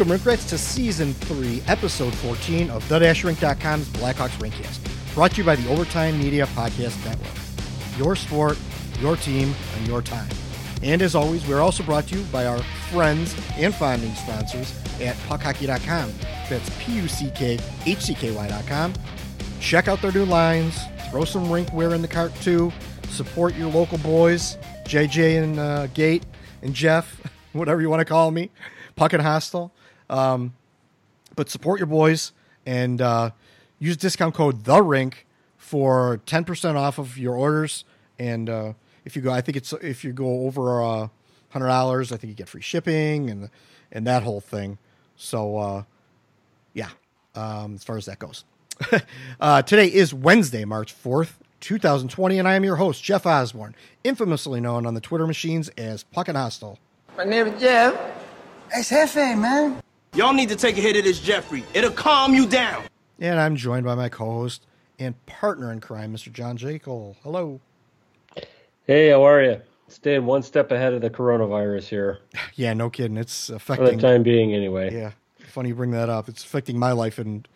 Welcome, 0.00 0.12
Rink 0.12 0.24
Rats, 0.24 0.48
to 0.48 0.56
Season 0.56 1.12
3, 1.12 1.62
Episode 1.66 2.14
14 2.14 2.70
of 2.70 2.82
TheDashRink.com's 2.88 3.86
Blackhawks 3.88 4.30
Rinkcast, 4.38 5.14
brought 5.14 5.32
to 5.32 5.36
you 5.36 5.44
by 5.44 5.56
the 5.56 5.68
Overtime 5.68 6.18
Media 6.18 6.46
Podcast 6.46 7.04
Network. 7.04 7.28
Your 7.98 8.16
sport, 8.16 8.56
your 8.98 9.16
team, 9.16 9.54
and 9.76 9.86
your 9.86 10.00
time. 10.00 10.30
And 10.82 11.02
as 11.02 11.14
always, 11.14 11.46
we're 11.46 11.60
also 11.60 11.82
brought 11.82 12.06
to 12.06 12.16
you 12.16 12.24
by 12.32 12.46
our 12.46 12.60
friends 12.90 13.36
and 13.58 13.74
founding 13.74 14.14
sponsors 14.14 14.72
at 15.02 15.16
puckhockey.com. 15.28 16.14
That's 16.48 16.70
P-U-C-K-H-C-K-Y.com. 16.82 18.94
Check 19.60 19.86
out 19.86 20.00
their 20.00 20.12
new 20.12 20.24
lines. 20.24 20.80
Throw 21.10 21.26
some 21.26 21.52
rink 21.52 21.74
wear 21.74 21.92
in 21.92 22.00
the 22.00 22.08
cart, 22.08 22.34
too. 22.36 22.72
Support 23.10 23.54
your 23.54 23.68
local 23.68 23.98
boys, 23.98 24.56
JJ 24.86 25.42
and 25.42 25.58
uh, 25.58 25.88
Gate 25.88 26.24
and 26.62 26.72
Jeff, 26.72 27.20
whatever 27.52 27.82
you 27.82 27.90
want 27.90 28.00
to 28.00 28.06
call 28.06 28.30
me, 28.30 28.50
Puck 28.96 29.12
and 29.12 29.20
Hostile. 29.20 29.74
Um, 30.10 30.54
but 31.36 31.48
support 31.48 31.78
your 31.78 31.86
boys 31.86 32.32
and 32.66 33.00
uh, 33.00 33.30
use 33.78 33.96
discount 33.96 34.34
code 34.34 34.64
The 34.64 34.82
Rink 34.82 35.26
for 35.56 36.20
ten 36.26 36.44
percent 36.44 36.76
off 36.76 36.98
of 36.98 37.16
your 37.16 37.34
orders. 37.34 37.84
And 38.18 38.50
uh, 38.50 38.72
if 39.04 39.16
you 39.16 39.22
go, 39.22 39.30
I 39.30 39.40
think 39.40 39.56
it's 39.56 39.72
if 39.74 40.04
you 40.04 40.12
go 40.12 40.46
over 40.46 40.82
uh, 40.82 41.08
hundred 41.50 41.68
dollars, 41.68 42.12
I 42.12 42.16
think 42.16 42.30
you 42.30 42.34
get 42.34 42.48
free 42.48 42.60
shipping 42.60 43.30
and 43.30 43.48
and 43.92 44.06
that 44.06 44.22
whole 44.22 44.40
thing. 44.40 44.78
So 45.16 45.56
uh, 45.56 45.82
yeah, 46.74 46.90
um, 47.34 47.76
as 47.76 47.84
far 47.84 47.96
as 47.96 48.06
that 48.06 48.18
goes. 48.18 48.44
uh, 49.40 49.62
today 49.62 49.86
is 49.86 50.12
Wednesday, 50.12 50.64
March 50.64 50.92
fourth, 50.92 51.38
two 51.60 51.78
thousand 51.78 52.08
twenty, 52.08 52.38
and 52.38 52.48
I 52.48 52.54
am 52.54 52.64
your 52.64 52.76
host, 52.76 53.04
Jeff 53.04 53.26
Osborne, 53.26 53.76
infamously 54.02 54.60
known 54.60 54.86
on 54.86 54.94
the 54.94 55.00
Twitter 55.00 55.26
machines 55.26 55.68
as 55.70 56.02
Puck 56.02 56.28
and 56.28 56.36
Hostile. 56.36 56.78
My 57.16 57.24
name 57.24 57.46
is 57.46 57.60
Jeff. 57.60 57.94
It's 58.72 58.90
Hefe, 58.90 59.38
man. 59.38 59.80
Y'all 60.14 60.32
need 60.32 60.48
to 60.48 60.56
take 60.56 60.76
a 60.76 60.80
hit 60.80 60.96
of 60.96 61.04
this 61.04 61.20
Jeffrey. 61.20 61.64
It'll 61.72 61.90
calm 61.92 62.34
you 62.34 62.46
down. 62.46 62.82
And 63.20 63.38
I'm 63.38 63.54
joined 63.54 63.84
by 63.84 63.94
my 63.94 64.08
co-host 64.08 64.66
and 64.98 65.14
partner 65.26 65.70
in 65.72 65.80
crime, 65.80 66.12
Mr. 66.12 66.32
John 66.32 66.56
Jekyll. 66.56 67.16
Hello. 67.22 67.60
Hey, 68.86 69.10
how 69.10 69.22
are 69.22 69.42
you? 69.42 69.60
Staying 69.88 70.26
one 70.26 70.42
step 70.42 70.72
ahead 70.72 70.94
of 70.94 71.00
the 71.00 71.10
coronavirus 71.10 71.84
here. 71.84 72.18
Yeah, 72.54 72.74
no 72.74 72.90
kidding. 72.90 73.16
It's 73.16 73.48
affecting. 73.48 73.86
For 73.86 73.96
the 73.96 74.02
time 74.02 74.22
being, 74.22 74.52
anyway. 74.52 74.92
Yeah, 74.92 75.12
funny 75.46 75.70
you 75.70 75.74
bring 75.74 75.92
that 75.92 76.10
up. 76.10 76.28
It's 76.28 76.44
affecting 76.44 76.78
my 76.78 76.92
life 76.92 77.18
and 77.18 77.46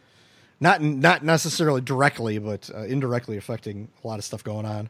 not 0.61 0.81
not 0.81 1.23
necessarily 1.23 1.81
directly, 1.83 2.39
but 2.39 2.71
uh, 2.75 2.85
indirectly 2.85 3.37
affecting 3.37 3.89
a 4.03 4.07
lot 4.07 4.19
of 4.19 4.25
stuff 4.25 4.43
going 4.43 4.65
on. 4.65 4.89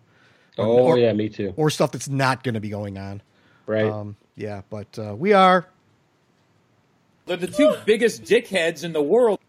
Oh, 0.57 0.67
Or- 0.85 0.99
yeah, 0.99 1.13
me 1.13 1.29
too. 1.31 1.53
Or 1.57 1.71
stuff 1.71 1.91
that's 1.93 2.09
not 2.09 2.45
going 2.45 2.55
to 2.55 2.61
be 2.61 2.69
going 2.69 2.97
on. 2.97 3.23
Right. 3.67 3.87
Um, 3.87 4.15
yeah, 4.37 4.63
but 4.71 4.97
uh, 4.99 5.17
we 5.17 5.33
are. 5.33 5.67
They're 7.27 7.37
the 7.37 7.47
two 7.47 7.75
biggest 7.85 8.25
dickheads 8.25 8.85
in 8.85 8.93
the 8.93 9.03
world. 9.03 9.41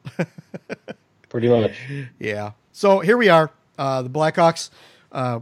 Pretty 1.30 1.50
much. 1.50 1.74
Yeah. 2.20 2.52
So 2.72 3.00
here 3.00 3.18
we 3.18 3.30
are. 3.30 3.52
Uh, 3.78 4.04
the 4.04 4.10
Blackhawks 4.10 4.70
uh, 5.12 5.42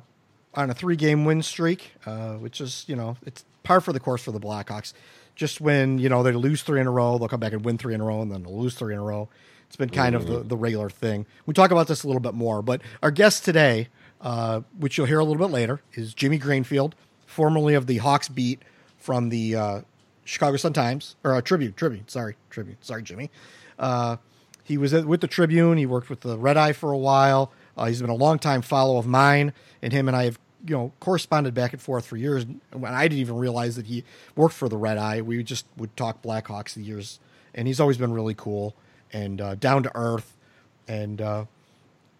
on 0.56 0.70
a 0.70 0.74
three-game 0.74 1.26
win 1.26 1.44
streak, 1.44 1.94
uh, 2.06 2.34
which 2.36 2.60
is 2.62 2.86
you 2.88 2.96
know 2.96 3.18
it's 3.26 3.46
par 3.64 3.82
for 3.82 3.94
the 3.94 4.00
course 4.00 4.24
for 4.24 4.32
the 4.32 4.40
Blackhawks. 4.40 4.94
Just 5.36 5.62
when 5.62 6.00
you 6.00 6.10
know 6.10 6.24
they 6.24 6.32
lose 6.32 6.64
three 6.64 6.80
in 6.80 6.88
a 6.88 6.92
row, 6.92 7.18
they'll 7.18 7.28
come 7.28 7.40
back 7.40 7.54
and 7.54 7.64
win 7.64 7.78
three 7.78 7.94
in 7.94 8.02
a 8.02 8.06
row, 8.06 8.22
and 8.22 8.32
then 8.32 8.44
they'll 8.44 8.58
lose 8.58 8.76
three 8.76 8.94
in 8.94 9.00
a 9.00 9.04
row. 9.04 9.30
It's 9.68 9.76
been 9.76 9.90
kind 9.90 10.14
of 10.14 10.28
the, 10.28 10.40
the 10.40 10.56
regular 10.56 10.88
thing. 10.88 11.26
We 11.48 11.56
talk 11.56 11.72
about 11.72 11.88
this 11.88 12.04
a 12.04 12.08
little 12.08 12.20
bit 12.20 12.36
more, 12.36 12.62
but 12.62 12.82
our 13.02 13.10
guest 13.10 13.44
today, 13.44 13.88
uh, 14.22 14.62
which 14.78 14.98
you'll 15.00 15.08
hear 15.08 15.18
a 15.18 15.24
little 15.24 15.44
bit 15.44 15.52
later, 15.52 15.82
is 15.94 16.14
Jimmy 16.14 16.38
Greenfield, 16.38 16.94
formerly 17.26 17.74
of 17.74 17.88
the 17.88 17.98
Hawks 17.98 18.30
beat 18.30 18.62
from 19.00 19.30
the 19.30 19.56
uh, 19.56 19.82
Chicago 20.26 20.58
Sun 20.58 20.74
Times 20.74 21.16
or 21.24 21.36
uh, 21.36 21.42
Tribune. 21.42 21.74
Tribune, 21.74 22.08
sorry, 22.08 22.36
Tribune. 22.50 22.78
Sorry, 22.82 23.04
Jimmy. 23.04 23.30
Uh, 23.78 24.18
he 24.64 24.78
was 24.78 24.94
with 24.94 25.22
the 25.22 25.28
Tribune. 25.28 25.78
He 25.78 25.86
worked 25.86 26.10
with 26.10 26.22
the 26.22 26.38
Red 26.38 26.58
Eye 26.58 26.74
for 26.74 26.92
a 26.92 26.98
while. 26.98 27.52
Uh, 27.78 27.86
he's 27.86 28.02
been 28.02 28.10
a 28.10 28.16
longtime 28.16 28.62
follow 28.62 28.98
of 28.98 29.06
mine, 29.06 29.54
and 29.82 29.92
him 29.92 30.08
and 30.08 30.16
I 30.16 30.26
have 30.26 30.40
you 30.66 30.76
know 30.76 30.92
corresponded 31.00 31.54
back 31.54 31.74
and 31.74 31.82
forth 31.82 32.06
for 32.06 32.16
years. 32.16 32.46
When 32.72 32.94
I 32.94 33.08
didn't 33.08 33.20
even 33.20 33.36
realize 33.36 33.76
that 33.76 33.88
he 33.88 34.04
worked 34.36 34.56
for 34.56 34.70
the 34.70 34.78
Red 34.78 34.98
Eye, 34.98 35.22
we 35.22 35.44
just 35.44 35.66
would 35.78 35.96
talk 35.98 36.22
Blackhawks 36.22 36.74
the 36.74 36.82
years, 36.82 37.20
and 37.54 37.68
he's 37.68 37.80
always 37.80 37.98
been 37.98 38.14
really 38.14 38.36
cool 38.36 38.76
and 39.12 39.42
uh, 39.42 39.56
down 39.56 39.84
to 39.84 39.92
earth. 39.96 40.38
And 40.88 41.22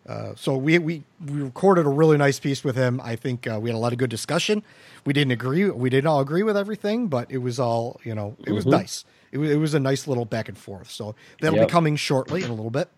uh, 0.08 0.34
so 0.36 0.58
we, 0.58 0.78
we 0.80 1.04
we 1.26 1.42
recorded 1.42 1.86
a 1.86 1.90
really 1.90 2.18
nice 2.18 2.40
piece 2.40 2.64
with 2.64 2.76
him. 2.76 3.00
I 3.04 3.16
think 3.16 3.48
uh, 3.48 3.60
we 3.62 3.70
had 3.70 3.76
a 3.76 3.80
lot 3.80 3.94
of 3.94 4.00
good 4.00 4.10
discussion. 4.10 4.64
We 5.06 5.14
didn't 5.14 5.32
agree. 5.32 5.70
We 5.70 5.90
didn't 5.90 6.08
all 6.08 6.20
agree 6.20 6.44
with 6.44 6.58
everything, 6.58 7.08
but 7.08 7.32
it 7.32 7.38
was 7.40 7.60
all 7.60 8.00
you 8.04 8.14
know. 8.14 8.36
It 8.46 8.52
was 8.52 8.66
nice. 8.66 9.06
It 9.32 9.38
was, 9.38 9.50
it 9.52 9.56
was 9.58 9.74
a 9.74 9.80
nice 9.80 10.08
little 10.08 10.26
back 10.26 10.48
and 10.50 10.58
forth. 10.58 10.92
So 10.92 11.16
that'll 11.42 11.58
Yep. 11.58 11.68
be 11.68 11.72
coming 11.72 11.96
shortly 11.96 12.44
in 12.44 12.50
a 12.50 12.54
little 12.54 12.70
bit. 12.70 12.90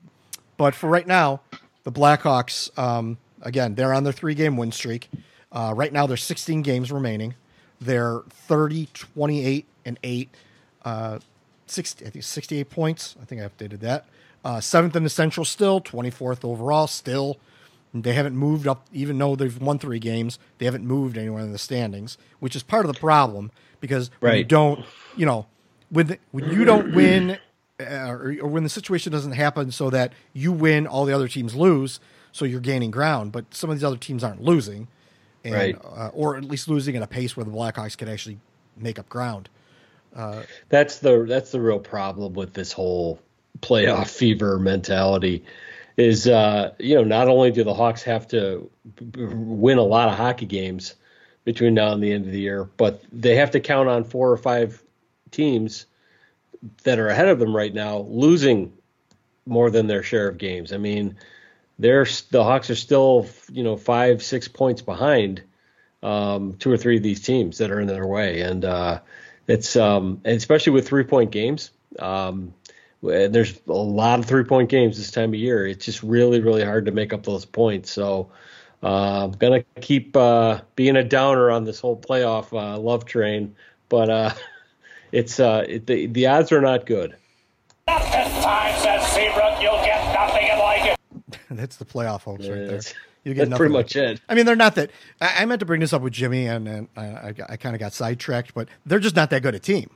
But 0.57 0.73
for 0.75 0.89
right 0.89 1.05
now, 1.07 1.41
the 1.83 1.91
Blackhawks 1.91 2.77
um, 2.77 3.17
again 3.41 3.75
they're 3.75 3.93
on 3.93 4.03
their 4.03 4.13
three 4.13 4.33
game 4.35 4.57
win 4.57 4.71
streak. 4.71 5.09
Uh, 5.51 5.73
right 5.75 5.93
now 5.93 6.05
there's 6.07 6.23
16 6.23 6.63
games 6.63 6.91
remaining. 6.91 7.35
They're 7.79 8.21
30, 8.29 8.87
28, 8.93 9.65
and 9.85 9.99
eight. 10.03 10.29
Uh, 10.83 11.19
60, 11.67 12.05
I 12.05 12.09
think 12.09 12.23
68 12.23 12.69
points. 12.69 13.15
I 13.21 13.25
think 13.25 13.41
I 13.41 13.47
updated 13.47 13.79
that. 13.81 14.05
Uh, 14.45 14.61
seventh 14.61 14.95
in 14.95 15.03
the 15.03 15.09
Central 15.09 15.43
still, 15.43 15.81
24th 15.81 16.45
overall 16.45 16.87
still. 16.87 17.37
They 17.95 18.13
haven't 18.13 18.35
moved 18.37 18.67
up, 18.67 18.85
even 18.93 19.17
though 19.17 19.35
they've 19.35 19.59
won 19.59 19.79
three 19.79 19.99
games. 19.99 20.37
They 20.59 20.65
haven't 20.65 20.85
moved 20.85 21.17
anywhere 21.17 21.41
in 21.43 21.51
the 21.51 21.57
standings, 21.57 22.17
which 22.39 22.55
is 22.55 22.61
part 22.63 22.85
of 22.85 22.93
the 22.93 22.99
problem 22.99 23.51
because 23.81 24.11
when 24.19 24.33
you 24.39 24.43
don't, 24.43 24.85
you 25.17 25.25
know, 25.25 25.47
when 25.89 26.07
the, 26.07 26.19
when 26.31 26.51
you 26.51 26.65
don't 26.65 26.93
win, 26.93 27.39
uh, 27.79 28.07
or, 28.07 28.35
or 28.41 28.47
when 28.49 28.63
the 28.63 28.69
situation 28.69 29.11
doesn't 29.11 29.31
happen 29.31 29.71
so 29.71 29.89
that 29.89 30.13
you 30.33 30.51
win, 30.51 30.85
all 30.87 31.05
the 31.05 31.13
other 31.13 31.27
teams 31.29 31.55
lose, 31.55 31.99
so 32.31 32.45
you're 32.45 32.59
gaining 32.59 32.91
ground. 32.91 33.31
But 33.31 33.53
some 33.55 33.69
of 33.71 33.77
these 33.77 33.83
other 33.83 33.97
teams 33.97 34.23
aren't 34.23 34.43
losing, 34.43 34.89
and 35.43 35.53
Right. 35.53 35.77
uh, 35.83 36.09
or 36.13 36.35
at 36.37 36.43
least 36.43 36.67
losing 36.67 36.95
at 36.95 37.01
a 37.03 37.07
pace 37.07 37.35
where 37.37 37.45
the 37.45 37.51
Blackhawks 37.51 37.97
can 37.97 38.09
actually 38.09 38.39
make 38.77 38.99
up 38.99 39.09
ground. 39.09 39.49
That's 40.69 40.99
the 40.99 41.25
that's 41.27 41.51
the 41.51 41.61
real 41.61 41.79
problem 41.79 42.33
with 42.33 42.53
this 42.53 42.71
whole 42.73 43.19
playoff 43.59 44.09
fever 44.09 44.59
mentality. 44.59 45.43
Is 45.97 46.27
uh, 46.27 46.73
you 46.77 46.95
know 46.95 47.03
not 47.03 47.29
only 47.29 47.51
do 47.51 47.63
the 47.63 47.73
Hawks 47.73 48.03
have 48.03 48.27
to 48.29 48.69
win 49.15 49.77
a 49.77 49.83
lot 49.83 50.09
of 50.09 50.15
hockey 50.15 50.45
games 50.45 50.95
between 51.45 51.73
now 51.73 51.93
and 51.93 52.03
the 52.03 52.11
end 52.11 52.25
of 52.25 52.31
the 52.31 52.39
year, 52.39 52.65
but 52.77 53.01
they 53.13 53.35
have 53.35 53.51
to 53.51 53.59
count 53.59 53.87
on 53.87 54.03
four 54.03 54.31
or 54.31 54.37
five 54.37 54.83
teams 55.31 55.85
that 56.83 56.99
are 56.99 57.07
ahead 57.07 57.29
of 57.29 57.39
them 57.39 57.55
right 57.55 57.73
now 57.73 57.99
losing 57.99 58.73
more 59.45 59.69
than 59.69 59.87
their 59.87 60.03
share 60.03 60.27
of 60.27 60.37
games. 60.37 60.73
I 60.73 60.77
mean, 60.77 61.15
they're 61.79 62.07
the 62.31 62.43
Hawks 62.43 62.69
are 62.69 62.75
still 62.75 63.27
you 63.51 63.63
know 63.63 63.77
five 63.77 64.21
six 64.21 64.47
points 64.47 64.81
behind 64.81 65.43
um, 66.03 66.55
two 66.59 66.71
or 66.71 66.77
three 66.77 66.97
of 66.97 67.03
these 67.03 67.21
teams 67.21 67.57
that 67.59 67.71
are 67.71 67.79
in 67.79 67.87
their 67.87 68.05
way, 68.05 68.41
and 68.41 68.65
uh, 68.65 68.99
it's 69.47 69.75
um, 69.75 70.21
and 70.25 70.35
especially 70.35 70.73
with 70.73 70.87
three 70.87 71.03
point 71.03 71.31
games. 71.31 71.71
Um, 71.99 72.53
there's 73.05 73.59
a 73.67 73.73
lot 73.73 74.19
of 74.19 74.25
three 74.25 74.43
point 74.43 74.69
games 74.69 74.97
this 74.97 75.11
time 75.11 75.29
of 75.29 75.39
year. 75.39 75.65
It's 75.67 75.85
just 75.85 76.03
really 76.03 76.39
really 76.41 76.63
hard 76.63 76.85
to 76.85 76.91
make 76.91 77.13
up 77.13 77.23
those 77.23 77.45
points. 77.45 77.91
So. 77.91 78.29
Uh, 78.83 79.23
I'm 79.23 79.31
gonna 79.31 79.63
keep 79.81 80.15
uh, 80.15 80.59
being 80.75 80.95
a 80.95 81.03
downer 81.03 81.49
on 81.49 81.63
this 81.63 81.79
whole 81.79 81.99
playoff 81.99 82.53
uh, 82.53 82.77
love 82.77 83.05
train, 83.05 83.55
but 83.89 84.11
uh, 84.11 84.31
it's 85.11 85.39
uh, 85.39 85.65
it, 85.67 85.87
the 85.87 86.05
the 86.05 86.27
odds 86.27 86.51
are 86.51 86.61
not 86.61 86.85
good. 86.85 87.15
This 87.87 88.43
time, 88.43 88.75
says 88.83 89.07
Seabrook, 89.07 89.59
you'll 89.59 89.81
get 89.83 90.13
nothing 90.13 90.59
like 90.59 90.85
it. 90.85 91.39
That's 91.49 91.77
the 91.77 91.85
playoff 91.85 92.21
hopes 92.23 92.47
right 92.47 92.53
there. 92.53 92.65
That's- 92.67 92.93
You 93.23 93.33
that's 93.33 93.49
nothing 93.49 93.57
pretty 93.59 93.73
like- 93.73 93.85
much 93.85 93.95
it. 93.95 94.21
I 94.29 94.35
mean, 94.35 94.45
they're 94.45 94.55
not 94.55 94.75
that. 94.75 94.91
I, 95.19 95.35
I 95.39 95.45
meant 95.45 95.61
to 95.61 95.65
bring 95.65 95.79
this 95.81 95.93
up 95.93 96.03
with 96.03 96.13
Jimmy, 96.13 96.45
and, 96.45 96.67
and 96.67 96.87
I, 96.95 97.05
I, 97.05 97.33
I 97.49 97.57
kind 97.57 97.75
of 97.75 97.79
got 97.79 97.93
sidetracked, 97.93 98.53
but 98.53 98.67
they're 98.85 98.99
just 98.99 99.15
not 99.15 99.31
that 99.31 99.41
good 99.41 99.55
a 99.55 99.59
team. 99.59 99.89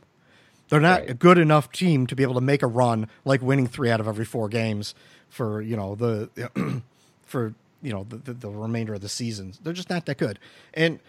They're 0.69 0.79
not 0.79 1.01
Right. 1.01 1.09
a 1.09 1.13
good 1.13 1.37
enough 1.37 1.71
team 1.71 2.07
to 2.07 2.15
be 2.15 2.23
able 2.23 2.35
to 2.35 2.41
make 2.41 2.61
a 2.63 2.67
run 2.67 3.07
like 3.25 3.41
winning 3.41 3.67
three 3.67 3.89
out 3.89 3.99
of 3.99 4.07
every 4.07 4.25
four 4.25 4.47
games 4.49 4.93
for 5.29 5.61
you 5.61 5.75
know 5.75 5.95
the 5.95 6.81
for 7.23 7.53
you 7.81 7.91
know 7.91 8.05
the, 8.07 8.17
the, 8.17 8.33
the 8.33 8.49
remainder 8.49 8.93
of 8.93 9.01
the 9.01 9.09
season. 9.09 9.53
They're 9.63 9.73
just 9.73 9.89
not 9.89 10.05
that 10.05 10.17
good. 10.17 10.37
And 10.73 10.99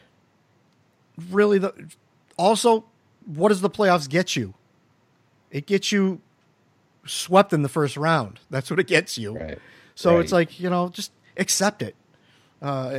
really, 1.30 1.58
the 1.58 1.72
also, 2.36 2.84
what 3.26 3.48
does 3.50 3.60
the 3.60 3.70
playoffs 3.70 4.08
get 4.08 4.34
you? 4.36 4.54
It 5.50 5.66
gets 5.66 5.92
you 5.92 6.20
swept 7.06 7.52
in 7.52 7.62
the 7.62 7.68
first 7.68 7.96
round. 7.96 8.40
That's 8.50 8.70
what 8.70 8.78
it 8.80 8.86
gets 8.86 9.18
you. 9.18 9.36
Right. 9.36 9.58
So 9.94 10.18
it's 10.20 10.32
like 10.32 10.58
you 10.58 10.70
know, 10.70 10.88
just 10.88 11.12
accept 11.36 11.82
it. 11.82 11.94
Uh, 12.62 12.90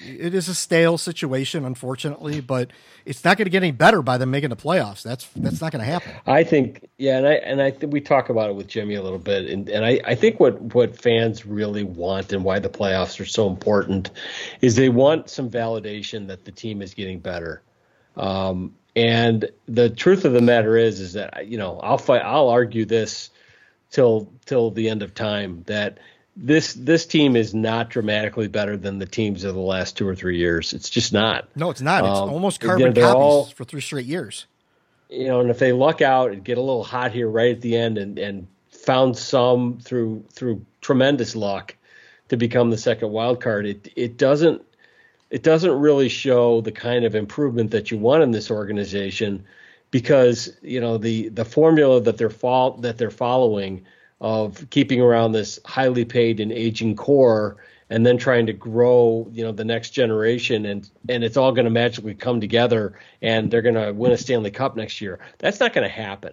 it 0.00 0.34
is 0.34 0.48
a 0.48 0.54
stale 0.54 0.98
situation, 0.98 1.64
unfortunately, 1.64 2.40
but 2.40 2.70
it's 3.04 3.24
not 3.24 3.36
going 3.36 3.46
to 3.46 3.50
get 3.50 3.62
any 3.62 3.70
better 3.70 4.02
by 4.02 4.18
them 4.18 4.30
making 4.30 4.50
the 4.50 4.56
playoffs. 4.56 5.02
That's 5.02 5.28
that's 5.36 5.60
not 5.60 5.70
going 5.70 5.84
to 5.84 5.90
happen. 5.90 6.12
I 6.26 6.42
think, 6.42 6.88
yeah, 6.98 7.18
and 7.18 7.26
I 7.26 7.34
and 7.34 7.62
I 7.62 7.70
think 7.70 7.92
we 7.92 8.00
talk 8.00 8.30
about 8.30 8.50
it 8.50 8.56
with 8.56 8.66
Jimmy 8.66 8.96
a 8.96 9.02
little 9.02 9.20
bit, 9.20 9.48
and 9.48 9.68
and 9.68 9.84
I 9.84 10.00
I 10.04 10.14
think 10.16 10.40
what 10.40 10.60
what 10.74 11.00
fans 11.00 11.46
really 11.46 11.84
want 11.84 12.32
and 12.32 12.42
why 12.42 12.58
the 12.58 12.68
playoffs 12.68 13.20
are 13.20 13.26
so 13.26 13.48
important 13.48 14.10
is 14.60 14.74
they 14.74 14.88
want 14.88 15.30
some 15.30 15.50
validation 15.50 16.26
that 16.26 16.44
the 16.44 16.52
team 16.52 16.82
is 16.82 16.94
getting 16.94 17.20
better. 17.20 17.62
Um, 18.16 18.74
And 18.96 19.50
the 19.66 19.90
truth 19.90 20.24
of 20.24 20.32
the 20.32 20.40
matter 20.40 20.76
is, 20.76 21.00
is 21.00 21.12
that 21.12 21.46
you 21.46 21.58
know 21.58 21.78
I'll 21.80 21.98
fight. 21.98 22.22
I'll 22.22 22.48
argue 22.48 22.86
this 22.86 23.30
till 23.90 24.32
till 24.46 24.70
the 24.70 24.88
end 24.88 25.02
of 25.02 25.14
time 25.14 25.62
that 25.66 25.98
this 26.36 26.74
this 26.74 27.06
team 27.06 27.34
is 27.36 27.54
not 27.54 27.88
dramatically 27.88 28.48
better 28.48 28.76
than 28.76 28.98
the 28.98 29.06
teams 29.06 29.44
of 29.44 29.54
the 29.54 29.60
last 29.60 29.96
two 29.96 30.06
or 30.06 30.14
three 30.14 30.36
years. 30.38 30.72
It's 30.74 30.90
just 30.90 31.12
not. 31.12 31.48
No, 31.56 31.70
it's 31.70 31.80
not. 31.80 32.04
It's 32.04 32.18
Um, 32.18 32.28
almost 32.30 32.60
carbon 32.60 32.92
copies 32.92 33.04
all- 33.04 33.44
for 33.46 33.64
three 33.64 33.80
straight 33.80 34.06
years. 34.06 34.46
you 35.08 35.28
know, 35.28 35.40
and 35.40 35.50
if 35.50 35.58
they 35.58 35.72
luck 35.72 36.02
out 36.02 36.32
and 36.32 36.44
get 36.44 36.58
a 36.58 36.60
little 36.60 36.82
hot 36.84 37.12
here 37.12 37.28
right 37.28 37.52
at 37.54 37.60
the 37.60 37.76
end 37.76 37.96
and, 37.96 38.18
and 38.18 38.46
found 38.70 39.16
some 39.16 39.78
through 39.80 40.24
through 40.32 40.64
tremendous 40.80 41.34
luck 41.36 41.74
to 42.28 42.36
become 42.36 42.70
the 42.70 42.76
second 42.78 43.10
wild 43.12 43.40
card, 43.40 43.66
it 43.66 43.88
it 43.96 44.16
doesn't 44.18 44.62
it 45.30 45.42
doesn't 45.42 45.72
really 45.80 46.08
show 46.08 46.60
the 46.60 46.72
kind 46.72 47.04
of 47.04 47.14
improvement 47.14 47.70
that 47.70 47.90
you 47.90 47.98
want 47.98 48.22
in 48.22 48.30
this 48.32 48.50
organization 48.50 49.42
because 49.90 50.52
you 50.60 50.80
know 50.80 50.98
the 50.98 51.28
the 51.30 51.44
formula 51.44 52.00
that 52.00 52.18
they're 52.18 52.28
fol- 52.30 52.76
that 52.78 52.98
they're 52.98 53.10
following 53.10 53.84
of 54.20 54.68
keeping 54.70 55.00
around 55.00 55.32
this 55.32 55.58
highly 55.64 56.04
paid 56.04 56.40
and 56.40 56.52
aging 56.52 56.96
core 56.96 57.56
and 57.90 58.04
then 58.04 58.16
trying 58.16 58.46
to 58.46 58.52
grow 58.52 59.28
you 59.32 59.44
know 59.44 59.52
the 59.52 59.64
next 59.64 59.90
generation 59.90 60.66
and 60.66 60.90
and 61.08 61.22
it's 61.22 61.36
all 61.36 61.52
going 61.52 61.64
to 61.64 61.70
magically 61.70 62.14
come 62.14 62.40
together 62.40 62.98
and 63.22 63.50
they're 63.50 63.62
going 63.62 63.74
to 63.74 63.92
win 63.92 64.12
a 64.12 64.16
Stanley 64.16 64.50
Cup 64.50 64.76
next 64.76 65.00
year. 65.00 65.18
That's 65.38 65.60
not 65.60 65.72
going 65.72 65.86
to 65.86 65.94
happen. 65.94 66.32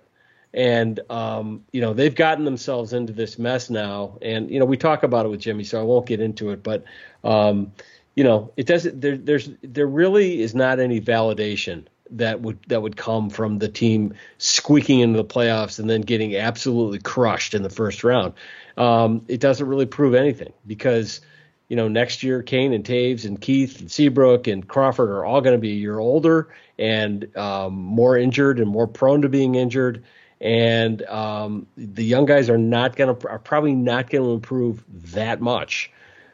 And 0.53 0.99
um, 1.09 1.63
you 1.71 1.81
know 1.81 1.93
they've 1.93 2.15
gotten 2.15 2.45
themselves 2.45 2.93
into 2.93 3.11
this 3.11 3.37
mess 3.37 3.69
now 3.69 4.17
and 4.21 4.49
you 4.49 4.59
know 4.59 4.65
we 4.65 4.77
talk 4.77 5.03
about 5.03 5.25
it 5.25 5.29
with 5.29 5.41
Jimmy 5.41 5.63
so 5.63 5.79
I 5.79 5.83
won't 5.83 6.05
get 6.05 6.21
into 6.21 6.51
it 6.51 6.63
but 6.63 6.85
um, 7.23 7.71
you 8.15 8.23
know 8.23 8.51
it 8.55 8.67
doesn't 8.67 9.01
there 9.01 9.17
there's 9.17 9.49
there 9.61 9.87
really 9.87 10.41
is 10.41 10.55
not 10.55 10.79
any 10.79 11.01
validation 11.01 11.85
that 12.17 12.41
would 12.41 12.59
that 12.67 12.81
would 12.81 12.95
come 12.95 13.29
from 13.29 13.59
the 13.59 13.67
team 13.67 14.13
squeaking 14.37 14.99
into 14.99 15.17
the 15.17 15.25
playoffs 15.25 15.79
and 15.79 15.89
then 15.89 16.01
getting 16.01 16.35
absolutely 16.35 16.99
crushed 16.99 17.53
in 17.53 17.63
the 17.63 17.69
first 17.69 18.03
round. 18.03 18.33
Um, 18.77 19.25
it 19.27 19.39
doesn't 19.39 19.67
really 19.67 19.85
prove 19.85 20.13
anything 20.13 20.53
because 20.65 21.21
you 21.67 21.75
know 21.75 21.87
next 21.87 22.23
year 22.23 22.43
Kane 22.43 22.73
and 22.73 22.83
Toews 22.83 23.25
and 23.25 23.39
Keith 23.39 23.79
and 23.79 23.91
Seabrook 23.91 24.47
and 24.47 24.67
Crawford 24.67 25.09
are 25.09 25.25
all 25.25 25.41
going 25.41 25.55
to 25.55 25.61
be 25.61 25.71
a 25.71 25.75
year 25.75 25.99
older 25.99 26.53
and 26.77 27.35
um, 27.37 27.73
more 27.73 28.17
injured 28.17 28.59
and 28.59 28.69
more 28.69 28.87
prone 28.87 29.21
to 29.21 29.29
being 29.29 29.55
injured. 29.55 30.03
And 30.41 31.01
um, 31.03 31.67
the 31.77 32.03
young 32.03 32.25
guys 32.25 32.49
are 32.49 32.57
not 32.57 32.95
going 32.95 33.15
to 33.15 33.29
are 33.29 33.39
probably 33.39 33.75
not 33.75 34.09
going 34.09 34.23
to 34.23 34.31
improve 34.31 34.83
that 35.13 35.41
much. 35.41 35.91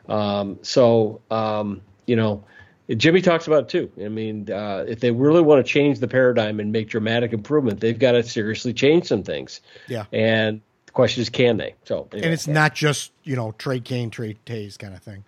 Um, 0.08 0.60
so 0.62 1.22
um, 1.32 1.82
you 2.06 2.16
know. 2.16 2.44
Jimmy 2.96 3.22
talks 3.22 3.48
about 3.48 3.64
it 3.64 3.70
too. 3.70 3.92
I 4.04 4.10
mean, 4.10 4.52
uh, 4.52 4.86
if 4.88 5.00
they 5.00 5.12
really 5.12 5.42
want 5.42 5.66
to 5.66 5.72
change 5.72 6.00
the 6.00 6.08
paradigm 6.08 6.60
and 6.60 6.72
make 6.72 6.90
dramatic 6.90 7.34
improvement, 7.34 7.80
they've 7.80 7.98
got 7.98 8.14
to 8.14 8.24
seriously 8.24 8.74
change 8.74 9.06
some 9.06 9.24
things. 9.24 9.62
Yeah. 9.88 10.06
And 10.12 10.62
the 10.88 10.92
question 10.92 11.22
is, 11.22 11.30
can 11.30 11.58
they? 11.58 11.76
So, 11.84 12.08
anyway, 12.12 12.26
And 12.26 12.34
it's 12.34 12.48
not 12.48 12.74
just, 12.74 13.12
you 13.24 13.36
know, 13.36 13.54
trade 13.58 13.86
Kane, 13.86 14.10
trade 14.10 14.38
Toews 14.46 14.78
kind 14.78 14.96
of 14.96 15.04
thing. 15.04 15.24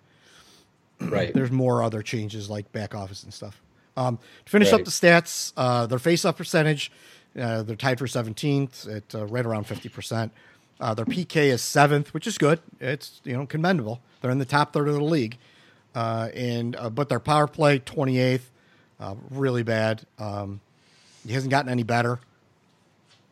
right. 1.00 1.32
There's 1.32 1.52
more 1.52 1.82
other 1.82 2.02
changes 2.02 2.50
like 2.50 2.70
back 2.72 2.94
office 2.94 3.22
and 3.22 3.32
stuff. 3.32 3.60
Um, 3.96 4.18
to 4.46 4.50
finish 4.50 4.72
up 4.72 4.84
the 4.84 4.90
stats, 4.90 5.52
uh, 5.56 5.86
their 5.86 5.98
face-off 5.98 6.38
percentage, 6.38 6.90
uh, 7.38 7.62
they're 7.62 7.76
tied 7.76 7.98
for 7.98 8.06
17th 8.06 8.96
at 8.96 9.14
uh, 9.14 9.26
right 9.26 9.44
around 9.44 9.66
50%. 9.66 10.30
Uh, 10.80 10.94
their 10.94 11.04
PK 11.04 11.36
is 11.36 11.62
seventh, 11.62 12.12
which 12.12 12.26
is 12.26 12.38
good. 12.38 12.58
It's 12.80 13.20
you 13.22 13.36
know 13.36 13.46
commendable. 13.46 14.00
They're 14.20 14.32
in 14.32 14.38
the 14.38 14.44
top 14.44 14.72
third 14.72 14.88
of 14.88 14.94
the 14.94 15.04
league, 15.04 15.38
uh, 15.94 16.28
and 16.34 16.76
uh, 16.76 16.90
but 16.90 17.08
their 17.08 17.20
power 17.20 17.46
play 17.46 17.78
28th, 17.78 18.42
uh, 19.00 19.14
really 19.30 19.62
bad. 19.62 20.02
Um, 20.18 20.60
it 21.24 21.32
hasn't 21.32 21.50
gotten 21.50 21.70
any 21.70 21.82
better. 21.82 22.18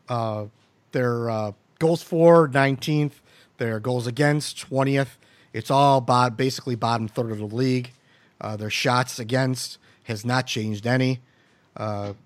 Uh, 0.09 0.47
their 0.93 1.31
uh, 1.31 1.53
goals 1.79 2.03
for 2.03 2.49
19th, 2.49 3.13
their 3.59 3.81
goals 3.81 4.07
against 4.07 4.69
20th. 4.69 5.17
It's 5.53 5.71
all 5.71 6.01
bot, 6.01 6.37
basically 6.37 6.75
bottom 6.75 7.09
third 7.09 7.33
of 7.33 7.39
the 7.39 7.45
league. 7.45 7.93
Uh, 8.41 8.57
their 8.57 8.71
shots 8.71 9.19
against 9.19 9.79
has 10.05 10.25
not 10.25 10.47
changed 10.47 10.87
any. 10.87 11.21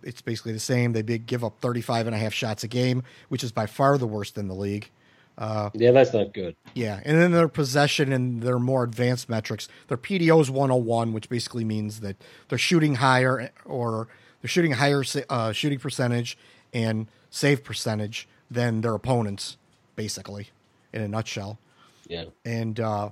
It's 0.02 0.20
basically 0.20 0.52
the 0.52 0.60
same. 0.60 0.92
They 0.92 1.02
give 1.02 1.44
up 1.44 1.60
35 1.60 2.06
and 2.06 2.14
a 2.14 2.19
half 2.19 2.32
shots 2.32 2.64
a 2.64 2.69
game, 2.69 3.02
which 3.28 3.44
is 3.44 3.52
by 3.52 3.66
far 3.66 3.98
the 3.98 4.06
worst 4.06 4.36
in 4.36 4.48
the 4.48 4.54
league. 4.54 4.90
Yeah, 5.38 5.90
that's 5.90 6.12
not 6.12 6.32
good. 6.32 6.56
Yeah, 6.75 7.00
and 7.04 7.19
then 7.19 7.32
their 7.32 7.48
possession 7.48 8.12
and 8.12 8.42
their 8.42 8.58
more 8.58 8.84
advanced 8.84 9.28
metrics. 9.28 9.69
Their 9.88 9.98
PDO 9.98 10.40
is 10.40 10.50
101, 10.50 11.12
which 11.12 11.28
basically 11.28 11.64
means 11.64 12.00
that 12.00 12.16
they're 12.48 12.58
shooting 12.58 12.96
higher 12.96 13.50
or 13.64 14.08
they're 14.40 14.48
shooting 14.48 14.72
higher 14.72 15.02
uh, 15.28 15.52
shooting 15.52 15.78
percentage 15.78 16.38
and 16.72 17.08
save 17.31 17.64
percentage 17.64 18.28
than 18.50 18.81
their 18.82 18.94
opponents, 18.94 19.56
basically, 19.96 20.50
in 20.92 21.02
a 21.02 21.08
nutshell. 21.08 21.58
Yeah. 22.06 22.25
And 22.44 22.78
uh, 22.78 23.10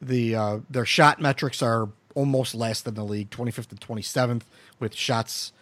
the 0.00 0.34
uh, 0.34 0.58
their 0.70 0.86
shot 0.86 1.20
metrics 1.20 1.62
are 1.62 1.88
almost 2.14 2.54
less 2.54 2.80
than 2.80 2.94
the 2.94 3.04
league, 3.04 3.30
25th 3.30 3.70
and 3.70 3.80
27th, 3.80 4.42
with 4.80 4.94
shots 4.94 5.52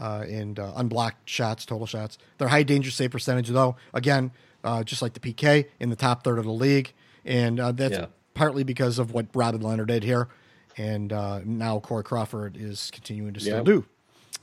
uh, 0.00 0.24
and 0.28 0.58
uh, 0.58 0.72
unblocked 0.76 1.28
shots, 1.28 1.64
total 1.64 1.86
shots. 1.86 2.18
Their 2.38 2.48
high 2.48 2.62
danger 2.62 2.90
save 2.90 3.12
percentage, 3.12 3.48
though, 3.48 3.76
again, 3.94 4.32
uh, 4.64 4.82
just 4.84 5.02
like 5.02 5.14
the 5.14 5.20
PK, 5.20 5.66
in 5.78 5.90
the 5.90 5.96
top 5.96 6.24
third 6.24 6.38
of 6.38 6.44
the 6.44 6.50
league, 6.52 6.92
and 7.24 7.58
uh, 7.60 7.72
that's 7.72 7.94
Yeah. 7.96 8.06
partly 8.34 8.64
because 8.64 8.98
of 8.98 9.12
what 9.12 9.26
Robin 9.34 9.60
Lehner 9.60 9.86
did 9.86 10.02
here, 10.04 10.28
and 10.76 11.12
uh, 11.12 11.40
now 11.44 11.80
Corey 11.80 12.04
Crawford 12.04 12.56
is 12.56 12.90
continuing 12.92 13.34
to 13.34 13.40
still 13.40 13.64
do. 13.64 13.84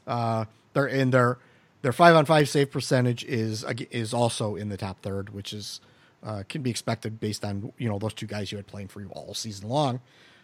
Uh, 0.06 0.46
their 0.74 0.86
and 0.86 1.14
their 1.14 1.38
their 1.82 1.92
five 1.94 2.16
on 2.16 2.26
five 2.26 2.50
save 2.50 2.72
percentage 2.72 3.24
is 3.26 3.64
is 3.92 4.14
also 4.14 4.56
in 4.56 4.70
the 4.70 4.78
top 4.78 5.02
third, 5.02 5.30
which 5.34 5.54
is 5.54 5.82
uh, 6.24 6.44
can 6.50 6.62
be 6.62 6.70
expected 6.70 7.20
based 7.20 7.44
on 7.46 7.72
you 7.78 7.88
know 7.90 8.00
those 8.00 8.14
two 8.14 8.26
guys 8.28 8.52
you 8.52 8.58
had 8.58 8.68
playing 8.68 8.88
for 8.88 9.02
you 9.02 9.10
all 9.10 9.34
season 9.34 9.70
long. 9.70 10.00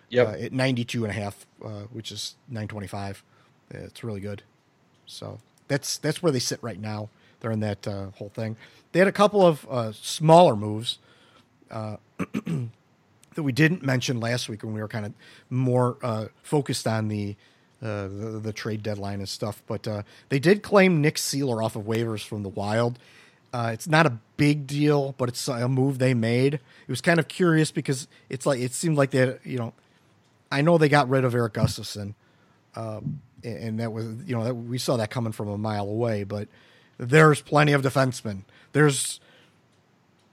Yep. 0.09 0.27
Uh, 0.27 0.31
at 0.45 0.53
92 0.53 1.05
and 1.05 1.11
a 1.11 1.13
half, 1.19 1.47
uh, 1.65 1.69
which 1.91 2.11
is 2.11 2.35
925. 2.47 3.23
It's 3.71 4.03
really 4.03 4.19
good. 4.19 4.43
So 5.07 5.39
that's 5.67 5.97
that's 5.97 6.21
where 6.21 6.31
they 6.31 6.39
sit 6.39 6.59
right 6.61 6.79
now. 6.79 7.09
In 7.51 7.59
that 7.59 7.87
uh, 7.87 8.07
whole 8.15 8.29
thing. 8.29 8.55
They 8.91 8.99
had 8.99 9.07
a 9.07 9.13
couple 9.13 9.45
of 9.45 9.67
uh, 9.69 9.91
smaller 9.91 10.55
moves 10.55 10.99
uh, 11.69 11.97
that 12.17 13.43
we 13.43 13.51
didn't 13.51 13.83
mention 13.83 14.19
last 14.19 14.47
week 14.47 14.63
when 14.63 14.73
we 14.73 14.81
were 14.81 14.87
kind 14.87 15.05
of 15.05 15.13
more 15.49 15.97
uh, 16.03 16.27
focused 16.43 16.87
on 16.87 17.07
the, 17.07 17.35
uh, 17.81 18.03
the 18.03 18.39
the 18.43 18.53
trade 18.53 18.83
deadline 18.83 19.19
and 19.19 19.27
stuff. 19.27 19.62
But 19.67 19.88
uh, 19.88 20.03
they 20.29 20.39
did 20.39 20.63
claim 20.63 21.01
Nick 21.01 21.15
Seeler 21.15 21.63
off 21.63 21.75
of 21.75 21.83
waivers 21.83 22.23
from 22.25 22.43
the 22.43 22.50
Wild. 22.50 23.00
It's 23.55 23.88
not 23.88 24.07
a 24.07 24.17
big 24.35 24.65
deal, 24.65 25.13
but 25.17 25.29
it's 25.29 25.47
a 25.47 25.67
move 25.67 26.00
they 26.00 26.15
made. 26.15 26.55
It 26.55 26.89
was 26.89 27.01
kind 27.01 27.19
of 27.19 27.27
curious 27.27 27.71
because 27.71 28.07
it's 28.27 28.47
like 28.47 28.59
it 28.59 28.73
seemed 28.73 28.97
like 28.97 29.12
they, 29.12 29.19
had, 29.19 29.39
you 29.43 29.59
know, 29.59 29.73
I 30.51 30.62
know 30.62 30.79
they 30.79 30.89
got 30.89 31.07
rid 31.07 31.23
of 31.23 31.35
Erik 31.35 31.53
Gustafsson, 31.53 32.15
and 32.75 33.79
that 33.79 33.91
was 33.91 34.07
you 34.25 34.35
know 34.35 34.43
that, 34.43 34.55
we 34.55 34.77
saw 34.79 34.97
that 34.97 35.12
coming 35.12 35.33
from 35.33 35.50
a 35.50 35.57
mile 35.57 35.88
away. 35.88 36.23
But 36.23 36.47
there's 36.97 37.41
plenty 37.41 37.73
of 37.73 37.81
defensemen. 37.81 38.43
There's 38.71 39.19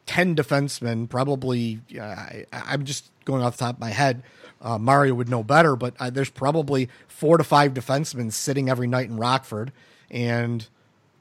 ten 0.06 0.34
defensemen, 0.34 1.08
probably. 1.08 1.80
Uh, 1.98 2.02
I, 2.02 2.46
I'm 2.52 2.84
just 2.84 3.10
going 3.24 3.42
off 3.42 3.56
the 3.56 3.64
top 3.64 3.76
of 3.76 3.80
my 3.80 3.90
head. 3.90 4.22
Uh, 4.60 4.76
Mario 4.76 5.14
would 5.14 5.28
know 5.28 5.42
better, 5.42 5.76
but 5.76 5.94
uh, 6.00 6.10
there's 6.10 6.30
probably 6.30 6.88
four 7.06 7.38
to 7.38 7.44
five 7.44 7.72
defensemen 7.72 8.32
sitting 8.32 8.68
every 8.68 8.86
night 8.86 9.08
in 9.08 9.16
Rockford, 9.16 9.72
and 10.10 10.66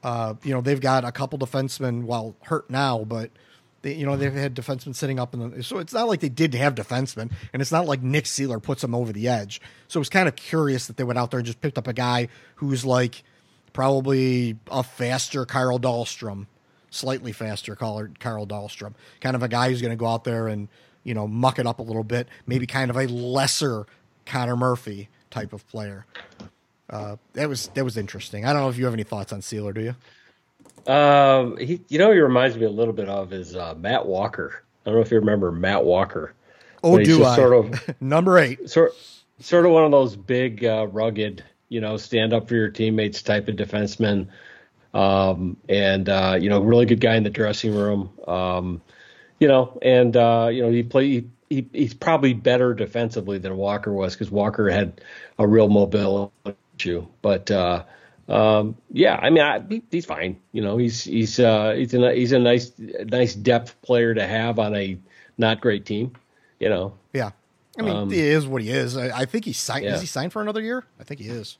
uh, 0.02 0.34
you 0.42 0.52
know 0.52 0.60
they've 0.60 0.80
got 0.80 1.04
a 1.04 1.12
couple 1.12 1.38
defensemen, 1.38 2.04
well 2.04 2.34
hurt 2.42 2.68
now, 2.68 3.04
but 3.04 3.30
they, 3.82 3.94
you 3.94 4.04
know 4.04 4.16
they've 4.16 4.32
had 4.32 4.54
defensemen 4.54 4.94
sitting 4.94 5.18
up 5.18 5.32
in 5.32 5.50
the. 5.50 5.62
So 5.62 5.78
it's 5.78 5.92
not 5.92 6.08
like 6.08 6.20
they 6.20 6.28
did 6.28 6.54
have 6.54 6.74
defensemen, 6.74 7.30
and 7.52 7.62
it's 7.62 7.72
not 7.72 7.86
like 7.86 8.02
Nick 8.02 8.24
Seeler 8.24 8.62
puts 8.62 8.82
them 8.82 8.94
over 8.94 9.12
the 9.12 9.28
edge. 9.28 9.60
So 9.88 9.98
it 9.98 10.02
was 10.02 10.10
kind 10.10 10.28
of 10.28 10.36
curious 10.36 10.86
that 10.86 10.96
they 10.96 11.04
went 11.04 11.18
out 11.18 11.30
there 11.30 11.38
and 11.38 11.46
just 11.46 11.60
picked 11.60 11.78
up 11.78 11.86
a 11.86 11.92
guy 11.92 12.28
who's 12.56 12.84
like 12.84 13.22
probably 13.72 14.56
a 14.70 14.82
faster 14.82 15.44
Carl 15.44 15.78
Dahlstrom, 15.78 16.46
slightly 16.90 17.32
faster 17.32 17.74
Carl, 17.74 18.08
Carl 18.18 18.46
Dahlstrom, 18.46 18.94
kind 19.20 19.36
of 19.36 19.42
a 19.42 19.48
guy 19.48 19.68
who's 19.68 19.80
going 19.80 19.92
to 19.92 19.96
go 19.96 20.06
out 20.06 20.24
there 20.24 20.48
and 20.48 20.68
you 21.04 21.14
know 21.14 21.26
muck 21.26 21.58
it 21.58 21.66
up 21.66 21.78
a 21.78 21.82
little 21.82 22.04
bit, 22.04 22.28
maybe 22.46 22.66
kind 22.66 22.90
of 22.90 22.96
a 22.96 23.06
lesser 23.06 23.86
Connor 24.26 24.56
Murphy 24.56 25.08
type 25.30 25.52
of 25.52 25.66
player. 25.68 26.06
Uh, 26.88 27.16
that 27.34 27.48
was 27.48 27.68
that 27.74 27.84
was 27.84 27.96
interesting. 27.96 28.44
I 28.44 28.52
don't 28.52 28.62
know 28.62 28.68
if 28.68 28.76
you 28.76 28.84
have 28.84 28.94
any 28.94 29.04
thoughts 29.04 29.32
on 29.32 29.40
Seeler, 29.40 29.74
do 29.74 29.80
you? 29.80 29.94
Um, 30.92 31.56
he, 31.58 31.80
you 31.88 31.98
know, 31.98 32.10
he 32.12 32.18
reminds 32.18 32.56
me 32.56 32.64
a 32.64 32.70
little 32.70 32.94
bit 32.94 33.08
of 33.08 33.32
is 33.32 33.54
uh, 33.54 33.74
Matt 33.76 34.06
Walker. 34.06 34.62
I 34.84 34.90
don't 34.90 34.96
know 34.96 35.02
if 35.02 35.10
you 35.10 35.18
remember 35.18 35.52
Matt 35.52 35.84
Walker. 35.84 36.34
Oh, 36.82 36.98
do 36.98 37.24
I? 37.24 37.36
Sort 37.36 37.52
of, 37.52 37.94
Number 38.00 38.38
eight. 38.38 38.70
sort, 38.70 38.92
sort 39.38 39.66
of 39.66 39.72
one 39.72 39.84
of 39.84 39.90
those 39.90 40.16
big, 40.16 40.64
uh, 40.64 40.86
rugged, 40.90 41.44
you 41.70 41.80
know, 41.80 41.96
stand 41.96 42.34
up 42.34 42.48
for 42.48 42.54
your 42.54 42.68
teammates 42.68 43.22
type 43.22 43.48
of 43.48 43.56
defenseman. 43.56 44.28
Um, 44.92 45.56
and 45.68 46.06
uh, 46.08 46.36
you 46.38 46.50
know, 46.50 46.60
really 46.60 46.84
good 46.84 47.00
guy 47.00 47.14
in 47.14 47.22
the 47.22 47.30
dressing 47.30 47.74
room. 47.74 48.10
Um, 48.26 48.82
you 49.38 49.48
know, 49.48 49.78
and 49.80 50.14
uh, 50.14 50.50
you 50.52 50.62
know, 50.62 50.70
he 50.70 50.82
play. 50.82 51.08
He, 51.08 51.30
he, 51.48 51.66
he's 51.72 51.94
probably 51.94 52.32
better 52.32 52.74
defensively 52.74 53.38
than 53.38 53.56
Walker 53.56 53.92
was 53.92 54.14
because 54.14 54.30
Walker 54.30 54.68
had 54.68 55.00
a 55.36 55.48
real 55.48 55.68
mobility 55.68 56.30
issue. 56.78 57.06
But 57.22 57.50
uh, 57.50 57.84
um, 58.28 58.76
yeah, 58.92 59.16
I 59.16 59.30
mean, 59.30 59.42
I, 59.42 59.60
he, 59.68 59.82
he's 59.90 60.06
fine. 60.06 60.38
You 60.52 60.62
know, 60.62 60.76
he's 60.76 61.02
he's 61.04 61.40
uh, 61.40 61.72
he's 61.76 61.94
a 61.94 62.14
he's 62.14 62.32
a 62.32 62.38
nice 62.38 62.72
nice 62.78 63.34
depth 63.34 63.80
player 63.82 64.14
to 64.14 64.26
have 64.26 64.58
on 64.58 64.76
a 64.76 64.98
not 65.38 65.60
great 65.60 65.86
team. 65.86 66.12
You 66.58 66.68
know, 66.68 66.94
Yeah. 67.12 67.30
I 67.78 67.82
mean, 67.82 68.10
he 68.10 68.20
is 68.20 68.46
what 68.46 68.62
he 68.62 68.70
is. 68.70 68.96
I, 68.96 69.20
I 69.20 69.24
think 69.24 69.44
he's 69.44 69.58
signed. 69.58 69.84
Um, 69.84 69.90
yeah. 69.90 69.94
Is 69.94 70.00
he 70.00 70.06
signed 70.06 70.32
for 70.32 70.42
another 70.42 70.60
year? 70.60 70.84
I 70.98 71.04
think 71.04 71.20
he 71.20 71.28
is. 71.28 71.56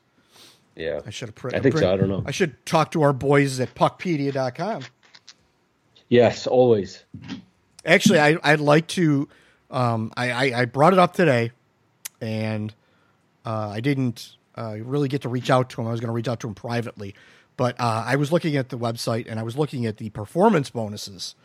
Yeah. 0.75 1.01
I 1.05 1.09
should 1.09 1.29
have. 1.29 1.53
I 1.53 1.59
think 1.59 1.77
so. 1.77 1.91
I 1.91 1.97
don't 1.97 2.09
know. 2.09 2.23
I 2.25 2.31
should 2.31 2.65
talk 2.65 2.91
to 2.91 3.01
our 3.01 3.13
boys 3.13 3.59
at 3.59 3.73
puckpedia.com. 3.75 4.83
Yes, 6.09 6.47
always. 6.47 7.03
Actually, 7.85 8.19
I, 8.19 8.37
I'd 8.43 8.59
like 8.59 8.87
to. 8.87 9.27
Um, 9.69 10.11
I, 10.17 10.31
I, 10.31 10.61
I 10.61 10.65
brought 10.65 10.93
it 10.93 10.99
up 10.99 11.13
today, 11.13 11.51
and 12.19 12.73
uh, 13.45 13.69
I 13.69 13.79
didn't 13.79 14.35
uh, 14.55 14.75
really 14.81 15.07
get 15.07 15.21
to 15.21 15.29
reach 15.29 15.49
out 15.49 15.69
to 15.71 15.81
him. 15.81 15.87
I 15.87 15.91
was 15.91 15.99
going 15.99 16.09
to 16.09 16.13
reach 16.13 16.27
out 16.27 16.39
to 16.41 16.47
him 16.47 16.55
privately, 16.55 17.15
but 17.57 17.79
uh, 17.79 18.03
I 18.05 18.15
was 18.17 18.31
looking 18.31 18.55
at 18.57 18.69
the 18.69 18.77
website 18.77 19.29
and 19.29 19.39
I 19.39 19.43
was 19.43 19.57
looking 19.57 19.85
at 19.85 19.97
the 19.97 20.09
performance 20.09 20.69
bonuses 20.69 21.35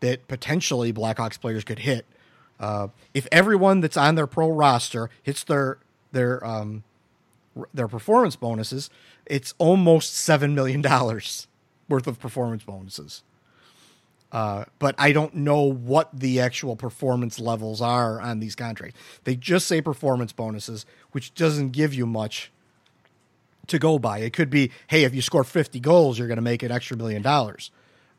that 0.00 0.28
potentially 0.28 0.92
Blackhawks 0.92 1.40
players 1.40 1.64
could 1.64 1.80
hit. 1.80 2.06
Uh, 2.58 2.88
if 3.14 3.26
everyone 3.32 3.80
that's 3.80 3.96
on 3.96 4.14
their 4.14 4.26
pro 4.26 4.50
roster 4.50 5.08
hits 5.22 5.44
their 5.44 5.78
their 6.12 6.44
um, 6.46 6.82
their 7.74 7.88
performance 7.88 8.36
bonuses, 8.36 8.90
it's 9.26 9.54
almost 9.58 10.14
seven 10.14 10.54
million 10.54 10.82
dollars 10.82 11.48
worth 11.88 12.06
of 12.06 12.18
performance 12.20 12.62
bonuses 12.64 13.22
Uh, 14.32 14.64
but 14.78 14.94
I 14.96 15.10
don't 15.12 15.34
know 15.34 15.62
what 15.62 16.08
the 16.12 16.38
actual 16.40 16.76
performance 16.76 17.40
levels 17.40 17.80
are 17.82 18.20
on 18.20 18.38
these 18.38 18.54
contracts. 18.54 18.96
They 19.24 19.34
just 19.34 19.66
say 19.66 19.80
performance 19.82 20.32
bonuses, 20.32 20.86
which 21.10 21.34
doesn't 21.34 21.70
give 21.70 21.92
you 21.92 22.06
much 22.06 22.52
to 23.66 23.78
go 23.78 23.98
by. 23.98 24.18
It 24.18 24.32
could 24.32 24.50
be, 24.50 24.70
hey, 24.88 25.04
if 25.04 25.14
you 25.14 25.22
score 25.22 25.44
50 25.44 25.80
goals, 25.80 26.18
you're 26.18 26.28
going 26.28 26.36
to 26.36 26.42
make 26.42 26.62
an 26.62 26.70
extra 26.70 26.96
million 26.96 27.22
dollars. 27.22 27.70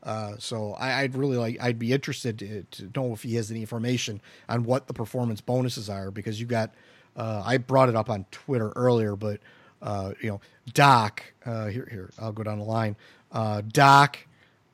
Uh, 0.04 0.34
so 0.38 0.74
I, 0.74 1.02
I'd 1.02 1.16
really 1.16 1.38
like, 1.38 1.58
I'd 1.62 1.80
be 1.80 1.94
interested 1.94 2.40
to, 2.40 2.64
to 2.64 2.92
know 2.96 3.14
if 3.14 3.24
he 3.24 3.36
has 3.36 3.52
any 3.52 3.62
information 3.62 4.22
on 4.50 4.64
what 4.64 4.88
the 4.88 4.94
performance 4.94 5.42
bonuses 5.42 5.90
are 5.90 6.12
because 6.12 6.40
you 6.40 6.46
got, 6.48 6.74
uh, 7.16 7.44
I 7.46 7.58
brought 7.58 7.90
it 7.90 7.96
up 7.96 8.10
on 8.10 8.26
Twitter 8.32 8.72
earlier, 8.76 9.16
but 9.16 9.40
uh, 9.82 10.14
you 10.22 10.30
know, 10.30 10.42
Dach, 10.72 11.20
uh, 11.46 11.68
here, 11.68 11.88
here, 11.90 12.12
I'll 12.20 12.32
go 12.32 12.44
down 12.44 12.60
the 12.60 12.66
line. 12.66 12.96
Uh, 13.32 13.62
Dach, 13.62 14.16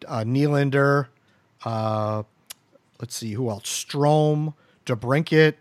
uh, 0.07 0.23
Nylander, 0.23 1.07
uh, 1.63 2.23
let's 2.99 3.15
see 3.15 3.33
who 3.33 3.49
else, 3.49 3.63
Strome, 3.63 4.53
DeBrincat, 4.85 5.55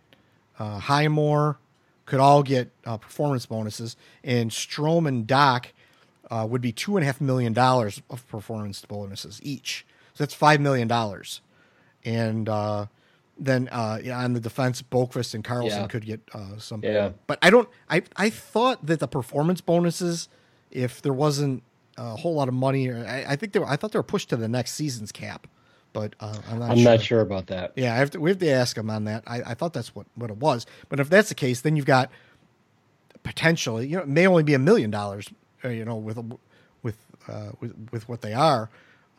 uh, 0.59 0.78
Highmore 0.80 1.59
could 2.06 2.21
all 2.21 2.42
get 2.42 2.71
uh, 2.85 2.97
performance 2.97 3.47
bonuses, 3.47 3.97
and 4.25 4.50
Strome 4.50 5.06
and 5.09 5.26
Dach 5.26 5.66
would 6.30 6.61
be 6.61 6.73
two 6.73 6.97
and 6.97 7.04
a 7.04 7.06
half 7.06 7.21
million 7.21 7.52
dollars 7.52 8.02
of 8.11 8.26
performance 8.28 8.85
bonuses 8.85 9.40
each. 9.42 9.87
So 10.14 10.25
that's 10.25 10.35
five 10.35 10.61
million 10.61 10.88
dollars, 10.88 11.40
and 12.04 12.49
uh, 12.49 12.87
then 13.38 13.69
uh, 13.71 13.99
yeah, 14.02 14.19
on 14.19 14.33
the 14.33 14.40
defense, 14.40 14.83
Boqvist 14.83 15.35
and 15.35 15.45
Carlsson 15.45 15.83
Yeah. 15.83 15.87
could 15.88 16.07
get 16.07 16.21
uh, 16.33 16.57
some. 16.59 16.81
Yeah. 16.83 17.11
but 17.26 17.38
I 17.43 17.50
don't. 17.50 17.69
I 17.90 18.02
I 18.16 18.31
thought 18.31 18.85
that 18.87 18.99
the 19.00 19.09
performance 19.09 19.61
bonuses, 19.61 20.28
if 20.71 21.02
there 21.02 21.12
wasn't 21.12 21.62
a 21.99 22.16
whole 22.16 22.35
lot 22.35 22.49
of 22.49 22.55
money, 22.55 22.88
or 22.88 23.05
I, 23.07 23.25
I 23.33 23.37
think 23.37 23.52
they 23.52 23.59
were, 23.59 23.66
I 23.69 23.76
thought 23.76 23.93
they 23.93 23.99
were 23.99 24.02
pushed 24.02 24.28
to 24.31 24.37
the 24.37 24.49
next 24.49 24.73
season's 24.73 25.12
cap, 25.12 25.47
but 25.93 26.14
uh, 26.21 26.37
I'm 26.50 26.59
not. 26.59 26.71
I'm 26.71 26.76
sure. 26.78 26.85
not 26.93 27.00
sure 27.02 27.21
about 27.21 27.47
that. 27.49 27.73
Yeah, 27.76 27.95
I 27.95 27.97
have 27.99 28.11
to, 28.12 28.21
we 28.21 28.31
have 28.31 28.38
to 28.38 28.49
ask 28.50 28.76
him 28.76 28.88
on 28.90 29.05
that. 29.05 29.25
I, 29.26 29.43
I 29.43 29.55
thought 29.55 29.73
that's 29.73 29.95
what, 29.95 30.07
what 30.14 30.31
it 30.31 30.37
was. 30.38 30.66
But 30.88 31.00
if 31.00 31.09
that's 31.11 31.28
the 31.28 31.35
case, 31.35 31.61
then 31.61 31.76
you've 31.76 31.87
got 31.87 32.11
potentially, 33.23 33.87
you 33.87 33.97
know, 33.97 34.02
it 34.02 34.09
may 34.09 34.26
only 34.26 34.43
be 34.43 34.55
a 34.55 34.59
million 34.59 34.90
dollars, 34.90 35.28
uh, 35.64 35.69
you 35.69 35.85
know, 35.85 35.97
with 35.97 36.19
with 36.83 36.97
uh, 37.28 37.50
with 37.61 37.75
with 37.93 38.09
what 38.09 38.21
they 38.23 38.33
are, 38.35 38.71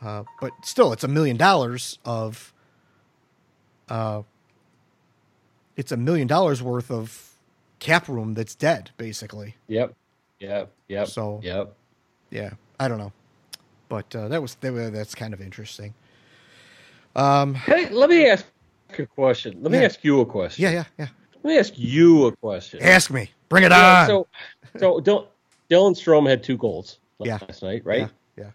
uh, 0.02 0.24
but 0.40 0.52
still, 0.62 0.92
it's 0.92 1.04
a 1.04 1.08
million 1.08 1.36
dollars 1.36 1.98
of. 2.04 2.52
Uh, 3.88 4.22
it's 5.76 5.92
a 5.92 5.96
million 5.96 6.26
dollars 6.26 6.62
worth 6.62 6.90
of 6.90 7.30
cap 7.78 8.08
room 8.08 8.34
that's 8.34 8.54
dead, 8.54 8.90
basically. 8.96 9.54
Yep. 9.68 9.94
Yep. 10.40 10.72
Yep. 10.88 11.08
So- 11.08 11.40
Yep. 11.42 11.74
Yeah, 12.30 12.50
I 12.78 12.88
don't 12.88 12.98
know, 12.98 13.12
but 13.88 14.14
uh, 14.14 14.28
that 14.28 14.42
was 14.42 14.54
that, 14.56 14.70
that's 14.92 15.14
kind 15.14 15.32
of 15.32 15.40
interesting. 15.40 15.94
Um, 17.16 17.54
Hey, 17.54 17.88
let 17.88 18.10
me 18.10 18.28
ask 18.28 18.44
a 18.98 19.06
question. 19.06 19.56
Let 19.62 19.72
me 19.72 19.78
ask 19.78 20.04
you 20.04 20.20
a 20.20 20.26
question. 20.26 20.62
yeah, 20.62 20.70
yeah, 20.72 20.84
yeah. 20.98 21.08
Let 21.42 21.44
me 21.44 21.58
ask 21.58 21.72
you 21.78 22.26
a 22.26 22.36
question. 22.36 22.82
Ask 22.82 23.10
me, 23.10 23.30
bring 23.48 23.64
it 23.64 23.70
Yeah, 23.70 24.00
on. 24.02 24.06
so, 24.06 24.26
so 24.78 25.00
Dylan, 25.00 25.26
Dylan 25.70 25.92
Strome 25.94 26.28
had 26.28 26.42
two 26.42 26.58
goals 26.58 26.98
Yeah. 27.18 27.38
last 27.48 27.62
night, 27.62 27.80
right? 27.86 28.10
Yeah, 28.36 28.44
yeah. 28.44 28.50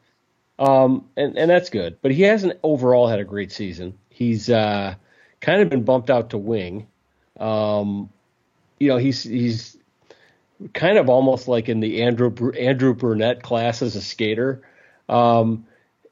Um, 0.59 1.09
and 1.17 1.35
and 1.35 1.49
that's 1.49 1.71
good. 1.71 1.97
But 2.03 2.11
he 2.11 2.21
hasn't 2.21 2.59
overall 2.61 3.07
had 3.07 3.19
a 3.19 3.23
great 3.25 3.51
season. 3.51 3.97
He's 4.09 4.51
uh, 4.51 4.93
kind 5.43 5.61
of 5.61 5.69
been 5.69 5.83
bumped 5.83 6.09
out 6.09 6.31
to 6.31 6.37
wing. 6.37 6.87
Um, 7.39 8.09
you 8.79 8.87
know, 8.87 8.97
he's 8.97 9.23
he's 9.23 9.77
kind 10.73 10.97
of 10.97 11.09
almost 11.09 11.47
like 11.47 11.69
in 11.69 11.81
the 11.81 12.01
Andrew 12.01 12.51
Andrew 12.53 12.95
Burnett 12.95 13.43
class 13.43 13.81
as 13.81 13.95
a 13.95 14.01
skater. 14.01 14.63
Um, 15.09 15.65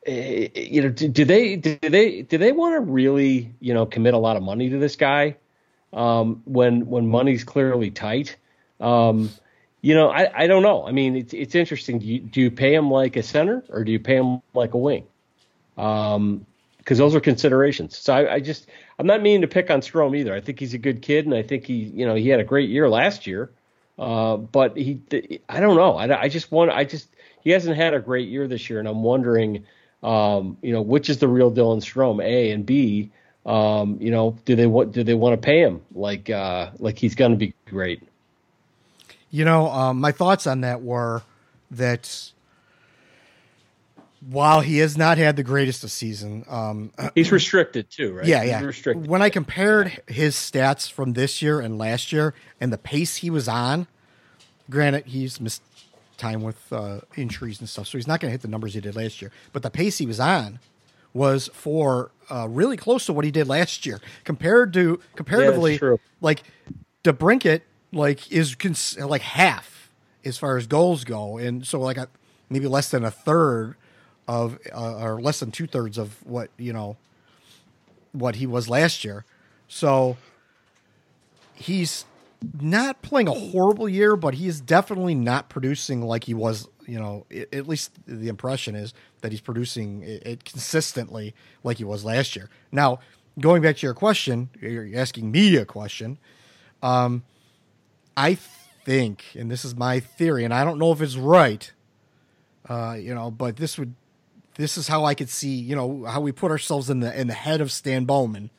eh, 0.05 0.49
you 0.53 0.81
know, 0.81 0.89
do, 0.89 1.07
do 1.07 1.25
they 1.25 1.55
do 1.55 1.77
they 1.81 2.21
do 2.21 2.37
they 2.37 2.51
want 2.51 2.75
to 2.75 2.81
really 2.81 3.53
you 3.59 3.73
know 3.73 3.85
commit 3.85 4.13
a 4.13 4.19
lot 4.19 4.35
of 4.35 4.43
money 4.43 4.69
to 4.69 4.77
this 4.77 4.97
guy 4.97 5.37
um, 5.93 6.43
when 6.45 6.87
when 6.87 7.07
money's 7.07 7.43
clearly 7.43 7.89
tight? 7.89 8.35
Um, 8.81 9.31
you 9.81 9.95
know, 9.95 10.09
I, 10.09 10.43
I 10.43 10.47
don't 10.47 10.61
know. 10.61 10.85
I 10.85 10.91
mean, 10.91 11.15
it's 11.15 11.33
it's 11.33 11.55
interesting. 11.55 11.99
Do 11.99 12.05
you, 12.05 12.19
do 12.19 12.41
you 12.41 12.51
pay 12.51 12.75
him 12.75 12.91
like 12.91 13.15
a 13.15 13.23
center 13.23 13.63
or 13.69 13.85
do 13.85 13.93
you 13.93 13.99
pay 13.99 14.17
him 14.17 14.41
like 14.53 14.73
a 14.73 14.77
wing? 14.77 15.05
Um, 15.77 16.45
because 16.81 16.97
those 16.97 17.13
are 17.13 17.19
considerations. 17.19 17.97
So 17.97 18.13
I, 18.13 18.35
I 18.35 18.39
just 18.39 18.67
I'm 18.97 19.05
not 19.05 19.21
meaning 19.21 19.41
to 19.41 19.47
pick 19.47 19.69
on 19.69 19.81
Strome 19.81 20.17
either. 20.17 20.33
I 20.33 20.41
think 20.41 20.59
he's 20.59 20.73
a 20.73 20.79
good 20.79 21.01
kid, 21.01 21.25
and 21.25 21.35
I 21.35 21.43
think 21.43 21.65
he 21.65 21.75
you 21.75 22.05
know 22.05 22.15
he 22.15 22.29
had 22.29 22.39
a 22.39 22.43
great 22.43 22.69
year 22.69 22.89
last 22.89 23.27
year. 23.27 23.51
Uh, 23.99 24.37
but 24.37 24.75
he 24.75 24.99
I 25.47 25.59
don't 25.59 25.77
know. 25.77 25.95
I, 25.95 26.23
I 26.23 26.29
just 26.29 26.51
want 26.51 26.71
I 26.71 26.83
just 26.83 27.07
he 27.43 27.51
hasn't 27.51 27.77
had 27.77 27.93
a 27.93 27.99
great 27.99 28.29
year 28.29 28.47
this 28.47 28.69
year, 28.69 28.79
and 28.79 28.87
I'm 28.87 29.03
wondering, 29.03 29.65
um, 30.01 30.57
you 30.61 30.73
know, 30.73 30.81
which 30.81 31.09
is 31.09 31.19
the 31.19 31.27
real 31.27 31.51
Dylan 31.51 31.81
Strome, 31.81 32.23
A 32.23 32.51
and 32.51 32.65
B. 32.65 33.11
Um, 33.45 33.97
you 33.99 34.11
know, 34.11 34.37
do 34.45 34.55
they 34.55 34.67
want 34.67 34.91
do 34.91 35.03
they 35.03 35.13
want 35.13 35.39
to 35.39 35.45
pay 35.45 35.61
him 35.61 35.81
like 35.93 36.29
uh, 36.29 36.71
like 36.79 36.97
he's 36.97 37.15
going 37.15 37.31
to 37.31 37.37
be 37.37 37.53
great? 37.65 38.01
You 39.29 39.45
know, 39.45 39.67
um, 39.69 39.99
my 39.99 40.11
thoughts 40.11 40.47
on 40.47 40.61
that 40.61 40.81
were 40.81 41.21
that 41.69 42.31
while 44.21 44.61
he 44.61 44.77
has 44.77 44.97
not 44.97 45.17
had 45.17 45.35
the 45.35 45.43
greatest 45.43 45.83
of 45.83 45.91
season, 45.91 46.45
um, 46.47 46.91
He's 47.15 47.31
restricted 47.31 47.89
too, 47.89 48.13
right? 48.13 48.25
yeah, 48.25 48.41
He's 48.41 48.49
yeah. 48.51 48.63
restricted. 48.63 49.07
When 49.07 49.21
I 49.21 49.29
compared 49.29 50.01
his 50.07 50.35
stats 50.35 50.89
from 50.91 51.13
this 51.13 51.41
year 51.41 51.59
and 51.59 51.77
last 51.77 52.11
year 52.11 52.33
and 52.59 52.71
the 52.71 52.77
pace 52.77 53.17
he 53.17 53.29
was 53.29 53.47
on, 53.47 53.87
granted 54.69 55.07
he's 55.07 55.41
missed 55.41 55.63
time 56.17 56.43
with 56.43 56.71
uh, 56.71 56.99
injuries 57.17 57.59
and 57.59 57.67
stuff, 57.67 57.87
so 57.87 57.97
he's 57.97 58.07
not 58.07 58.19
going 58.19 58.29
to 58.29 58.31
hit 58.33 58.41
the 58.41 58.47
numbers 58.47 58.75
he 58.75 58.81
did 58.81 58.95
last 58.95 59.21
year. 59.21 59.31
But 59.53 59.63
the 59.63 59.71
pace 59.71 59.97
he 59.97 60.05
was 60.05 60.19
on 60.19 60.59
was 61.13 61.49
for 61.53 62.11
uh, 62.29 62.47
really 62.47 62.77
close 62.77 63.05
to 63.07 63.13
what 63.13 63.25
he 63.25 63.31
did 63.31 63.47
last 63.47 63.85
year 63.85 63.99
compared 64.23 64.71
to 64.73 65.01
comparatively 65.15 65.77
true. 65.77 65.99
like 66.21 66.43
DeBrincat 67.03 67.61
like 67.91 68.31
is 68.31 68.55
cons- 68.55 68.97
like 68.97 69.21
half 69.23 69.89
as 70.23 70.37
far 70.37 70.57
as 70.57 70.67
goals 70.67 71.03
go, 71.03 71.37
and 71.39 71.65
so 71.65 71.79
like 71.79 71.97
a, 71.97 72.07
maybe 72.49 72.67
less 72.67 72.91
than 72.91 73.03
a 73.03 73.11
third 73.11 73.75
of 74.31 74.57
uh, 74.73 75.03
or 75.03 75.21
less 75.21 75.39
than 75.41 75.51
two 75.51 75.67
thirds 75.67 75.97
of 75.97 76.25
what 76.25 76.49
you 76.57 76.71
know 76.73 76.95
what 78.13 78.35
he 78.35 78.45
was 78.47 78.69
last 78.69 79.03
year. 79.03 79.25
So 79.67 80.17
he's 81.55 82.05
not 82.59 83.01
playing 83.01 83.27
a 83.27 83.33
horrible 83.33 83.87
year, 83.87 84.15
but 84.15 84.35
he 84.35 84.47
is 84.47 84.61
definitely 84.61 85.15
not 85.15 85.49
producing 85.49 86.01
like 86.01 86.23
he 86.25 86.33
was. 86.33 86.67
You 86.87 86.99
know, 86.99 87.25
i- 87.31 87.45
at 87.53 87.67
least 87.67 87.91
the 88.07 88.27
impression 88.27 88.75
is 88.75 88.93
that 89.21 89.31
he's 89.31 89.39
producing 89.41 90.01
it, 90.01 90.25
it 90.25 90.43
consistently 90.45 91.33
like 91.63 91.77
he 91.77 91.83
was 91.83 92.03
last 92.03 92.35
year. 92.35 92.49
Now, 92.71 92.99
going 93.39 93.61
back 93.61 93.77
to 93.77 93.85
your 93.87 93.93
question, 93.93 94.49
you're 94.59 94.89
asking 94.95 95.31
me 95.31 95.55
a 95.57 95.65
question. 95.65 96.17
Um, 96.81 97.23
I 98.17 98.35
think, 98.35 99.23
and 99.35 99.49
this 99.51 99.63
is 99.63 99.75
my 99.75 99.99
theory, 99.99 100.43
and 100.43 100.53
I 100.53 100.63
don't 100.65 100.79
know 100.79 100.91
if 100.91 101.01
it's 101.01 101.15
right. 101.15 101.71
Uh, 102.67 102.95
you 102.99 103.13
know, 103.13 103.29
but 103.31 103.57
this 103.57 103.77
would, 103.77 103.93
this 104.55 104.77
is 104.77 104.87
how 104.87 105.05
I 105.05 105.13
could 105.13 105.29
see, 105.29 105.55
you 105.55 105.75
know, 105.75 106.05
how 106.05 106.21
we 106.21 106.31
put 106.31 106.51
ourselves 106.51 106.89
in 106.89 106.99
the 106.99 107.19
in 107.19 107.27
the 107.27 107.33
head 107.33 107.61
of 107.61 107.71
Stan 107.71 108.05
Bowman 108.05 108.49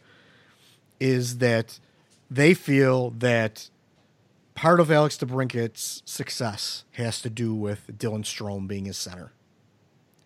is 1.00 1.38
that 1.38 1.78
they 2.30 2.54
feel 2.54 3.11
that 3.11 3.68
part 4.54 4.80
of 4.80 4.90
Alex 4.90 5.18
DeBrincat's 5.18 6.02
success 6.04 6.84
has 6.92 7.20
to 7.22 7.30
do 7.30 7.54
with 7.54 7.99
Dylan 7.99 8.22
Strome 8.22 8.68
being 8.68 8.84
his 8.84 8.96
center 8.96 9.32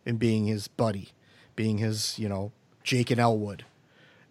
and 0.04 0.18
being 0.18 0.46
his 0.46 0.68
buddy, 0.68 1.10
being 1.56 1.78
his, 1.78 2.18
you 2.18 2.28
know, 2.28 2.52
Jake 2.84 3.10
and 3.10 3.20
Elwood. 3.20 3.64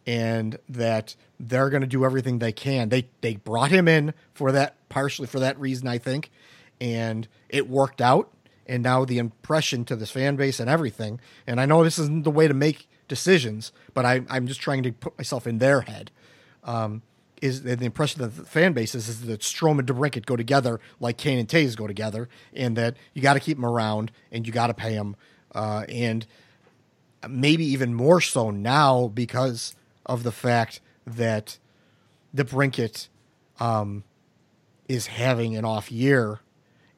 And 0.07 0.59
that 0.69 1.15
they're 1.39 1.71
going 1.71 1.81
to 1.81 1.87
do 1.87 2.05
everything 2.05 2.37
they 2.37 2.51
can. 2.51 2.89
They 2.89 3.07
they 3.21 3.37
brought 3.37 3.71
him 3.71 3.87
in 3.87 4.13
for 4.33 4.51
that 4.51 4.75
partially 4.87 5.27
for 5.27 5.39
that 5.39 5.59
reason, 5.59 5.87
I 5.87 5.97
think, 5.97 6.29
and 6.79 7.27
it 7.49 7.67
worked 7.67 8.01
out. 8.01 8.31
And 8.67 8.83
now 8.83 9.05
the 9.05 9.19
impression 9.19 9.85
to 9.85 9.95
this 9.95 10.11
fan 10.11 10.35
base 10.35 10.59
and 10.59 10.69
everything. 10.69 11.19
And 11.45 11.61
I 11.61 11.65
know 11.65 11.83
this 11.83 11.99
isn't 11.99 12.23
the 12.23 12.31
way 12.31 12.47
to 12.47 12.53
make 12.53 12.87
decisions, 13.07 13.71
but 13.93 14.05
I, 14.05 14.21
I'm 14.29 14.47
just 14.47 14.59
trying 14.59 14.83
to 14.83 14.91
put 14.91 15.17
myself 15.17 15.45
in 15.45 15.59
their 15.59 15.81
head. 15.81 16.11
Um, 16.63 17.03
is 17.41 17.63
the 17.63 17.85
impression 17.85 18.21
that 18.21 18.35
the 18.35 18.45
fan 18.45 18.73
base 18.73 18.95
is, 18.95 19.07
is 19.07 19.21
that 19.21 19.41
Strome 19.41 19.79
and 19.79 19.87
DeBrincat 19.87 20.25
go 20.25 20.35
together 20.35 20.79
like 20.99 21.17
Kane 21.17 21.37
and 21.37 21.47
Toews 21.47 21.75
go 21.75 21.85
together, 21.85 22.29
and 22.53 22.75
that 22.77 22.95
you 23.13 23.21
got 23.21 23.33
to 23.33 23.39
keep 23.39 23.57
them 23.57 23.65
around 23.65 24.11
and 24.31 24.47
you 24.47 24.53
got 24.53 24.67
to 24.67 24.73
pay 24.73 24.95
them, 24.95 25.15
uh, 25.53 25.85
and 25.89 26.25
maybe 27.29 27.65
even 27.65 27.93
more 27.93 28.21
so 28.21 28.51
now 28.51 29.07
because 29.09 29.75
of 30.05 30.23
the 30.23 30.31
fact 30.31 30.79
that 31.05 31.59
DeBrincat 32.35 33.09
um, 33.59 34.03
is 34.87 35.07
having 35.07 35.55
an 35.55 35.65
off 35.65 35.91
year, 35.91 36.39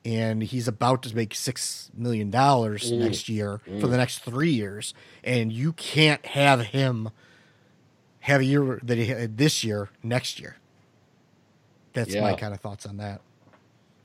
and 0.07 0.41
he's 0.41 0.69
about 0.69 1.03
to 1.03 1.13
make 1.13 1.35
six 1.35 1.91
million 1.93 2.31
dollars 2.31 2.89
next 2.93 3.27
year 3.27 3.59
for 3.81 3.87
the 3.87 3.97
next 3.97 4.19
three 4.19 4.51
years, 4.51 4.93
and 5.21 5.51
you 5.51 5.73
can't 5.73 6.25
have 6.27 6.67
him 6.67 7.09
have 8.21 8.39
a 8.39 8.45
year 8.45 8.79
that 8.83 8.97
he 8.97 9.07
had 9.07 9.37
this 9.37 9.65
year 9.65 9.89
next 10.01 10.39
year. 10.39 10.55
That's 11.91 12.15
my 12.15 12.35
kind 12.35 12.53
of 12.53 12.61
thoughts 12.61 12.85
on 12.85 12.97
that. 12.97 13.19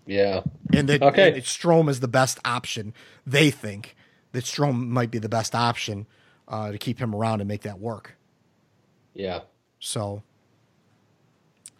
Yeah. 0.04 0.42
And 0.72 0.88
that 0.88 1.02
Okay. 1.02 1.28
and 1.28 1.36
that 1.36 1.44
Strome 1.44 1.88
is 1.88 2.00
the 2.00 2.08
best 2.08 2.40
option. 2.44 2.94
They 3.24 3.52
think 3.52 3.94
that 4.32 4.42
Strome 4.42 4.88
might 4.88 5.12
be 5.12 5.18
the 5.18 5.28
best 5.28 5.54
option 5.54 6.08
uh, 6.48 6.72
to 6.72 6.78
keep 6.78 6.98
him 6.98 7.14
around 7.14 7.40
and 7.40 7.46
make 7.46 7.62
that 7.62 7.78
work. 7.78 8.16
Yeah. 9.14 9.42
So, 9.78 10.22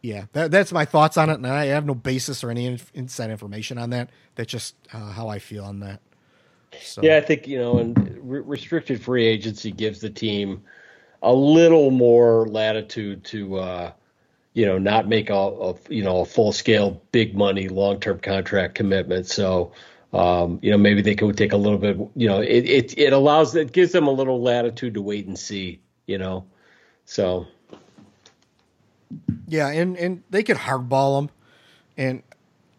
yeah, 0.02 0.24
that, 0.32 0.50
that's 0.50 0.72
my 0.72 0.84
thoughts 0.84 1.16
on 1.16 1.30
it, 1.30 1.34
and 1.34 1.46
I 1.46 1.66
have 1.66 1.86
no 1.86 1.94
basis 1.94 2.42
or 2.42 2.50
any 2.50 2.66
in, 2.66 2.80
inside 2.92 3.30
information 3.30 3.78
on 3.78 3.90
that. 3.90 4.10
That's 4.34 4.50
just 4.50 4.74
uh, 4.92 5.12
how 5.12 5.28
I 5.28 5.38
feel 5.38 5.64
on 5.64 5.78
that. 5.80 6.00
So, 6.80 7.02
Yeah, 7.02 7.16
I 7.16 7.20
think 7.20 7.46
you 7.46 7.58
know, 7.58 7.78
and 7.78 7.96
re- 8.20 8.40
restricted 8.40 9.00
free 9.00 9.26
agency 9.26 9.70
gives 9.70 10.00
the 10.00 10.10
team 10.10 10.62
a 11.22 11.32
little 11.32 11.92
more 11.92 12.48
latitude 12.48 13.22
to, 13.24 13.58
uh, 13.58 13.92
you 14.54 14.66
know, 14.66 14.76
not 14.76 15.06
make 15.06 15.30
a, 15.30 15.34
a 15.34 15.74
you 15.88 16.02
know 16.02 16.22
a 16.22 16.24
full 16.24 16.50
scale 16.50 17.00
big 17.12 17.36
money 17.36 17.68
long 17.68 18.00
term 18.00 18.18
contract 18.18 18.74
commitment. 18.74 19.26
So, 19.26 19.72
um, 20.12 20.58
you 20.62 20.72
know, 20.72 20.78
maybe 20.78 21.00
they 21.02 21.14
could 21.14 21.36
take 21.38 21.52
a 21.52 21.56
little 21.56 21.78
bit. 21.78 21.96
You 22.16 22.26
know, 22.26 22.40
it 22.40 22.64
it 22.64 22.98
it 22.98 23.12
allows 23.12 23.54
it 23.54 23.70
gives 23.70 23.92
them 23.92 24.08
a 24.08 24.12
little 24.12 24.42
latitude 24.42 24.94
to 24.94 25.02
wait 25.02 25.26
and 25.26 25.38
see. 25.38 25.80
You 26.06 26.18
know, 26.18 26.44
so 27.04 27.46
yeah, 29.46 29.68
and 29.68 29.96
and 29.96 30.22
they 30.30 30.42
could 30.42 30.56
hardball 30.56 31.22
him, 31.22 31.30
and 31.96 32.22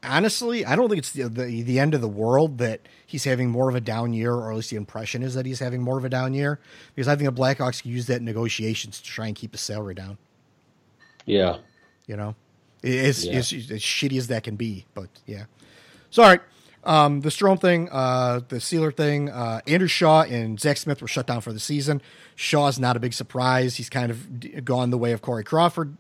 honestly, 0.03 0.65
I 0.65 0.75
don't 0.75 0.89
think 0.89 0.99
it's 0.99 1.11
the, 1.11 1.29
the 1.29 1.61
the 1.63 1.79
end 1.79 1.93
of 1.93 2.01
the 2.01 2.07
world 2.09 2.57
that 2.57 2.81
he's 3.05 3.23
having 3.23 3.49
more 3.49 3.69
of 3.69 3.75
a 3.75 3.81
down 3.81 4.13
year, 4.13 4.33
or 4.33 4.51
at 4.51 4.55
least 4.55 4.69
the 4.69 4.75
impression 4.75 5.23
is 5.23 5.33
that 5.35 5.45
he's 5.45 5.59
having 5.59 5.81
more 5.81 5.97
of 5.97 6.05
a 6.05 6.09
down 6.09 6.33
year, 6.33 6.59
because 6.95 7.07
I 7.07 7.15
think 7.15 7.33
the 7.33 7.41
Blackhawks 7.41 7.81
can 7.81 7.91
use 7.91 8.07
that 8.07 8.17
in 8.17 8.25
negotiations 8.25 8.99
to 8.99 9.05
try 9.05 9.27
and 9.27 9.35
keep 9.35 9.51
his 9.51 9.61
salary 9.61 9.93
down. 9.95 10.17
yeah, 11.25 11.57
You 12.07 12.17
know, 12.17 12.35
it's 12.81 13.23
Yeah. 13.23 13.33
as, 13.33 13.53
as 13.53 13.81
shitty 13.81 14.17
as 14.17 14.27
that 14.27 14.43
can 14.43 14.55
be, 14.55 14.85
but 14.93 15.07
yeah. 15.25 15.45
So 16.09 16.21
all 16.23 16.29
right, 16.29 16.41
um, 16.83 17.21
the 17.21 17.29
Strome 17.29 17.59
thing, 17.61 17.87
uh, 17.91 18.41
the 18.49 18.57
Seeler 18.59 18.91
thing, 18.95 19.29
uh, 19.29 19.61
Andrew 19.67 19.87
Shaw 19.87 20.23
and 20.23 20.59
Zach 20.59 20.77
Smith 20.77 21.01
were 21.01 21.07
shut 21.07 21.25
down 21.27 21.39
for 21.41 21.53
the 21.53 21.59
season. 21.59 22.01
Shaw's 22.35 22.77
not 22.77 22.97
a 22.97 22.99
big 22.99 23.13
surprise. 23.13 23.77
He's 23.77 23.89
kind 23.89 24.11
of 24.11 24.65
gone 24.65 24.89
the 24.89 24.97
way 24.97 25.11
of 25.13 25.21
Corey 25.21 25.43
Crawford 25.45 25.95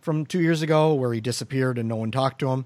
from 0.00 0.26
two 0.26 0.40
years 0.40 0.62
ago, 0.62 0.94
where 0.94 1.12
he 1.12 1.20
disappeared 1.20 1.78
and 1.78 1.88
no 1.88 1.96
one 1.96 2.10
talked 2.10 2.38
to 2.40 2.48
him. 2.50 2.64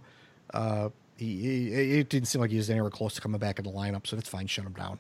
Uh, 0.53 0.89
he, 1.17 1.41
he 1.69 1.99
it 2.01 2.09
didn't 2.09 2.29
seem 2.29 2.41
like 2.41 2.51
he 2.51 2.57
was 2.57 2.71
anywhere 2.71 2.91
close 2.91 3.15
to 3.15 3.21
coming 3.21 3.39
back 3.39 3.59
in 3.59 3.65
the 3.65 3.71
lineup, 3.71 4.07
so 4.07 4.17
that's 4.17 4.29
fine. 4.29 4.47
Shut 4.47 4.65
him 4.67 4.73
down. 4.73 4.99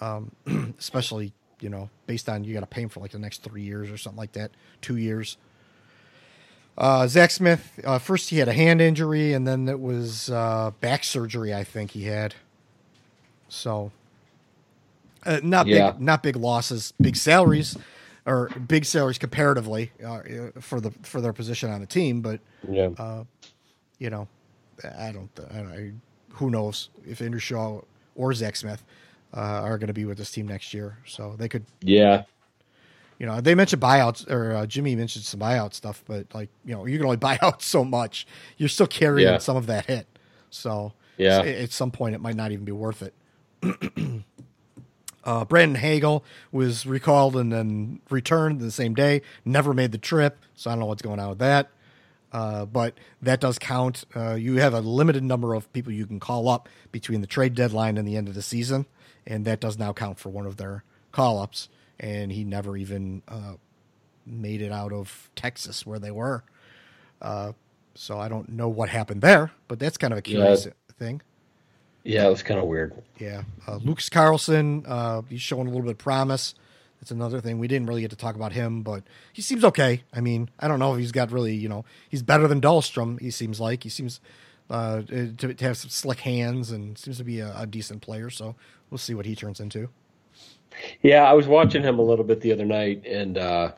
Um, 0.00 0.32
especially 0.78 1.32
you 1.60 1.68
know 1.70 1.88
based 2.06 2.28
on 2.28 2.44
you 2.44 2.54
got 2.54 2.60
to 2.60 2.66
pay 2.66 2.82
him 2.82 2.88
for 2.88 3.00
like 3.00 3.12
the 3.12 3.18
next 3.18 3.42
three 3.42 3.62
years 3.62 3.90
or 3.90 3.96
something 3.98 4.18
like 4.18 4.32
that, 4.32 4.50
two 4.82 4.96
years. 4.96 5.36
Uh, 6.78 7.06
Zach 7.06 7.30
Smith, 7.30 7.80
uh, 7.84 7.98
first 7.98 8.28
he 8.30 8.38
had 8.38 8.48
a 8.48 8.52
hand 8.52 8.82
injury, 8.82 9.32
and 9.32 9.46
then 9.46 9.68
it 9.68 9.80
was 9.80 10.30
uh, 10.30 10.72
back 10.80 11.04
surgery. 11.04 11.54
I 11.54 11.64
think 11.64 11.92
he 11.92 12.04
had. 12.04 12.34
So, 13.48 13.92
uh, 15.24 15.40
not 15.42 15.66
Yeah. 15.66 15.92
big, 15.92 16.00
not 16.00 16.22
big 16.22 16.36
losses, 16.36 16.92
big 17.00 17.16
salaries, 17.16 17.76
or 18.26 18.48
big 18.68 18.84
salaries 18.84 19.18
comparatively 19.18 19.92
uh, 20.04 20.20
for 20.60 20.80
the 20.80 20.90
for 21.02 21.20
their 21.20 21.32
position 21.32 21.70
on 21.70 21.80
the 21.80 21.86
team. 21.86 22.20
But 22.20 22.40
yeah, 22.68 23.22
you 23.98 24.10
know, 24.10 24.28
I 24.98 25.12
don't, 25.12 25.30
I 25.50 25.56
don't 25.58 25.72
I, 25.72 25.92
who 26.34 26.50
knows 26.50 26.90
if 27.08 27.20
Andrew 27.22 27.40
Shaw 27.40 27.80
or 28.14 28.34
Zach 28.34 28.56
Smith 28.56 28.84
uh, 29.34 29.40
are 29.40 29.78
going 29.78 29.88
to 29.88 29.94
be 29.94 30.04
with 30.04 30.18
this 30.18 30.30
team 30.30 30.46
next 30.48 30.74
year. 30.74 30.98
So 31.06 31.34
they 31.38 31.48
could 31.48 31.64
yeah, 31.80 32.24
you 33.18 33.26
know, 33.26 33.40
they 33.40 33.54
mentioned 33.54 33.80
buyouts, 33.80 34.28
or 34.30 34.54
uh, 34.54 34.66
Jimmy 34.66 34.94
mentioned 34.96 35.24
some 35.24 35.40
buyout 35.40 35.72
stuff, 35.72 36.02
but 36.06 36.26
like, 36.34 36.50
you 36.64 36.74
know, 36.74 36.84
you 36.84 36.98
can 36.98 37.06
only 37.06 37.16
buy 37.28 37.38
out 37.40 37.62
so 37.62 37.84
much. 37.84 38.26
You're 38.58 38.68
still 38.68 38.86
carrying 38.86 39.28
Yeah. 39.28 39.38
some 39.38 39.56
of 39.56 39.66
that 39.66 39.86
hit. 39.86 40.06
So, 40.50 40.92
Yeah. 41.16 41.40
at 41.40 41.72
some 41.72 41.90
point, 41.90 42.14
it 42.14 42.20
might 42.20 42.36
not 42.36 42.52
even 42.52 42.64
be 42.64 42.72
worth 42.72 43.02
it. 43.02 43.14
uh, 45.26 45.44
Brandon 45.44 45.76
Hagel 45.76 46.24
was 46.50 46.86
recalled 46.86 47.36
and 47.36 47.52
then 47.52 48.00
returned 48.08 48.60
the 48.60 48.70
same 48.70 48.94
day, 48.94 49.20
never 49.44 49.74
made 49.74 49.92
the 49.92 49.98
trip. 49.98 50.38
So, 50.54 50.70
I 50.70 50.72
don't 50.72 50.80
know 50.80 50.86
what's 50.86 51.02
going 51.02 51.20
on 51.20 51.28
with 51.28 51.38
that. 51.40 51.70
Uh, 52.32 52.66
but 52.66 52.94
that 53.22 53.40
does 53.40 53.58
count. 53.58 54.04
Uh, 54.14 54.34
you 54.34 54.56
have 54.56 54.74
a 54.74 54.80
limited 54.80 55.22
number 55.22 55.54
of 55.54 55.72
people 55.72 55.92
you 55.92 56.06
can 56.06 56.20
call 56.20 56.48
up 56.48 56.68
between 56.92 57.20
the 57.20 57.26
trade 57.26 57.54
deadline 57.54 57.96
and 57.96 58.06
the 58.06 58.16
end 58.16 58.28
of 58.28 58.34
the 58.34 58.42
season, 58.42 58.86
and 59.26 59.44
that 59.44 59.60
does 59.60 59.78
now 59.78 59.92
count 59.92 60.18
for 60.18 60.28
one 60.28 60.46
of 60.46 60.56
their 60.56 60.84
call 61.12 61.38
ups. 61.38 61.68
And 61.98 62.30
he 62.32 62.44
never 62.44 62.76
even 62.76 63.22
uh, 63.26 63.54
made 64.26 64.60
it 64.60 64.70
out 64.70 64.92
of 64.92 65.30
Texas 65.34 65.86
where 65.86 65.98
they 65.98 66.10
were. 66.10 66.44
Uh, 67.22 67.52
so 67.94 68.18
I 68.18 68.28
don't 68.28 68.50
know 68.50 68.68
what 68.68 68.90
happened 68.90 69.22
there, 69.22 69.52
but 69.68 69.78
that's 69.78 69.96
kind 69.96 70.12
of 70.12 70.18
a 70.18 70.22
curious 70.22 70.66
thing. 70.98 71.22
Yeah. 72.06 72.26
It 72.26 72.30
was 72.30 72.42
kind 72.42 72.60
of 72.60 72.66
weird. 72.66 72.94
Yeah, 73.18 73.42
uh, 73.66 73.76
Lucas 73.76 74.08
Carlsson, 74.08 74.84
uh, 74.86 75.22
he's 75.28 75.40
showing 75.40 75.66
a 75.66 75.70
little 75.70 75.84
bit 75.84 75.92
of 75.92 75.98
promise. 75.98 76.54
That's 77.00 77.10
another 77.10 77.40
thing. 77.40 77.58
We 77.58 77.68
didn't 77.68 77.86
really 77.86 78.00
get 78.00 78.10
to 78.10 78.16
talk 78.16 78.34
about 78.34 78.52
him, 78.52 78.82
but 78.82 79.04
he 79.32 79.42
seems 79.42 79.64
okay. 79.64 80.02
I 80.12 80.20
mean, 80.20 80.50
I 80.58 80.68
don't 80.68 80.78
know 80.78 80.94
if 80.94 80.98
he's 80.98 81.12
got 81.12 81.30
really, 81.30 81.54
you 81.54 81.68
know, 81.68 81.84
he's 82.08 82.22
better 82.22 82.48
than 82.48 82.60
Dahlstrom. 82.60 83.20
He 83.20 83.30
seems 83.30 83.60
like 83.60 83.82
he 83.82 83.88
seems 83.88 84.20
uh, 84.70 85.02
to, 85.02 85.32
to 85.32 85.64
have 85.64 85.76
some 85.76 85.90
slick 85.90 86.20
hands 86.20 86.70
and 86.70 86.98
seems 86.98 87.18
to 87.18 87.24
be 87.24 87.40
a, 87.40 87.54
a 87.56 87.66
decent 87.66 88.02
player. 88.02 88.30
So 88.30 88.56
we'll 88.90 88.98
see 88.98 89.14
what 89.14 89.26
he 89.26 89.34
turns 89.34 89.60
into. 89.60 89.88
Yeah, 91.02 91.24
I 91.24 91.32
was 91.32 91.46
watching 91.46 91.82
him 91.82 91.98
a 91.98 92.02
little 92.02 92.24
bit 92.24 92.40
the 92.40 92.52
other 92.52 92.64
night, 92.64 93.06
and 93.06 93.38
uh, 93.38 93.72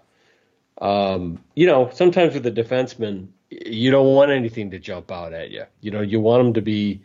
um, 0.80 1.42
you 1.54 1.66
know, 1.66 1.90
sometimes 1.92 2.34
with 2.34 2.46
a 2.46 2.50
defenseman, 2.50 3.28
you 3.50 3.90
don't 3.90 4.14
want 4.14 4.30
anything 4.30 4.70
to 4.70 4.78
jump 4.78 5.12
out 5.12 5.32
at 5.32 5.50
you. 5.50 5.64
You 5.80 5.90
know, 5.90 6.00
you 6.00 6.20
want 6.20 6.42
them 6.44 6.54
to 6.54 6.62
be 6.62 7.02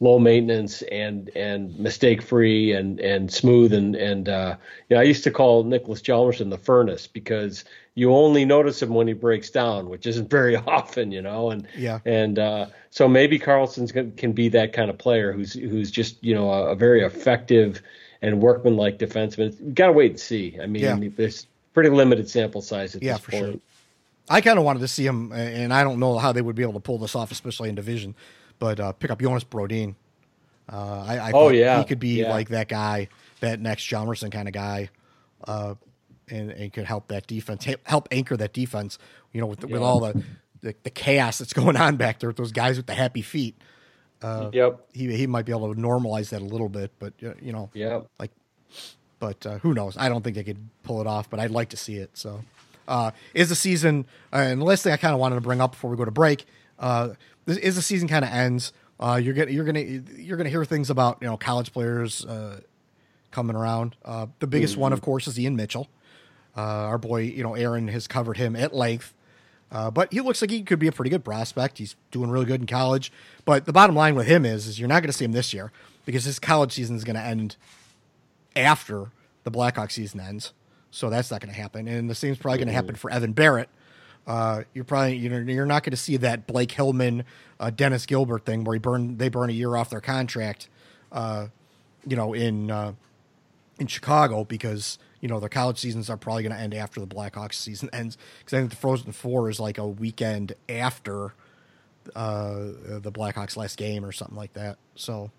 low 0.00 0.18
maintenance 0.18 0.82
and 0.82 1.30
and 1.34 1.78
mistake 1.78 2.20
free 2.20 2.72
and 2.72 3.00
and 3.00 3.32
smooth 3.32 3.72
and 3.72 3.96
and 3.96 4.28
uh, 4.28 4.56
yeah. 4.90 4.98
I 4.98 5.02
used 5.04 5.24
to 5.24 5.30
call 5.30 5.64
Niklas 5.64 6.02
Hjalmarsson 6.02 6.50
the 6.50 6.58
furnace 6.58 7.06
because 7.06 7.64
you 7.94 8.12
only 8.12 8.44
notice 8.44 8.82
him 8.82 8.90
when 8.90 9.08
he 9.08 9.14
breaks 9.14 9.48
down, 9.48 9.88
which 9.88 10.06
isn't 10.06 10.28
very 10.28 10.54
often, 10.66 11.12
you 11.12 11.22
know. 11.22 11.50
And 11.50 11.66
Yeah. 11.76 12.00
and 12.04 12.38
uh, 12.38 12.66
so 12.90 13.08
maybe 13.08 13.38
Carlsson's 13.38 13.90
gonna, 13.92 14.10
can 14.10 14.32
be 14.32 14.48
that 14.50 14.72
kind 14.74 14.90
of 14.90 14.98
player 14.98 15.32
who's 15.32 15.54
who's 15.54 15.90
just 15.90 16.22
you 16.22 16.34
know 16.34 16.50
a, 16.50 16.72
a 16.72 16.74
very 16.76 17.02
effective 17.02 17.80
and 18.22 18.40
workmanlike 18.42 18.98
defenseman. 18.98 19.58
You 19.60 19.72
got 19.72 19.86
to 19.86 19.92
wait 19.92 20.10
and 20.12 20.20
see. 20.20 20.58
I 20.62 20.66
mean, 20.66 20.82
Yeah. 20.82 21.08
there's 21.16 21.46
pretty 21.74 21.90
limited 21.90 22.28
sample 22.28 22.60
size 22.62 22.96
at 22.96 23.02
Yeah, 23.02 23.14
this 23.14 23.26
point. 23.26 23.52
sure. 23.52 23.60
I 24.28 24.40
kind 24.40 24.58
of 24.58 24.64
wanted 24.64 24.80
to 24.80 24.88
see 24.88 25.06
him, 25.06 25.30
and 25.32 25.72
I 25.72 25.84
don't 25.84 26.00
know 26.00 26.18
how 26.18 26.32
they 26.32 26.42
would 26.42 26.56
be 26.56 26.62
able 26.62 26.72
to 26.72 26.80
pull 26.80 26.98
this 26.98 27.14
off, 27.14 27.30
especially 27.30 27.68
in 27.68 27.74
division. 27.76 28.14
But 28.58 28.80
uh, 28.80 28.92
pick 28.92 29.10
up 29.10 29.20
Jonas 29.20 29.44
Brodin. 29.44 29.94
Uh, 30.72 31.04
I, 31.06 31.16
I 31.18 31.32
Oh, 31.32 31.48
yeah. 31.50 31.78
he 31.78 31.84
could 31.84 32.00
be 32.00 32.20
Yeah. 32.20 32.30
like 32.30 32.48
that 32.48 32.68
guy, 32.68 33.08
that 33.40 33.60
next 33.60 33.84
Hjalmarsson 33.84 34.32
kind 34.32 34.48
of 34.48 34.54
guy, 34.54 34.90
uh, 35.46 35.74
and 36.28 36.50
and 36.50 36.72
could 36.72 36.84
help 36.86 37.08
that 37.08 37.26
defense, 37.26 37.66
help 37.84 38.08
anchor 38.10 38.36
that 38.36 38.52
defense. 38.52 38.98
You 39.32 39.40
know, 39.40 39.46
with 39.46 39.64
with 39.64 39.82
all 39.82 40.00
the, 40.00 40.22
the 40.62 40.74
the 40.82 40.90
chaos 40.90 41.38
that's 41.38 41.52
going 41.52 41.76
on 41.76 41.96
back 41.96 42.18
there 42.20 42.28
with 42.28 42.36
those 42.36 42.52
guys 42.52 42.76
with 42.76 42.86
the 42.86 42.94
happy 42.94 43.22
feet. 43.22 43.56
Yep. 44.24 44.88
He 44.92 45.14
he 45.16 45.26
might 45.28 45.44
be 45.44 45.52
able 45.52 45.72
to 45.72 45.80
normalize 45.80 46.30
that 46.30 46.40
a 46.42 46.44
little 46.44 46.68
bit, 46.68 46.90
but 46.98 47.12
uh, 47.24 47.34
you 47.40 47.52
know, 47.52 47.70
Yep. 47.74 48.08
like 48.18 48.32
but 49.20 49.46
uh, 49.46 49.58
who 49.58 49.72
knows? 49.72 49.96
I 49.96 50.08
don't 50.08 50.22
think 50.24 50.34
they 50.36 50.42
could 50.44 50.68
pull 50.82 51.00
it 51.00 51.06
off, 51.06 51.30
but 51.30 51.38
I'd 51.38 51.50
like 51.52 51.68
to 51.70 51.76
see 51.76 51.96
it. 51.96 52.10
So, 52.14 52.42
uh, 52.88 53.12
is 53.34 53.48
the 53.50 53.54
season? 53.54 54.04
Uh, 54.32 54.36
and 54.38 54.60
the 54.60 54.64
last 54.64 54.82
thing 54.82 54.92
I 54.92 54.96
kind 54.96 55.14
of 55.14 55.20
wanted 55.20 55.36
to 55.36 55.40
bring 55.42 55.60
up 55.60 55.72
before 55.72 55.90
we 55.90 55.96
go 55.96 56.04
to 56.04 56.10
break 56.10 56.44
uh, 56.78 57.10
this 57.44 57.56
is 57.58 57.76
the 57.76 57.82
season 57.82 58.08
kind 58.08 58.24
of 58.24 58.30
ends. 58.30 58.72
Uh, 58.98 59.20
you're 59.22 59.34
gonna 59.34 59.50
you're 59.50 59.64
gonna 59.64 59.80
you're 59.80 60.36
gonna 60.36 60.48
hear 60.48 60.64
things 60.64 60.90
about 60.90 61.18
you 61.20 61.26
know 61.28 61.36
college 61.36 61.72
players 61.72 62.24
uh, 62.24 62.60
coming 63.30 63.54
around. 63.56 63.96
Uh, 64.04 64.26
the 64.38 64.46
biggest 64.46 64.76
one, 64.76 64.92
of 64.92 65.00
course, 65.02 65.26
is 65.26 65.38
Ian 65.38 65.56
Mitchell. 65.56 65.88
Uh, 66.56 66.60
our 66.60 66.98
boy, 66.98 67.20
you 67.20 67.42
know, 67.42 67.54
Aaron 67.54 67.88
has 67.88 68.06
covered 68.06 68.38
him 68.38 68.56
at 68.56 68.74
length. 68.74 69.12
Uh, 69.70 69.90
but 69.90 70.12
he 70.12 70.20
looks 70.20 70.40
like 70.40 70.50
he 70.50 70.62
could 70.62 70.78
be 70.78 70.86
a 70.86 70.92
pretty 70.92 71.10
good 71.10 71.24
prospect. 71.24 71.78
He's 71.78 71.96
doing 72.12 72.30
really 72.30 72.46
good 72.46 72.60
in 72.60 72.66
college. 72.68 73.12
But 73.44 73.66
the 73.66 73.72
bottom 73.72 73.96
line 73.96 74.14
with 74.14 74.26
him 74.26 74.46
is, 74.46 74.66
is 74.66 74.78
you're 74.78 74.88
not 74.88 75.02
going 75.02 75.10
to 75.10 75.12
see 75.12 75.24
him 75.24 75.32
this 75.32 75.52
year. 75.52 75.72
because 76.06 76.24
his 76.24 76.38
college 76.38 76.72
season 76.72 76.96
is 76.96 77.04
going 77.04 77.16
to 77.16 77.22
end 77.22 77.56
after 78.54 79.10
the 79.44 79.50
Blackhawks 79.50 79.92
season 79.92 80.20
ends. 80.20 80.52
So 80.90 81.10
that's 81.10 81.30
not 81.30 81.40
going 81.40 81.52
to 81.52 81.60
happen. 81.60 81.86
And 81.88 82.08
the 82.08 82.14
same 82.14 82.32
is 82.32 82.38
probably 82.38 82.58
going 82.58 82.68
to 82.68 82.74
happen 82.74 82.94
for 82.94 83.10
Evan 83.10 83.34
Barratt. 83.34 83.66
Uh, 84.26 84.62
you're 84.74 84.84
probably 84.84 85.16
you 85.16 85.28
know 85.28 85.38
you're 85.38 85.66
not 85.66 85.84
going 85.84 85.92
to 85.92 85.96
see 85.96 86.16
that 86.16 86.46
Blake 86.46 86.72
Hillman, 86.72 87.24
uh, 87.60 87.70
Dennis 87.70 88.06
Gilbert 88.06 88.44
thing 88.44 88.64
where 88.64 88.74
he 88.74 88.80
burn 88.80 89.18
they 89.18 89.28
burn 89.28 89.50
a 89.50 89.52
year 89.52 89.76
off 89.76 89.90
their 89.90 90.00
contract, 90.00 90.68
uh, 91.12 91.46
you 92.06 92.16
know 92.16 92.34
in 92.34 92.70
uh, 92.70 92.92
in 93.78 93.86
Chicago 93.86 94.44
because 94.44 94.98
you 95.20 95.28
know 95.28 95.38
their 95.38 95.48
college 95.48 95.78
seasons 95.78 96.10
are 96.10 96.16
probably 96.16 96.42
going 96.42 96.54
to 96.54 96.60
end 96.60 96.74
after 96.74 97.00
the 97.00 97.06
Blackhawks 97.06 97.54
season 97.54 97.88
ends 97.92 98.18
because 98.40 98.54
I 98.54 98.60
think 98.60 98.70
the 98.70 98.76
Frozen 98.76 99.12
Four 99.12 99.48
is 99.48 99.60
like 99.60 99.78
a 99.78 99.86
weekend 99.86 100.54
after 100.68 101.34
uh, 102.14 102.56
the 103.00 103.12
Blackhawks 103.12 103.56
last 103.56 103.76
game 103.76 104.04
or 104.04 104.12
something 104.12 104.36
like 104.36 104.54
that. 104.54 104.78
So 104.96 105.30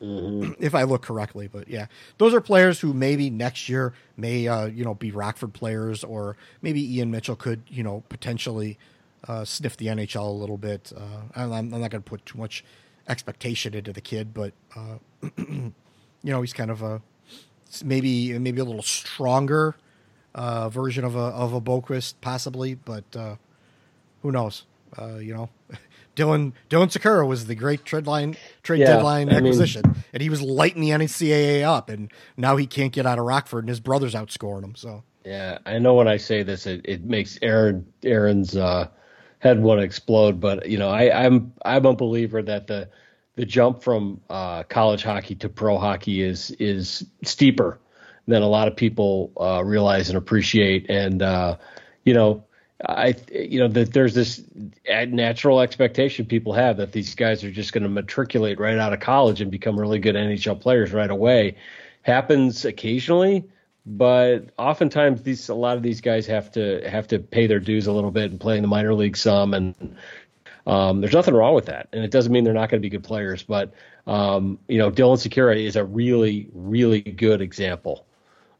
if 0.00 0.74
I 0.74 0.82
look 0.84 1.02
correctly. 1.02 1.48
But 1.48 1.68
yeah, 1.68 1.86
those 2.18 2.34
are 2.34 2.40
players 2.40 2.80
who 2.80 2.92
maybe 2.92 3.30
next 3.30 3.68
year 3.68 3.92
may 4.16 4.48
uh, 4.48 4.66
you 4.66 4.84
know 4.84 4.94
be 4.94 5.10
Rockford 5.10 5.52
players, 5.52 6.04
or 6.04 6.36
maybe 6.62 6.96
Ian 6.96 7.10
Mitchell 7.10 7.36
could 7.36 7.62
you 7.68 7.82
know 7.82 8.02
potentially 8.08 8.78
uh, 9.28 9.44
sniff 9.44 9.76
the 9.76 9.86
NHL 9.86 10.26
a 10.26 10.30
little 10.30 10.58
bit. 10.58 10.92
Uh, 10.96 11.22
I'm, 11.34 11.52
I'm 11.52 11.70
not 11.70 11.90
going 11.90 12.02
to 12.02 12.10
put 12.10 12.24
too 12.24 12.38
much 12.38 12.64
expectation 13.08 13.74
into 13.74 13.92
the 13.92 14.00
kid, 14.00 14.32
but 14.32 14.52
uh, 14.76 14.98
you 15.36 15.72
know 16.22 16.40
he's 16.40 16.52
kind 16.52 16.70
of 16.70 16.82
a 16.82 17.02
maybe 17.84 18.38
maybe 18.38 18.60
a 18.60 18.64
little 18.64 18.82
stronger 18.82 19.76
uh, 20.34 20.68
version 20.68 21.04
of 21.04 21.16
a 21.16 21.18
of 21.18 21.52
a 21.52 21.60
Boqvist 21.60 22.14
possibly, 22.20 22.74
but 22.74 23.04
uh, 23.16 23.36
who 24.22 24.32
knows? 24.32 24.64
Uh, 24.98 25.16
you 25.16 25.34
know. 25.34 25.50
Dylan 26.20 26.52
Dylan 26.68 26.88
Sikura 26.92 27.26
was 27.26 27.46
the 27.46 27.54
great 27.54 27.84
trade 27.84 28.06
line 28.06 28.36
trade 28.62 28.80
Yeah, 28.80 28.86
deadline 28.96 29.28
I 29.28 29.34
mean- 29.34 29.46
acquisition, 29.46 29.82
and 30.12 30.22
he 30.22 30.28
was 30.28 30.42
lighting 30.42 30.82
the 30.82 30.90
NCAA 30.90 31.62
up, 31.62 31.88
and 31.88 32.12
now 32.36 32.56
he 32.56 32.66
can't 32.66 32.92
get 32.92 33.06
out 33.06 33.18
of 33.18 33.24
Rockford, 33.24 33.64
and 33.64 33.68
his 33.68 33.80
brother's 33.80 34.14
outscoring 34.14 34.64
him. 34.64 34.74
So 34.74 35.02
Yeah, 35.24 35.58
I 35.64 35.78
know 35.78 35.94
when 35.94 36.08
I 36.08 36.16
say 36.18 36.42
this, 36.42 36.66
it, 36.66 36.82
it 36.84 37.04
makes 37.04 37.38
Aaron 37.42 37.86
Aaron's 38.02 38.56
uh, 38.56 38.88
head 39.38 39.62
want 39.62 39.80
to 39.80 39.84
explode. 39.84 40.40
But 40.40 40.68
you 40.68 40.78
know, 40.78 40.90
I, 40.90 41.24
I'm 41.24 41.52
I'm 41.64 41.86
a 41.86 41.94
believer 41.94 42.42
that 42.42 42.66
the 42.66 42.88
the 43.36 43.46
jump 43.46 43.82
from 43.82 44.20
uh, 44.28 44.64
college 44.64 45.02
hockey 45.02 45.34
to 45.36 45.48
pro 45.48 45.78
hockey 45.78 46.22
is 46.22 46.50
is 46.58 47.04
steeper 47.24 47.78
than 48.26 48.42
a 48.42 48.48
lot 48.48 48.68
of 48.68 48.76
people 48.76 49.32
uh, 49.40 49.62
realize 49.64 50.08
and 50.10 50.18
appreciate. 50.18 50.88
And 50.90 51.22
uh, 51.22 51.56
you 52.04 52.12
know, 52.14 52.44
I 52.86 53.14
you 53.30 53.60
know 53.60 53.68
that 53.68 53.92
there's 53.92 54.14
this 54.14 54.42
natural 54.86 55.60
expectation 55.60 56.26
people 56.26 56.54
have 56.54 56.78
that 56.78 56.92
these 56.92 57.14
guys 57.14 57.44
are 57.44 57.50
just 57.50 57.72
going 57.72 57.82
to 57.82 57.88
matriculate 57.88 58.58
right 58.58 58.78
out 58.78 58.92
of 58.92 59.00
college 59.00 59.40
and 59.40 59.50
become 59.50 59.78
really 59.78 59.98
good 59.98 60.14
NHL 60.14 60.60
players 60.60 60.92
right 60.92 61.10
away. 61.10 61.56
Happens 62.02 62.64
occasionally, 62.64 63.44
but 63.84 64.50
oftentimes 64.58 65.22
these 65.22 65.48
a 65.48 65.54
lot 65.54 65.76
of 65.76 65.82
these 65.82 66.00
guys 66.00 66.26
have 66.26 66.52
to 66.52 66.88
have 66.88 67.08
to 67.08 67.18
pay 67.18 67.46
their 67.46 67.60
dues 67.60 67.86
a 67.86 67.92
little 67.92 68.10
bit 68.10 68.30
and 68.30 68.40
play 68.40 68.56
in 68.56 68.62
the 68.62 68.68
minor 68.68 68.94
league 68.94 69.16
some 69.16 69.52
and 69.54 69.96
um, 70.66 71.00
there's 71.00 71.14
nothing 71.14 71.34
wrong 71.34 71.54
with 71.54 71.66
that 71.66 71.88
and 71.92 72.04
it 72.04 72.10
doesn't 72.10 72.32
mean 72.32 72.44
they're 72.44 72.54
not 72.54 72.70
going 72.70 72.80
to 72.80 72.84
be 72.84 72.90
good 72.90 73.04
players 73.04 73.42
but 73.42 73.72
um, 74.06 74.58
you 74.68 74.78
know 74.78 74.90
Dylan 74.90 75.16
Sikura 75.16 75.62
is 75.62 75.76
a 75.76 75.84
really 75.84 76.48
really 76.54 77.00
good 77.00 77.40
example 77.42 78.06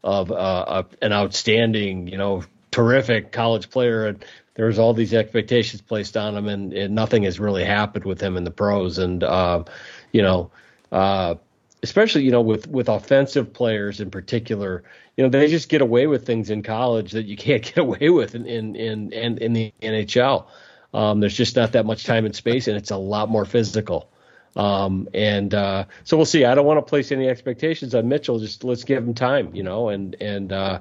of 0.02 0.30
uh, 0.30 0.84
a, 1.00 1.04
an 1.04 1.12
outstanding 1.12 2.06
you 2.06 2.18
know 2.18 2.42
terrific 2.70 3.32
college 3.32 3.70
player 3.70 4.06
and 4.06 4.24
there's 4.54 4.78
all 4.78 4.92
these 4.92 5.14
expectations 5.14 5.80
placed 5.80 6.16
on 6.16 6.36
him 6.36 6.46
and, 6.46 6.72
and 6.72 6.94
nothing 6.94 7.22
has 7.22 7.40
really 7.40 7.64
happened 7.64 8.04
with 8.04 8.20
him 8.20 8.36
in 8.36 8.44
the 8.44 8.50
pros. 8.50 8.98
And 8.98 9.24
uh, 9.24 9.64
you 10.12 10.22
know 10.22 10.50
uh, 10.92 11.34
especially 11.82 12.22
you 12.24 12.30
know 12.30 12.40
with 12.40 12.66
with 12.68 12.88
offensive 12.88 13.52
players 13.52 14.00
in 14.00 14.10
particular 14.10 14.82
you 15.16 15.24
know 15.24 15.30
they 15.30 15.48
just 15.48 15.68
get 15.68 15.80
away 15.80 16.06
with 16.06 16.26
things 16.26 16.50
in 16.50 16.62
college 16.62 17.12
that 17.12 17.26
you 17.26 17.36
can't 17.36 17.62
get 17.74 17.78
away 17.78 18.10
with 18.10 18.34
in 18.34 18.46
in 18.46 18.76
in, 18.76 19.12
in, 19.12 19.38
in 19.38 19.52
the 19.52 19.72
NHL 19.82 20.46
um, 20.92 21.20
there's 21.20 21.36
just 21.36 21.56
not 21.56 21.72
that 21.72 21.86
much 21.86 22.04
time 22.04 22.24
and 22.26 22.34
space 22.34 22.68
and 22.68 22.76
it's 22.76 22.90
a 22.90 22.96
lot 22.96 23.28
more 23.28 23.44
physical. 23.44 24.10
Um, 24.56 25.08
and 25.14 25.54
uh, 25.54 25.84
so 26.02 26.16
we'll 26.16 26.26
see. 26.26 26.44
I 26.44 26.56
don't 26.56 26.66
want 26.66 26.78
to 26.78 26.82
place 26.82 27.12
any 27.12 27.28
expectations 27.28 27.94
on 27.94 28.08
Mitchell. 28.08 28.40
Just 28.40 28.64
let's 28.64 28.82
give 28.82 29.04
him 29.04 29.14
time 29.14 29.54
you 29.54 29.62
know 29.62 29.88
and 29.90 30.16
and 30.20 30.52
uh, 30.52 30.80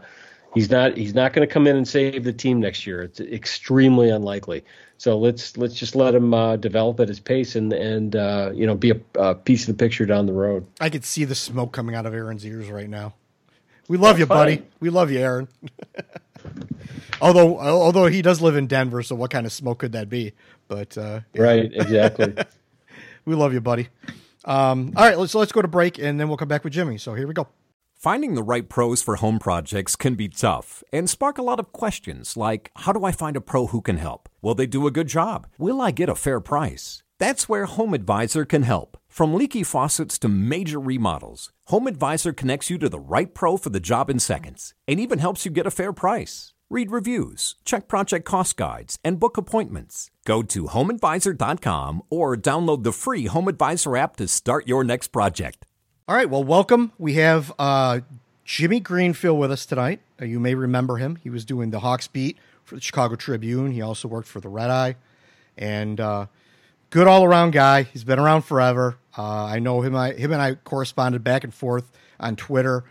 he's 0.53 0.69
not 0.69 0.97
he's 0.97 1.13
not 1.13 1.33
going 1.33 1.47
to 1.47 1.53
come 1.53 1.67
in 1.67 1.75
and 1.75 1.88
save 1.88 2.23
the 2.23 2.33
team 2.33 2.59
next 2.59 2.85
year 2.88 3.03
it's 3.03 3.19
extremely 3.19 4.09
unlikely 4.09 4.63
so 4.97 5.17
let's 5.17 5.55
let's 5.57 5.75
just 5.75 5.95
let 5.95 6.13
him 6.13 6.33
uh, 6.33 6.55
develop 6.57 6.99
at 6.99 7.07
his 7.07 7.19
pace 7.19 7.55
and 7.55 7.71
and 7.73 8.15
uh, 8.15 8.51
you 8.53 8.65
know 8.65 8.75
be 8.75 8.91
a, 8.91 8.99
a 9.19 9.35
piece 9.35 9.67
of 9.67 9.77
the 9.77 9.83
picture 9.83 10.05
down 10.05 10.25
the 10.25 10.33
road 10.33 10.65
I 10.79 10.89
could 10.89 11.05
see 11.05 11.23
the 11.25 11.35
smoke 11.35 11.71
coming 11.71 11.95
out 11.95 12.05
of 12.05 12.13
Aaron's 12.13 12.45
ears 12.45 12.69
right 12.69 12.89
now. 12.89 13.13
We 13.88 13.97
love 13.97 14.19
you, 14.19 14.27
buddy. 14.27 14.57
fine. 14.57 14.67
We 14.79 14.91
love 14.91 15.09
you, 15.09 15.17
Aaron. 15.19 15.47
although 17.21 17.59
although 17.59 18.05
he 18.05 18.21
does 18.21 18.39
live 18.39 18.55
in 18.55 18.67
Denver, 18.67 19.01
so 19.01 19.15
what 19.15 19.31
kind 19.31 19.45
of 19.47 19.51
smoke 19.51 19.79
could 19.79 19.93
that 19.93 20.09
be? 20.09 20.33
But 20.67 20.97
uh, 20.97 21.21
yeah, 21.33 21.41
Right, 21.41 21.71
exactly. 21.73 22.35
we 23.25 23.33
love 23.35 23.51
you, 23.53 23.62
buddy. 23.62 23.88
Um, 24.45 24.93
all 24.95 25.05
right, 25.05 25.17
let's 25.17 25.33
let's 25.33 25.51
go 25.51 25.62
to 25.62 25.67
break, 25.67 25.97
and 25.97 26.19
then 26.19 26.27
we'll 26.27 26.38
come 26.38 26.47
back 26.47 26.63
with 26.63 26.73
Jimmy. 26.73 26.97
So 26.97 27.15
here 27.15 27.27
we 27.27 27.33
go. 27.33 27.47
Finding 27.99 28.33
the 28.33 28.43
right 28.43 28.69
pros 28.69 29.01
for 29.01 29.17
home 29.17 29.39
projects 29.39 29.97
can 29.97 30.15
be 30.15 30.29
tough 30.29 30.85
and 30.93 31.09
spark 31.09 31.38
a 31.38 31.41
lot 31.41 31.59
of 31.59 31.73
questions 31.73 32.38
like 32.38 32.71
How 32.77 32.93
do 32.93 33.03
I 33.03 33.12
find 33.12 33.35
a 33.35 33.41
pro 33.41 33.67
who 33.67 33.81
can 33.81 33.97
help? 33.97 34.29
Will 34.41 34.55
they 34.55 34.67
do 34.67 34.88
a 34.88 34.91
good 34.91 35.09
job? 35.09 35.47
Will 35.57 35.81
I 35.81 35.91
get 35.91 36.07
a 36.07 36.15
fair 36.15 36.39
price? 36.39 37.03
That's 37.17 37.49
where 37.49 37.65
Home 37.65 37.93
Advisor 37.93 38.45
can 38.45 38.63
help. 38.63 38.97
From 39.09 39.33
leaky 39.33 39.63
faucets 39.63 40.17
to 40.19 40.29
major 40.29 40.79
remodels, 40.79 41.51
Home 41.65 41.88
Advisor 41.88 42.31
connects 42.31 42.69
you 42.69 42.77
to 42.77 42.88
the 42.88 43.01
right 43.01 43.33
pro 43.33 43.57
for 43.57 43.69
the 43.69 43.81
job 43.81 44.09
in 44.09 44.19
seconds 44.19 44.73
and 44.88 44.97
even 44.97 45.19
helps 45.19 45.43
you 45.43 45.51
get 45.51 45.67
a 45.67 45.71
fair 45.71 45.91
price. 45.91 46.53
Read 46.69 46.91
reviews, 46.91 47.57
check 47.65 47.89
project 47.89 48.23
cost 48.23 48.55
guides, 48.55 48.97
and 49.03 49.19
book 49.19 49.35
appointments. 49.35 50.09
Go 50.23 50.41
to 50.43 50.67
homeadvisor.com 50.67 52.03
or 52.09 52.38
download 52.38 52.83
the 52.83 52.93
free 52.93 53.25
Home 53.25 53.49
Advisor 53.49 53.97
app 53.97 54.15
to 54.15 54.27
start 54.29 54.69
your 54.69 54.85
next 54.85 55.09
project. 55.09 55.65
All 56.10 56.15
right, 56.15 56.28
well, 56.28 56.43
welcome. 56.43 56.91
We 56.98 57.13
have 57.13 57.54
uh, 57.60 58.00
Jimmy 58.43 58.80
Greenfield 58.80 59.38
with 59.38 59.52
us 59.52 59.67
tonight. 59.67 60.00
Uh, 60.19 60.26
you 60.26 60.39
may 60.39 60.56
remember 60.56 60.98
him. 60.98 61.17
He 61.17 61.30
was 61.30 61.45
doing 61.45 61.69
the 61.69 61.82
Hawks 61.82 62.08
beat 62.08 62.39
for 62.63 62.74
the 62.74 62.82
Chicago 62.82 63.15
Tribune. 63.15 63.74
He 63.74 63.84
also 63.84 64.08
worked 64.08 64.28
for 64.28 64.39
the 64.39 64.50
Red 64.50 64.72
Eye, 64.72 64.95
and 65.56 66.00
uh, 66.00 66.26
good 66.89 67.06
all 67.06 67.24
around 67.24 67.52
guy. 67.52 67.84
He's 67.84 68.04
been 68.04 68.17
around 68.17 68.41
forever. 68.41 68.98
Uh, 69.15 69.43
I 69.45 69.60
know 69.60 69.82
him. 69.82 69.95
I, 69.95 70.13
him 70.13 70.32
and 70.32 70.41
I 70.41 70.56
corresponded 70.56 71.24
back 71.24 71.43
and 71.43 71.54
forth 71.54 71.91
on 72.19 72.36
Twitter 72.36 72.86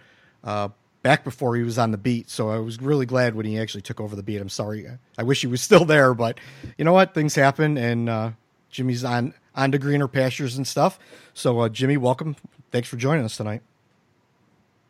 uh, 0.45 0.69
back 1.03 1.25
before 1.25 1.57
he 1.57 1.65
was 1.65 1.77
on 1.77 1.91
the 1.91 1.99
beat. 1.99 2.31
So 2.31 2.51
I 2.51 2.61
was 2.61 2.81
really 2.81 3.05
glad 3.05 3.35
when 3.35 3.47
he 3.47 3.59
actually 3.59 3.83
took 3.83 4.01
over 4.01 4.15
the 4.15 4.23
beat. 4.23 4.41
I'm 4.41 4.49
sorry. 4.49 4.87
I 5.19 5.25
wish 5.25 5.41
he 5.41 5.49
was 5.49 5.61
still 5.61 5.85
there, 5.85 6.15
but 6.15 6.39
you 6.77 6.85
know 6.85 6.93
what? 6.93 7.15
Things 7.15 7.35
happen, 7.35 7.79
and 7.79 8.09
uh, 8.09 8.31
Jimmy's 8.71 9.03
on 9.03 9.35
on 9.57 9.73
to 9.73 9.79
greener 9.79 10.07
pastures 10.07 10.57
and 10.57 10.69
stuff. 10.69 11.01
So 11.35 11.69
Jimmy, 11.69 11.97
welcome. 11.97 12.37
Thanks 12.71 12.89
for 12.89 12.97
joining 12.97 13.25
us 13.25 13.37
tonight. 13.37 13.63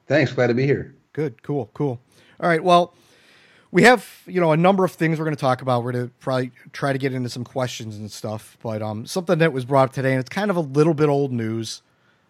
Thanks. 0.06 0.32
Glad 0.32 0.48
to 0.48 0.54
be 0.54 0.66
here. 0.66 0.94
Good, 1.12 1.42
cool, 1.42 1.70
cool. 1.74 2.00
All 2.40 2.48
right, 2.48 2.62
well, 2.62 2.94
we 3.70 3.82
have 3.82 4.22
you 4.26 4.40
know 4.40 4.52
a 4.52 4.56
number 4.56 4.84
of 4.84 4.92
things 4.92 5.18
we're 5.18 5.24
going 5.24 5.36
to 5.36 5.40
talk 5.40 5.62
about. 5.62 5.84
We're 5.84 5.92
going 5.92 6.06
to 6.06 6.14
probably 6.20 6.52
try 6.72 6.92
to 6.92 6.98
get 6.98 7.12
into 7.12 7.28
some 7.28 7.44
questions 7.44 7.96
and 7.96 8.10
stuff, 8.10 8.56
but 8.62 8.82
um, 8.82 9.06
something 9.06 9.38
that 9.38 9.52
was 9.52 9.64
brought 9.64 9.88
up 9.88 9.92
today, 9.92 10.12
and 10.12 10.20
it's 10.20 10.28
kind 10.28 10.50
of 10.50 10.56
a 10.56 10.60
little 10.60 10.94
bit 10.94 11.08
old 11.08 11.32
news. 11.32 11.82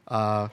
Uh, 0.09 0.49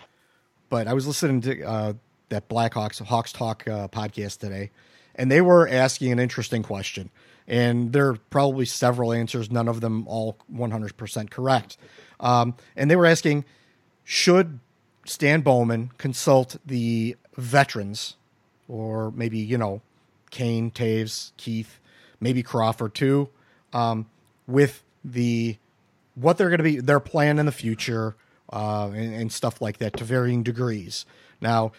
but 0.70 0.88
I 0.88 0.94
was 0.94 1.08
listening 1.08 1.42
to 1.42 1.64
uh, 1.64 1.94
that 2.30 2.48
Blackhawks 2.50 3.02
Hawks 3.02 3.32
Talk 3.32 3.68
uh, 3.68 3.88
podcast 3.88 4.40
today, 4.40 4.72
and 5.16 5.32
they 5.32 5.42
were 5.42 5.68
asking 5.68 6.12
an 6.12 6.20
interesting 6.20 6.62
question, 6.62 7.10
and 7.48 7.94
there 7.94 8.10
are 8.10 8.18
probably 8.30 8.66
several 8.66 9.14
answers, 9.14 9.50
none 9.50 9.68
of 9.68 9.82
them 9.82 10.08
all 10.08 10.38
100% 10.54 11.30
correct. 11.30 11.78
Um, 12.20 12.56
and 12.76 12.90
they 12.90 12.96
were 12.96 13.06
asking, 13.06 13.46
should 14.04 14.60
Stan 15.06 15.42
Bowman 15.42 15.92
consult 15.98 16.58
the 16.66 17.16
veterans, 17.38 18.18
or 18.68 19.12
maybe 19.12 19.38
you 19.40 19.58
know, 19.58 19.82
Kane, 20.32 20.72
Toews, 20.72 21.32
Keith, 21.38 21.80
maybe 22.20 22.44
Crawford 22.44 22.94
too, 22.94 23.30
um, 23.72 24.08
with 24.48 24.84
the 25.04 25.58
what 26.16 26.38
they're 26.38 26.50
going 26.50 26.60
to 26.60 26.64
be 26.64 26.80
their 26.80 27.00
plan 27.00 27.40
in 27.40 27.46
the 27.46 27.52
future 27.52 28.16
uh, 28.52 28.90
and, 28.94 29.14
and 29.14 29.32
stuff 29.32 29.62
like 29.62 29.78
that 29.78 29.98
to 29.98 30.04
varying 30.04 30.44
degrees. 30.44 31.06
Now, 31.42 31.72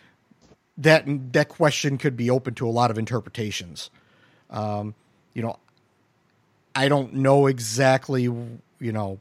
that 0.78 1.04
that 1.32 1.48
question 1.48 1.98
could 1.98 2.16
be 2.16 2.30
open 2.30 2.54
to 2.54 2.68
a 2.68 2.70
lot 2.70 2.90
of 2.90 2.98
interpretations. 2.98 3.90
Um, 4.50 4.94
you 5.34 5.42
know, 5.42 5.58
I 6.74 6.88
don't 6.88 7.14
know 7.14 7.46
exactly, 7.46 8.22
you 8.22 8.60
know, 8.80 9.18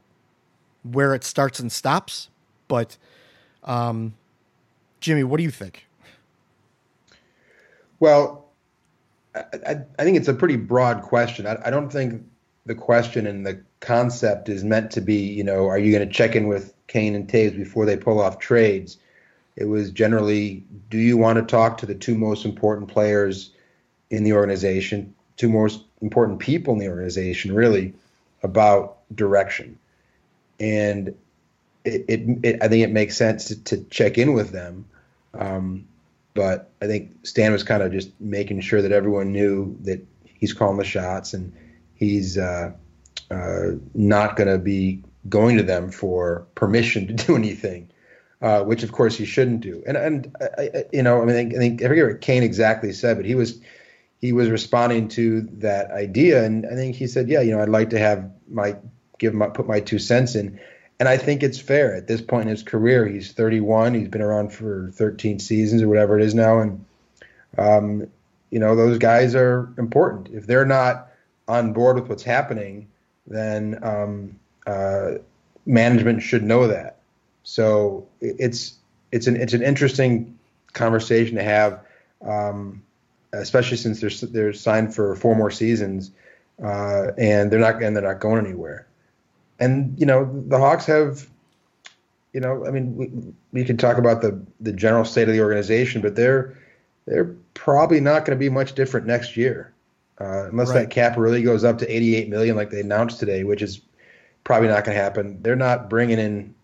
where 0.82 1.14
it 1.14 1.24
starts 1.24 1.58
and 1.58 1.72
stops, 1.72 2.28
but 2.68 2.96
um, 3.66 4.14
Jimmy, 5.00 5.24
what 5.24 5.38
do 5.38 5.42
you 5.42 5.50
think? 5.50 5.86
Well, 8.00 8.46
I, 9.34 9.44
I, 9.66 9.76
I 9.98 10.04
think 10.04 10.16
it's 10.16 10.28
a 10.28 10.34
pretty 10.34 10.56
broad 10.56 11.02
question. 11.02 11.46
I, 11.46 11.58
I 11.64 11.70
don't 11.70 11.90
think 11.90 12.22
the 12.66 12.74
question 12.74 13.26
and 13.26 13.46
the 13.46 13.60
concept 13.80 14.48
is 14.48 14.64
meant 14.64 14.90
to 14.92 15.00
be, 15.00 15.16
you 15.16 15.44
know, 15.44 15.66
are 15.66 15.78
you 15.78 15.92
going 15.92 16.06
to 16.06 16.12
check 16.12 16.34
in 16.34 16.48
with 16.48 16.74
Kane 16.86 17.14
and 17.14 17.28
Toews 17.28 17.56
before 17.56 17.86
they 17.86 17.96
pull 17.96 18.20
off 18.20 18.38
trades, 18.38 18.98
it 19.56 19.64
was 19.64 19.90
generally, 19.90 20.64
do 20.90 20.98
you 20.98 21.16
want 21.16 21.38
to 21.38 21.44
talk 21.44 21.78
to 21.78 21.86
the 21.86 21.94
two 21.94 22.14
most 22.14 22.44
important 22.44 22.88
players 22.88 23.50
in 24.10 24.24
the 24.24 24.32
organization, 24.32 25.14
two 25.36 25.48
most 25.48 25.82
important 26.02 26.38
people 26.38 26.74
in 26.74 26.78
the 26.78 26.88
organization, 26.88 27.54
really, 27.54 27.94
about 28.42 28.98
direction? 29.14 29.78
And 30.60 31.14
it, 31.86 32.04
it, 32.08 32.38
it 32.42 32.62
I 32.62 32.68
think 32.68 32.84
it 32.84 32.92
makes 32.92 33.16
sense 33.16 33.46
to, 33.46 33.62
to 33.64 33.84
check 33.84 34.18
in 34.18 34.32
with 34.32 34.50
them. 34.50 34.86
Um, 35.34 35.86
but 36.34 36.70
I 36.82 36.86
think 36.86 37.26
Stan 37.26 37.52
was 37.52 37.62
kind 37.62 37.82
of 37.82 37.92
just 37.92 38.10
making 38.20 38.60
sure 38.60 38.82
that 38.82 38.92
everyone 38.92 39.32
knew 39.32 39.76
that 39.82 40.06
he's 40.24 40.52
calling 40.52 40.76
the 40.76 40.84
shots 40.84 41.32
and 41.32 41.52
he's 41.94 42.36
uh, 42.36 42.72
uh, 43.30 43.70
not 43.94 44.36
going 44.36 44.48
to 44.48 44.58
be 44.58 45.02
going 45.28 45.56
to 45.56 45.62
them 45.62 45.90
for 45.90 46.46
permission 46.54 47.06
to 47.06 47.12
do 47.26 47.36
anything, 47.36 47.88
uh, 48.42 48.62
which 48.62 48.82
of 48.82 48.92
course 48.92 49.16
he 49.16 49.24
shouldn't 49.24 49.60
do. 49.60 49.82
And 49.86 49.96
and 49.96 50.36
you 50.92 51.02
know, 51.02 51.22
I 51.22 51.24
mean, 51.24 51.54
I 51.54 51.58
think 51.58 51.82
I 51.82 51.88
forget 51.88 52.06
what 52.06 52.20
Kane 52.20 52.42
exactly 52.42 52.92
said, 52.92 53.16
but 53.16 53.26
he 53.26 53.34
was 53.34 53.60
he 54.20 54.32
was 54.32 54.50
responding 54.50 55.08
to 55.08 55.42
that 55.58 55.90
idea, 55.90 56.44
and 56.44 56.66
I 56.66 56.74
think 56.74 56.96
he 56.96 57.06
said, 57.06 57.28
yeah, 57.28 57.40
you 57.40 57.52
know, 57.52 57.62
I'd 57.62 57.68
like 57.68 57.90
to 57.90 57.98
have 57.98 58.30
my 58.48 58.76
give 59.18 59.34
my 59.34 59.48
put 59.48 59.66
my 59.66 59.80
two 59.80 59.98
cents 59.98 60.34
in. 60.34 60.60
And 60.98 61.08
I 61.08 61.18
think 61.18 61.42
it's 61.42 61.58
fair 61.58 61.94
at 61.94 62.06
this 62.06 62.22
point 62.22 62.44
in 62.44 62.48
his 62.48 62.62
career. 62.62 63.06
He's 63.06 63.32
31. 63.32 63.94
He's 63.94 64.08
been 64.08 64.22
around 64.22 64.52
for 64.52 64.90
13 64.94 65.38
seasons 65.38 65.82
or 65.82 65.88
whatever 65.88 66.18
it 66.18 66.24
is 66.24 66.34
now, 66.34 66.60
and 66.60 66.84
um, 67.58 68.06
you 68.50 68.58
know 68.58 68.74
those 68.74 68.98
guys 68.98 69.34
are 69.34 69.72
important. 69.76 70.28
If 70.32 70.46
they're 70.46 70.64
not 70.64 71.08
on 71.48 71.72
board 71.74 71.96
with 71.96 72.08
what's 72.08 72.22
happening, 72.22 72.88
then 73.26 73.78
um, 73.82 74.38
uh, 74.66 75.18
management 75.66 76.22
should 76.22 76.42
know 76.42 76.68
that. 76.68 76.98
So 77.42 78.06
it's 78.20 78.74
it's 79.12 79.26
an 79.26 79.36
it's 79.36 79.52
an 79.52 79.62
interesting 79.62 80.38
conversation 80.72 81.36
to 81.36 81.42
have, 81.42 81.80
um, 82.24 82.82
especially 83.32 83.76
since 83.76 84.00
they're 84.00 84.28
they're 84.30 84.52
signed 84.52 84.94
for 84.94 85.14
four 85.16 85.36
more 85.36 85.50
seasons, 85.50 86.10
uh, 86.62 87.12
and 87.18 87.50
they're 87.50 87.60
not 87.60 87.82
and 87.82 87.94
they're 87.94 88.02
not 88.02 88.20
going 88.20 88.44
anywhere. 88.44 88.85
And 89.58 89.98
you 89.98 90.06
know 90.06 90.44
the 90.46 90.58
Hawks 90.58 90.86
have, 90.86 91.26
you 92.32 92.40
know, 92.40 92.66
I 92.66 92.70
mean 92.70 92.96
we 92.96 93.10
we 93.52 93.64
could 93.64 93.78
talk 93.78 93.98
about 93.98 94.22
the 94.22 94.40
the 94.60 94.72
general 94.72 95.04
state 95.04 95.28
of 95.28 95.34
the 95.34 95.40
organization, 95.40 96.02
but 96.02 96.16
they're 96.16 96.56
they're 97.06 97.34
probably 97.54 98.00
not 98.00 98.24
going 98.24 98.36
to 98.36 98.40
be 98.40 98.48
much 98.48 98.74
different 98.74 99.06
next 99.06 99.36
year, 99.36 99.72
uh, 100.20 100.48
unless 100.48 100.70
right. 100.70 100.80
that 100.80 100.90
cap 100.90 101.16
really 101.16 101.42
goes 101.42 101.64
up 101.64 101.78
to 101.78 101.88
88 101.88 102.28
million 102.28 102.56
like 102.56 102.70
they 102.70 102.80
announced 102.80 103.20
today, 103.20 103.44
which 103.44 103.62
is 103.62 103.80
probably 104.44 104.68
not 104.68 104.84
going 104.84 104.96
to 104.96 105.02
happen. 105.02 105.42
They're 105.42 105.56
not 105.56 105.88
bringing 105.88 106.18
in, 106.18 106.54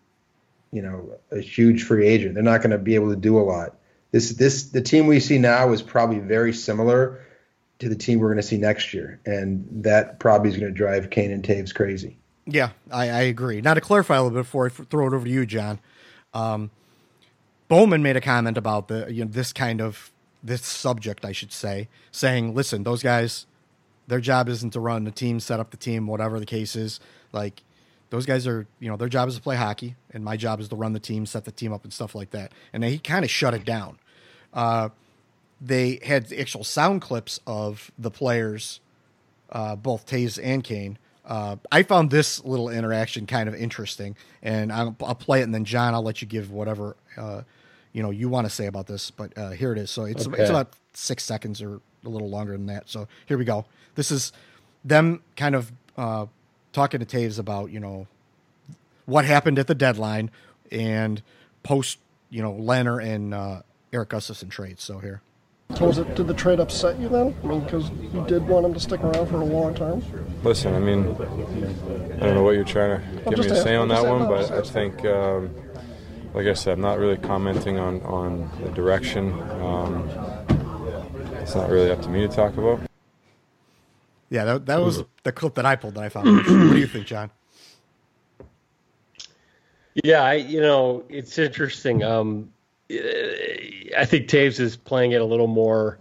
you 0.71 0.81
know, 0.81 1.17
a 1.31 1.39
huge 1.39 1.83
free 1.83 2.07
agent. 2.07 2.33
They're 2.35 2.43
not 2.43 2.61
going 2.61 2.71
to 2.71 2.77
be 2.77 2.95
able 2.95 3.09
to 3.09 3.15
do 3.15 3.37
a 3.37 3.41
lot. 3.41 3.75
This 4.11 4.31
this 4.31 4.65
the 4.65 4.81
team 4.81 5.07
we 5.07 5.19
see 5.19 5.39
now 5.39 5.71
is 5.71 5.81
probably 5.81 6.19
very 6.19 6.53
similar 6.53 7.25
to 7.79 7.89
the 7.89 7.95
team 7.95 8.19
we're 8.19 8.27
going 8.27 8.37
to 8.37 8.43
see 8.43 8.57
next 8.57 8.93
year, 8.93 9.19
and 9.25 9.67
that 9.83 10.19
probably 10.19 10.51
is 10.51 10.57
going 10.57 10.71
to 10.71 10.77
drive 10.77 11.09
Kane 11.09 11.31
and 11.31 11.43
Toews 11.43 11.73
crazy. 11.73 12.17
Yeah, 12.45 12.71
I, 12.91 13.09
I, 13.09 13.21
agree. 13.21 13.61
Now 13.61 13.73
to 13.73 13.81
clarify 13.81 14.17
a 14.17 14.23
little 14.23 14.37
bit 14.37 14.43
before 14.43 14.65
I 14.65 14.69
throw 14.69 15.07
it 15.07 15.13
over 15.13 15.25
to 15.25 15.31
you, 15.31 15.45
John. 15.45 15.79
Um, 16.33 16.71
Bowman 17.69 18.03
made 18.03 18.17
a 18.17 18.21
comment 18.21 18.57
about 18.57 18.89
the 18.89 19.11
you 19.11 19.23
know 19.23 19.31
this 19.31 19.53
kind 19.53 19.81
of 19.81 20.11
this 20.43 20.65
subject, 20.65 21.23
I 21.23 21.31
should 21.31 21.53
say, 21.53 21.87
saying, 22.11 22.53
"Listen, 22.53 22.83
those 22.83 23.01
guys, 23.01 23.45
their 24.07 24.19
job 24.19 24.49
isn't 24.49 24.71
to 24.71 24.79
run 24.79 25.05
the 25.05 25.11
team, 25.11 25.39
set 25.39 25.59
up 25.59 25.71
the 25.71 25.77
team, 25.77 26.07
whatever 26.07 26.39
the 26.39 26.45
case 26.45 26.75
is. 26.75 26.99
Like 27.31 27.63
those 28.09 28.25
guys 28.25 28.45
are, 28.45 28.67
you 28.79 28.89
know, 28.89 28.97
their 28.97 29.09
job 29.09 29.29
is 29.29 29.35
to 29.35 29.41
play 29.41 29.55
hockey, 29.55 29.95
and 30.11 30.23
my 30.23 30.37
job 30.37 30.59
is 30.59 30.67
to 30.69 30.75
run 30.75 30.93
the 30.93 30.99
team, 30.99 31.25
set 31.25 31.45
the 31.45 31.51
team 31.51 31.71
up, 31.73 31.83
and 31.83 31.93
stuff 31.93 32.13
like 32.13 32.31
that. 32.31 32.51
And 32.73 32.83
he 32.83 32.99
kind 32.99 33.23
of 33.23 33.31
shut 33.31 33.53
it 33.53 33.65
down. 33.65 33.97
Uh, 34.53 34.89
they 35.59 35.99
had 36.03 36.31
actual 36.33 36.63
sound 36.63 37.01
clips 37.01 37.39
of 37.47 37.89
the 37.97 38.11
players, 38.11 38.81
uh, 39.51 39.75
both 39.75 40.05
Toews 40.05 40.39
and 40.43 40.63
Kane. 40.63 40.97
Uh, 41.25 41.55
I 41.71 41.83
found 41.83 42.11
this 42.11 42.43
little 42.43 42.69
interaction 42.69 43.25
kind 43.25 43.47
of 43.47 43.55
interesting, 43.55 44.15
and 44.41 44.73
I'll, 44.73 44.95
I'll, 45.01 45.15
play 45.15 45.39
it, 45.39 45.43
and 45.43 45.53
then 45.53 45.63
John, 45.63 45.93
I'll 45.93 46.03
let 46.03 46.21
you 46.21 46.27
give 46.27 46.51
whatever 46.51 46.97
uh, 47.17 47.43
you 47.93 48.03
know 48.03 48.09
you 48.09 48.27
want 48.27 48.45
to 48.45 48.49
say 48.49 48.65
about 48.65 48.87
this. 48.87 49.09
But 49.09 49.37
uh, 49.37 49.51
here 49.51 49.71
it 49.71 49.77
is. 49.77 49.89
So 49.89 50.03
it's 50.03 50.27
okay. 50.27 50.41
it's 50.41 50.49
about 50.49 50.73
six 50.93 51.23
seconds 51.23 51.61
or 51.61 51.79
a 52.03 52.09
little 52.09 52.29
longer 52.29 52.51
than 52.51 52.65
that. 52.65 52.89
So 52.89 53.07
here 53.25 53.37
we 53.37 53.45
go. 53.45 53.65
This 53.95 54.11
is 54.11 54.33
them 54.83 55.21
kind 55.37 55.55
of 55.55 55.71
uh, 55.97 56.25
talking 56.73 56.99
to 56.99 57.05
Toews 57.05 57.39
about 57.39 57.71
you 57.71 57.79
know 57.79 58.07
what 59.05 59.23
happened 59.23 59.59
at 59.59 59.67
the 59.67 59.75
deadline 59.75 60.29
and 60.71 61.21
post 61.63 61.99
you 62.29 62.41
know 62.41 62.53
Lehner 62.53 63.01
and 63.01 63.33
uh, 63.33 63.61
Erik 63.93 64.09
Gustafsson 64.09 64.49
trades. 64.49 64.83
So 64.83 64.99
here. 64.99 65.21
So 65.75 65.87
was 65.87 65.97
it, 65.97 66.15
did 66.15 66.27
the 66.27 66.33
trade 66.33 66.59
upset 66.59 66.99
you 66.99 67.09
then? 67.09 67.35
I 67.43 67.47
mean, 67.47 67.61
because 67.61 67.89
you 67.89 68.23
did 68.27 68.47
want 68.47 68.65
him 68.65 68.73
to 68.73 68.79
stick 68.79 69.01
around 69.03 69.27
for 69.27 69.37
a 69.37 69.45
long 69.45 69.73
time. 69.73 70.03
Listen, 70.43 70.73
I 70.75 70.79
mean, 70.79 71.07
I 71.07 72.25
don't 72.25 72.35
know 72.35 72.43
what 72.43 72.51
you're 72.51 72.63
trying 72.63 73.01
to 73.01 73.29
get 73.29 73.39
me 73.39 73.47
to 73.47 73.55
say 73.61 73.75
on 73.75 73.87
that 73.87 74.05
one, 74.05 74.27
but 74.27 74.51
I 74.51 74.61
think, 74.61 75.03
um, 75.05 75.53
like 76.33 76.45
I 76.45 76.53
said, 76.53 76.73
I'm 76.73 76.81
not 76.81 76.99
really 76.99 77.17
commenting 77.17 77.79
on 77.79 78.01
on 78.03 78.49
the 78.63 78.69
direction. 78.69 79.33
Um, 79.61 80.09
it's 81.41 81.55
not 81.55 81.69
really 81.69 81.91
up 81.91 82.01
to 82.03 82.09
me 82.09 82.21
to 82.21 82.27
talk 82.27 82.55
about. 82.55 82.81
Yeah, 84.29 84.45
that, 84.45 84.65
that 84.65 84.81
was 84.81 85.03
the 85.23 85.31
clip 85.31 85.55
that 85.55 85.65
I 85.65 85.75
pulled 85.75 85.95
that 85.95 86.03
I 86.03 86.09
found. 86.09 86.27
what 86.35 86.45
do 86.45 86.77
you 86.77 86.87
think, 86.87 87.05
John? 87.05 87.29
Yeah, 90.03 90.23
I, 90.23 90.33
you 90.35 90.61
know, 90.61 91.03
it's 91.09 91.37
interesting. 91.37 92.03
Um, 92.03 92.51
I 93.97 94.05
think 94.05 94.27
Toews 94.27 94.59
is 94.59 94.75
playing 94.75 95.11
it 95.11 95.21
a 95.21 95.25
little 95.25 95.47
more 95.47 95.99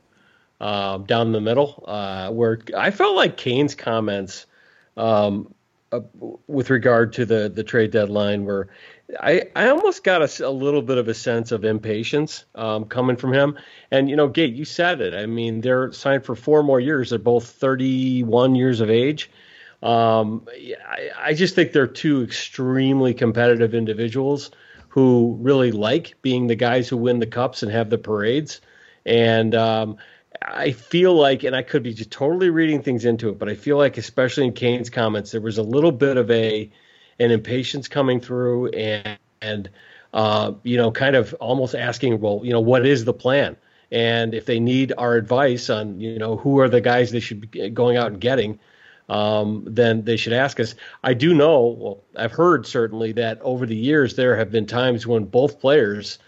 uh, 0.61 0.99
down 0.99 1.33
the 1.33 1.41
middle, 1.41 1.85
uh, 1.87 2.31
where 2.31 2.61
I 2.77 2.91
felt 2.91 3.17
like 3.17 3.37
Kane's 3.37 3.75
comments 3.75 4.47
um, 4.97 5.55
uh, 5.91 6.01
with 6.47 6.71
regard 6.71 7.13
to 7.15 7.27
the 7.27 7.49
the 7.49 7.65
trade 7.65 7.91
deadline 7.91 8.45
were 8.45 8.69
I, 9.21 9.43
I 9.55 9.69
almost 9.69 10.05
got 10.05 10.23
a, 10.23 10.47
a, 10.47 10.51
little 10.51 10.83
bit 10.83 10.99
of 10.99 11.09
a 11.09 11.15
sense 11.15 11.53
of 11.53 11.65
impatience 11.65 12.45
um, 12.55 12.85
coming 12.85 13.17
from 13.17 13.33
him. 13.33 13.59
And, 13.91 14.09
you 14.09 14.17
know, 14.17 14.29
Gate, 14.29 14.55
you 14.55 14.65
said 14.65 15.01
it. 15.01 15.15
I 15.15 15.27
mean, 15.27 15.61
they're 15.61 15.93
signed 15.93 16.25
for 16.25 16.35
four 16.35 16.63
more 16.63 16.81
years. 16.81 17.11
They're 17.11 17.19
both 17.19 17.47
31 17.47 18.55
years 18.55 18.81
of 18.81 18.91
age. 18.91 19.31
Um, 19.83 20.47
I, 20.89 21.11
I 21.19 21.35
just 21.35 21.55
think 21.55 21.73
they're 21.73 21.87
two 21.87 22.23
extremely 22.23 23.13
competitive 23.13 23.75
individuals 23.75 24.51
who 24.93 25.39
really 25.41 25.73
like 25.73 26.15
being 26.21 26.49
the 26.49 26.55
guys 26.55 26.87
who 26.87 26.99
win 26.99 27.19
the 27.19 27.27
cups 27.27 27.63
and 27.63 27.73
have 27.73 27.89
the 27.89 27.97
parades. 27.97 28.61
And 29.07 29.55
um, 29.55 29.97
I 30.43 30.73
feel 30.73 31.15
like, 31.15 31.45
and 31.45 31.57
I 31.57 31.63
could 31.63 31.83
be 31.83 31.95
just 31.95 32.11
totally 32.11 32.51
reading 32.51 32.83
things 32.83 33.07
into 33.07 33.31
it, 33.31 33.39
but 33.39 33.49
I 33.49 33.55
feel 33.55 33.79
like, 33.79 33.97
especially 33.97 34.45
in 34.45 34.53
Kane's 34.53 34.91
comments, 34.91 35.31
there 35.31 35.41
was 35.41 35.57
a 35.57 35.63
little 35.63 35.93
bit 35.93 36.19
of 36.19 36.31
a 36.31 36.71
and 37.19 37.33
impatience 37.33 37.89
coming 37.89 38.21
through 38.21 38.69
and, 38.69 39.19
and 39.41 39.71
uh, 40.13 40.53
you 40.63 40.77
know, 40.77 40.91
kind 40.93 41.17
of 41.17 41.33
almost 41.41 41.75
asking, 41.75 42.21
well, 42.21 42.43
you 42.45 42.53
know, 42.53 42.61
what 42.61 42.85
is 42.85 43.07
the 43.07 43.15
plan? 43.15 43.57
And 43.91 44.35
if 44.35 44.45
they 44.45 44.61
need 44.61 44.93
our 44.99 45.15
advice 45.15 45.71
on, 45.71 46.01
you 46.01 46.19
know, 46.19 46.37
who 46.37 46.61
are 46.61 46.69
the 46.69 46.83
guys 46.83 47.13
they 47.13 47.21
should 47.21 47.51
be 47.51 47.71
going 47.71 47.97
out 47.97 48.09
and 48.09 48.21
getting, 48.21 48.59
um, 49.09 49.65
then 49.67 50.05
they 50.05 50.17
should 50.17 50.33
ask 50.33 50.61
us. 50.61 50.75
I 51.03 51.15
do 51.15 51.35
know, 51.35 51.67
well, 51.67 52.03
I've 52.17 52.33
heard 52.33 52.67
certainly 52.67 53.13
that 53.13 53.41
over 53.43 53.67
the 53.67 53.77
years 53.77 54.17
there 54.17 54.37
have 54.37 54.51
been 54.51 54.67
times 54.67 55.07
when 55.07 55.25
both 55.25 55.61
players 55.61 56.19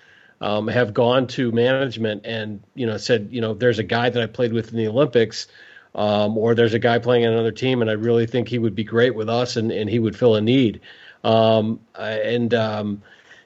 um, 0.40 0.68
have 0.68 0.92
gone 0.92 1.26
to 1.28 1.52
management 1.52 2.26
and, 2.26 2.62
you 2.74 2.86
know, 2.86 2.96
said, 2.96 3.28
you 3.30 3.40
know, 3.40 3.54
there's 3.54 3.78
a 3.78 3.84
guy 3.84 4.10
that 4.10 4.22
I 4.22 4.26
played 4.26 4.52
with 4.52 4.70
in 4.70 4.76
the 4.76 4.88
Olympics 4.88 5.48
um, 5.94 6.36
or 6.36 6.54
there's 6.54 6.74
a 6.74 6.78
guy 6.78 6.98
playing 6.98 7.26
on 7.26 7.32
another 7.32 7.52
team, 7.52 7.80
and 7.80 7.90
I 7.90 7.94
really 7.94 8.26
think 8.26 8.48
he 8.48 8.58
would 8.58 8.74
be 8.74 8.84
great 8.84 9.14
with 9.14 9.28
us, 9.28 9.56
and, 9.56 9.70
and 9.70 9.88
he 9.88 9.98
would 9.98 10.16
fill 10.16 10.34
a 10.34 10.40
need. 10.40 10.80
Um, 11.22 11.80
and 11.94 12.52
um, 12.52 13.02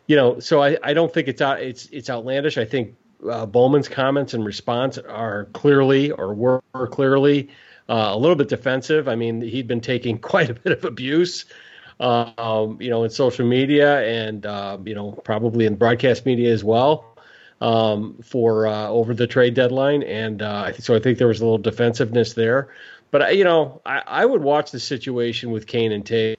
you 0.07 0.17
know, 0.17 0.41
so 0.41 0.63
I, 0.63 0.79
I 0.83 0.95
don't 0.95 1.13
think 1.13 1.29
it's 1.29 1.41
out 1.41 1.61
it's 1.61 1.87
it's 1.93 2.11
outlandish. 2.11 2.59
I 2.59 2.65
think 2.65 2.97
uh, 3.29 3.47
Bowman's 3.47 3.89
comments 3.89 4.35
and 4.35 4.45
response 4.45 4.99
are 4.99 5.45
clearly 5.53 6.11
or 6.11 6.35
were 6.35 6.63
clearly 6.91 7.51
uh, 7.89 8.11
a 8.13 8.19
little 8.19 8.37
bit 8.37 8.49
defensive. 8.49 9.09
I 9.09 9.15
mean, 9.15 9.41
he'd 9.41 9.67
been 9.69 9.81
taking 9.81 10.19
quite 10.33 10.51
a 10.51 10.55
bit 10.55 10.73
of 10.73 10.85
abuse. 10.85 11.45
Um, 12.01 12.81
you 12.81 12.91
know, 12.91 13.03
in 13.03 13.11
social 13.11 13.45
media 13.45 14.01
and 14.03 14.47
uh, 14.47 14.79
you 14.85 14.95
know 14.95 15.11
probably 15.25 15.67
in 15.67 15.75
broadcast 15.75 16.27
media 16.27 16.53
as 16.53 16.63
well 16.63 17.09
um, 17.61 18.17
for 18.23 18.67
uh, 18.67 18.89
over 18.89 19.15
the 19.15 19.27
trade 19.27 19.55
deadline, 19.55 20.03
and 20.03 20.43
uh, 20.43 20.73
so 20.75 20.95
I 20.95 21.01
think 21.01 21.19
there 21.19 21.27
was 21.27 21.41
a 21.41 21.45
little 21.45 21.59
defensiveness 21.59 22.35
there. 22.35 22.69
But 23.11 23.23
uh, 23.23 23.27
you 23.29 23.45
know, 23.45 23.81
I, 23.85 24.03
I 24.07 24.25
would 24.25 24.43
watch 24.43 24.71
the 24.71 24.81
situation 24.81 25.51
with 25.51 25.67
Kane 25.67 25.93
and 25.93 26.05
Toews, 26.05 26.37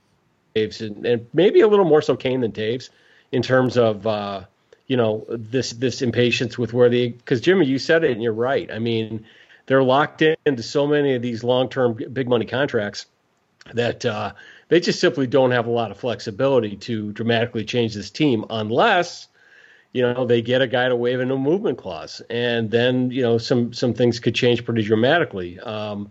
and, 0.56 1.06
and, 1.06 1.28
maybe 1.34 1.62
a 1.62 1.68
little 1.68 1.86
more 1.86 2.02
so 2.02 2.16
Kane 2.16 2.42
than 2.42 2.52
Toews 2.52 2.90
in 3.32 3.42
terms 3.42 3.78
of 3.78 4.08
uh, 4.08 4.46
you 4.88 4.98
know 4.98 5.26
this 5.30 5.74
this 5.74 6.02
impatience 6.02 6.58
with 6.58 6.74
where 6.74 6.90
the 6.90 7.10
because 7.10 7.42
Jimmy, 7.42 7.66
you 7.66 7.80
said 7.80 8.04
it, 8.04 8.12
and 8.12 8.24
you're 8.24 8.34
right. 8.34 8.72
I 8.72 8.80
mean, 8.80 9.26
they're 9.70 9.84
locked 9.84 10.24
into 10.24 10.64
so 10.64 10.88
many 10.88 11.14
of 11.14 11.22
these 11.22 11.44
long 11.44 11.70
term 11.70 11.94
big 12.12 12.28
money 12.28 12.48
contracts 12.48 13.06
that 13.76 14.04
uh, 14.04 14.34
they 14.68 14.80
just 14.80 15.00
simply 15.00 15.28
don't 15.28 15.52
have 15.52 15.68
a 15.68 15.70
lot 15.70 15.92
of 15.92 15.98
flexibility 15.98 16.76
to 16.76 17.12
dramatically 17.12 17.64
change 17.64 17.94
this 17.94 18.10
team 18.10 18.46
unless 18.50 19.28
you 19.94 20.02
know 20.02 20.26
they 20.26 20.42
get 20.42 20.64
a 20.64 20.68
guy 20.68 20.90
to 20.90 20.96
waive 20.96 21.20
a 21.20 21.26
no 21.26 21.38
movement 21.38 21.78
clause. 21.78 22.20
And 22.32 22.72
then 22.72 23.12
you 23.12 23.22
know 23.22 23.38
some 23.38 23.72
some 23.72 23.94
things 23.94 24.20
could 24.20 24.34
change 24.34 24.66
pretty 24.66 24.82
dramatically. 24.82 25.60
Um, 25.60 26.10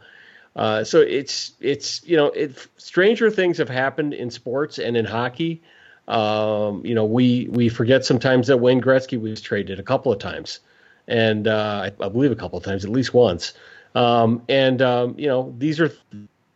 uh, 0.54 0.84
so 0.84 1.00
it's 1.00 1.50
it's 1.58 2.04
you 2.04 2.16
know 2.16 2.26
it, 2.26 2.64
stranger 2.76 3.28
things 3.28 3.58
have 3.58 3.68
happened 3.68 4.14
in 4.14 4.30
sports 4.30 4.78
and 4.78 4.96
in 4.96 5.04
hockey 5.04 5.62
um, 6.06 6.86
you 6.86 6.94
know 6.94 7.06
we 7.06 7.48
we 7.50 7.68
forget 7.68 8.04
sometimes 8.04 8.46
that 8.46 8.58
Wayne 8.58 8.80
Gretzky 8.80 9.20
was 9.20 9.40
traded 9.40 9.80
a 9.80 9.82
couple 9.82 10.12
of 10.12 10.20
times 10.20 10.60
and 11.08 11.48
uh, 11.48 11.88
I, 11.88 12.04
I, 12.04 12.08
believe 12.08 12.30
a 12.30 12.36
couple 12.36 12.58
of 12.58 12.64
times 12.64 12.84
at 12.84 12.90
least 12.90 13.12
once 13.12 13.54
um, 13.96 14.42
and 14.48 14.80
um, 14.80 15.14
you 15.18 15.26
know 15.26 15.52
these 15.58 15.80
are 15.80 15.90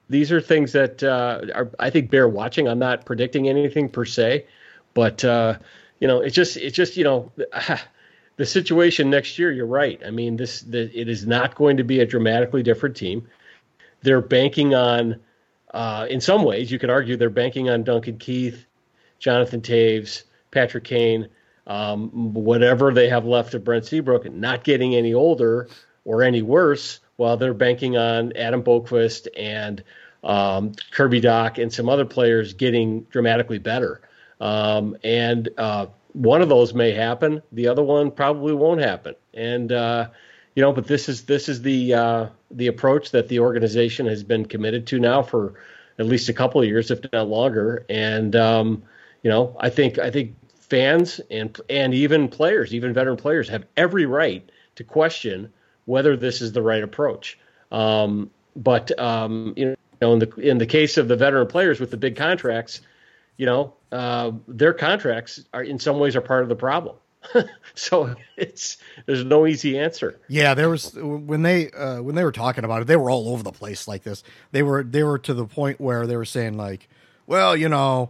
these 0.08 0.30
are 0.30 0.40
things 0.40 0.72
that 0.72 1.02
uh, 1.02 1.40
are 1.54 1.70
I 1.80 1.90
think 1.90 2.10
bear 2.10 2.28
watching 2.28 2.68
I'm 2.68 2.78
not 2.78 3.04
predicting 3.04 3.48
anything 3.48 3.88
per 3.88 4.04
se 4.04 4.46
but 4.94 5.24
uh, 5.24 5.58
you 6.02 6.08
know, 6.08 6.20
it's 6.20 6.34
just 6.34 6.56
it's 6.56 6.76
just 6.76 6.96
you 6.96 7.04
know 7.04 7.30
the 8.36 8.46
situation 8.46 9.10
next 9.10 9.38
year. 9.38 9.52
You're 9.52 9.66
right. 9.66 10.00
I 10.04 10.10
mean, 10.10 10.36
this 10.36 10.62
the, 10.62 10.90
it 10.98 11.08
is 11.08 11.26
not 11.26 11.54
going 11.54 11.76
to 11.76 11.84
be 11.84 12.00
a 12.00 12.06
dramatically 12.06 12.62
different 12.62 12.96
team. 12.96 13.28
They're 14.02 14.20
banking 14.20 14.74
on, 14.74 15.20
uh, 15.72 16.08
in 16.10 16.20
some 16.20 16.42
ways, 16.42 16.72
you 16.72 16.80
could 16.80 16.90
argue 16.90 17.16
they're 17.16 17.30
banking 17.30 17.70
on 17.70 17.84
Duncan 17.84 18.18
Keith, 18.18 18.66
Jonathan 19.20 19.60
Toews, 19.60 20.24
Patrick 20.50 20.82
Kane, 20.82 21.28
um, 21.66 22.10
whatever 22.34 22.92
they 22.92 23.08
have 23.08 23.24
left 23.24 23.54
of 23.54 23.64
Brent 23.64 23.86
Seabrook, 23.86 24.30
not 24.30 24.64
getting 24.64 24.94
any 24.94 25.14
older 25.14 25.68
or 26.04 26.22
any 26.22 26.42
worse, 26.42 27.00
while 27.16 27.36
they're 27.36 27.54
banking 27.54 27.96
on 27.96 28.32
Adam 28.36 28.62
Boqvist 28.62 29.28
and 29.36 29.84
um, 30.24 30.72
Kirby 30.90 31.20
Dach 31.20 31.62
and 31.62 31.72
some 31.72 31.88
other 31.88 32.04
players 32.04 32.54
getting 32.54 33.02
dramatically 33.04 33.58
better. 33.58 34.00
Um, 34.40 34.96
and 35.04 35.48
uh, 35.56 35.86
one 36.12 36.42
of 36.42 36.48
those 36.48 36.74
may 36.74 36.92
happen. 36.92 37.42
The 37.52 37.68
other 37.68 37.82
one 37.82 38.10
probably 38.10 38.54
won't 38.54 38.80
happen. 38.80 39.14
And 39.34 39.70
uh, 39.72 40.08
you 40.54 40.62
know, 40.62 40.72
but 40.72 40.86
this 40.86 41.08
is 41.08 41.22
this 41.22 41.48
is 41.48 41.62
the 41.62 41.94
uh, 41.94 42.26
the 42.50 42.66
approach 42.66 43.10
that 43.12 43.28
the 43.28 43.40
organization 43.40 44.06
has 44.06 44.22
been 44.22 44.44
committed 44.44 44.86
to 44.88 44.98
now 44.98 45.22
for 45.22 45.54
at 45.98 46.06
least 46.06 46.28
a 46.28 46.32
couple 46.32 46.60
of 46.60 46.66
years, 46.66 46.90
if 46.90 47.00
not 47.12 47.28
longer. 47.28 47.86
And 47.88 48.34
um, 48.36 48.82
you 49.22 49.30
know, 49.30 49.56
I 49.60 49.70
think 49.70 49.98
I 49.98 50.10
think 50.10 50.34
fans 50.72 51.20
and 51.30 51.60
and 51.68 51.92
even 51.92 52.28
players, 52.28 52.72
even 52.72 52.94
veteran 52.94 53.18
players, 53.18 53.46
have 53.50 53.66
every 53.76 54.06
right 54.06 54.48
to 54.76 54.82
question 54.82 55.52
whether 55.84 56.16
this 56.16 56.40
is 56.40 56.52
the 56.52 56.62
right 56.62 56.82
approach. 56.82 57.38
Um, 57.70 58.30
but 58.56 58.98
um, 58.98 59.52
you 59.54 59.76
know, 60.00 60.14
in 60.14 60.18
the 60.18 60.34
in 60.36 60.56
the 60.56 60.66
case 60.66 60.96
of 60.96 61.08
the 61.08 61.16
veteran 61.16 61.46
players 61.46 61.78
with 61.78 61.90
the 61.90 61.98
big 61.98 62.16
contracts, 62.16 62.80
you 63.36 63.44
know, 63.44 63.74
uh, 63.92 64.32
their 64.48 64.72
contracts 64.72 65.44
are 65.52 65.62
in 65.62 65.78
some 65.78 65.98
ways 65.98 66.16
are 66.16 66.22
part 66.22 66.42
of 66.42 66.48
the 66.48 66.56
problem. 66.56 66.96
so 67.74 68.16
it's 68.38 68.78
there's 69.04 69.24
no 69.24 69.46
easy 69.46 69.78
answer. 69.78 70.18
Yeah, 70.26 70.54
there 70.54 70.70
was 70.70 70.94
when 70.94 71.42
they 71.42 71.70
uh, 71.72 72.00
when 72.00 72.14
they 72.14 72.24
were 72.24 72.32
talking 72.32 72.64
about 72.64 72.80
it, 72.80 72.86
they 72.86 72.96
were 72.96 73.10
all 73.10 73.28
over 73.28 73.42
the 73.42 73.52
place 73.52 73.86
like 73.86 74.04
this. 74.04 74.24
They 74.52 74.62
were 74.62 74.82
they 74.82 75.02
were 75.02 75.18
to 75.18 75.34
the 75.34 75.44
point 75.44 75.82
where 75.82 76.06
they 76.06 76.16
were 76.16 76.24
saying 76.24 76.56
like, 76.56 76.88
well, 77.26 77.54
you 77.54 77.68
know, 77.68 78.08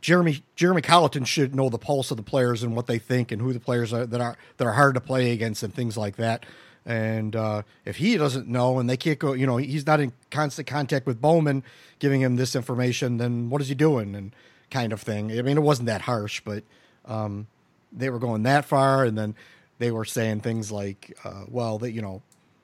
Jeremy 0.00 0.42
Jeremy 0.56 0.82
Colliton 0.82 1.24
should 1.24 1.54
know 1.54 1.68
the 1.68 1.78
pulse 1.78 2.10
of 2.10 2.16
the 2.16 2.22
players 2.22 2.62
and 2.62 2.76
what 2.76 2.86
they 2.86 2.98
think 2.98 3.32
and 3.32 3.42
who 3.42 3.52
the 3.52 3.60
players 3.60 3.92
are 3.92 4.06
that 4.06 4.20
are 4.20 4.36
that 4.56 4.66
are 4.66 4.72
hard 4.72 4.94
to 4.94 5.00
play 5.00 5.32
against 5.32 5.62
and 5.62 5.74
things 5.74 5.96
like 5.96 6.16
that. 6.16 6.46
And 6.86 7.36
uh, 7.36 7.62
if 7.84 7.96
he 7.96 8.16
doesn't 8.16 8.48
know 8.48 8.78
and 8.78 8.88
they 8.88 8.96
can't 8.96 9.18
go, 9.18 9.34
you 9.34 9.46
know, 9.46 9.58
he's 9.58 9.86
not 9.86 10.00
in 10.00 10.12
constant 10.30 10.66
contact 10.66 11.06
with 11.06 11.20
Bowman 11.20 11.62
giving 11.98 12.22
him 12.22 12.36
this 12.36 12.56
information, 12.56 13.18
then 13.18 13.50
what 13.50 13.60
is 13.60 13.68
he 13.68 13.74
doing? 13.74 14.14
And 14.14 14.32
kind 14.70 14.92
of 14.92 15.00
thing. 15.00 15.36
I 15.36 15.42
mean, 15.42 15.56
it 15.56 15.62
wasn't 15.62 15.86
that 15.86 16.02
harsh, 16.02 16.40
but 16.44 16.62
um, 17.06 17.46
they 17.92 18.10
were 18.10 18.18
going 18.18 18.42
that 18.44 18.64
far, 18.64 19.04
and 19.04 19.16
then 19.16 19.34
they 19.78 19.90
were 19.90 20.04
saying 20.04 20.40
things 20.40 20.70
like, 20.70 21.16
uh, 21.24 21.44
"Well, 21.48 21.78
that 21.78 21.92
you 21.92 22.02
know, 22.02 22.22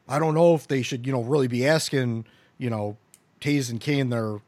I 0.08 0.18
don't 0.18 0.34
know 0.34 0.54
if 0.54 0.68
they 0.68 0.82
should, 0.82 1.06
you 1.06 1.12
know, 1.12 1.22
really 1.22 1.48
be 1.48 1.66
asking, 1.66 2.26
you 2.58 2.70
know, 2.70 2.96
Toews 3.40 3.70
and 3.70 3.80
Kane 3.80 4.10
their 4.10 4.40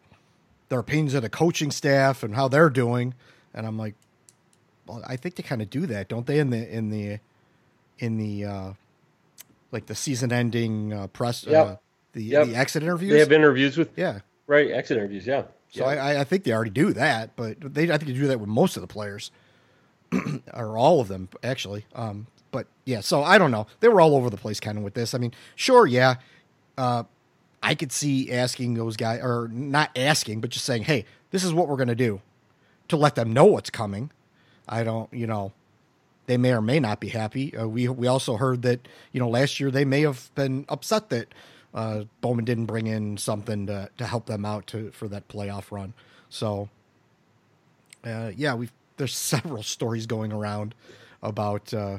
their 0.69 0.79
opinions 0.79 1.15
of 1.15 1.23
the 1.23 1.29
coaching 1.31 1.71
staff 1.71 2.23
and 2.23 2.35
how 2.35 2.49
they're 2.49 2.71
doing." 2.71 3.15
And 3.55 3.67
I'm 3.67 3.79
like, 3.79 3.95
well, 4.87 5.03
I 5.07 5.17
think 5.17 5.37
they 5.37 5.43
kind 5.43 5.63
of 5.63 5.71
do 5.71 5.87
that, 5.87 6.09
don't 6.09 6.27
they? 6.27 6.39
In 6.39 6.51
the 6.51 6.75
in 6.75 6.91
the 6.91 7.19
in 7.99 8.19
the 8.19 8.45
uh, 8.45 8.73
like 9.73 9.87
the 9.87 9.95
season-ending 9.95 10.93
uh, 10.93 11.07
press, 11.09 11.47
uh, 11.47 11.51
yep. 11.51 11.67
uh, 11.67 11.77
the 12.13 12.23
yep. 12.23 12.47
the 12.47 12.57
exit 12.57 12.83
interviews. 12.83 13.13
They 13.13 13.19
have 13.19 13.33
interviews 13.33 13.77
with 13.77 13.91
yeah, 13.97 14.21
right, 14.47 14.71
exit 14.71 14.99
interviews, 14.99 15.27
yeah. 15.27 15.45
So 15.71 15.85
I, 15.85 16.21
I, 16.21 16.25
think 16.25 16.45
they 16.45 16.53
already 16.53 16.71
do 16.71 16.95
that, 16.95 17.37
but 17.37 17.61
they 17.61 17.85
I 17.85 17.99
think 17.99 18.07
they 18.07 18.13
do 18.15 18.29
that 18.29 18.41
with 18.41 18.49
most 18.49 18.77
of 18.77 18.81
the 18.81 18.87
players, 18.87 19.31
or 20.55 20.79
all 20.79 21.01
of 21.01 21.09
them 21.09 21.29
actually. 21.43 21.85
Um, 21.95 22.29
but 22.51 22.67
yeah, 22.85 23.01
so 23.01 23.23
I 23.23 23.37
don't 23.37 23.51
know. 23.51 23.67
They 23.81 23.89
were 23.89 24.01
all 24.01 24.15
over 24.15 24.31
the 24.31 24.37
place 24.37 24.61
kind 24.61 24.79
of 24.79 24.85
with 24.85 24.95
this. 24.95 25.13
I 25.13 25.19
mean, 25.19 25.35
sure, 25.55 25.87
yeah, 25.87 26.15
uh, 26.79 27.03
I 27.62 27.75
could 27.75 27.92
see 27.92 28.33
asking 28.33 28.75
those 28.75 28.97
guys, 28.97 29.21
or 29.23 29.49
not 29.53 29.90
asking, 29.97 30.40
but 30.40 30.51
just 30.51 30.64
saying, 30.64 30.85
hey, 30.85 31.05
this 31.31 31.42
is 31.42 31.53
what 31.53 31.69
we're 31.69 31.77
going 31.77 31.88
to 31.88 31.95
do, 31.95 32.21
to 32.88 32.97
let 32.97 33.14
them 33.14 33.33
know 33.33 33.45
what's 33.45 33.71
coming. 33.71 34.11
I 34.69 34.85
don't, 34.85 35.12
you 35.12 35.27
know, 35.27 35.53
they 36.27 36.37
may 36.37 36.53
or 36.53 36.61
may 36.61 36.81
not 36.81 37.01
be 37.01 37.09
happy. 37.09 37.57
Uh, 37.57 37.66
we 37.66 37.88
we 37.88 38.07
also 38.07 38.37
heard 38.37 38.62
that 38.62 38.87
you 39.12 39.21
know 39.21 39.29
last 39.29 39.61
year 39.61 39.71
they 39.71 39.85
may 39.85 40.03
have 40.03 40.31
been 40.35 40.64
upset 40.69 41.09
that 41.11 41.29
uh, 41.75 42.05
Bowman 42.21 42.45
didn't 42.45 42.66
bring 42.66 42.87
in 42.87 43.16
something 43.16 43.66
to, 43.66 43.90
to 43.99 44.07
help 44.07 44.27
them 44.27 44.45
out 44.45 44.66
to 44.69 44.90
for 44.90 45.09
that 45.09 45.29
playoff 45.29 45.71
run. 45.71 45.95
So, 46.29 46.69
uh, 48.05 48.33
yeah, 48.37 48.55
we 48.55 48.71
there's 48.97 49.14
several 49.16 49.62
stories 49.62 50.07
going 50.07 50.33
around 50.33 50.75
about 51.23 51.73
uh, 51.73 51.99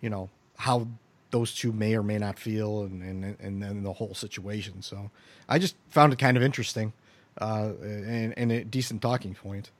you 0.00 0.10
know 0.10 0.30
how 0.56 0.88
those 1.32 1.54
two 1.54 1.72
may 1.72 1.96
or 1.96 2.02
may 2.02 2.18
not 2.18 2.38
feel 2.38 2.82
and 2.82 3.02
and 3.02 3.36
and 3.40 3.62
then 3.62 3.82
the 3.82 3.92
whole 3.92 4.14
situation. 4.14 4.80
So 4.82 5.10
I 5.48 5.58
just 5.58 5.74
found 5.88 6.12
it 6.12 6.18
kind 6.20 6.36
of 6.36 6.42
interesting 6.42 6.92
uh, 7.40 7.70
and, 7.82 8.34
and 8.36 8.52
a 8.52 8.64
decent 8.64 9.02
talking 9.02 9.34
point. 9.34 9.70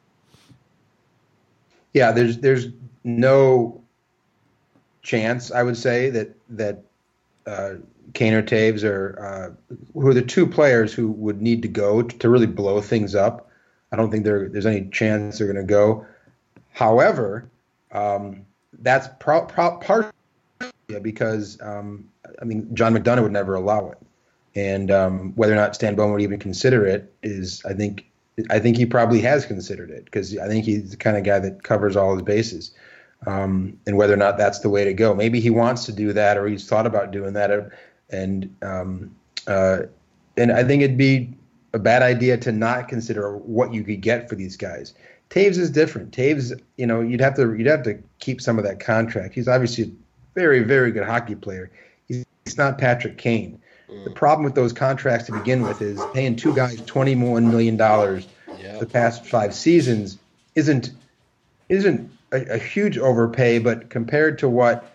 Yeah, 1.92 2.10
there's 2.10 2.38
there's 2.38 2.68
no 3.04 3.80
chance 5.02 5.52
I 5.52 5.62
would 5.62 5.76
say 5.76 6.10
that 6.10 6.34
that 6.50 6.82
uh, 7.46 7.74
Kane 8.14 8.34
or 8.34 8.42
Toews 8.42 8.82
are 8.82 9.54
uh, 9.70 9.74
who 9.94 10.08
are 10.08 10.14
the 10.14 10.22
two 10.22 10.46
players 10.46 10.92
who 10.92 11.08
would 11.08 11.40
need 11.40 11.62
to 11.62 11.68
go 11.68 12.02
to 12.02 12.28
really 12.28 12.46
blow 12.46 12.80
things 12.80 13.14
up. 13.14 13.48
I 13.92 13.96
don't 13.96 14.10
think 14.10 14.24
there's 14.24 14.64
any 14.64 14.88
chance 14.88 15.38
they're 15.38 15.52
going 15.52 15.66
to 15.66 15.70
go. 15.70 16.06
However, 16.70 17.50
um, 17.92 18.46
that's 18.80 19.08
pro- 19.20 19.44
pro- 19.44 19.76
partially 19.76 20.12
because 20.98 21.60
um, 21.60 22.08
I 22.40 22.44
mean 22.44 22.74
John 22.74 22.94
McDonough 22.94 23.22
would 23.22 23.32
never 23.32 23.54
allow 23.54 23.90
it, 23.90 23.98
and 24.54 24.90
um, 24.90 25.32
whether 25.34 25.52
or 25.52 25.56
not 25.56 25.74
Stan 25.74 25.94
Bowman 25.94 26.12
would 26.12 26.22
even 26.22 26.38
consider 26.38 26.86
it 26.86 27.12
is 27.22 27.62
I 27.64 27.74
think 27.74 28.06
I 28.50 28.58
think 28.58 28.76
he 28.76 28.86
probably 28.86 29.20
has 29.20 29.46
considered 29.46 29.90
it 29.90 30.04
because 30.06 30.36
I 30.38 30.48
think 30.48 30.64
he's 30.64 30.90
the 30.90 30.96
kind 30.96 31.16
of 31.16 31.24
guy 31.24 31.38
that 31.38 31.62
covers 31.62 31.96
all 31.96 32.14
his 32.14 32.22
bases. 32.22 32.72
Um, 33.24 33.78
and 33.86 33.96
whether 33.96 34.12
or 34.12 34.16
not 34.16 34.36
that's 34.36 34.58
the 34.58 34.68
way 34.68 34.84
to 34.84 34.92
go. 34.92 35.14
Maybe 35.14 35.38
he 35.38 35.48
wants 35.48 35.86
to 35.86 35.92
do 35.92 36.12
that, 36.12 36.36
or 36.36 36.48
he's 36.48 36.68
thought 36.68 36.88
about 36.88 37.12
doing 37.12 37.34
that 37.34 37.70
and 38.12 38.54
um, 38.62 39.14
uh, 39.46 39.82
and 40.36 40.52
I 40.52 40.64
think 40.64 40.82
it'd 40.82 40.96
be 40.96 41.34
a 41.72 41.78
bad 41.78 42.02
idea 42.02 42.36
to 42.38 42.52
not 42.52 42.88
consider 42.88 43.36
what 43.36 43.72
you 43.72 43.82
could 43.82 44.00
get 44.00 44.28
for 44.28 44.34
these 44.34 44.56
guys. 44.56 44.94
Toews 45.30 45.58
is 45.58 45.70
different. 45.70 46.12
Toews, 46.12 46.52
you 46.76 46.86
know, 46.86 47.00
you'd 47.00 47.20
have 47.20 47.34
to 47.36 47.54
you'd 47.54 47.66
have 47.66 47.82
to 47.84 47.98
keep 48.18 48.40
some 48.40 48.58
of 48.58 48.64
that 48.64 48.80
contract. 48.80 49.34
He's 49.34 49.48
obviously 49.48 49.94
very 50.34 50.60
very 50.60 50.90
good 50.92 51.04
hockey 51.04 51.34
player. 51.34 51.70
He's, 52.08 52.24
he's 52.44 52.58
not 52.58 52.78
Patrick 52.78 53.18
Kane. 53.18 53.60
The 53.88 54.10
mm. 54.10 54.14
problem 54.14 54.44
with 54.44 54.54
those 54.54 54.72
contracts 54.72 55.26
to 55.26 55.32
begin 55.32 55.62
with 55.62 55.82
is 55.82 56.00
paying 56.14 56.36
two 56.36 56.54
guys 56.54 56.80
twenty 56.82 57.14
one 57.14 57.50
million 57.50 57.76
dollars 57.76 58.26
yep. 58.62 58.80
the 58.80 58.86
past 58.86 59.26
five 59.26 59.54
seasons 59.54 60.18
isn't 60.54 60.90
isn't 61.68 62.10
a, 62.32 62.54
a 62.54 62.58
huge 62.58 62.98
overpay, 62.98 63.58
but 63.58 63.90
compared 63.90 64.38
to 64.38 64.48
what 64.48 64.92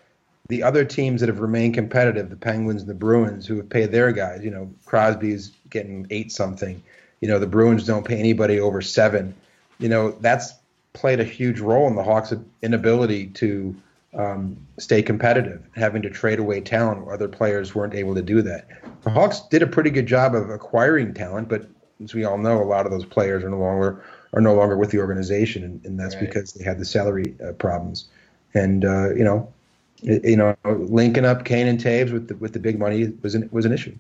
the 0.49 0.63
other 0.63 0.85
teams 0.85 1.21
that 1.21 1.27
have 1.27 1.39
remained 1.39 1.73
competitive, 1.73 2.29
the 2.29 2.35
Penguins 2.35 2.81
and 2.81 2.89
the 2.89 2.95
Bruins, 2.95 3.45
who 3.45 3.57
have 3.57 3.69
paid 3.69 3.91
their 3.91 4.11
guys, 4.11 4.43
you 4.43 4.51
know, 4.51 4.71
Crosby's 4.85 5.51
getting 5.69 6.07
eight 6.09 6.31
something. 6.31 6.81
You 7.19 7.27
know, 7.27 7.39
the 7.39 7.47
Bruins 7.47 7.85
don't 7.85 8.05
pay 8.05 8.17
anybody 8.17 8.59
over 8.59 8.81
seven. 8.81 9.35
You 9.79 9.89
know, 9.89 10.11
that's 10.11 10.53
played 10.93 11.19
a 11.19 11.23
huge 11.23 11.59
role 11.59 11.88
in 11.88 11.95
the 11.95 12.03
Hawks' 12.03 12.33
inability 12.61 13.27
to 13.27 13.75
um, 14.13 14.57
stay 14.79 15.01
competitive, 15.01 15.61
having 15.75 16.01
to 16.01 16.09
trade 16.09 16.39
away 16.39 16.61
talent 16.61 17.05
where 17.05 17.13
other 17.13 17.27
players 17.27 17.75
weren't 17.75 17.93
able 17.93 18.15
to 18.15 18.21
do 18.21 18.41
that. 18.41 18.67
The 19.03 19.09
Hawks 19.09 19.41
did 19.49 19.61
a 19.61 19.67
pretty 19.67 19.89
good 19.89 20.07
job 20.07 20.33
of 20.33 20.49
acquiring 20.49 21.13
talent, 21.13 21.49
but 21.49 21.67
as 22.03 22.13
we 22.13 22.23
all 22.23 22.37
know, 22.37 22.61
a 22.61 22.65
lot 22.65 22.85
of 22.85 22.91
those 22.91 23.05
players 23.05 23.43
are 23.43 23.49
no 23.49 23.59
longer 23.59 24.03
are 24.33 24.41
no 24.41 24.53
longer 24.53 24.77
with 24.77 24.91
the 24.91 24.99
organization, 24.99 25.63
and, 25.63 25.85
and 25.85 25.99
that's 25.99 26.15
right. 26.15 26.25
because 26.25 26.53
they 26.53 26.63
had 26.63 26.79
the 26.79 26.85
salary 26.85 27.35
uh, 27.45 27.53
problems. 27.53 28.07
And 28.53 28.83
uh, 28.85 29.13
you 29.13 29.23
know, 29.23 29.51
you 30.01 30.35
know, 30.35 30.55
linking 30.65 31.25
up 31.25 31.45
Kane 31.45 31.67
and 31.67 31.79
Toews 31.79 32.11
with 32.11 32.27
the, 32.27 32.35
with 32.35 32.53
the 32.53 32.59
big 32.59 32.79
money 32.79 33.13
was 33.21 33.35
an 33.35 33.49
was 33.51 33.65
an 33.65 33.73
issue. 33.73 33.95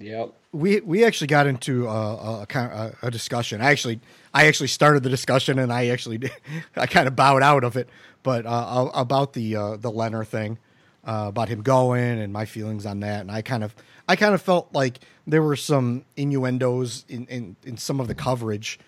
Yep. 0.00 0.34
We 0.52 0.80
we 0.80 1.04
actually 1.04 1.26
got 1.26 1.46
into 1.46 1.86
a, 1.88 2.46
a, 2.54 2.92
a, 3.02 3.10
discussion. 3.10 3.60
I 3.60 3.70
actually 3.70 4.00
I 4.32 4.46
actually 4.46 4.68
started 4.68 5.02
the 5.02 5.10
discussion, 5.10 5.58
and 5.58 5.72
I 5.72 5.88
actually 5.88 6.30
I 6.76 6.86
kind 6.86 7.08
of 7.08 7.16
bowed 7.16 7.42
out 7.42 7.64
of 7.64 7.76
it. 7.76 7.88
But 8.22 8.46
uh, 8.46 8.90
about 8.94 9.32
the 9.32 9.56
uh, 9.56 9.76
the 9.76 9.90
Lehner 9.90 10.26
thing, 10.26 10.58
uh, 11.04 11.26
about 11.28 11.48
him 11.48 11.62
going, 11.62 12.20
and 12.20 12.32
my 12.32 12.44
feelings 12.44 12.86
on 12.86 13.00
that, 13.00 13.20
and 13.22 13.30
I 13.30 13.42
kind 13.42 13.64
of 13.64 13.74
I 14.08 14.16
kind 14.16 14.34
of 14.34 14.40
felt 14.40 14.68
like 14.72 15.00
there 15.26 15.42
were 15.42 15.56
some 15.56 16.04
innuendos 16.16 17.04
in, 17.08 17.26
in, 17.26 17.56
in 17.64 17.76
some 17.76 18.00
of 18.00 18.08
the 18.08 18.14
coverage 18.14 18.78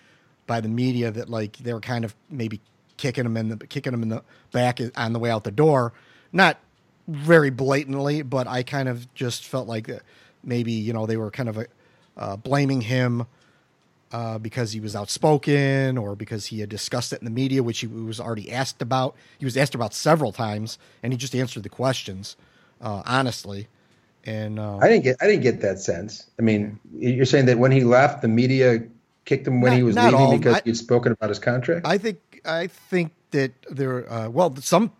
by 0.47 0.59
the 0.59 0.67
media 0.67 1.11
that 1.11 1.29
like 1.29 1.57
they 1.57 1.73
were 1.73 1.79
kind 1.79 2.03
of 2.03 2.15
maybe 2.29 2.59
kicking 2.97 3.25
him 3.25 3.37
in 3.37 3.49
the 3.49 3.57
kicking 3.67 3.93
him 3.93 4.01
in 4.01 4.09
the 4.09 4.23
back 4.51 4.79
on 4.95 5.13
the 5.13 5.19
way 5.19 5.29
out 5.29 5.43
the 5.43 5.51
door. 5.51 5.93
Not 6.33 6.57
very 7.07 7.49
blatantly, 7.49 8.23
but 8.23 8.47
I 8.47 8.63
kind 8.63 8.89
of 8.89 9.13
just 9.13 9.45
felt 9.45 9.67
like 9.67 9.89
maybe 10.43 10.71
you 10.71 10.93
know 10.93 11.05
they 11.05 11.17
were 11.17 11.31
kind 11.31 11.49
of 11.49 11.65
uh, 12.17 12.35
blaming 12.37 12.81
him 12.81 13.25
uh, 14.11 14.37
because 14.37 14.73
he 14.73 14.79
was 14.79 14.95
outspoken 14.95 15.97
or 15.97 16.15
because 16.15 16.47
he 16.47 16.59
had 16.59 16.69
discussed 16.69 17.13
it 17.13 17.19
in 17.19 17.25
the 17.25 17.31
media, 17.31 17.63
which 17.63 17.79
he 17.79 17.87
was 17.87 18.19
already 18.19 18.51
asked 18.51 18.81
about. 18.81 19.15
He 19.37 19.45
was 19.45 19.55
asked 19.55 19.75
about 19.75 19.93
several 19.93 20.31
times, 20.31 20.77
and 21.01 21.13
he 21.13 21.17
just 21.17 21.35
answered 21.35 21.63
the 21.63 21.69
questions 21.69 22.35
uh, 22.81 23.03
honestly. 23.05 23.67
And 24.23 24.59
uh, 24.59 24.77
I 24.77 24.87
didn't 24.87 25.03
get 25.03 25.17
I 25.21 25.27
didn't 25.27 25.41
get 25.41 25.61
that 25.61 25.79
sense. 25.79 26.29
I 26.37 26.43
mean, 26.43 26.79
you're 26.95 27.25
saying 27.25 27.45
that 27.47 27.57
when 27.57 27.71
he 27.71 27.83
left, 27.83 28.21
the 28.21 28.27
media 28.27 28.83
kicked 29.25 29.47
him 29.47 29.61
when 29.61 29.71
not, 29.71 29.77
he 29.77 29.83
was 29.83 29.95
leaving 29.95 30.13
all. 30.13 30.37
because 30.37 30.57
I, 30.57 30.61
he'd 30.63 30.77
spoken 30.77 31.11
about 31.11 31.29
his 31.29 31.39
contract. 31.39 31.87
I 31.87 31.97
think 31.97 32.41
I 32.45 32.67
think 32.67 33.13
that 33.31 33.51
there. 33.69 34.11
Uh, 34.11 34.29
well, 34.29 34.55
some 34.57 34.91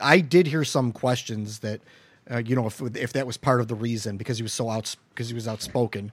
I 0.00 0.20
did 0.20 0.46
hear 0.46 0.64
some 0.64 0.92
questions 0.92 1.58
that 1.58 1.82
uh, 2.30 2.38
you 2.38 2.54
know 2.56 2.66
if 2.66 2.80
if 2.96 3.12
that 3.12 3.26
was 3.26 3.36
part 3.36 3.60
of 3.60 3.68
the 3.68 3.74
reason 3.74 4.16
because 4.16 4.38
he 4.38 4.42
was 4.42 4.52
so 4.52 4.68
out 4.68 4.94
because 5.10 5.28
he 5.28 5.34
was 5.34 5.48
outspoken. 5.48 6.12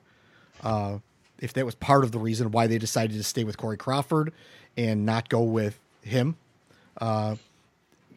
Uh, 0.63 0.99
if 1.39 1.53
that 1.53 1.65
was 1.65 1.76
part 1.76 2.03
of 2.03 2.11
the 2.11 2.20
reason 2.20 2.51
why 2.51 2.68
they 2.68 2.78
decided 2.78 3.15
to 3.15 3.24
stay 3.24 3.43
with 3.43 3.57
Corey 3.57 3.78
Crawford 3.78 4.34
and 4.76 5.05
not 5.05 5.30
go 5.30 5.43
with 5.43 5.80
him. 6.01 6.36
Uh, 6.99 7.36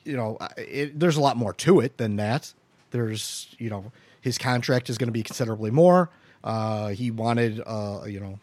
you 0.05 0.17
know, 0.17 0.39
it, 0.57 0.99
there's 0.99 1.17
a 1.17 1.21
lot 1.21 1.37
more 1.37 1.53
to 1.55 1.81
it 1.81 1.99
than 1.99 2.17
that. 2.17 2.53
There's, 2.91 3.55
you 3.59 3.71
know, 3.71 3.93
his 4.21 4.39
contract 4.39 4.91
is 4.91 4.99
going 4.99 5.09
to 5.09 5.13
be 5.13 5.23
considerably 5.23 5.71
more. 5.71 6.11
Uh, 6.43 6.89
he 6.89 7.11
wanted, 7.11 7.63
uh, 7.67 8.05
you 8.07 8.21
know, 8.21 8.39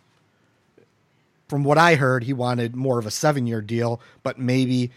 from 1.47 1.63
what 1.63 1.77
I 1.77 1.95
heard, 1.95 2.23
he 2.23 2.33
wanted 2.33 2.75
more 2.75 2.99
of 2.99 3.05
a 3.05 3.11
seven 3.11 3.47
year 3.47 3.61
deal, 3.61 3.99
but 4.21 4.37
maybe 4.37 4.91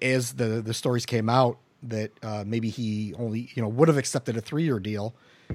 as 0.00 0.34
the, 0.34 0.62
the 0.62 0.74
stories 0.74 1.06
came 1.06 1.28
out, 1.28 1.58
that 1.88 2.10
uh, 2.22 2.44
maybe 2.46 2.70
he 2.70 3.14
only, 3.18 3.50
you 3.54 3.62
know, 3.62 3.68
would 3.68 3.88
have 3.88 3.98
accepted 3.98 4.36
a 4.36 4.40
three 4.40 4.64
year 4.64 4.78
deal. 4.78 5.14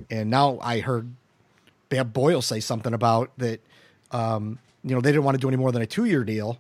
And 0.10 0.30
now 0.30 0.60
I 0.62 0.80
heard 0.80 1.14
Bab 1.90 2.14
Boyle 2.14 2.42
say 2.42 2.60
something 2.60 2.94
about 2.94 3.32
that. 3.38 3.62
Um, 4.12 4.60
you 4.84 4.96
know, 4.96 5.02
they 5.02 5.12
didn't 5.12 5.24
want 5.24 5.36
to 5.36 5.42
do 5.42 5.48
any 5.48 5.58
more 5.58 5.72
than 5.72 5.82
a 5.82 5.86
two 5.86 6.06
year 6.06 6.24
deal 6.24 6.60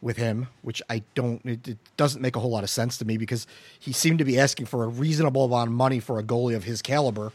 with 0.00 0.16
him, 0.16 0.48
which 0.62 0.80
I 0.88 1.02
don't. 1.14 1.44
It, 1.44 1.68
it, 1.68 1.78
doesn't 1.96 2.22
make 2.22 2.36
a 2.36 2.40
whole 2.40 2.50
lot 2.50 2.62
of 2.62 2.70
sense 2.70 2.96
to 2.98 3.04
me 3.04 3.16
because 3.16 3.46
he 3.78 3.92
seemed 3.92 4.18
to 4.20 4.24
be 4.24 4.38
asking 4.38 4.66
for 4.66 4.84
a 4.84 4.86
reasonable 4.86 5.44
amount 5.44 5.68
of 5.68 5.74
money 5.74 5.98
for 5.98 6.18
a 6.18 6.22
goalie 6.22 6.54
of 6.54 6.64
his 6.64 6.80
caliber, 6.80 7.32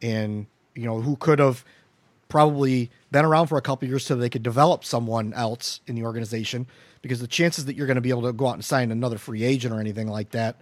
and 0.00 0.46
you 0.74 0.84
know 0.84 1.00
who 1.00 1.16
could 1.16 1.38
have 1.38 1.64
probably 2.28 2.90
been 3.10 3.24
around 3.24 3.48
for 3.48 3.58
a 3.58 3.62
couple 3.62 3.88
years 3.88 4.04
so 4.04 4.14
they 4.14 4.28
could 4.28 4.42
develop 4.42 4.84
someone 4.84 5.32
else 5.32 5.80
in 5.86 5.94
the 5.94 6.04
organization. 6.04 6.66
Because 7.02 7.20
the 7.20 7.26
chances 7.26 7.66
that 7.66 7.76
you're 7.76 7.86
going 7.86 7.96
to 7.96 8.00
be 8.00 8.10
able 8.10 8.22
to 8.22 8.32
go 8.32 8.48
out 8.48 8.54
and 8.54 8.64
sign 8.64 8.90
another 8.90 9.18
free 9.18 9.44
agent 9.44 9.72
or 9.72 9.80
anything 9.80 10.08
like 10.08 10.30
that 10.30 10.56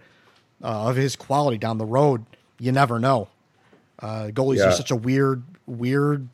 uh, 0.63 0.89
of 0.89 0.95
his 0.95 1.15
quality 1.15 1.57
down 1.57 1.77
the 1.77 1.85
road, 1.85 2.25
you 2.59 2.71
never 2.71 2.99
know. 2.99 3.27
Uh, 3.99 4.27
goalies 4.27 4.57
yeah. 4.57 4.65
are 4.65 4.71
such 4.71 4.91
a 4.91 4.95
weird, 4.95 5.43
weird 5.65 6.27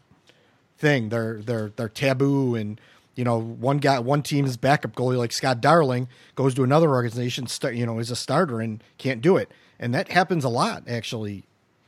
thing. 0.78 1.10
They're 1.10 1.42
they're 1.42 1.72
they're 1.76 1.90
taboo, 1.90 2.56
and 2.56 2.80
you 3.16 3.24
know, 3.24 3.40
one 3.40 3.78
guy, 3.78 4.00
one 4.00 4.22
team's 4.22 4.58
backup 4.58 4.96
goalie 4.96 5.18
like 5.18 5.32
Scott 5.32 5.62
Darling 5.62 6.08
goes 6.36 6.54
to 6.56 6.64
another 6.64 6.90
organization, 6.90 7.48
start, 7.48 7.76
you 7.76 7.86
know, 7.86 8.00
is 8.00 8.12
a 8.12 8.16
starter 8.16 8.60
and 8.60 8.84
can't 8.98 9.22
do 9.22 9.38
it, 9.38 9.50
and 9.80 9.94
that 9.94 10.10
happens 10.10 10.44
a 10.44 10.50
lot 10.50 10.84
actually. 10.88 11.44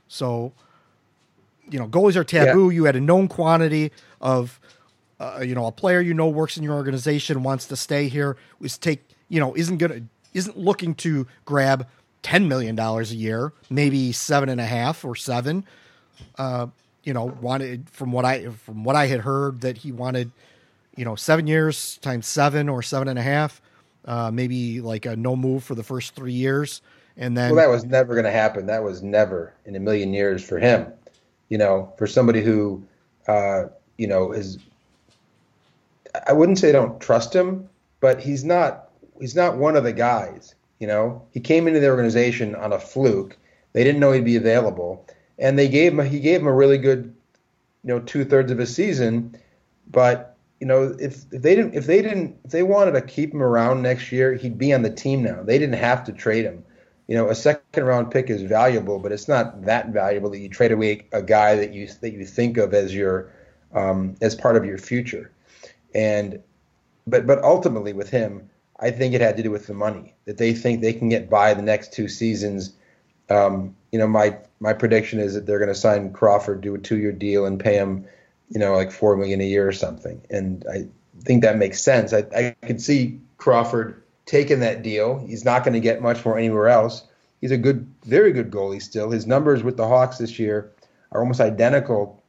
So, 0.08 0.54
you 1.70 1.80
know, 1.80 1.88
goalies 1.88 2.16
are 2.16 2.24
taboo. 2.24 2.70
Yeah. 2.70 2.76
You 2.76 2.84
had 2.86 2.96
a 2.96 3.02
known 3.02 3.28
quantity 3.28 3.92
of, 4.22 4.60
uh, 5.20 5.42
you 5.44 5.56
know, 5.56 5.66
a 5.66 5.72
player 5.72 6.02
you 6.02 6.14
know 6.14 6.28
works 6.28 6.58
in 6.58 6.64
your 6.64 6.74
organization 6.74 7.44
wants 7.44 7.66
to 7.68 7.76
stay 7.76 8.08
here 8.08 8.38
is 8.62 8.78
take, 8.78 9.02
you 9.30 9.40
know, 9.40 9.56
isn't 9.56 9.78
gonna 9.78 10.02
isn't 10.34 10.58
looking 10.58 10.94
to 10.96 11.26
grab 11.46 11.88
ten 12.22 12.48
million 12.48 12.76
dollars 12.76 13.12
a 13.12 13.16
year, 13.16 13.54
maybe 13.70 14.12
seven 14.12 14.50
and 14.50 14.60
a 14.60 14.66
half 14.66 15.06
or 15.06 15.16
seven. 15.16 15.66
Uh, 16.38 16.68
you 17.04 17.14
know, 17.14 17.26
wanted 17.26 17.90
from 17.90 18.12
what 18.12 18.26
I 18.26 18.50
from 18.50 18.84
what 18.84 18.96
I 18.96 19.08
had 19.08 19.22
heard 19.22 19.62
that 19.62 19.78
he 19.78 19.92
wanted, 19.92 20.32
you 20.96 21.06
know, 21.06 21.16
seven 21.16 21.48
years 21.48 21.98
times 22.00 22.28
seven 22.28 22.68
or 22.68 22.82
seven 22.82 23.08
and 23.08 23.20
a 23.20 23.22
half, 23.22 23.62
uh, 24.06 24.32
maybe 24.32 24.82
like 24.82 25.06
a 25.06 25.16
no 25.16 25.36
move 25.36 25.64
for 25.64 25.76
the 25.76 25.84
first 25.84 26.16
three 26.16 26.34
years, 26.34 26.82
and 27.16 27.38
then 27.38 27.56
well, 27.56 27.64
that 27.66 27.72
was 27.72 27.86
never 27.86 28.16
going 28.16 28.26
to 28.26 28.32
happen. 28.32 28.66
That 28.66 28.84
was 28.84 29.02
never 29.02 29.54
in 29.66 29.76
a 29.76 29.80
million 29.80 30.14
years 30.14 30.44
for 30.44 30.60
him. 30.60 30.92
You 31.50 31.60
know, 31.60 31.94
for 31.98 32.08
somebody 32.08 32.42
who, 32.42 32.84
uh, 33.28 33.66
you 33.98 34.08
know, 34.08 34.32
is 34.32 34.58
I 36.28 36.34
wouldn't 36.34 36.60
say 36.60 36.70
I 36.70 36.74
don't 36.74 37.00
trust 37.00 37.34
him, 37.36 37.70
but 38.00 38.22
he's 38.22 38.44
not 38.44 38.90
he's 39.20 39.36
not 39.36 39.58
one 39.58 39.76
of 39.76 39.84
the 39.84 39.94
guys. 39.94 40.56
You 40.80 40.88
know, 40.88 41.22
he 41.32 41.40
came 41.40 41.68
into 41.68 41.80
the 41.80 41.90
organization 41.90 42.56
on 42.56 42.74
a 42.74 42.80
fluke. 42.80 43.38
They 43.74 43.84
didn't 43.84 44.00
know 44.00 44.12
he'd 44.12 44.26
be 44.26 44.36
available 44.36 45.06
and 45.38 45.58
they 45.60 45.68
gave 45.68 45.98
him 45.98 46.06
he 46.06 46.20
gave 46.20 46.42
him 46.42 46.48
a 46.48 46.54
really 46.54 46.78
good, 46.78 47.14
you 47.84 47.88
know, 47.90 48.00
two 48.00 48.26
thirds 48.26 48.52
of 48.52 48.60
a 48.60 48.66
season. 48.66 49.36
But 49.92 50.36
you 50.60 50.68
know, 50.68 50.96
if, 51.00 51.26
if 51.32 51.42
they 51.42 51.56
didn't 51.56 51.76
if 51.76 51.86
they 51.86 52.02
didn't 52.02 52.38
if 52.46 52.52
they 52.52 52.64
wanted 52.64 52.92
to 52.94 53.02
keep 53.02 53.34
him 53.34 53.44
around 53.44 53.82
next 53.82 54.12
year, 54.12 54.34
he'd 54.34 54.58
be 54.58 54.74
on 54.74 54.82
the 54.82 54.90
team 54.90 55.24
now. 55.24 55.44
They 55.44 55.60
didn't 55.60 55.80
have 55.80 56.04
to 56.06 56.12
trade 56.12 56.46
him. 56.46 56.64
You 57.08 57.16
know, 57.16 57.30
a 57.30 57.36
second 57.36 57.84
round 57.84 58.10
pick 58.10 58.30
is 58.30 58.42
valuable, 58.42 58.98
but 58.98 59.12
it's 59.12 59.28
not 59.28 59.64
that 59.66 59.90
valuable 59.90 60.30
that 60.32 60.40
you 60.40 60.50
trade 60.50 60.72
away 60.72 61.08
a 61.12 61.22
guy 61.22 61.56
that 61.56 61.74
you 61.74 61.88
that 62.02 62.14
you 62.14 62.26
think 62.26 62.58
of 62.58 62.74
as 62.74 62.96
your 62.96 63.32
um, 63.74 64.16
as 64.22 64.36
part 64.36 64.56
of 64.56 64.66
your 64.66 64.78
future. 64.78 65.32
And 65.96 66.44
but 67.08 67.26
but 67.26 67.42
ultimately 67.44 67.94
with 67.94 68.10
him, 68.10 68.50
I 68.80 68.92
think 68.92 69.14
it 69.14 69.22
had 69.22 69.38
to 69.38 69.44
do 69.44 69.50
with 69.50 69.66
the 69.66 69.74
money 69.74 70.14
that 70.26 70.38
they 70.38 70.54
think 70.54 70.82
they 70.82 70.94
can 70.94 71.10
get 71.10 71.30
by 71.30 71.54
the 71.54 71.62
next 71.62 71.94
two 71.94 72.08
seasons. 72.10 72.74
Um, 73.30 73.76
you 73.92 73.98
know, 73.98 74.08
my 74.08 74.38
my 74.60 74.74
prediction 74.74 75.20
is 75.20 75.34
that 75.34 75.46
they're 75.46 75.60
going 75.60 75.70
to 75.70 75.76
sign 75.76 76.12
Crawford, 76.12 76.62
do 76.62 76.76
a 76.76 76.78
two 76.78 76.98
year 76.98 77.14
deal, 77.14 77.46
and 77.46 77.60
pay 77.60 77.76
him, 77.76 78.06
you 78.50 78.60
know, 78.60 78.76
like 78.76 78.92
four 78.92 79.16
million 79.16 79.42
a 79.42 79.46
year 79.46 79.68
or 79.68 79.72
something. 79.72 80.22
And 80.30 80.66
I 80.72 80.88
think 81.22 81.42
that 81.44 81.58
makes 81.58 81.82
sense. 81.82 82.14
I, 82.14 82.26
I 82.36 82.56
can 82.62 82.78
see 82.78 83.20
Crawford 83.38 84.04
taking 84.26 84.60
that 84.60 84.84
deal. 84.84 85.20
He's 85.20 85.46
not 85.46 85.64
going 85.64 85.74
to 85.74 85.80
get 85.80 86.02
much 86.02 86.26
more 86.26 86.38
anywhere 86.38 86.68
else. 86.68 87.04
He's 87.42 87.52
a 87.52 87.58
good, 87.58 87.88
very 88.04 88.32
good 88.34 88.50
goalie 88.52 88.82
still. 88.82 89.12
His 89.12 89.28
numbers 89.28 89.64
with 89.64 89.78
the 89.78 89.88
Hawks 89.88 90.18
this 90.18 90.40
year 90.40 90.72
are 91.12 91.22
almost 91.22 91.40
identical 91.40 92.22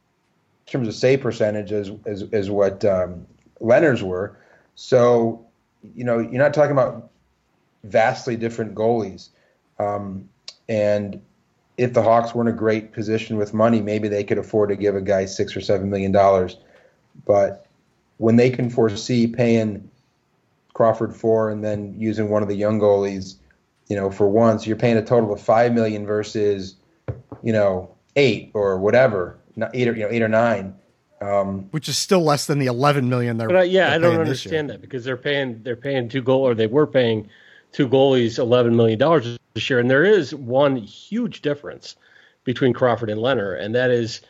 in 0.65 0.71
terms 0.71 0.87
of 0.87 0.93
save 0.93 1.21
percentage 1.21 1.71
as 1.71 1.91
as, 2.05 2.23
as 2.31 2.49
what 2.49 2.85
um, 2.85 3.25
Lehner's 3.61 4.03
were. 4.03 4.37
So, 4.75 5.45
you 5.95 6.03
know, 6.03 6.19
you're 6.19 6.41
not 6.41 6.53
talking 6.53 6.71
about 6.71 7.09
vastly 7.83 8.35
different 8.35 8.75
goalies. 8.75 9.29
Um, 9.79 10.29
and 10.69 11.21
if 11.77 11.93
the 11.93 12.01
Hawks 12.01 12.33
were 12.33 12.41
in 12.41 12.47
a 12.47 12.57
great 12.57 12.91
position 12.91 13.37
with 13.37 13.53
money, 13.53 13.81
maybe 13.81 14.07
they 14.07 14.23
could 14.23 14.37
afford 14.37 14.69
to 14.69 14.75
give 14.75 14.95
a 14.95 15.01
guy 15.01 15.25
six 15.25 15.55
or 15.55 15.61
seven 15.61 15.89
million 15.89 16.11
dollars. 16.11 16.57
But 17.25 17.65
when 18.17 18.35
they 18.35 18.49
can 18.49 18.69
foresee 18.69 19.27
paying 19.27 19.89
Crawford 20.73 21.15
four 21.15 21.49
and 21.49 21.63
then 21.63 21.95
using 21.97 22.29
one 22.29 22.41
of 22.41 22.49
the 22.49 22.55
young 22.55 22.79
goalies, 22.79 23.35
you 23.89 23.95
know, 23.95 24.11
for 24.11 24.27
once, 24.27 24.67
you're 24.67 24.75
paying 24.75 24.97
a 24.97 25.05
total 25.05 25.31
of 25.31 25.39
five 25.39 25.73
million 25.73 26.05
versus, 26.05 26.75
you 27.43 27.53
know, 27.53 27.89
eight 28.15 28.51
or 28.53 28.77
whatever, 28.77 29.37
eight 29.73 29.87
or 29.87 29.95
you 29.95 30.03
know 30.03 30.09
eight 30.11 30.21
or 30.21 30.27
nine. 30.27 30.75
Um, 31.19 31.63
Which 31.71 31.89
is 31.89 31.97
still 31.97 32.21
less 32.21 32.45
than 32.45 32.59
the 32.59 32.67
eleven 32.67 33.09
million 33.09 33.37
they're. 33.37 33.47
But, 33.47 33.55
uh, 33.57 33.61
yeah, 33.61 33.97
they're 33.97 34.09
I 34.09 34.11
don't 34.13 34.21
understand 34.21 34.69
that 34.69 34.81
because 34.81 35.03
they're 35.03 35.17
paying 35.17 35.63
they're 35.63 35.75
paying 35.75 36.09
two 36.09 36.21
goal 36.21 36.47
or 36.47 36.53
they 36.53 36.67
were 36.67 36.85
paying 36.85 37.29
two 37.71 37.89
goalies 37.89 38.37
eleven 38.37 38.75
million 38.75 38.99
dollars 38.99 39.37
this 39.53 39.69
year, 39.69 39.79
and 39.79 39.89
there 39.89 40.05
is 40.05 40.35
one 40.35 40.75
huge 40.75 41.41
difference 41.41 41.95
between 42.43 42.71
Crawford 42.71 43.09
and 43.09 43.19
Lehner, 43.19 43.59
and 43.59 43.73
that 43.73 43.89
is 43.89 44.21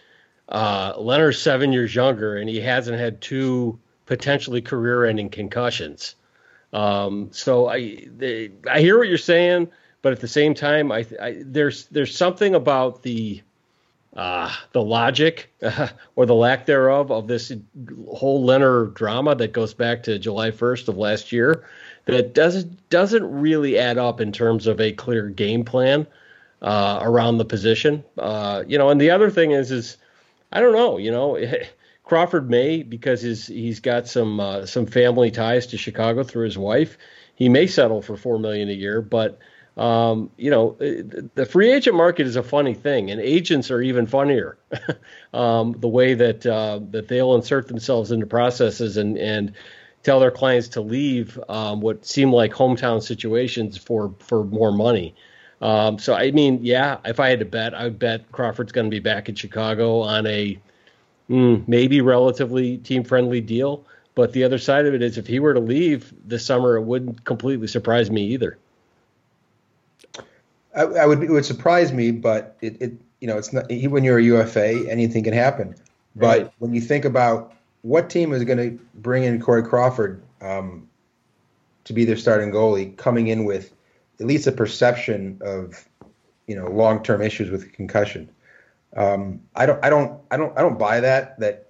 uh, 0.49 0.93
Lehner's 0.93 1.41
seven 1.41 1.73
years 1.73 1.93
younger, 1.93 2.37
and 2.37 2.49
he 2.49 2.61
hasn't 2.61 2.97
had 2.97 3.21
two 3.21 3.77
potentially 4.05 4.61
career-ending 4.61 5.29
concussions. 5.29 6.15
Um, 6.73 7.29
so 7.31 7.67
I 7.67 8.07
they, 8.15 8.51
I 8.69 8.79
hear 8.79 8.97
what 8.97 9.09
you're 9.09 9.17
saying, 9.17 9.69
but 10.01 10.13
at 10.13 10.21
the 10.21 10.27
same 10.27 10.53
time, 10.53 10.91
I, 10.91 11.05
I 11.21 11.43
there's 11.45 11.87
there's 11.87 12.15
something 12.15 12.55
about 12.55 13.03
the 13.03 13.41
uh, 14.17 14.51
the 14.71 14.81
logic 14.81 15.53
uh, 15.61 15.87
or 16.15 16.25
the 16.25 16.35
lack 16.35 16.65
thereof 16.65 17.11
of 17.11 17.27
this 17.27 17.53
whole 18.09 18.45
Lehner 18.45 18.93
drama 18.93 19.35
that 19.35 19.53
goes 19.53 19.73
back 19.73 20.03
to 20.03 20.19
July 20.19 20.51
1st 20.51 20.87
of 20.89 20.97
last 20.97 21.31
year 21.31 21.63
that 22.05 22.33
doesn't 22.33 22.89
doesn't 22.89 23.31
really 23.31 23.77
add 23.77 23.97
up 23.97 24.19
in 24.19 24.31
terms 24.31 24.65
of 24.65 24.81
a 24.81 24.91
clear 24.91 25.29
game 25.29 25.63
plan 25.63 26.07
uh, 26.61 26.99
around 27.01 27.37
the 27.37 27.45
position. 27.45 28.03
Uh, 28.17 28.63
you 28.67 28.77
know, 28.77 28.89
and 28.89 28.99
the 28.99 29.11
other 29.11 29.29
thing 29.29 29.51
is 29.51 29.71
is 29.71 29.97
I 30.51 30.61
don't 30.61 30.73
know. 30.73 30.97
You 30.97 31.11
know, 31.11 31.39
Crawford 32.03 32.49
may 32.49 32.81
because 32.81 33.21
his 33.21 33.45
he's 33.45 33.79
got 33.79 34.07
some 34.07 34.39
uh, 34.39 34.65
some 34.65 34.87
family 34.87 35.29
ties 35.29 35.67
to 35.67 35.77
Chicago 35.77 36.23
through 36.23 36.45
his 36.45 36.57
wife. 36.57 36.97
He 37.35 37.49
may 37.49 37.67
settle 37.67 38.01
for 38.01 38.17
four 38.17 38.39
million 38.39 38.69
a 38.69 38.73
year, 38.73 39.01
but 39.01 39.37
um, 39.77 40.31
you 40.37 40.49
know, 40.49 40.75
the 40.79 41.45
free 41.45 41.71
agent 41.71 41.95
market 41.95 42.25
is 42.25 42.35
a 42.35 42.41
funny 42.41 42.73
thing, 42.73 43.11
and 43.11 43.21
agents 43.21 43.69
are 43.69 43.81
even 43.81 44.07
funnier. 44.07 44.57
um, 45.33 45.73
the 45.73 45.87
way 45.87 46.15
that 46.15 46.45
uh, 46.45 46.79
that 46.91 47.07
they'll 47.07 47.35
insert 47.35 47.67
themselves 47.67 48.11
into 48.11 48.25
processes 48.25 48.97
and 48.97 49.17
and 49.17 49.53
tell 50.01 50.19
their 50.19 50.31
clients 50.31 50.69
to 50.69 50.81
leave 50.81 51.39
um, 51.47 51.81
what 51.81 52.05
seem 52.05 52.33
like 52.33 52.53
hometown 52.53 53.03
situations 53.03 53.77
for 53.77 54.15
for 54.19 54.43
more 54.43 54.71
money. 54.71 55.13
Um, 55.61 55.99
so 55.99 56.15
I 56.15 56.31
mean, 56.31 56.59
yeah, 56.63 56.97
if 57.05 57.19
I 57.19 57.29
had 57.29 57.39
to 57.39 57.45
bet, 57.45 57.75
I 57.75 57.83
would 57.83 57.99
bet 57.99 58.31
Crawford's 58.31 58.71
going 58.71 58.87
to 58.87 58.91
be 58.91 58.99
back 58.99 59.29
in 59.29 59.35
Chicago 59.35 60.01
on 60.01 60.25
a 60.25 60.57
mm, 61.29 61.67
maybe 61.67 62.01
relatively 62.01 62.77
team 62.77 63.03
friendly 63.03 63.41
deal. 63.41 63.85
But 64.15 64.33
the 64.33 64.43
other 64.43 64.57
side 64.57 64.87
of 64.87 64.95
it 64.95 65.03
is, 65.03 65.19
if 65.19 65.27
he 65.27 65.39
were 65.39 65.53
to 65.53 65.59
leave 65.59 66.11
this 66.25 66.43
summer, 66.43 66.77
it 66.77 66.81
wouldn't 66.81 67.23
completely 67.23 67.67
surprise 67.67 68.09
me 68.09 68.23
either. 68.29 68.57
I, 70.77 70.83
I 70.83 71.05
would 71.05 71.23
it 71.23 71.29
would 71.29 71.45
surprise 71.45 71.91
me, 71.91 72.11
but 72.11 72.55
it, 72.61 72.81
it 72.81 72.93
you 73.19 73.27
know 73.27 73.37
it's 73.37 73.51
not 73.51 73.65
when 73.69 74.03
you're 74.03 74.19
a 74.19 74.23
UFA, 74.23 74.89
anything 74.89 75.23
can 75.23 75.33
happen. 75.33 75.75
But 76.15 76.41
right. 76.41 76.51
when 76.59 76.73
you 76.73 76.81
think 76.81 77.05
about 77.05 77.53
what 77.81 78.09
team 78.09 78.33
is 78.33 78.43
going 78.43 78.57
to 78.57 78.83
bring 78.95 79.23
in 79.23 79.41
Corey 79.41 79.63
Crawford 79.63 80.23
um, 80.41 80.87
to 81.83 81.93
be 81.93 82.05
their 82.05 82.17
starting 82.17 82.51
goalie, 82.51 82.95
coming 82.97 83.27
in 83.27 83.45
with 83.45 83.73
at 84.19 84.25
least 84.25 84.47
a 84.47 84.51
perception 84.51 85.39
of 85.41 85.87
you 86.47 86.55
know 86.55 86.67
long 86.67 87.03
term 87.03 87.21
issues 87.21 87.49
with 87.49 87.71
concussion. 87.73 88.29
Um, 88.95 89.41
I 89.55 89.65
don't 89.65 89.83
I 89.83 89.89
don't 89.89 90.21
I 90.31 90.37
don't 90.37 90.57
I 90.57 90.61
don't 90.61 90.77
buy 90.77 90.99
that 91.01 91.39
that 91.39 91.67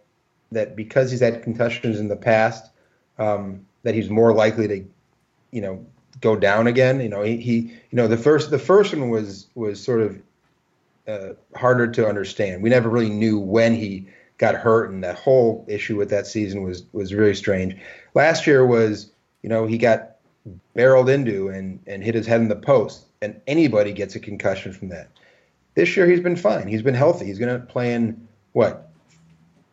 that 0.52 0.76
because 0.76 1.12
he's 1.12 1.20
had 1.20 1.44
concussions 1.44 2.00
in 2.00 2.08
the 2.08 2.16
past 2.16 2.72
um, 3.18 3.66
that 3.84 3.96
he's 3.96 4.10
more 4.10 4.34
likely 4.34 4.68
to 4.68 4.86
you 5.52 5.62
know 5.62 5.86
go 6.22 6.36
down 6.36 6.68
again. 6.68 7.00
You 7.00 7.10
know, 7.10 7.22
he, 7.22 7.38
he 7.38 7.56
you 7.56 7.94
know 7.94 8.08
the 8.08 8.18
first 8.18 8.52
the 8.52 8.60
first 8.60 8.94
one 8.94 9.10
was 9.10 9.48
was 9.56 9.84
sort 9.84 10.02
of 10.02 10.22
uh, 11.08 11.34
harder 11.56 11.88
to 11.88 12.08
understand. 12.08 12.62
We 12.62 12.70
never 12.70 12.90
really 12.90 13.10
knew 13.10 13.40
when 13.40 13.76
he 13.76 14.08
got 14.38 14.56
hurt, 14.56 14.92
and 14.92 15.04
that 15.04 15.18
whole 15.18 15.66
issue 15.68 15.96
with 15.96 16.10
that 16.10 16.28
season 16.28 16.64
was 16.64 16.84
was 16.94 17.14
really 17.14 17.36
strange. 17.36 17.76
Last 18.14 18.48
year 18.48 18.66
was 18.66 19.12
you 19.42 19.50
know 19.50 19.66
he 19.66 19.78
got 19.78 20.16
barreled 20.74 21.10
into 21.10 21.50
and 21.50 21.80
and 21.88 22.04
hit 22.04 22.16
his 22.16 22.28
head 22.28 22.42
in 22.42 22.48
the 22.48 22.56
post, 22.56 23.06
and 23.22 23.40
anybody 23.48 23.92
gets 23.94 24.16
a 24.16 24.20
concussion 24.20 24.74
from 24.74 24.90
that. 24.90 25.10
This 25.76 25.96
year 25.96 26.08
he's 26.08 26.22
been 26.22 26.36
fine. 26.36 26.68
He's 26.68 26.82
been 26.82 26.96
healthy. 26.96 27.26
He's 27.26 27.40
going 27.40 27.60
to 27.60 27.66
play 27.66 27.94
in 27.94 28.28
what 28.54 28.90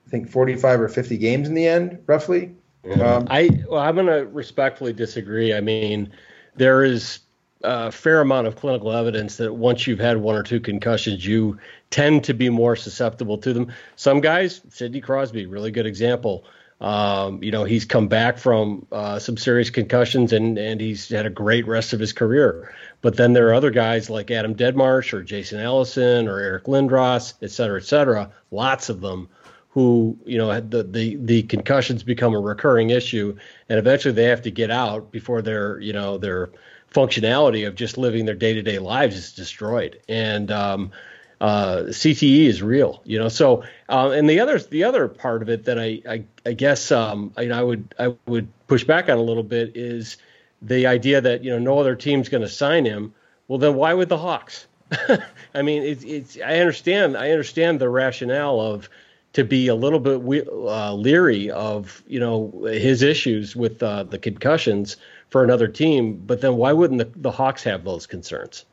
I 0.07 0.11
think 0.11 0.29
45 0.29 0.83
or 0.83 0.89
50 0.89 1.17
games 1.17 1.49
in 1.49 1.55
the 1.55 1.67
end, 1.67 1.99
roughly. 2.07 2.55
Um, 3.01 3.27
I 3.31 3.49
well, 3.69 3.81
I'm 3.81 3.95
going 3.95 4.07
to 4.07 4.27
respectfully 4.27 4.93
disagree. 4.93 5.55
I 5.55 5.63
mean, 5.63 6.13
there 6.57 6.85
is 6.85 7.21
a 7.63 7.91
fair 7.91 8.21
amount 8.21 8.47
of 8.47 8.57
clinical 8.57 8.93
evidence 8.93 9.37
that 9.37 9.55
once 9.55 9.87
you've 9.87 9.99
had 9.99 10.19
one 10.19 10.37
or 10.37 10.43
two 10.43 10.61
concussions, 10.61 11.25
you 11.25 11.59
tend 11.91 12.25
to 12.25 12.35
be 12.35 12.51
more 12.51 12.77
susceptible 12.77 13.39
to 13.39 13.53
them. 13.53 13.73
Some 13.97 14.21
guys, 14.21 14.61
Sidney 14.69 15.01
Crosby, 15.01 15.47
really 15.47 15.71
good 15.71 15.87
example. 15.87 16.45
Um, 16.81 17.43
you 17.43 17.51
know, 17.51 17.65
he's 17.65 17.85
come 17.85 18.09
back 18.09 18.37
from 18.37 18.87
uh, 18.93 19.19
some 19.19 19.37
serious 19.37 19.71
concussions 19.71 20.33
and, 20.33 20.59
and 20.59 20.81
he's 20.81 21.09
had 21.09 21.25
a 21.25 21.31
great 21.31 21.67
rest 21.67 21.93
of 21.95 22.01
his 22.01 22.13
career. 22.13 22.75
But 23.01 23.17
then 23.17 23.33
there 23.33 23.49
are 23.49 23.55
other 23.55 23.71
guys 23.71 24.11
like 24.11 24.31
Adam 24.31 24.55
Deadmarsh 24.55 25.13
or 25.15 25.23
Jason 25.23 25.61
Allison 25.61 26.29
or 26.29 26.41
Eric 26.41 26.65
Lindros, 26.65 27.35
et 27.41 27.51
cetera, 27.51 27.81
et 27.81 27.85
cetera, 27.85 28.31
lots 28.51 28.89
of 28.89 29.01
them 29.01 29.29
who 29.75 30.17
you 30.25 30.39
know 30.39 30.61
the, 30.61 30.85
the 30.85 31.17
the 31.17 31.43
concussions 31.43 32.03
become 32.03 32.33
a 32.33 32.41
recurring 32.41 32.91
issue 32.91 33.37
and 33.69 33.79
eventually 33.79 34.15
they 34.15 34.25
have 34.25 34.41
to 34.41 34.51
get 34.51 34.71
out 34.71 35.11
before 35.11 35.43
their 35.43 35.79
you 35.81 35.93
know 35.93 36.17
their 36.17 36.51
functionality 36.95 37.67
of 37.67 37.75
just 37.75 37.99
living 37.99 38.25
their 38.25 38.37
day-to-day 38.37 38.79
lives 38.79 39.17
is 39.17 39.33
destroyed. 39.33 40.01
And 40.09 40.51
um, 40.51 40.93
uh, 41.41 41.85
CTE 41.89 42.47
is 42.47 42.63
real 42.63 43.03
you 43.05 43.19
know. 43.19 43.29
So 43.29 43.65
uh, 43.89 44.11
and 44.11 44.31
the 44.31 44.41
other 44.41 44.59
the 44.59 44.85
other 44.85 45.09
part 45.09 45.43
of 45.43 45.49
it 45.49 45.65
that 45.65 45.79
I 45.79 46.01
I, 46.09 46.25
I 46.47 46.53
guess 46.53 46.93
um, 46.93 47.33
I, 47.37 47.49
I 47.51 47.63
would 47.63 47.95
I 47.99 48.15
would 48.27 48.49
push 48.69 48.85
back 48.85 49.09
on 49.09 49.19
a 49.19 49.23
little 49.23 49.43
bit 49.43 49.77
is 49.77 50.17
the 50.63 50.87
idea 50.87 51.21
that 51.21 51.45
you 51.45 51.51
know 51.51 51.59
no 51.59 51.79
other 51.79 51.97
team's 51.97 52.29
going 52.29 52.43
to 52.43 52.49
sign 52.49 52.85
him. 52.85 53.13
Well 53.49 53.59
then 53.59 53.75
why 53.75 53.93
would 53.93 54.09
the 54.09 54.17
Hawks? 54.17 54.67
I 55.55 55.63
mean 55.63 55.83
it's 55.83 56.05
it's 56.05 56.39
I 56.39 56.61
understand 56.61 57.17
I 57.17 57.31
understand 57.31 57.81
the 57.81 57.91
rationale 57.91 58.61
of 58.61 58.89
to 59.35 59.45
be 59.45 59.69
a 59.69 59.75
little 59.75 59.99
bit 59.99 60.49
uh, 60.49 60.95
leery 60.95 61.51
of 61.51 62.03
you 62.07 62.19
know 62.19 62.51
his 62.65 63.03
issues 63.03 63.55
with 63.55 63.83
uh, 63.83 64.05
the 64.05 64.19
concussions 64.19 64.97
for 65.29 65.45
another 65.45 65.69
team. 65.69 66.23
But 66.25 66.41
then 66.41 66.57
why 66.57 66.73
wouldn't 66.73 66.99
the, 66.99 67.21
the 67.21 67.31
Hawks 67.31 67.63
have 67.65 67.85
those 67.85 68.07
concerns, 68.07 68.65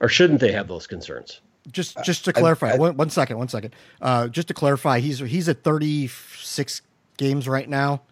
or 0.00 0.08
shouldn't 0.08 0.40
they 0.40 0.52
have 0.52 0.68
those 0.68 0.86
concerns? 0.86 1.40
Just 1.70 1.96
just 2.04 2.24
to 2.26 2.32
clarify, 2.32 2.70
I, 2.70 2.74
I, 2.74 2.76
one, 2.76 2.96
one 2.96 3.10
second, 3.10 3.38
one 3.38 3.48
second. 3.48 3.74
Uh, 4.00 4.28
just 4.28 4.48
to 4.48 4.54
clarify, 4.54 5.00
he's 5.00 5.20
he's 5.20 5.48
at 5.48 5.62
36 5.62 6.82
games 7.16 7.48
right 7.48 7.68
now, 7.68 8.02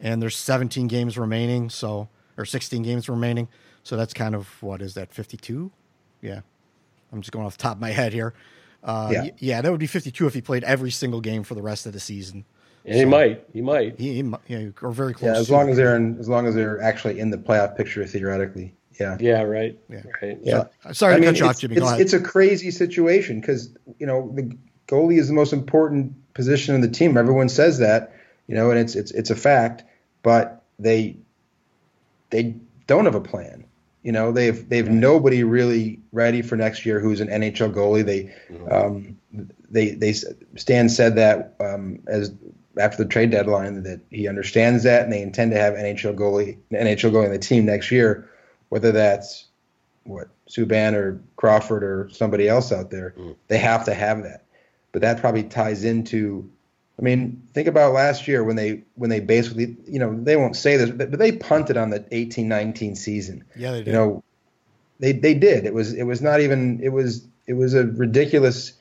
and 0.00 0.20
there's 0.20 0.36
17 0.36 0.88
games 0.88 1.16
remaining, 1.16 1.70
so 1.70 2.08
or 2.36 2.44
16 2.44 2.82
games 2.82 3.08
remaining. 3.08 3.48
So 3.82 3.96
that's 3.96 4.12
kind 4.12 4.34
of 4.34 4.60
what 4.62 4.82
is 4.82 4.94
that 4.94 5.14
52? 5.14 5.70
Yeah, 6.22 6.40
I'm 7.12 7.20
just 7.20 7.30
going 7.30 7.46
off 7.46 7.56
the 7.56 7.62
top 7.62 7.76
of 7.76 7.80
my 7.80 7.90
head 7.90 8.12
here. 8.12 8.34
Uh, 8.82 9.10
yeah. 9.12 9.30
yeah, 9.38 9.60
that 9.62 9.70
would 9.70 9.80
be 9.80 9.86
52 9.86 10.26
if 10.26 10.34
he 10.34 10.40
played 10.40 10.64
every 10.64 10.90
single 10.90 11.20
game 11.20 11.42
for 11.42 11.54
the 11.54 11.62
rest 11.62 11.86
of 11.86 11.92
the 11.92 12.00
season. 12.00 12.44
And 12.84 12.94
so, 12.94 12.98
he 13.00 13.04
might, 13.04 13.44
he 13.52 13.60
might, 13.60 13.98
he, 13.98 14.22
he 14.22 14.32
yeah, 14.46 14.68
or 14.80 14.92
very 14.92 15.12
close. 15.12 15.34
Yeah, 15.34 15.40
as 15.40 15.50
long 15.50 15.68
as 15.68 15.76
they're 15.76 15.96
in, 15.96 16.18
as 16.20 16.28
long 16.28 16.46
as 16.46 16.54
they're 16.54 16.80
actually 16.80 17.18
in 17.18 17.30
the 17.30 17.36
playoff 17.36 17.76
picture 17.76 18.06
theoretically. 18.06 18.74
Yeah. 19.00 19.16
Yeah. 19.20 19.42
Right. 19.42 19.78
Yeah. 19.88 20.02
Right. 20.22 20.38
Yeah. 20.42 20.64
So, 20.84 20.92
sorry 20.92 21.14
I 21.14 21.16
to 21.16 21.20
mean, 21.20 21.30
cut 21.30 21.40
you 21.40 21.46
off, 21.46 21.58
Jimmy. 21.58 21.76
It's, 21.76 21.92
it's, 22.00 22.12
a 22.12 22.20
crazy 22.20 22.70
situation 22.70 23.40
because 23.40 23.70
you 23.98 24.06
know 24.06 24.32
the 24.34 24.56
goalie 24.86 25.18
is 25.18 25.28
the 25.28 25.34
most 25.34 25.52
important 25.52 26.14
position 26.34 26.74
in 26.74 26.80
the 26.80 26.88
team. 26.88 27.16
Everyone 27.16 27.48
says 27.48 27.78
that, 27.78 28.14
you 28.46 28.54
know, 28.54 28.70
and 28.70 28.78
it's 28.78 28.94
it's 28.94 29.10
it's 29.10 29.30
a 29.30 29.36
fact. 29.36 29.84
But 30.22 30.62
they 30.78 31.16
they 32.30 32.54
don't 32.86 33.04
have 33.04 33.14
a 33.14 33.20
plan. 33.20 33.65
You 34.06 34.12
know, 34.12 34.30
they've 34.30 34.68
they've 34.68 34.88
nobody 34.88 35.42
really 35.42 35.98
ready 36.12 36.40
for 36.40 36.54
next 36.54 36.86
year 36.86 37.00
who's 37.00 37.20
an 37.20 37.26
NHL 37.26 37.74
goalie. 37.74 38.06
They 38.06 38.32
mm-hmm. 38.48 38.72
um, 38.72 39.16
they 39.68 39.90
they 39.90 40.12
Stan 40.12 40.88
said 40.88 41.16
that 41.16 41.56
um, 41.58 41.98
as 42.06 42.32
after 42.78 43.02
the 43.02 43.08
trade 43.08 43.32
deadline 43.32 43.82
that 43.82 44.00
he 44.10 44.28
understands 44.28 44.84
that 44.84 45.02
and 45.02 45.12
they 45.12 45.20
intend 45.20 45.50
to 45.50 45.58
have 45.58 45.74
NHL 45.74 46.14
goalie 46.14 46.56
NHL 46.70 47.10
goalie 47.10 47.24
on 47.24 47.32
the 47.32 47.38
team 47.40 47.64
next 47.64 47.90
year, 47.90 48.30
whether 48.68 48.92
that's 48.92 49.46
what 50.04 50.28
Subban 50.48 50.92
or 50.92 51.20
Crawford 51.34 51.82
or 51.82 52.08
somebody 52.12 52.46
else 52.46 52.70
out 52.70 52.92
there. 52.92 53.12
Mm. 53.18 53.34
They 53.48 53.58
have 53.58 53.84
to 53.86 53.94
have 53.94 54.22
that. 54.22 54.44
But 54.92 55.02
that 55.02 55.18
probably 55.18 55.42
ties 55.42 55.82
into 55.82 56.48
I 56.98 57.02
mean, 57.02 57.42
think 57.52 57.68
about 57.68 57.92
last 57.92 58.26
year 58.26 58.42
when 58.42 58.56
they 58.56 58.82
when 58.94 59.10
they 59.10 59.20
basically, 59.20 59.76
you 59.86 59.98
know, 59.98 60.18
they 60.18 60.36
won't 60.36 60.56
say 60.56 60.76
this, 60.76 60.90
but 60.90 61.18
they 61.18 61.32
punted 61.32 61.76
on 61.76 61.90
the 61.90 62.00
18-19 62.00 62.96
season. 62.96 63.44
Yeah, 63.54 63.72
they 63.72 63.78
did. 63.78 63.86
You 63.88 63.92
know, 63.92 64.24
they 64.98 65.12
they 65.12 65.34
did. 65.34 65.66
It 65.66 65.74
was 65.74 65.92
it 65.92 66.04
was 66.04 66.22
not 66.22 66.40
even 66.40 66.80
it 66.82 66.90
was 66.90 67.26
it 67.46 67.52
was 67.52 67.74
a 67.74 67.84
ridiculous 67.84 68.72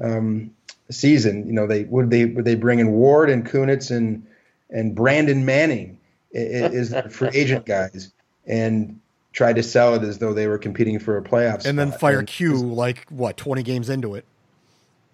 um, 0.00 0.52
season. 0.90 1.46
You 1.46 1.52
know, 1.52 1.66
they 1.66 1.84
would 1.84 2.10
they 2.10 2.26
would 2.26 2.44
they 2.44 2.54
bring 2.54 2.78
in 2.78 2.92
Ward 2.92 3.28
and 3.28 3.44
Kunitz 3.44 3.90
and 3.90 4.24
and 4.70 4.94
Brandon 4.94 5.44
Manning 5.44 5.98
is 6.32 6.90
the 6.90 7.08
free 7.08 7.30
agent 7.34 7.66
guys 7.66 8.12
and 8.46 9.00
tried 9.32 9.56
to 9.56 9.62
sell 9.62 9.94
it 9.94 10.02
as 10.02 10.18
though 10.18 10.32
they 10.32 10.46
were 10.46 10.58
competing 10.58 10.98
for 10.98 11.16
a 11.16 11.22
playoff 11.22 11.64
and 11.64 11.78
then 11.78 11.90
fire 11.92 12.20
and 12.20 12.28
Q 12.28 12.56
like 12.56 13.06
what 13.08 13.36
20 13.36 13.62
games 13.62 13.90
into 13.90 14.14
it 14.14 14.24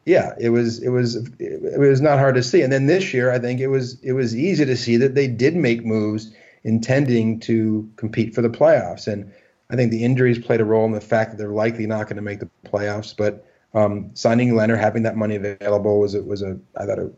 yeah, 0.04 0.34
it 0.40 0.50
was 0.50 0.82
it 0.82 0.88
was 0.88 1.16
it 1.38 1.78
was 1.78 2.00
not 2.00 2.18
hard 2.18 2.34
to 2.36 2.42
see. 2.42 2.62
And 2.62 2.72
then 2.72 2.86
this 2.86 3.12
year, 3.12 3.30
I 3.30 3.38
think 3.38 3.60
it 3.60 3.68
was 3.68 4.00
it 4.02 4.12
was 4.12 4.34
easy 4.34 4.64
to 4.64 4.76
see 4.76 4.96
that 4.96 5.14
they 5.14 5.26
did 5.26 5.56
make 5.56 5.84
moves 5.84 6.32
intending 6.64 7.40
to 7.40 7.90
compete 7.96 8.34
for 8.34 8.42
the 8.42 8.48
playoffs. 8.48 9.06
And 9.06 9.32
I 9.70 9.76
think 9.76 9.90
the 9.90 10.04
injuries 10.04 10.38
played 10.38 10.60
a 10.60 10.64
role 10.64 10.84
in 10.84 10.92
the 10.92 11.00
fact 11.00 11.30
that 11.30 11.36
they're 11.36 11.50
likely 11.50 11.86
not 11.86 12.04
going 12.04 12.16
to 12.16 12.22
make 12.22 12.40
the 12.40 12.50
playoffs. 12.64 13.14
But 13.16 13.46
um, 13.72 14.10
signing 14.14 14.50
Lehner, 14.50 14.78
having 14.78 15.04
that 15.04 15.16
money 15.16 15.36
available 15.36 16.00
was 16.00 16.14
a, 16.14 16.22
was 16.22 16.42
a 16.42 16.58
I 16.76 16.86
thought 16.86 16.98
a 16.98 17.10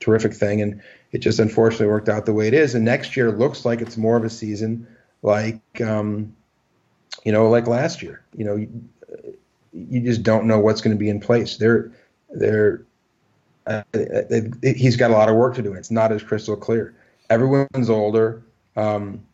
terrific 0.00 0.34
thing, 0.34 0.60
and 0.62 0.80
it 1.12 1.18
just 1.18 1.38
unfortunately 1.38 1.86
worked 1.86 2.08
out 2.08 2.26
the 2.26 2.32
way 2.32 2.48
it 2.48 2.54
is. 2.54 2.74
And 2.74 2.84
next 2.84 3.16
year 3.16 3.30
looks 3.30 3.64
like 3.64 3.80
it's 3.80 3.96
more 3.96 4.16
of 4.16 4.24
a 4.24 4.30
season 4.30 4.86
like 5.22 5.80
um, 5.80 6.34
you 7.24 7.32
know 7.32 7.48
like 7.50 7.66
last 7.66 8.02
year. 8.02 8.24
You 8.34 8.44
know, 8.44 8.56
you, 8.56 8.82
you 9.72 10.00
just 10.00 10.22
don't 10.22 10.46
know 10.46 10.58
what's 10.58 10.80
going 10.80 10.96
to 10.96 10.98
be 10.98 11.10
in 11.10 11.20
place. 11.20 11.58
There 11.58 11.92
they're 12.32 12.82
uh, 13.66 13.82
he's 14.62 14.96
got 14.96 15.10
a 15.10 15.14
lot 15.14 15.28
of 15.28 15.36
work 15.36 15.54
to 15.54 15.62
do. 15.62 15.72
It's 15.74 15.90
not 15.90 16.12
as 16.12 16.22
crystal 16.22 16.56
clear. 16.56 16.94
Everyone's 17.28 17.90
older. 17.90 18.42
Um, 18.76 19.24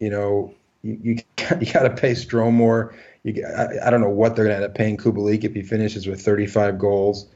you 0.00 0.10
know, 0.10 0.54
you 0.82 0.98
you, 1.02 1.18
you 1.60 1.72
got 1.72 1.82
to 1.82 1.90
pay 1.90 2.12
Strome 2.12 2.52
more. 2.52 2.94
You, 3.22 3.46
I, 3.46 3.86
I, 3.86 3.90
don't 3.90 4.00
know 4.00 4.10
what 4.10 4.36
they're 4.36 4.44
going 4.44 4.58
to 4.58 4.62
end 4.62 4.70
up 4.70 4.74
paying 4.74 4.96
Kubalik 4.96 5.44
if 5.44 5.54
he 5.54 5.62
finishes 5.62 6.06
with 6.06 6.20
35 6.20 6.78
goals. 6.78 7.26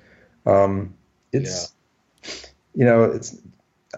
Um, 0.47 0.95
it's 1.33 1.73
you 2.75 2.85
know 2.85 3.05
it's. 3.05 3.37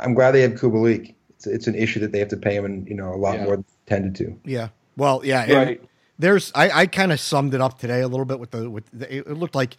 I'm 0.00 0.14
glad 0.14 0.32
they 0.32 0.42
have 0.42 0.52
Kubalik. 0.52 1.14
It's 1.30 1.46
it's 1.46 1.66
an 1.66 1.74
issue 1.74 2.00
that 2.00 2.12
they 2.12 2.18
have 2.18 2.28
to 2.28 2.36
pay 2.36 2.54
him, 2.54 2.64
and 2.64 2.86
you 2.88 2.94
know 2.94 3.12
a 3.12 3.16
lot 3.16 3.36
Yeah. 3.36 3.44
more 3.44 3.56
than 3.56 3.64
tended 3.86 4.14
to. 4.16 4.38
Yeah. 4.44 4.68
Well, 4.96 5.22
yeah. 5.24 5.50
Right. 5.52 5.82
There's 6.18 6.52
I, 6.54 6.70
I 6.70 6.86
kind 6.86 7.12
of 7.12 7.20
summed 7.20 7.54
it 7.54 7.60
up 7.60 7.78
today 7.78 8.02
a 8.02 8.08
little 8.08 8.26
bit 8.26 8.38
with 8.38 8.50
the 8.50 8.68
with 8.68 8.84
the, 8.92 9.16
it 9.16 9.38
looked 9.38 9.54
like 9.54 9.76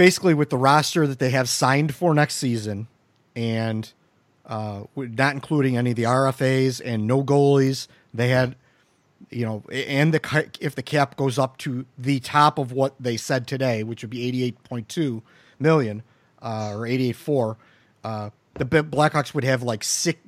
basically 0.00 0.32
with 0.32 0.48
the 0.48 0.56
roster 0.56 1.06
that 1.06 1.18
they 1.18 1.28
have 1.28 1.46
signed 1.46 1.94
for 1.94 2.14
next 2.14 2.36
season 2.36 2.88
and 3.36 3.92
uh, 4.46 4.84
not 4.96 5.34
including 5.34 5.76
any 5.76 5.90
of 5.90 5.96
the 5.96 6.04
RFAs 6.04 6.80
and 6.82 7.06
no 7.06 7.22
goalies, 7.22 7.86
they 8.14 8.28
had 8.28 8.56
you 9.28 9.44
know 9.44 9.62
and 9.70 10.14
the 10.14 10.50
if 10.58 10.74
the 10.74 10.82
cap 10.82 11.18
goes 11.18 11.38
up 11.38 11.58
to 11.58 11.84
the 11.98 12.18
top 12.18 12.56
of 12.58 12.72
what 12.72 12.94
they 12.98 13.18
said 13.18 13.46
today, 13.46 13.82
which 13.82 14.02
would 14.02 14.08
be 14.08 14.54
88.2 14.64 15.20
million 15.58 16.02
uh, 16.40 16.72
or 16.72 16.86
88.4, 16.86 17.56
uh, 18.02 18.30
the 18.54 18.64
Blackhawks 18.64 19.34
would 19.34 19.44
have 19.44 19.62
like 19.62 19.84
six 19.84 20.18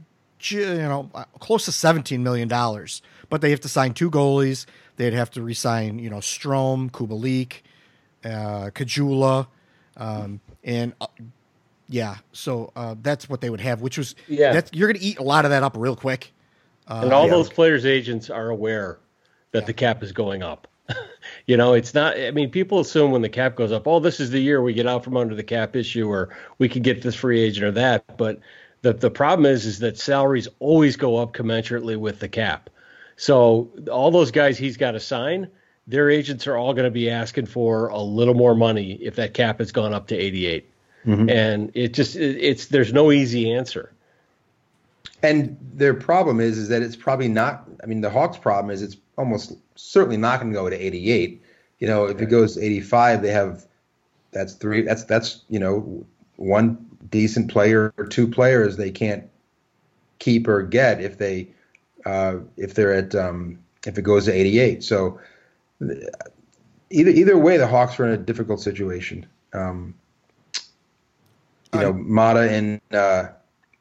you 0.51 0.77
know, 0.77 1.09
uh, 1.15 1.25
close 1.39 1.65
to 1.65 1.73
seventeen 1.73 2.23
million 2.23 2.47
dollars. 2.47 3.01
But 3.31 3.41
they 3.41 3.49
have 3.49 3.61
to 3.61 3.71
sign 3.71 3.95
two 3.95 4.11
goalies. 4.11 4.67
They'd 4.97 5.15
have 5.15 5.31
to 5.31 5.41
resign, 5.41 5.99
you 5.99 6.11
know, 6.11 6.19
Strome, 6.19 6.91
Kubalik, 6.91 7.63
uh, 8.23 8.69
Kajula, 8.75 9.47
um, 9.97 10.41
and 10.65 10.95
uh, 11.01 11.07
yeah. 11.89 12.17
So 12.33 12.73
uh, 12.75 12.97
that's 13.01 13.29
what 13.29 13.41
they 13.41 13.51
would 13.51 13.61
have, 13.61 13.81
which 13.81 13.99
was 13.99 14.15
Yeah. 14.29 14.53
That's, 14.53 14.71
you're 14.73 14.89
going 14.89 15.01
to 15.01 15.05
eat 15.05 15.19
a 15.19 15.23
lot 15.23 15.45
of 15.45 15.51
that 15.51 15.63
up 15.63 15.77
real 15.77 15.97
quick. 15.97 16.33
Uh, 16.89 17.01
and 17.05 17.13
all 17.13 17.27
yeah. 17.27 17.33
those 17.33 17.49
players' 17.49 17.87
agents 17.87 18.31
are 18.31 18.49
aware 18.49 18.99
that 19.53 19.67
the 19.67 19.73
cap 19.73 20.03
is 20.03 20.13
going 20.13 20.43
up. 20.43 20.67
you 21.47 21.57
know, 21.57 21.75
it's 21.75 21.95
not. 21.95 22.19
I 22.19 22.31
mean, 22.33 22.51
people 22.51 22.81
assume 22.81 23.13
when 23.13 23.23
the 23.23 23.29
cap 23.29 23.55
goes 23.55 23.71
up, 23.71 23.87
oh, 23.87 24.01
this 24.01 24.19
is 24.19 24.31
the 24.31 24.41
year 24.41 24.61
we 24.63 24.73
get 24.73 24.87
out 24.87 25.05
from 25.05 25.17
under 25.17 25.35
the 25.35 25.45
cap 25.45 25.77
issue, 25.77 26.09
or 26.09 26.31
we 26.59 26.69
can 26.69 26.83
get 26.83 27.03
this 27.03 27.15
free 27.15 27.41
agent 27.41 27.65
or 27.65 27.71
that. 27.73 28.17
But 28.17 28.41
the 28.83 28.93
the 28.93 29.11
problem 29.11 29.47
is, 29.47 29.65
is 29.65 29.79
that 29.79 29.99
salaries 29.99 30.49
always 30.59 30.97
go 30.97 31.17
up 31.17 31.35
commensurately 31.35 31.97
with 31.97 32.19
the 32.19 32.29
cap. 32.29 32.69
So 33.17 33.71
all 33.91 34.11
those 34.11 34.31
guys 34.31 34.59
he's 34.59 34.77
got 34.77 34.93
to 34.93 35.01
sign, 35.01 35.49
their 35.87 36.11
agents 36.11 36.47
are 36.47 36.57
all 36.57 36.75
going 36.75 36.85
to 36.85 36.91
be 36.91 37.11
asking 37.11 37.47
for 37.47 37.89
a 37.89 38.01
little 38.01 38.35
more 38.35 38.55
money 38.55 38.93
if 38.95 39.17
that 39.17 39.35
cap 39.35 39.59
has 39.59 39.73
gone 39.73 39.93
up 39.93 40.07
to 40.09 40.17
88. 40.17 40.69
And 41.29 41.73
it 41.75 41.95
just 41.95 42.17
it, 42.17 42.37
it's 42.39 42.67
there's 42.67 42.93
no 42.93 43.11
easy 43.11 43.53
answer. 43.53 43.93
And 45.23 45.57
their 45.75 45.95
problem 45.95 46.41
is 46.41 46.59
is 46.59 46.69
that 46.69 46.83
it's 46.83 46.97
probably 46.97 47.29
not. 47.29 47.69
I 47.83 47.87
mean, 47.87 48.01
the 48.01 48.11
Hawks' 48.11 48.37
problem 48.37 48.71
is 48.71 48.83
it's 48.83 48.97
almost 49.17 49.57
certainly 49.75 50.17
not 50.17 50.41
going 50.41 50.53
to 50.53 50.59
go 50.59 50.71
to 50.71 50.77
88. 50.77 51.43
You 51.81 51.89
know, 51.89 52.05
if 52.07 52.21
it 52.21 52.27
goes 52.27 52.55
to 52.55 52.63
85, 52.63 53.23
they 53.23 53.31
have 53.31 53.67
that's 54.31 54.55
three. 54.55 54.83
That's 54.83 55.05
that's 55.05 55.43
you 55.49 55.59
know 55.59 56.05
one 56.37 56.87
decent 57.11 57.51
player 57.51 57.93
or 57.99 58.07
two 58.07 58.27
players 58.27 58.77
they 58.77 58.91
can't 58.91 59.29
keep 60.19 60.47
or 60.49 60.63
get 60.63 61.01
if 61.01 61.19
they 61.19 61.49
uh, 62.07 62.37
if 62.57 62.75
they're 62.75 62.95
at 62.95 63.15
um, 63.15 63.59
if 63.87 63.99
it 63.99 64.03
goes 64.03 64.27
to 64.27 64.33
88. 64.33 64.85
So 64.85 65.21
either 66.91 67.11
either 67.11 67.39
way, 67.39 67.57
the 67.57 67.67
Hawks 67.67 67.99
were 67.99 68.07
in 68.07 68.13
a 68.13 68.23
difficult 68.23 68.61
situation. 68.61 69.27
Um, 69.53 69.95
you 71.75 71.81
know, 71.81 71.93
Maatta 71.93 72.51
and 72.51 72.81
uh, 72.93 73.29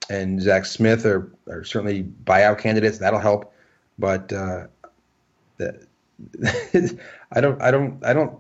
and 0.10 0.42
Zack 0.42 0.66
Smith 0.66 1.06
are, 1.06 1.32
are 1.48 1.64
certainly 1.64 2.04
buyout 2.04 2.60
candidates. 2.60 2.98
That'll 2.98 3.20
help, 3.20 3.54
but 4.00 4.32
uh, 4.32 4.68
the, 5.58 5.88
I 7.32 7.42
don't 7.42 7.62
I 7.62 7.72
don't 7.72 8.04
I 8.04 8.14
don't 8.14 8.38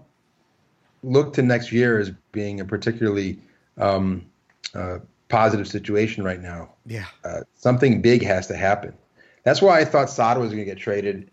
look 1.04 1.34
to 1.34 1.42
next 1.42 1.72
year 1.72 2.00
as 2.00 2.12
being 2.32 2.60
a 2.60 2.66
particularly 2.66 3.40
um, 3.78 4.26
uh, 4.74 5.00
positive 5.30 5.68
situation 5.68 6.24
right 6.24 6.42
now. 6.42 6.70
Yeah. 6.86 7.06
Uh, 7.24 7.42
something 7.56 8.02
big 8.02 8.24
has 8.24 8.48
to 8.48 8.56
happen. 8.56 8.94
That's 9.44 9.62
why 9.62 9.80
I 9.80 9.86
thought 9.86 10.10
Saad 10.10 10.38
was 10.38 10.50
going 10.50 10.60
to 10.60 10.66
get 10.66 10.78
traded 10.78 11.32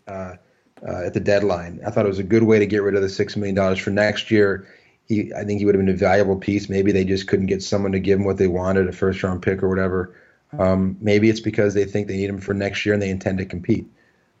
uh, 0.87 1.05
at 1.05 1.13
the 1.13 1.19
deadline. 1.19 1.79
I 1.85 1.91
thought 1.91 2.05
it 2.05 2.09
was 2.09 2.19
a 2.19 2.23
good 2.23 2.43
way 2.43 2.59
to 2.59 2.65
get 2.65 2.83
rid 2.83 2.95
of 2.95 3.01
the 3.01 3.09
six 3.09 3.35
million 3.35 3.55
dollars 3.55 3.79
for 3.79 3.91
next 3.91 4.31
year. 4.31 4.67
He, 5.07 5.33
I 5.33 5.43
think 5.43 5.59
he 5.59 5.65
would 5.65 5.75
have 5.75 5.83
been 5.83 5.93
a 5.93 5.97
valuable 5.97 6.37
piece. 6.37 6.69
Maybe 6.69 6.91
they 6.91 7.03
just 7.03 7.27
couldn't 7.27 7.47
get 7.47 7.63
someone 7.63 7.91
to 7.93 7.99
give 7.99 8.19
him 8.19 8.25
what 8.25 8.37
they 8.37 8.47
wanted, 8.47 8.87
a 8.87 8.91
first 8.91 9.23
round 9.23 9.41
pick 9.41 9.63
or 9.63 9.69
whatever. 9.69 10.15
Um, 10.57 10.97
maybe 11.01 11.29
it's 11.29 11.39
because 11.39 11.73
they 11.73 11.85
think 11.85 12.07
they 12.07 12.17
need 12.17 12.29
him 12.29 12.39
for 12.39 12.53
next 12.53 12.85
year 12.85 12.93
and 12.93 13.01
they 13.01 13.09
intend 13.09 13.37
to 13.39 13.45
compete. 13.45 13.87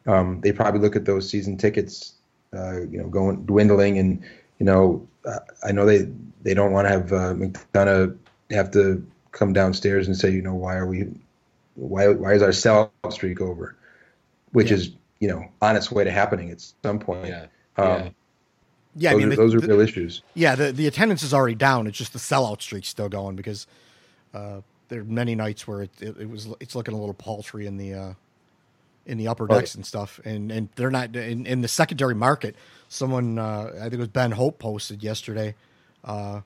Um, 0.07 0.41
they 0.41 0.51
probably 0.51 0.81
look 0.81 0.95
at 0.95 1.05
those 1.05 1.29
season 1.29 1.57
tickets, 1.57 2.13
uh, 2.55 2.81
you 2.81 2.99
know, 2.99 3.07
going 3.09 3.45
dwindling, 3.45 3.97
and 3.99 4.23
you 4.59 4.65
know, 4.65 5.07
uh, 5.25 5.39
I 5.63 5.71
know 5.71 5.85
they 5.85 6.07
they 6.41 6.53
don't 6.53 6.71
want 6.71 6.87
to 6.87 6.91
have 6.91 7.13
uh, 7.13 7.33
McDonough 7.33 8.17
have 8.51 8.71
to 8.71 9.05
come 9.31 9.53
downstairs 9.53 10.07
and 10.07 10.17
say, 10.17 10.31
you 10.31 10.41
know, 10.41 10.55
why 10.55 10.75
are 10.77 10.87
we, 10.87 11.07
why 11.75 12.07
why 12.09 12.33
is 12.33 12.41
our 12.41 12.49
sellout 12.49 13.11
streak 13.11 13.41
over, 13.41 13.75
which 14.51 14.71
Yeah. 14.71 14.75
is 14.75 14.91
you 15.19 15.27
know 15.27 15.45
on 15.61 15.75
its 15.75 15.91
way 15.91 16.03
to 16.03 16.11
happening 16.11 16.49
at 16.51 16.61
some 16.83 16.99
point. 16.99 17.27
Yeah. 17.27 17.45
Um, 17.77 17.87
Yeah. 17.87 18.09
Yeah, 18.95 19.11
I 19.11 19.13
those, 19.13 19.19
mean 19.19 19.27
are, 19.27 19.29
the- 19.29 19.35
those 19.37 19.55
are 19.55 19.61
the- 19.61 19.67
real 19.67 19.79
issues. 19.81 20.23
Yeah, 20.33 20.55
the 20.55 20.71
the 20.71 20.87
attendance 20.87 21.23
is 21.23 21.33
already 21.33 21.55
down. 21.55 21.85
It's 21.87 21.97
just 21.97 22.11
the 22.13 22.19
sellout 22.19 22.61
streak's 22.61 22.87
still 22.89 23.07
going 23.07 23.35
because 23.35 23.67
uh, 24.33 24.61
there 24.89 25.01
are 25.01 25.05
many 25.05 25.35
nights 25.35 25.67
where 25.67 25.83
it, 25.83 25.91
it, 26.01 26.17
it 26.21 26.29
was 26.29 26.47
it's 26.59 26.75
looking 26.75 26.93
a 26.95 26.97
little 26.97 27.13
paltry 27.13 27.67
in 27.67 27.77
the 27.77 27.93
uh, 27.93 28.13
in 29.05 29.17
the 29.19 29.27
upper 29.27 29.45
Right. 29.45 29.59
decks 29.59 29.75
and 29.75 29.85
stuff, 29.85 30.19
and 30.25 30.51
and 30.51 30.69
they're 30.75 30.89
not 30.89 31.15
in, 31.15 31.45
in 31.45 31.61
the 31.61 31.67
secondary 31.67 32.15
market. 32.15 32.55
Someone 32.89 33.37
uh, 33.37 33.71
I 33.77 33.81
think 33.83 33.93
it 33.93 33.99
was 33.99 34.07
Ben 34.07 34.31
Pope 34.33 34.57
posted 34.57 35.03
yesterday 35.03 35.53
uh, 36.03 36.41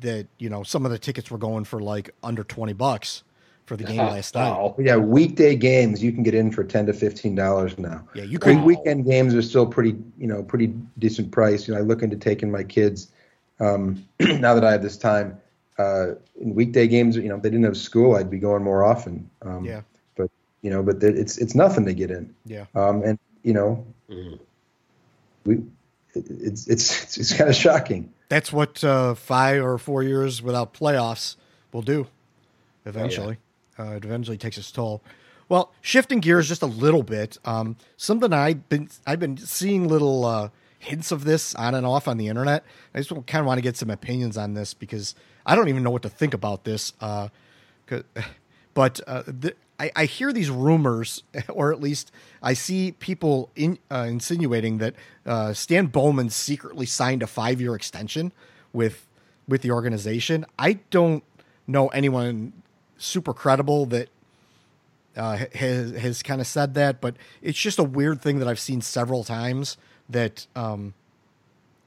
that 0.00 0.26
you 0.38 0.50
know 0.50 0.62
some 0.62 0.84
of 0.84 0.92
the 0.92 0.98
tickets 0.98 1.30
were 1.30 1.38
going 1.38 1.64
for 1.64 1.80
like 1.80 2.10
under 2.22 2.44
twenty 2.44 2.72
bucks 2.74 3.22
for 3.66 3.76
the 3.76 3.84
game 3.84 3.98
last 3.98 4.34
night. 4.34 4.50
Wow. 4.50 4.74
Yeah, 4.78 4.96
weekday 4.96 5.54
games 5.56 6.02
you 6.02 6.12
can 6.12 6.22
get 6.22 6.34
in 6.34 6.50
for 6.50 6.64
ten 6.64 6.86
to 6.86 6.92
fifteen 6.92 7.34
dollars 7.34 7.78
now. 7.78 8.06
Yeah, 8.14 8.24
you 8.24 8.38
I 8.42 8.48
mean, 8.48 8.64
weekend 8.64 9.04
games 9.04 9.34
are 9.34 9.42
still 9.42 9.66
pretty, 9.66 9.96
you 10.18 10.26
know, 10.26 10.42
pretty 10.42 10.74
decent 10.98 11.30
price. 11.30 11.66
You 11.66 11.74
know, 11.74 11.80
I 11.80 11.82
look 11.82 12.02
into 12.02 12.16
taking 12.16 12.50
my 12.50 12.64
kids 12.64 13.08
um, 13.60 14.06
now 14.20 14.54
that 14.54 14.64
I 14.64 14.72
have 14.72 14.82
this 14.82 14.96
time. 14.96 15.38
Uh, 15.78 16.14
in 16.40 16.54
weekday 16.54 16.86
games, 16.86 17.16
you 17.16 17.28
know, 17.28 17.36
if 17.36 17.42
they 17.42 17.48
didn't 17.48 17.64
have 17.64 17.76
school, 17.76 18.14
I'd 18.14 18.30
be 18.30 18.38
going 18.38 18.62
more 18.62 18.84
often. 18.84 19.28
Um, 19.40 19.64
Yeah. 19.64 19.82
But 20.16 20.30
you 20.60 20.70
know, 20.70 20.82
but 20.82 21.02
it's 21.02 21.38
it's 21.38 21.54
nothing 21.54 21.84
to 21.86 21.94
get 21.94 22.10
in. 22.10 22.34
Yeah. 22.44 22.66
Um, 22.74 23.02
and 23.02 23.18
you 23.42 23.54
know, 23.54 23.86
we 25.44 25.54
it, 26.14 26.26
it's 26.28 26.66
it's 26.66 26.68
it's, 27.04 27.16
it's 27.16 27.32
kind 27.32 27.48
of 27.48 27.56
shocking. 27.56 28.12
That's 28.28 28.52
what 28.52 28.82
uh, 28.82 29.14
five 29.14 29.62
or 29.62 29.78
four 29.78 30.02
years 30.02 30.42
without 30.42 30.74
playoffs 30.74 31.36
will 31.72 31.82
do. 31.82 32.06
Eventually, 32.84 33.38
uh, 33.78 33.96
it 33.96 34.04
eventually 34.04 34.38
takes 34.38 34.58
its 34.58 34.70
toll. 34.70 35.02
Well, 35.48 35.72
shifting 35.80 36.20
gears 36.20 36.48
just 36.48 36.62
a 36.62 36.66
little 36.66 37.02
bit. 37.02 37.38
Um, 37.44 37.76
something 37.96 38.32
I've 38.32 38.68
been 38.68 38.88
I've 39.06 39.20
been 39.20 39.36
seeing 39.36 39.88
little 39.88 40.24
uh, 40.24 40.48
hints 40.78 41.12
of 41.12 41.24
this 41.24 41.54
on 41.54 41.74
and 41.74 41.86
off 41.86 42.08
on 42.08 42.16
the 42.16 42.28
internet. 42.28 42.64
I 42.94 42.98
just 42.98 43.10
kind 43.10 43.40
of 43.40 43.46
want 43.46 43.58
to 43.58 43.62
get 43.62 43.76
some 43.76 43.90
opinions 43.90 44.36
on 44.36 44.54
this 44.54 44.74
because 44.74 45.14
I 45.44 45.54
don't 45.54 45.68
even 45.68 45.82
know 45.82 45.90
what 45.90 46.02
to 46.02 46.08
think 46.08 46.34
about 46.34 46.64
this. 46.64 46.92
Uh, 47.00 47.28
but 48.74 49.00
uh, 49.06 49.22
the, 49.26 49.54
I, 49.78 49.90
I 49.96 50.04
hear 50.04 50.32
these 50.32 50.50
rumors, 50.50 51.22
or 51.48 51.72
at 51.72 51.80
least 51.80 52.12
I 52.42 52.54
see 52.54 52.92
people 52.92 53.50
in, 53.56 53.78
uh, 53.90 54.06
insinuating 54.08 54.78
that 54.78 54.94
uh, 55.26 55.52
Stan 55.52 55.86
Bowman 55.86 56.30
secretly 56.30 56.86
signed 56.86 57.22
a 57.22 57.26
five 57.26 57.60
year 57.60 57.74
extension 57.74 58.32
with 58.72 59.06
with 59.48 59.62
the 59.62 59.70
organization. 59.70 60.46
I 60.58 60.74
don't 60.90 61.24
know 61.66 61.88
anyone 61.88 62.52
super 63.02 63.32
credible 63.32 63.86
that 63.86 64.08
uh, 65.16 65.44
has 65.54 65.92
has 65.92 66.22
kind 66.22 66.40
of 66.40 66.46
said 66.46 66.74
that, 66.74 67.00
but 67.00 67.14
it's 67.42 67.58
just 67.58 67.78
a 67.78 67.84
weird 67.84 68.22
thing 68.22 68.38
that 68.38 68.48
I've 68.48 68.60
seen 68.60 68.80
several 68.80 69.24
times 69.24 69.76
that 70.08 70.46
um, 70.56 70.94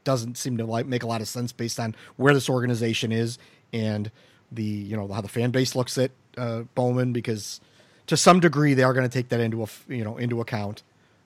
doesn't 0.04 0.38
seem 0.38 0.58
to 0.58 0.66
like 0.66 0.86
make 0.86 1.04
a 1.04 1.08
lot 1.08 1.22
of 1.22 1.28
sense 1.28 1.52
based 1.52 1.80
on 1.80 1.96
where 2.18 2.34
this 2.34 2.50
organization 2.50 3.12
is 3.12 3.38
and 3.74 4.12
the 4.52 4.64
you 4.64 4.96
know 4.96 5.08
how 5.08 5.22
the 5.22 5.28
fan 5.28 5.52
base 5.52 5.76
looks 5.76 5.98
at 5.98 6.12
uh, 6.38 6.62
Bowman 6.76 7.14
because 7.14 7.60
to 8.08 8.16
some 8.16 8.40
degree 8.40 8.74
they 8.74 8.84
are 8.84 8.94
going 8.94 9.08
to 9.08 9.14
take 9.14 9.30
that 9.30 9.40
into 9.40 9.64
a 9.64 9.68
you 9.88 10.04
know 10.04 10.18
into 10.18 10.42
account. 10.42 10.84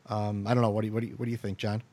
Um, 0.08 0.48
I 0.48 0.54
don't 0.54 0.64
know 0.64 0.72
what 0.72 0.82
do 0.82 0.88
you, 0.88 0.94
what 0.94 1.02
do 1.02 1.08
you, 1.08 1.14
what 1.18 1.26
do 1.26 1.32
you 1.32 1.38
think, 1.38 1.58
John? 1.58 1.84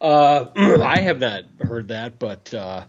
Uh, 0.00 0.46
I 0.56 1.00
have 1.00 1.18
not 1.18 1.44
heard 1.60 1.88
that, 1.88 2.18
but 2.18 2.54
uh, 2.54 2.84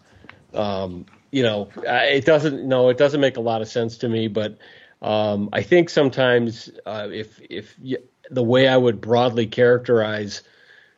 um, 0.54 1.06
you 1.32 1.43
know, 1.43 1.69
it 1.84 2.25
doesn't. 2.25 2.67
No, 2.67 2.89
it 2.89 2.97
doesn't 2.97 3.21
make 3.21 3.38
a 3.38 3.41
lot 3.41 3.61
of 3.61 3.67
sense 3.67 3.97
to 3.97 4.09
me. 4.09 4.28
But 4.28 4.57
um, 5.01 5.49
I 5.53 5.61
think 5.61 5.89
sometimes 5.89 6.69
uh, 6.86 7.09
if 7.11 7.39
if 7.49 7.75
y 7.82 7.97
the 8.30 8.43
way 8.43 8.67
I 8.67 8.78
would 8.78 8.99
broadly 9.01 9.47
characterize 9.47 10.43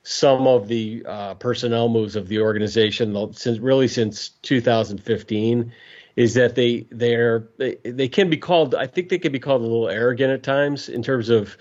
some 0.04 0.48
of 0.48 0.68
the 0.68 1.04
uh, 1.06 1.34
personnel 1.36 1.90
moves 1.90 2.16
of 2.16 2.28
the 2.28 2.40
organization, 2.40 3.34
since 3.34 3.60
really 3.60 3.88
since 3.88 4.30
2015, 4.42 5.72
is 6.16 6.34
that 6.34 6.56
they 6.56 6.88
they're 6.92 7.48
they, 7.58 7.76
they 7.84 8.08
can 8.08 8.30
be 8.30 8.38
called. 8.38 8.76
I 8.76 8.88
think 8.88 9.10
they 9.10 9.20
can 9.20 9.32
be 9.32 9.40
called 9.40 9.62
a 9.62 9.66
little 9.66 9.90
arrogant 9.90 10.32
at 10.32 10.44
times 10.44 10.90
in 10.90 11.04
terms 11.04 11.30
of 11.30 11.58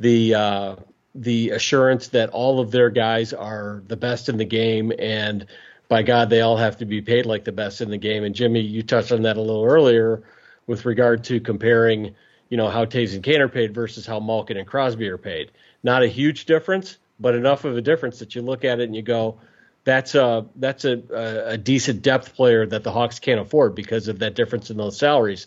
the 0.00 0.34
uh, 0.34 0.76
the 1.14 1.50
assurance 1.50 2.08
that 2.08 2.30
all 2.30 2.60
of 2.60 2.70
their 2.70 2.90
guys 2.90 3.32
are 3.32 3.82
the 3.86 3.96
best 3.96 4.28
in 4.28 4.36
the 4.36 4.44
game 4.44 4.92
and 4.98 5.46
by 5.88 6.02
God, 6.02 6.30
they 6.30 6.42
all 6.42 6.56
have 6.56 6.76
to 6.78 6.84
be 6.84 7.00
paid 7.00 7.26
like 7.26 7.44
the 7.44 7.52
best 7.52 7.80
in 7.80 7.90
the 7.90 7.96
game. 7.96 8.24
And 8.24 8.34
Jimmy, 8.34 8.60
you 8.60 8.82
touched 8.82 9.12
on 9.12 9.22
that 9.22 9.36
a 9.36 9.40
little 9.40 9.64
earlier 9.64 10.22
with 10.66 10.84
regard 10.84 11.24
to 11.24 11.40
comparing, 11.40 12.14
you 12.50 12.56
know, 12.56 12.68
how 12.68 12.84
Toews 12.84 13.14
and 13.14 13.22
Kane 13.22 13.40
are 13.40 13.48
paid 13.48 13.74
versus 13.74 14.06
how 14.06 14.20
Malkin 14.20 14.58
and 14.58 14.66
Crosby 14.66 15.08
are 15.08 15.18
paid. 15.18 15.50
Not 15.82 16.02
a 16.02 16.08
huge 16.08 16.44
difference, 16.44 16.98
but 17.18 17.34
enough 17.34 17.64
of 17.64 17.76
a 17.76 17.80
difference 17.80 18.18
that 18.18 18.34
you 18.34 18.42
look 18.42 18.64
at 18.64 18.80
it 18.80 18.84
and 18.84 18.94
you 18.94 19.02
go, 19.02 19.40
that's 19.84 20.14
a 20.14 20.44
that's 20.56 20.84
a, 20.84 21.00
a 21.46 21.56
decent 21.56 22.02
depth 22.02 22.34
player 22.34 22.66
that 22.66 22.84
the 22.84 22.92
Hawks 22.92 23.18
can't 23.18 23.40
afford 23.40 23.74
because 23.74 24.08
of 24.08 24.18
that 24.18 24.34
difference 24.34 24.68
in 24.68 24.76
those 24.76 24.98
salaries. 24.98 25.46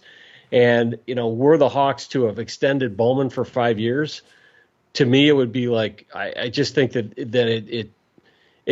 And 0.51 0.97
you 1.05 1.13
know, 1.13 1.29
were 1.29 1.57
the 1.57 1.69
Hawks 1.69 2.07
to 2.07 2.23
have 2.23 2.39
extended 2.39 2.97
Bowman 2.97 3.29
for 3.29 3.45
five 3.45 3.77
years, 3.77 4.23
to 4.93 5.05
me 5.05 5.27
it 5.27 5.33
would 5.33 5.51
be 5.51 5.67
like 5.67 6.07
I, 6.15 6.33
I 6.35 6.49
just 6.49 6.73
think 6.73 6.93
that 6.93 7.15
that 7.31 7.47
it, 7.47 7.69
it 7.69 7.91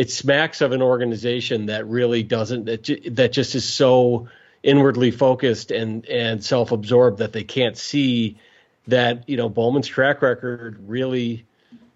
it 0.00 0.10
smacks 0.10 0.62
of 0.62 0.72
an 0.72 0.80
organization 0.80 1.66
that 1.66 1.86
really 1.86 2.22
doesn't 2.22 2.64
that, 2.64 3.00
that 3.10 3.32
just 3.32 3.54
is 3.54 3.68
so 3.68 4.28
inwardly 4.62 5.10
focused 5.10 5.70
and 5.70 6.06
and 6.06 6.42
self-absorbed 6.42 7.18
that 7.18 7.34
they 7.34 7.44
can't 7.44 7.76
see 7.76 8.38
that 8.86 9.28
you 9.28 9.36
know 9.36 9.50
Bowman's 9.50 9.86
track 9.86 10.22
record 10.22 10.78
really 10.88 11.44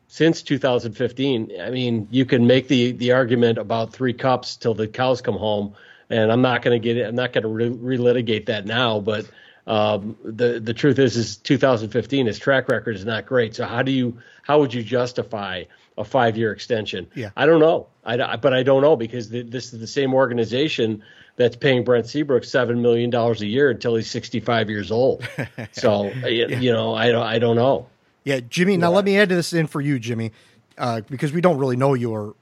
since 0.06 0.42
2015 0.42 1.52
I 1.58 1.70
mean 1.70 2.06
you 2.10 2.26
can 2.26 2.46
make 2.46 2.68
the 2.68 2.92
the 2.92 3.12
argument 3.12 3.56
about 3.56 3.94
three 3.94 4.12
cups 4.12 4.56
till 4.56 4.74
the 4.74 4.86
cows 4.86 5.22
come 5.22 5.38
home 5.38 5.74
and 6.10 6.30
I'm 6.30 6.42
not 6.42 6.60
going 6.60 6.78
to 6.78 6.84
get 6.86 6.98
it 6.98 7.08
I'm 7.08 7.16
not 7.16 7.32
going 7.32 7.44
to 7.44 7.48
re- 7.48 7.96
relitigate 7.96 8.44
that 8.46 8.66
now 8.66 9.00
but 9.00 9.24
um, 9.66 10.18
the 10.22 10.60
the 10.60 10.74
truth 10.74 10.98
is 10.98 11.16
is 11.16 11.38
2015 11.38 12.26
his 12.26 12.38
track 12.38 12.68
record 12.68 12.96
is 12.96 13.06
not 13.06 13.24
great. 13.24 13.54
So 13.54 13.64
how 13.64 13.82
do 13.82 13.92
you 13.92 14.18
how 14.42 14.60
would 14.60 14.74
you 14.74 14.82
justify 14.82 15.64
a 15.96 16.04
five 16.04 16.36
year 16.36 16.52
extension. 16.52 17.06
Yeah. 17.14 17.30
I 17.36 17.46
don't 17.46 17.60
know. 17.60 17.86
I, 18.04 18.36
but 18.36 18.52
I 18.52 18.62
don't 18.62 18.82
know 18.82 18.96
because 18.96 19.30
the, 19.30 19.42
this 19.42 19.72
is 19.72 19.80
the 19.80 19.86
same 19.86 20.12
organization 20.12 21.02
that's 21.36 21.56
paying 21.56 21.84
Brent 21.84 22.06
Seabrook 22.06 22.44
seven 22.44 22.82
million 22.82 23.10
dollars 23.10 23.40
a 23.42 23.46
year 23.46 23.70
until 23.70 23.96
he's 23.96 24.10
65 24.10 24.70
years 24.70 24.90
old. 24.90 25.26
So 25.72 26.04
yeah. 26.04 26.58
you 26.58 26.72
know, 26.72 26.94
I 26.94 27.10
don't, 27.10 27.26
I 27.26 27.38
don't 27.38 27.56
know. 27.56 27.86
Yeah, 28.24 28.40
Jimmy. 28.40 28.76
Now 28.76 28.90
yeah. 28.90 28.96
let 28.96 29.04
me 29.04 29.18
add 29.18 29.28
this 29.28 29.52
in 29.52 29.66
for 29.66 29.80
you, 29.80 29.98
Jimmy, 29.98 30.32
uh, 30.78 31.02
because 31.08 31.32
we 31.32 31.40
don't 31.40 31.58
really 31.58 31.76
know 31.76 31.94
your 31.94 32.34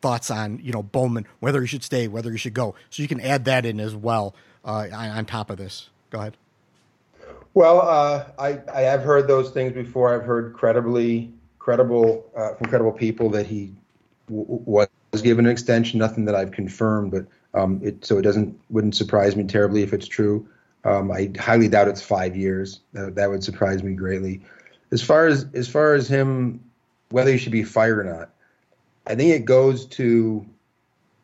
thoughts 0.00 0.30
on 0.30 0.58
you 0.62 0.72
know 0.72 0.82
Bowman, 0.82 1.26
whether 1.40 1.60
he 1.60 1.66
should 1.66 1.84
stay, 1.84 2.08
whether 2.08 2.30
he 2.32 2.38
should 2.38 2.54
go. 2.54 2.74
So 2.90 3.02
you 3.02 3.08
can 3.08 3.20
add 3.20 3.44
that 3.44 3.64
in 3.64 3.80
as 3.80 3.94
well 3.94 4.34
uh, 4.64 4.88
on 4.92 5.24
top 5.26 5.50
of 5.50 5.58
this. 5.58 5.90
Go 6.10 6.20
ahead. 6.20 6.36
Well, 7.54 7.80
uh, 7.80 8.26
I 8.38 8.60
I 8.72 8.80
have 8.82 9.02
heard 9.02 9.28
those 9.28 9.50
things 9.50 9.72
before. 9.72 10.14
I've 10.14 10.24
heard 10.24 10.54
credibly 10.54 11.32
credible 11.60 12.28
uh, 12.36 12.54
from 12.54 12.66
credible 12.66 12.90
people 12.90 13.30
that 13.30 13.46
he 13.46 13.72
w- 14.28 14.44
was 14.66 14.88
given 15.22 15.46
an 15.46 15.52
extension. 15.52 16.00
Nothing 16.00 16.24
that 16.24 16.34
I've 16.34 16.50
confirmed, 16.50 17.12
but 17.12 17.26
um, 17.54 17.80
it 17.84 18.04
so 18.04 18.18
it 18.18 18.22
doesn't 18.22 18.58
wouldn't 18.70 18.96
surprise 18.96 19.36
me 19.36 19.44
terribly 19.44 19.84
if 19.84 19.92
it's 19.92 20.08
true. 20.08 20.48
Um, 20.82 21.12
I 21.12 21.30
highly 21.38 21.68
doubt 21.68 21.86
it's 21.86 22.02
five 22.02 22.34
years. 22.34 22.80
That, 22.94 23.14
that 23.14 23.30
would 23.30 23.44
surprise 23.44 23.84
me 23.84 23.92
greatly. 23.92 24.40
As 24.90 25.02
far 25.02 25.28
as 25.28 25.46
as 25.54 25.68
far 25.68 25.94
as 25.94 26.08
him, 26.08 26.64
whether 27.10 27.30
he 27.30 27.38
should 27.38 27.52
be 27.52 27.62
fired 27.62 27.98
or 28.00 28.04
not, 28.04 28.30
I 29.06 29.14
think 29.14 29.32
it 29.32 29.44
goes 29.44 29.86
to 29.86 30.44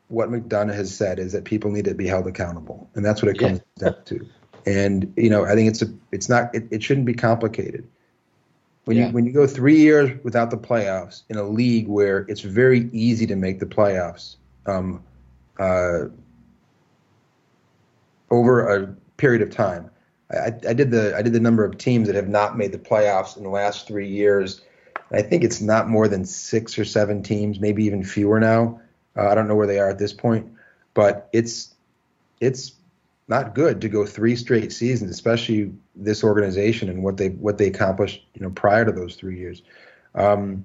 what 0.08 0.28
McDonough 0.28 0.74
has 0.74 0.94
said 0.94 1.18
is 1.18 1.32
that 1.32 1.44
people 1.44 1.72
need 1.72 1.86
to 1.86 1.94
be 1.94 2.06
held 2.06 2.28
accountable, 2.28 2.88
and 2.94 3.04
that's 3.04 3.22
what 3.22 3.30
it 3.30 3.38
comes 3.38 3.60
yeah. 3.80 3.90
down 3.90 4.04
to. 4.04 4.28
And 4.66 5.12
you 5.16 5.30
know, 5.30 5.44
I 5.44 5.54
think 5.54 5.70
it's 5.70 5.82
a 5.82 5.86
it's 6.12 6.28
not 6.28 6.54
it, 6.54 6.68
it 6.70 6.82
shouldn't 6.82 7.06
be 7.06 7.14
complicated. 7.14 7.88
When 8.86 8.96
yeah. 8.96 9.08
you 9.08 9.12
when 9.12 9.26
you 9.26 9.32
go 9.32 9.46
three 9.46 9.78
years 9.78 10.12
without 10.22 10.50
the 10.50 10.56
playoffs 10.56 11.24
in 11.28 11.36
a 11.36 11.42
league 11.42 11.88
where 11.88 12.18
it's 12.28 12.40
very 12.40 12.88
easy 12.92 13.26
to 13.26 13.34
make 13.34 13.58
the 13.58 13.66
playoffs, 13.66 14.36
um, 14.64 15.02
uh, 15.58 16.04
over 18.30 18.68
a 18.68 18.94
period 19.16 19.42
of 19.42 19.50
time. 19.50 19.90
I, 20.30 20.52
I, 20.68 20.72
did 20.72 20.90
the 20.90 21.16
I 21.16 21.22
did 21.22 21.32
the 21.32 21.40
number 21.40 21.64
of 21.64 21.78
teams 21.78 22.06
that 22.06 22.16
have 22.16 22.28
not 22.28 22.56
made 22.56 22.72
the 22.72 22.78
playoffs 22.78 23.36
in 23.36 23.42
the 23.42 23.48
last 23.48 23.86
three 23.88 24.08
years. 24.08 24.62
I 25.12 25.22
think 25.22 25.44
it's 25.44 25.60
not 25.60 25.88
more 25.88 26.08
than 26.08 26.24
six 26.24 26.78
or 26.78 26.84
seven 26.84 27.22
teams, 27.22 27.60
maybe 27.60 27.84
even 27.84 28.04
fewer 28.04 28.40
now. 28.40 28.80
Uh, 29.16 29.28
I 29.28 29.34
don't 29.34 29.48
know 29.48 29.54
where 29.54 29.66
they 29.66 29.78
are 29.78 29.88
at 29.88 29.98
this 29.98 30.12
point, 30.12 30.48
but 30.94 31.28
it's 31.32 31.74
it's 32.40 32.72
not 33.28 33.54
good 33.54 33.80
to 33.80 33.88
go 33.88 34.06
three 34.06 34.36
straight 34.36 34.72
seasons, 34.72 35.10
especially 35.10 35.72
this 35.94 36.22
organization 36.22 36.88
and 36.88 37.02
what 37.02 37.16
they 37.16 37.30
what 37.30 37.58
they 37.58 37.66
accomplished, 37.66 38.24
you 38.34 38.42
know, 38.42 38.50
prior 38.50 38.84
to 38.84 38.92
those 38.92 39.16
three 39.16 39.38
years. 39.38 39.62
Um, 40.14 40.64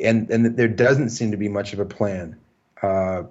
and 0.00 0.30
and 0.30 0.56
there 0.56 0.68
doesn't 0.68 1.10
seem 1.10 1.30
to 1.30 1.36
be 1.36 1.48
much 1.48 1.72
of 1.72 1.78
a 1.78 1.84
plan. 1.84 2.36
Uh, 2.82 3.24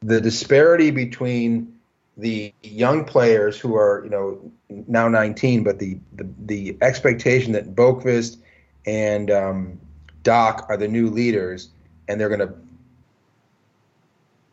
the 0.00 0.20
disparity 0.20 0.90
between 0.90 1.78
the 2.16 2.52
young 2.62 3.04
players 3.04 3.58
who 3.58 3.76
are, 3.76 4.02
you 4.04 4.10
know, 4.10 4.52
now 4.68 5.08
19, 5.08 5.62
but 5.62 5.78
the 5.78 5.98
the, 6.14 6.28
the 6.46 6.76
expectation 6.80 7.52
that 7.52 7.74
Boqvist 7.74 8.38
and 8.86 9.30
um, 9.30 9.80
Dach 10.22 10.68
are 10.68 10.76
the 10.76 10.88
new 10.88 11.10
leaders, 11.10 11.70
and 12.08 12.20
they're 12.20 12.28
going 12.28 12.40
to, 12.40 12.54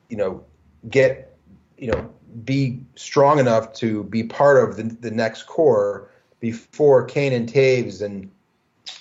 you 0.09 0.17
know, 0.17 0.43
get, 0.89 1.35
you 1.77 1.91
know, 1.91 2.13
be 2.43 2.79
strong 2.95 3.39
enough 3.39 3.73
to 3.73 4.03
be 4.05 4.23
part 4.23 4.63
of 4.63 4.77
the, 4.77 4.83
the 4.83 5.11
next 5.11 5.43
core 5.43 6.09
before 6.39 7.05
Kane 7.05 7.33
and 7.33 7.51
Toews 7.51 8.01
and 8.01 8.29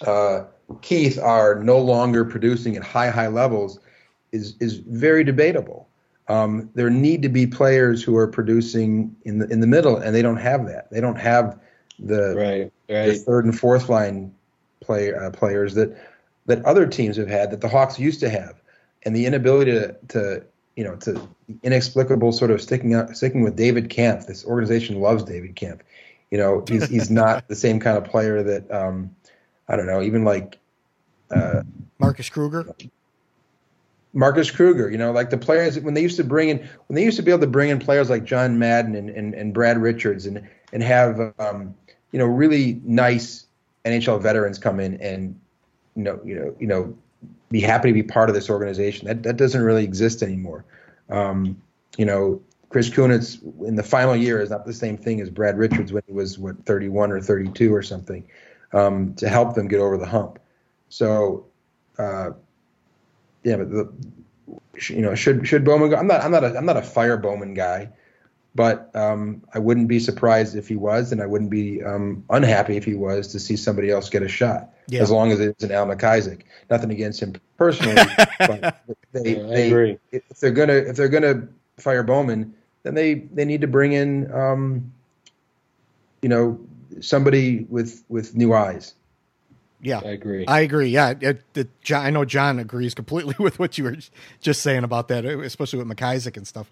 uh, 0.07 0.45
Keith 0.83 1.18
are 1.18 1.62
no 1.62 1.79
longer 1.79 2.24
producing 2.24 2.77
at 2.77 2.83
high, 2.83 3.11
high 3.11 3.29
levels 3.29 3.79
is, 4.33 4.57
is 4.61 4.77
very 4.77 5.24
debatable. 5.24 5.89
Um, 6.29 6.70
there 6.74 6.91
need 6.91 7.22
to 7.22 7.29
be 7.29 7.47
players 7.47 8.03
who 8.03 8.16
are 8.16 8.27
producing 8.27 9.14
in 9.24 9.39
the 9.39 9.47
in 9.47 9.61
the 9.61 9.66
middle, 9.66 9.97
and 9.97 10.12
they 10.14 10.22
don't 10.22 10.39
have 10.39 10.66
that. 10.66 10.91
They 10.91 11.01
don't 11.01 11.18
have 11.18 11.61
the, 12.01 12.35
right, 12.35 12.72
right. 12.93 13.12
the 13.12 13.14
third 13.14 13.45
and 13.45 13.57
fourth 13.57 13.89
line 13.89 14.35
play, 14.81 15.14
uh, 15.14 15.31
players 15.31 15.74
that 15.74 15.97
that 16.47 16.64
other 16.64 16.87
teams 16.87 17.16
have 17.16 17.29
had 17.29 17.51
that 17.53 17.61
the 17.61 17.68
Hawks 17.68 17.99
used 17.99 18.18
to 18.20 18.29
have, 18.29 18.61
and 19.05 19.14
the 19.14 19.24
inability 19.24 19.70
to, 19.70 19.97
to 20.09 20.45
you 20.77 20.85
know, 20.85 20.95
to 20.97 21.27
inexplicable 21.62 22.33
sort 22.33 22.51
of 22.51 22.61
sticking 22.61 22.95
out, 22.95 23.16
sticking 23.16 23.43
with 23.43 23.57
David 23.57 23.91
Kampf. 23.91 24.27
This 24.27 24.45
organization 24.45 25.01
loves 25.01 25.24
David 25.24 25.57
Kampf. 25.57 25.83
You 26.31 26.39
know, 26.39 26.64
he's 26.68 26.87
he's 26.89 27.11
not 27.11 27.49
the 27.49 27.57
same 27.57 27.81
kind 27.81 27.97
of 27.97 28.05
player 28.05 28.43
that 28.43 28.70
um, 28.70 29.14
I 29.68 29.77
don't 29.77 29.87
know, 29.87 30.03
even 30.03 30.24
like 30.24 30.59
uh, 31.31 31.62
Marcus 31.99 32.29
Kruger. 32.29 32.74
Marcus 34.12 34.51
Kruger, 34.51 34.91
you 34.91 34.97
know, 34.97 35.12
like 35.12 35.29
the 35.29 35.37
players 35.37 35.79
when 35.79 35.93
they 35.93 36.01
used 36.01 36.16
to 36.16 36.24
bring 36.24 36.49
in 36.49 36.59
when 36.87 36.95
they 36.95 37.05
used 37.05 37.16
to 37.18 37.22
be 37.22 37.31
able 37.31 37.41
to 37.41 37.47
bring 37.47 37.70
in 37.70 37.79
players 37.79 38.09
like 38.09 38.24
John 38.24 38.59
Madden 38.59 38.95
and, 38.95 39.11
and, 39.11 39.35
and 39.35 39.53
Brad 39.53 39.79
Richards 39.79 40.27
and 40.27 40.49
and 40.72 40.83
have 40.83 41.35
um, 41.39 41.74
you 42.12 42.18
know 42.18 42.27
really 42.27 42.81
nice 42.85 43.47
NHL 43.85 44.20
veterans 44.20 44.59
come 44.59 44.81
in 44.81 45.01
and 45.01 45.39
you 45.95 46.03
know 46.03 46.20
you 46.24 46.35
know 46.35 46.57
you 46.59 46.66
know 46.66 46.97
be 47.51 47.61
happy 47.61 47.89
to 47.89 47.95
be 47.95 48.03
part 48.03 48.29
of 48.29 48.35
this 48.35 48.51
organization. 48.51 49.07
That 49.07 49.22
that 49.22 49.37
doesn't 49.37 49.62
really 49.62 49.85
exist 49.85 50.22
anymore. 50.22 50.64
Um, 51.09 51.61
you 51.97 52.05
know, 52.05 52.41
Chris 52.68 52.91
Kunitz 52.91 53.41
in 53.66 53.77
the 53.77 53.83
final 53.83 54.16
year 54.16 54.41
is 54.41 54.51
not 54.51 54.66
the 54.66 54.72
same 54.72 54.97
thing 54.97 55.20
as 55.20 55.31
Brad 55.31 55.57
Richards 55.57 55.93
when 55.93 56.03
he 56.07 56.12
was 56.12 56.39
what 56.39 56.64
31 56.66 57.12
or 57.12 57.20
32 57.20 57.74
or 57.74 57.83
something 57.83 58.27
um, 58.72 59.14
to 59.14 59.29
help 59.29 59.55
them 59.55 59.68
get 59.68 59.81
over 59.81 59.97
the 59.97 60.07
hump. 60.07 60.39
So, 60.89 61.47
uh, 61.99 62.31
yeah, 63.45 63.57
but 63.57 63.70
the, 63.70 63.93
you 64.91 65.03
know, 65.03 65.14
should 65.14 65.47
should 65.47 65.64
Bowman 65.64 65.91
go? 65.91 65.97
I'm 65.97 66.07
not 66.07 66.22
I'm 66.22 66.33
not 66.33 66.45
a 66.45 66.57
I'm 66.57 66.66
not 66.66 66.77
a 66.77 66.83
fire 66.83 67.16
Bowman 67.16 67.55
guy 67.55 67.91
but 68.57 68.91
um, 68.97 69.43
I 69.53 69.59
wouldn't 69.59 69.87
be 69.87 70.01
surprised 70.01 70.57
if 70.57 70.66
he 70.66 70.77
was, 70.77 71.12
and 71.12 71.20
I 71.20 71.27
wouldn't 71.27 71.51
be 71.51 71.85
um, 71.85 72.24
unhappy 72.31 72.79
if 72.79 72.85
he 72.85 72.95
was 72.95 73.29
to 73.29 73.39
see 73.39 73.55
somebody 73.55 73.91
else 73.91 74.09
get 74.09 74.22
a 74.22 74.29
shot, 74.29 74.70
yeah. 74.89 75.03
as 75.03 75.11
long 75.11 75.32
as 75.32 75.41
it's 75.41 75.64
an 75.64 75.72
Al 75.72 75.87
MacIsaac. 75.87 76.43
Nothing 76.70 76.91
against 76.91 77.22
him 77.22 77.34
personally, 77.57 77.95
but 78.39 78.82
they, 79.12 79.37
yeah, 79.37 79.47
they 79.47 79.66
agree. 79.68 79.99
if 80.12 80.41
they're 80.41 80.51
gonna 80.51 80.74
if 80.74 80.97
they're 80.97 81.09
gonna 81.09 81.47
fire 81.76 82.03
Bowman, 82.03 82.55
then 82.82 82.95
they 82.95 83.14
they 83.14 83.45
need 83.45 83.61
to 83.61 83.66
bring 83.66 83.93
in, 83.93 84.32
um, 84.32 84.93
you 86.22 86.28
know, 86.28 86.59
somebody 87.01 87.66
with 87.68 88.05
with 88.09 88.34
new 88.34 88.53
eyes. 88.53 88.95
Yeah, 89.80 90.01
I 90.05 90.09
agree. 90.09 90.47
I 90.47 90.61
agree. 90.61 90.89
Yeah, 90.89 91.14
it, 91.20 91.43
it, 91.55 91.68
John, 91.82 92.05
I 92.05 92.11
know 92.11 92.24
John 92.24 92.59
agrees 92.59 92.95
completely 92.95 93.34
with 93.39 93.59
what 93.59 93.78
you 93.78 93.84
were 93.84 93.97
just 94.41 94.62
saying 94.62 94.84
about 94.84 95.09
that, 95.09 95.24
especially 95.24 95.78
with 95.78 95.89
MacIsaac 95.89 96.37
and 96.37 96.47
stuff. 96.47 96.70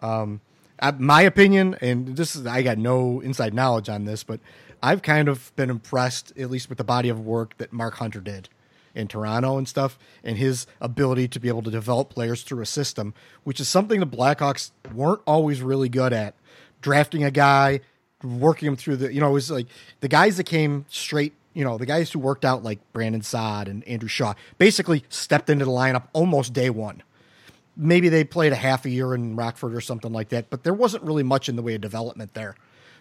Um, 0.00 0.40
uh, 0.78 0.92
my 0.98 1.22
opinion, 1.22 1.76
and 1.80 2.16
this 2.16 2.36
is 2.36 2.46
I 2.46 2.62
got 2.62 2.78
no 2.78 3.20
inside 3.20 3.54
knowledge 3.54 3.88
on 3.88 4.04
this, 4.04 4.24
but 4.24 4.40
I've 4.82 5.02
kind 5.02 5.28
of 5.28 5.54
been 5.56 5.70
impressed, 5.70 6.32
at 6.38 6.50
least 6.50 6.68
with 6.68 6.78
the 6.78 6.84
body 6.84 7.08
of 7.08 7.20
work 7.20 7.56
that 7.58 7.72
Mark 7.72 7.94
Hunter 7.96 8.20
did 8.20 8.48
in 8.94 9.08
Toronto 9.08 9.58
and 9.58 9.68
stuff, 9.68 9.98
and 10.24 10.38
his 10.38 10.66
ability 10.80 11.28
to 11.28 11.40
be 11.40 11.48
able 11.48 11.62
to 11.62 11.70
develop 11.70 12.08
players 12.08 12.42
through 12.42 12.62
a 12.62 12.66
system, 12.66 13.12
which 13.44 13.60
is 13.60 13.68
something 13.68 14.00
the 14.00 14.06
Blackhawks 14.06 14.70
weren't 14.94 15.20
always 15.26 15.60
really 15.60 15.88
good 15.88 16.12
at. 16.12 16.34
Drafting 16.80 17.22
a 17.22 17.30
guy, 17.30 17.80
working 18.22 18.68
him 18.68 18.76
through 18.76 18.96
the, 18.96 19.12
you 19.12 19.20
know, 19.20 19.28
it 19.28 19.34
was 19.34 19.50
like 19.50 19.66
the 20.00 20.08
guys 20.08 20.38
that 20.38 20.44
came 20.44 20.86
straight, 20.88 21.34
you 21.52 21.64
know, 21.64 21.76
the 21.76 21.86
guys 21.86 22.10
who 22.10 22.18
worked 22.18 22.44
out 22.44 22.62
like 22.62 22.78
Brandon 22.92 23.22
Saad 23.22 23.68
and 23.68 23.86
Andrew 23.86 24.08
Shaw 24.08 24.34
basically 24.56 25.04
stepped 25.10 25.50
into 25.50 25.64
the 25.64 25.70
lineup 25.70 26.04
almost 26.12 26.52
day 26.52 26.70
one 26.70 27.02
maybe 27.76 28.08
they 28.08 28.24
played 28.24 28.52
a 28.52 28.56
half 28.56 28.84
a 28.84 28.90
year 28.90 29.14
in 29.14 29.36
Rockford 29.36 29.74
or 29.74 29.80
something 29.80 30.12
like 30.12 30.30
that, 30.30 30.50
but 30.50 30.64
there 30.64 30.74
wasn't 30.74 31.04
really 31.04 31.22
much 31.22 31.48
in 31.48 31.56
the 31.56 31.62
way 31.62 31.74
of 31.74 31.80
development 31.80 32.34
there. 32.34 32.56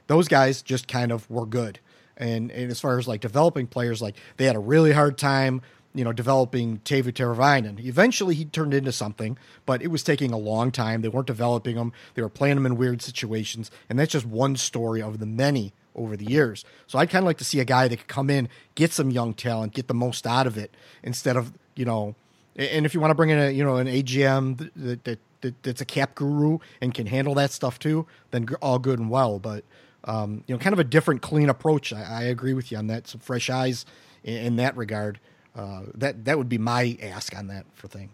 Those 0.07 0.27
guys 0.27 0.61
just 0.61 0.87
kind 0.87 1.11
of 1.11 1.29
were 1.29 1.45
good. 1.45 1.79
And, 2.17 2.51
and 2.51 2.71
as 2.71 2.79
far 2.79 2.97
as 2.97 3.07
like 3.07 3.21
developing 3.21 3.67
players, 3.67 4.01
like 4.01 4.15
they 4.37 4.45
had 4.45 4.55
a 4.55 4.59
really 4.59 4.93
hard 4.93 5.17
time, 5.17 5.61
you 5.93 6.03
know, 6.03 6.13
developing 6.13 6.79
Teuvo 6.79 7.11
Teravainen. 7.11 7.83
Eventually 7.83 8.35
he 8.35 8.45
turned 8.45 8.73
into 8.73 8.91
something, 8.91 9.37
but 9.65 9.81
it 9.81 9.87
was 9.87 10.03
taking 10.03 10.31
a 10.31 10.37
long 10.37 10.71
time. 10.71 11.01
They 11.01 11.09
weren't 11.09 11.27
developing 11.27 11.75
him. 11.75 11.91
They 12.13 12.21
were 12.21 12.29
playing 12.29 12.57
him 12.57 12.65
in 12.65 12.77
weird 12.77 13.01
situations. 13.01 13.71
And 13.89 13.99
that's 13.99 14.11
just 14.11 14.25
one 14.25 14.55
story 14.55 15.01
of 15.01 15.19
the 15.19 15.25
many 15.25 15.73
over 15.95 16.15
the 16.15 16.25
years. 16.25 16.63
So 16.87 16.99
I'd 16.99 17.09
kind 17.09 17.23
of 17.23 17.27
like 17.27 17.37
to 17.37 17.45
see 17.45 17.59
a 17.59 17.65
guy 17.65 17.87
that 17.87 17.97
could 17.97 18.07
come 18.07 18.29
in, 18.29 18.49
get 18.75 18.91
some 18.91 19.09
young 19.09 19.33
talent, 19.33 19.73
get 19.73 19.87
the 19.87 19.93
most 19.93 20.27
out 20.27 20.47
of 20.47 20.57
it 20.57 20.73
instead 21.03 21.37
of, 21.37 21.53
you 21.75 21.85
know, 21.85 22.15
and 22.55 22.85
if 22.85 22.93
you 22.93 22.99
want 22.99 23.11
to 23.11 23.15
bring 23.15 23.29
in 23.29 23.39
a 23.39 23.49
you 23.51 23.63
know 23.63 23.77
an 23.77 23.87
AGM 23.87 24.71
that, 24.75 25.03
that, 25.03 25.19
that 25.41 25.63
that's 25.63 25.81
a 25.81 25.85
cap 25.85 26.15
guru 26.15 26.59
and 26.81 26.93
can 26.93 27.07
handle 27.07 27.33
that 27.35 27.51
stuff 27.51 27.79
too, 27.79 28.07
then 28.31 28.47
all 28.61 28.79
good 28.79 28.99
and 28.99 29.09
well. 29.09 29.39
But 29.39 29.65
um, 30.05 30.43
you 30.47 30.55
know, 30.55 30.59
kind 30.59 30.73
of 30.73 30.79
a 30.79 30.83
different, 30.83 31.21
clean 31.21 31.49
approach. 31.49 31.91
I, 31.91 32.03
I, 32.03 32.23
agree 32.23 32.53
with 32.53 32.71
you 32.71 32.77
on 32.77 32.87
that. 32.87 33.07
Some 33.07 33.19
fresh 33.19 33.49
eyes 33.49 33.85
in, 34.23 34.37
in 34.37 34.55
that 34.57 34.77
regard. 34.77 35.19
Uh, 35.55 35.83
that 35.95 36.25
that 36.25 36.37
would 36.37 36.49
be 36.49 36.57
my 36.57 36.97
ask 37.01 37.35
on 37.35 37.47
that 37.47 37.65
for 37.73 37.87
thing. 37.87 38.09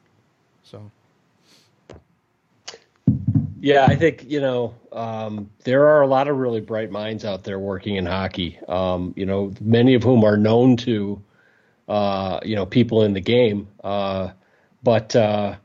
So. 0.63 0.91
Yeah, 3.59 3.85
I 3.85 3.95
think 3.95 4.25
you 4.27 4.39
know 4.41 4.73
um, 4.91 5.49
there 5.63 5.87
are 5.87 6.01
a 6.01 6.07
lot 6.07 6.27
of 6.27 6.37
really 6.37 6.61
bright 6.61 6.91
minds 6.91 7.25
out 7.25 7.43
there 7.43 7.59
working 7.59 7.95
in 7.95 8.05
hockey. 8.05 8.59
Um, 8.67 9.13
you 9.15 9.25
know, 9.25 9.53
many 9.59 9.93
of 9.93 10.03
whom 10.03 10.23
are 10.23 10.37
known 10.37 10.77
to 10.77 11.21
uh, 11.91 12.39
you 12.43 12.55
know, 12.55 12.65
people 12.65 13.03
in 13.03 13.11
the 13.11 13.19
game. 13.19 13.67
Uh, 13.83 14.29
but 14.81 15.13
uh, 15.13 15.55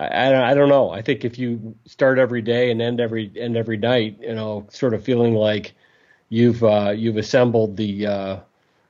I, 0.00 0.50
I 0.52 0.54
don't 0.54 0.70
know. 0.70 0.90
I 0.90 1.02
think 1.02 1.24
if 1.24 1.38
you 1.38 1.74
start 1.84 2.18
every 2.18 2.40
day 2.40 2.70
and 2.70 2.80
end 2.80 3.00
every 3.00 3.30
end 3.36 3.56
every 3.56 3.76
night, 3.76 4.18
you 4.20 4.34
know, 4.34 4.66
sort 4.70 4.94
of 4.94 5.04
feeling 5.04 5.34
like 5.34 5.74
you've 6.30 6.64
uh, 6.64 6.94
you've 6.96 7.18
assembled 7.18 7.76
the 7.76 8.06
uh, 8.06 8.36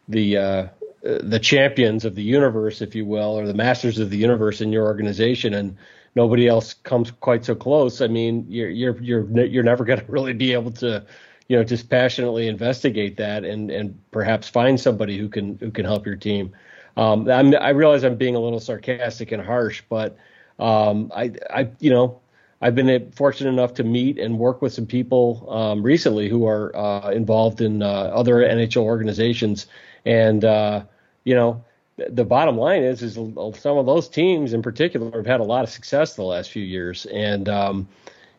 the 0.08 0.36
uh, 0.36 0.66
the 1.02 1.40
champions 1.40 2.04
of 2.04 2.14
the 2.14 2.22
universe, 2.22 2.80
if 2.80 2.94
you 2.94 3.04
will, 3.04 3.38
or 3.38 3.46
the 3.46 3.54
masters 3.54 3.98
of 3.98 4.10
the 4.10 4.18
universe 4.18 4.60
in 4.60 4.72
your 4.72 4.86
organization, 4.86 5.52
and 5.54 5.76
nobody 6.14 6.46
else 6.46 6.74
comes 6.74 7.10
quite 7.10 7.44
so 7.44 7.56
close. 7.56 8.00
I 8.00 8.06
mean, 8.06 8.46
you're 8.48 8.70
you're 8.70 9.02
you're 9.02 9.44
you're 9.46 9.64
never 9.64 9.84
going 9.86 9.98
to 10.00 10.12
really 10.12 10.34
be 10.34 10.52
able 10.52 10.70
to, 10.72 11.04
you 11.48 11.56
know, 11.56 11.64
just 11.64 11.90
passionately 11.90 12.46
investigate 12.46 13.16
that 13.16 13.44
and 13.44 13.68
and 13.72 14.00
perhaps 14.12 14.48
find 14.48 14.78
somebody 14.78 15.18
who 15.18 15.28
can 15.28 15.58
who 15.58 15.72
can 15.72 15.84
help 15.84 16.06
your 16.06 16.16
team. 16.16 16.52
Um, 16.96 17.28
i 17.30 17.70
realize 17.70 18.04
I'm 18.04 18.16
being 18.16 18.34
a 18.34 18.40
little 18.40 18.60
sarcastic 18.60 19.32
and 19.32 19.42
harsh, 19.42 19.82
but 19.88 20.16
um, 20.60 21.10
I, 21.14 21.32
I, 21.50 21.68
you 21.80 21.90
know, 21.90 22.20
I've 22.60 22.74
been 22.74 23.10
fortunate 23.12 23.50
enough 23.50 23.74
to 23.74 23.84
meet 23.84 24.18
and 24.18 24.38
work 24.38 24.60
with 24.60 24.72
some 24.74 24.86
people 24.86 25.46
um, 25.48 25.82
recently 25.82 26.28
who 26.28 26.46
are 26.46 26.76
uh, 26.76 27.10
involved 27.10 27.60
in 27.60 27.82
uh, 27.82 27.86
other 27.86 28.36
NHL 28.36 28.82
organizations, 28.82 29.66
and 30.04 30.44
uh, 30.44 30.82
you 31.24 31.34
know, 31.34 31.64
the 31.96 32.24
bottom 32.24 32.56
line 32.56 32.82
is, 32.82 33.02
is 33.02 33.14
some 33.14 33.78
of 33.78 33.86
those 33.86 34.08
teams 34.08 34.52
in 34.52 34.62
particular 34.62 35.10
have 35.12 35.26
had 35.26 35.40
a 35.40 35.44
lot 35.44 35.64
of 35.64 35.70
success 35.70 36.14
the 36.14 36.22
last 36.22 36.50
few 36.50 36.62
years, 36.62 37.06
and 37.06 37.48
um, 37.48 37.88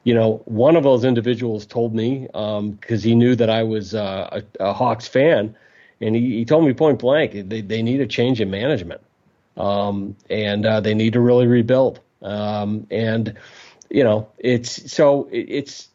you 0.04 0.14
know, 0.14 0.42
one 0.46 0.76
of 0.76 0.84
those 0.84 1.04
individuals 1.04 1.66
told 1.66 1.94
me 1.94 2.28
because 2.28 3.04
um, 3.04 3.10
he 3.10 3.16
knew 3.16 3.36
that 3.36 3.50
I 3.50 3.64
was 3.64 3.94
uh, 3.94 4.42
a, 4.60 4.66
a 4.70 4.74
Hawks 4.74 5.08
fan. 5.08 5.56
And 6.04 6.16
he, 6.16 6.38
he 6.38 6.46
told 6.46 6.66
me 6.66 6.74
point 6.74 6.98
blank 7.00 7.34
they, 7.34 7.62
they 7.62 7.84
need 7.84 8.02
a 8.02 8.08
change 8.08 8.42
in 8.42 8.50
management. 8.50 9.02
Um, 9.58 10.16
and 10.30 10.66
uh, 10.66 10.80
they 10.80 10.96
need 10.96 11.14
to 11.14 11.20
really 11.20 11.46
rebuild 11.46 12.00
um, 12.22 12.88
and 12.92 13.38
you 13.90 14.04
know 14.04 14.30
it's 14.38 14.92
so 14.92 15.28
it's 15.32 15.90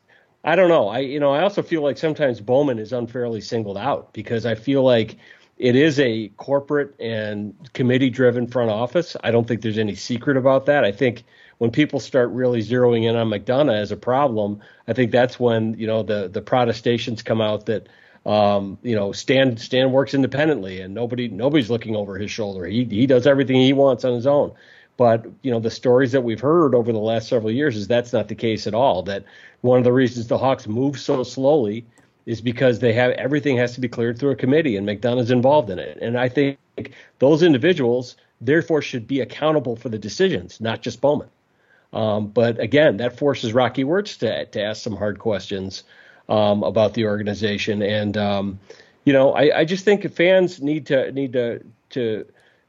I 0.44 0.56
don't 0.56 0.68
know 0.68 0.88
I 0.88 1.00
you 1.00 1.20
know 1.20 1.32
I 1.32 1.42
also 1.42 1.62
feel 1.62 1.82
like 1.82 1.98
sometimes 1.98 2.40
Bowman 2.40 2.78
is 2.78 2.92
unfairly 2.92 3.40
singled 3.40 3.78
out 3.78 4.12
because 4.12 4.46
I 4.46 4.54
feel 4.54 4.82
like 4.82 5.16
it 5.58 5.74
is 5.74 5.98
a 5.98 6.28
corporate 6.36 6.94
and 7.00 7.54
committee 7.72 8.10
driven 8.10 8.46
front 8.46 8.70
office 8.70 9.16
I 9.22 9.30
don't 9.30 9.46
think 9.46 9.62
there's 9.62 9.78
any 9.78 9.94
secret 9.94 10.36
about 10.36 10.66
that 10.66 10.84
I 10.84 10.92
think 10.92 11.24
when 11.58 11.70
people 11.70 12.00
start 12.00 12.30
really 12.30 12.60
zeroing 12.60 13.04
in 13.08 13.16
on 13.16 13.30
McDonough 13.30 13.74
as 13.74 13.92
a 13.92 13.96
problem 13.96 14.60
I 14.86 14.92
think 14.92 15.10
that's 15.10 15.40
when 15.40 15.78
you 15.78 15.86
know 15.86 16.02
the 16.02 16.28
the 16.28 16.42
protestations 16.42 17.22
come 17.22 17.40
out 17.40 17.66
that 17.66 17.88
um, 18.26 18.78
you 18.82 18.96
know, 18.96 19.12
Stan 19.12 19.56
Stan 19.56 19.92
works 19.92 20.12
independently, 20.12 20.80
and 20.80 20.92
nobody 20.92 21.28
nobody's 21.28 21.70
looking 21.70 21.94
over 21.94 22.18
his 22.18 22.30
shoulder. 22.30 22.66
He 22.66 22.84
he 22.84 23.06
does 23.06 23.24
everything 23.24 23.56
he 23.56 23.72
wants 23.72 24.04
on 24.04 24.14
his 24.14 24.26
own. 24.26 24.52
But 24.96 25.26
you 25.42 25.50
know, 25.50 25.60
the 25.60 25.70
stories 25.70 26.12
that 26.12 26.22
we've 26.22 26.40
heard 26.40 26.74
over 26.74 26.92
the 26.92 26.98
last 26.98 27.28
several 27.28 27.50
years 27.50 27.76
is 27.76 27.86
that's 27.86 28.12
not 28.12 28.28
the 28.28 28.34
case 28.34 28.66
at 28.66 28.74
all. 28.74 29.02
That 29.02 29.24
one 29.60 29.78
of 29.78 29.84
the 29.84 29.92
reasons 29.92 30.26
the 30.26 30.38
Hawks 30.38 30.66
move 30.66 30.98
so 30.98 31.22
slowly 31.22 31.84
is 32.24 32.40
because 32.40 32.78
they 32.78 32.92
have 32.92 33.12
everything 33.12 33.56
has 33.56 33.74
to 33.74 33.80
be 33.80 33.88
cleared 33.88 34.18
through 34.18 34.30
a 34.30 34.36
committee, 34.36 34.76
and 34.76 34.86
McDonough's 34.86 35.30
involved 35.30 35.70
in 35.70 35.78
it. 35.78 35.98
And 36.00 36.18
I 36.18 36.28
think 36.28 36.58
those 37.18 37.42
individuals 37.42 38.16
therefore 38.40 38.82
should 38.82 39.06
be 39.06 39.20
accountable 39.20 39.76
for 39.76 39.88
the 39.88 39.98
decisions, 39.98 40.60
not 40.60 40.82
just 40.82 41.00
Bowman. 41.00 41.28
Um, 41.92 42.26
but 42.28 42.58
again, 42.58 42.98
that 42.98 43.18
forces 43.18 43.52
Rocky 43.52 43.84
Wirtz 43.84 44.16
to 44.18 44.46
to 44.46 44.62
ask 44.62 44.82
some 44.82 44.96
hard 44.96 45.18
questions 45.18 45.84
um, 46.28 46.62
about 46.62 46.94
the 46.94 47.06
organization. 47.06 47.82
And 47.82 48.16
um, 48.16 48.58
you 49.04 49.12
know, 49.12 49.32
I, 49.32 49.60
I, 49.60 49.64
just 49.64 49.84
think 49.84 50.10
fans 50.12 50.60
need 50.60 50.86
to 50.86 51.12
need 51.12 51.32
to 51.34 51.64
to 51.90 52.26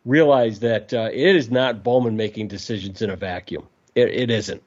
realize 0.08 0.62
that 0.62 0.93
uh, 0.93 1.10
it 1.12 1.36
is 1.36 1.51
not 1.51 1.84
Bowman 1.84 2.16
making 2.16 2.47
decisions 2.47 3.01
in 3.01 3.10
a 3.10 3.16
vacuum. 3.16 3.68
It, 3.93 4.08
it 4.08 4.32
isn't. 4.32 4.64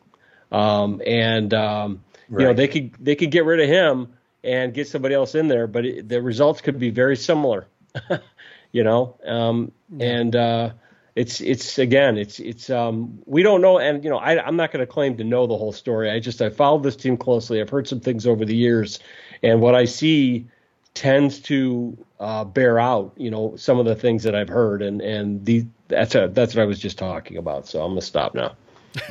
Um, 0.53 1.01
and 1.07 1.53
um, 1.55 2.05
right. 2.29 2.43
you 2.43 2.49
know, 2.49 2.55
they 2.55 2.69
could 2.69 2.95
they 3.01 3.17
could 3.17 3.31
get 3.31 3.45
rid 3.45 3.61
of 3.61 3.69
him 3.69 4.15
and 4.45 4.75
get 4.75 4.89
somebody 4.89 5.15
else 5.15 5.35
in 5.35 5.49
there, 5.49 5.67
but 5.67 5.85
it, 5.85 6.09
the 6.09 6.21
results 6.21 6.61
could 6.61 6.79
be 6.79 6.91
very 6.91 7.17
similar. 7.17 7.67
you 8.73 8.85
know, 8.85 9.17
um, 9.25 9.73
and 9.99 10.37
uh, 10.37 10.71
it's 11.17 11.41
it's 11.41 11.79
again 11.79 12.19
it's 12.19 12.39
it's 12.39 12.71
um 12.71 13.21
we 13.27 13.43
don't 13.43 13.61
know 13.61 13.79
and 13.79 14.05
you 14.05 14.11
know 14.11 14.19
I, 14.19 14.45
I'm 14.45 14.57
not 14.57 14.73
going 14.73 14.85
to 14.85 14.91
claim 14.91 15.17
to 15.17 15.25
know 15.25 15.47
the 15.47 15.57
whole 15.57 15.73
story. 15.73 16.11
I 16.11 16.21
just 16.21 16.43
I 16.43 16.51
followed 16.51 16.83
this 16.83 16.97
team 16.97 17.17
closely. 17.17 17.61
I've 17.61 17.71
heard 17.71 17.89
some 17.89 18.01
things 18.01 18.27
over 18.27 18.45
the 18.45 18.57
years, 18.57 19.01
and 19.43 19.61
what 19.61 19.75
I 19.75 19.87
see 19.87 20.49
tends 20.95 21.41
to 21.41 21.97
uh, 22.19 22.45
bear 22.45 22.79
out 22.79 23.13
you 23.17 23.31
know 23.31 23.55
some 23.57 23.79
of 23.79 23.87
the 23.87 23.95
things 23.95 24.23
that 24.23 24.35
I've 24.35 24.49
heard, 24.49 24.83
and 24.83 25.01
and 25.01 25.45
the 25.45 25.67
that's 25.89 26.15
a, 26.15 26.29
that's 26.33 26.55
what 26.55 26.63
I 26.63 26.67
was 26.67 26.79
just 26.79 26.99
talking 26.99 27.37
about. 27.37 27.67
So 27.67 27.83
I'm 27.83 27.93
gonna 27.93 28.03
stop 28.03 28.35
now. 28.35 28.57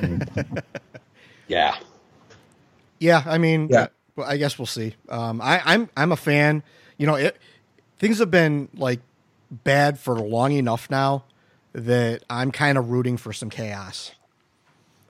yeah. 1.47 1.77
Yeah, 2.99 3.23
I 3.25 3.37
mean, 3.37 3.69
yeah. 3.71 3.87
Well, 4.15 4.27
I 4.27 4.37
guess 4.37 4.59
we'll 4.59 4.65
see. 4.65 4.95
Um, 5.07 5.41
I, 5.41 5.61
I'm 5.63 5.89
I'm 5.95 6.11
a 6.11 6.17
fan. 6.17 6.63
You 6.97 7.07
know, 7.07 7.15
it, 7.15 7.37
things 7.97 8.19
have 8.19 8.31
been 8.31 8.69
like 8.73 8.99
bad 9.49 9.99
for 9.99 10.15
long 10.15 10.51
enough 10.51 10.89
now 10.89 11.23
that 11.73 12.23
I'm 12.29 12.51
kind 12.51 12.77
of 12.77 12.89
rooting 12.89 13.17
for 13.17 13.31
some 13.31 13.49
chaos, 13.49 14.11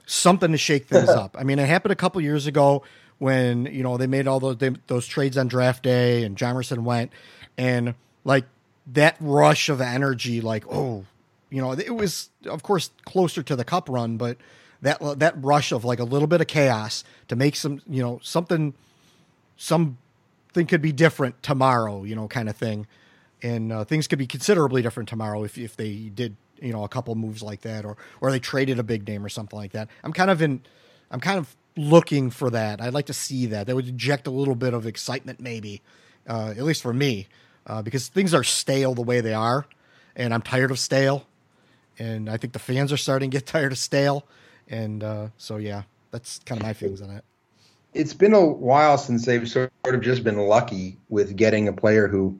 something 0.06 0.52
to 0.52 0.58
shake 0.58 0.86
things 0.86 1.08
up. 1.08 1.36
I 1.38 1.42
mean, 1.42 1.58
it 1.58 1.66
happened 1.66 1.92
a 1.92 1.96
couple 1.96 2.20
years 2.20 2.46
ago 2.46 2.82
when 3.20 3.66
you 3.66 3.82
know 3.82 3.98
they 3.98 4.06
made 4.06 4.26
all 4.26 4.40
those 4.40 4.56
they, 4.56 4.70
those 4.88 5.06
trades 5.06 5.38
on 5.38 5.46
draft 5.46 5.84
day 5.84 6.24
and 6.24 6.36
Hjalmarsson 6.36 6.78
went, 6.80 7.12
and 7.56 7.94
like 8.24 8.46
that 8.88 9.16
rush 9.20 9.68
of 9.68 9.80
energy, 9.80 10.40
like 10.40 10.64
oh, 10.68 11.04
you 11.50 11.60
know, 11.60 11.72
it 11.72 11.94
was 11.94 12.30
of 12.46 12.62
course 12.62 12.90
closer 13.04 13.42
to 13.42 13.54
the 13.54 13.64
cup 13.64 13.88
run, 13.88 14.16
but 14.16 14.38
that 14.80 14.98
that 15.18 15.34
rush 15.36 15.70
of 15.70 15.84
like 15.84 16.00
a 16.00 16.04
little 16.04 16.26
bit 16.26 16.40
of 16.40 16.46
chaos 16.46 17.04
to 17.28 17.36
make 17.36 17.56
some 17.56 17.82
you 17.86 18.02
know 18.02 18.18
something 18.22 18.72
something 19.58 19.96
could 20.66 20.80
be 20.80 20.90
different 20.92 21.42
tomorrow, 21.42 22.02
you 22.04 22.16
know, 22.16 22.26
kind 22.26 22.48
of 22.48 22.56
thing. 22.56 22.86
And 23.42 23.70
uh, 23.70 23.84
things 23.84 24.06
could 24.06 24.18
be 24.18 24.26
considerably 24.26 24.80
different 24.80 25.10
tomorrow 25.10 25.44
if 25.44 25.58
if 25.58 25.76
they 25.76 25.94
did 25.94 26.36
you 26.58 26.72
know 26.72 26.84
a 26.84 26.88
couple 26.88 27.14
moves 27.16 27.42
like 27.42 27.60
that, 27.62 27.84
or 27.84 27.98
or 28.22 28.30
they 28.30 28.40
traded 28.40 28.78
a 28.78 28.82
big 28.82 29.06
name 29.06 29.22
or 29.22 29.28
something 29.28 29.58
like 29.58 29.72
that. 29.72 29.88
I'm 30.02 30.14
kind 30.14 30.30
of 30.30 30.40
in, 30.40 30.62
I'm 31.10 31.20
kind 31.20 31.38
of 31.38 31.54
looking 31.80 32.30
for 32.30 32.50
that. 32.50 32.80
I'd 32.80 32.94
like 32.94 33.06
to 33.06 33.12
see 33.12 33.46
that. 33.46 33.66
That 33.66 33.74
would 33.74 33.88
inject 33.88 34.26
a 34.26 34.30
little 34.30 34.54
bit 34.54 34.74
of 34.74 34.86
excitement, 34.86 35.40
maybe, 35.40 35.82
uh, 36.28 36.54
at 36.56 36.62
least 36.62 36.82
for 36.82 36.92
me, 36.92 37.26
uh, 37.66 37.82
because 37.82 38.08
things 38.08 38.34
are 38.34 38.44
stale 38.44 38.94
the 38.94 39.02
way 39.02 39.20
they 39.20 39.34
are, 39.34 39.66
and 40.14 40.34
I'm 40.34 40.42
tired 40.42 40.70
of 40.70 40.78
stale, 40.78 41.26
and 41.98 42.28
I 42.28 42.36
think 42.36 42.52
the 42.52 42.58
fans 42.58 42.92
are 42.92 42.96
starting 42.96 43.30
to 43.30 43.36
get 43.36 43.46
tired 43.46 43.72
of 43.72 43.78
stale, 43.78 44.26
and 44.68 45.02
uh, 45.02 45.28
so 45.36 45.56
yeah, 45.56 45.82
that's 46.10 46.38
kind 46.40 46.60
of 46.60 46.66
my 46.66 46.72
feelings 46.72 47.02
on 47.02 47.10
it. 47.10 47.24
It's 47.92 48.14
been 48.14 48.34
a 48.34 48.46
while 48.46 48.98
since 48.98 49.26
they've 49.26 49.48
sort 49.48 49.72
of 49.84 50.00
just 50.00 50.22
been 50.22 50.38
lucky 50.38 50.96
with 51.08 51.34
getting 51.34 51.66
a 51.66 51.72
player 51.72 52.06
who, 52.06 52.38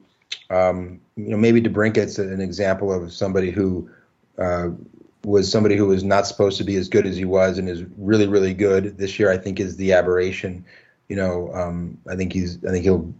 um, 0.49 1.01
you 1.17 1.29
know, 1.29 1.37
maybe 1.37 1.61
DeBrincat's 1.61 2.19
an 2.19 2.39
example 2.39 2.93
of 2.93 3.11
somebody 3.11 3.51
who 3.51 3.89
uh, 4.37 4.69
was 5.23 5.51
somebody 5.51 5.77
who 5.77 5.87
was 5.87 6.03
not 6.03 6.25
supposed 6.25 6.57
to 6.57 6.63
be 6.63 6.75
as 6.75 6.89
good 6.89 7.05
as 7.05 7.15
he 7.15 7.25
was 7.25 7.57
and 7.57 7.69
is 7.69 7.83
really 7.97 8.27
really 8.27 8.53
good 8.53 8.97
this 8.97 9.19
year. 9.19 9.31
I 9.31 9.37
think 9.37 9.59
is 9.59 9.77
the 9.77 9.93
aberration. 9.93 10.65
You 11.09 11.15
know, 11.17 11.53
um, 11.53 11.97
I 12.09 12.15
think 12.15 12.33
he's 12.33 12.63
I 12.65 12.71
think 12.71 12.83
he'll 12.83 13.13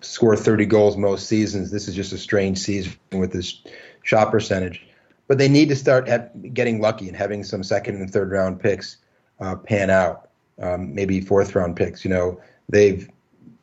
score 0.00 0.36
30 0.36 0.66
goals 0.66 0.96
most 0.96 1.26
seasons. 1.26 1.70
This 1.70 1.88
is 1.88 1.94
just 1.94 2.12
a 2.12 2.18
strange 2.18 2.58
season 2.58 2.92
with 3.12 3.32
this 3.32 3.62
shot 4.02 4.30
percentage. 4.30 4.86
But 5.28 5.38
they 5.38 5.48
need 5.48 5.68
to 5.70 5.76
start 5.76 6.08
getting 6.54 6.80
lucky 6.80 7.08
and 7.08 7.16
having 7.16 7.42
some 7.42 7.64
second 7.64 7.96
and 7.96 8.10
third 8.10 8.30
round 8.30 8.60
picks. 8.60 8.98
uh, 9.40 9.56
pan 9.56 9.90
out. 9.90 10.28
Um, 10.60 10.94
maybe 10.94 11.20
fourth 11.20 11.54
round 11.54 11.76
picks. 11.76 12.04
You 12.04 12.10
know, 12.10 12.40
they've 12.68 13.10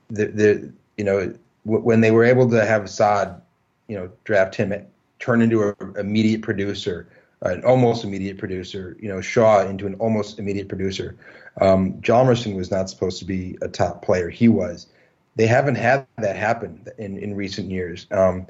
the 0.09 0.71
you 0.97 1.03
know 1.03 1.33
when 1.63 2.01
they 2.01 2.11
were 2.11 2.23
able 2.23 2.49
to 2.49 2.65
have 2.65 2.89
Saad, 2.89 3.41
you 3.87 3.97
know, 3.97 4.11
draft 4.25 4.55
him, 4.55 4.73
turn 5.19 5.41
into 5.41 5.69
an 5.79 5.95
immediate 5.97 6.41
producer, 6.41 7.07
an 7.43 7.63
almost 7.63 8.03
immediate 8.03 8.37
producer. 8.37 8.97
You 8.99 9.09
know, 9.09 9.21
Shaw 9.21 9.65
into 9.65 9.85
an 9.85 9.95
almost 9.95 10.39
immediate 10.39 10.67
producer. 10.67 11.15
Um, 11.61 11.93
Hjalmarsson 12.01 12.55
was 12.55 12.71
not 12.71 12.89
supposed 12.89 13.19
to 13.19 13.25
be 13.25 13.57
a 13.61 13.67
top 13.67 14.03
player. 14.03 14.29
He 14.29 14.47
was. 14.47 14.87
They 15.35 15.47
haven't 15.47 15.75
had 15.75 16.05
that 16.17 16.35
happen 16.35 16.85
in 16.97 17.17
in 17.17 17.35
recent 17.35 17.69
years. 17.69 18.07
Um, 18.11 18.47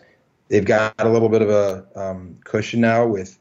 they've 0.50 0.66
got 0.66 0.94
a 1.00 1.10
little 1.10 1.30
bit 1.30 1.42
of 1.42 1.50
a 1.50 1.86
um, 1.96 2.38
cushion 2.44 2.82
now 2.82 3.06
with. 3.06 3.40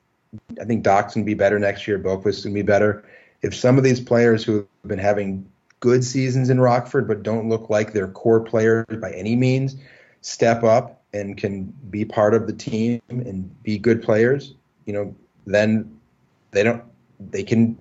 I 0.61 0.65
think 0.65 0.83
Dach's 0.83 1.15
gonna 1.15 1.27
be 1.27 1.35
better 1.35 1.59
next 1.59 1.87
year. 1.87 1.99
Boqvist's 1.99 2.45
gonna 2.45 2.55
be 2.55 2.63
better. 2.63 3.05
If 3.43 3.55
some 3.55 3.77
of 3.77 3.85
these 3.85 4.01
players 4.01 4.45
who 4.45 4.57
have 4.57 4.67
been 4.89 4.99
having 4.99 5.49
good 5.81 6.05
seasons 6.05 6.49
in 6.49 6.61
Rockford, 6.61 7.09
but 7.09 7.23
don't 7.23 7.49
look 7.49 7.69
like 7.69 7.93
they're 7.93 8.09
core 8.09 8.41
players 8.41 8.87
by 9.01 9.11
any 9.13 9.35
means, 9.35 9.77
step 10.21 10.63
up 10.63 11.03
and 11.13 11.37
can 11.37 11.65
be 11.91 12.05
part 12.05 12.35
of 12.35 12.47
the 12.47 12.53
team 12.53 13.03
and 13.09 13.63
be 13.63 13.79
good 13.79 14.01
players, 14.01 14.55
you 14.87 14.93
know, 14.93 15.15
then 15.47 15.99
they 16.51 16.63
don't 16.63 16.83
they 17.31 17.43
can 17.43 17.77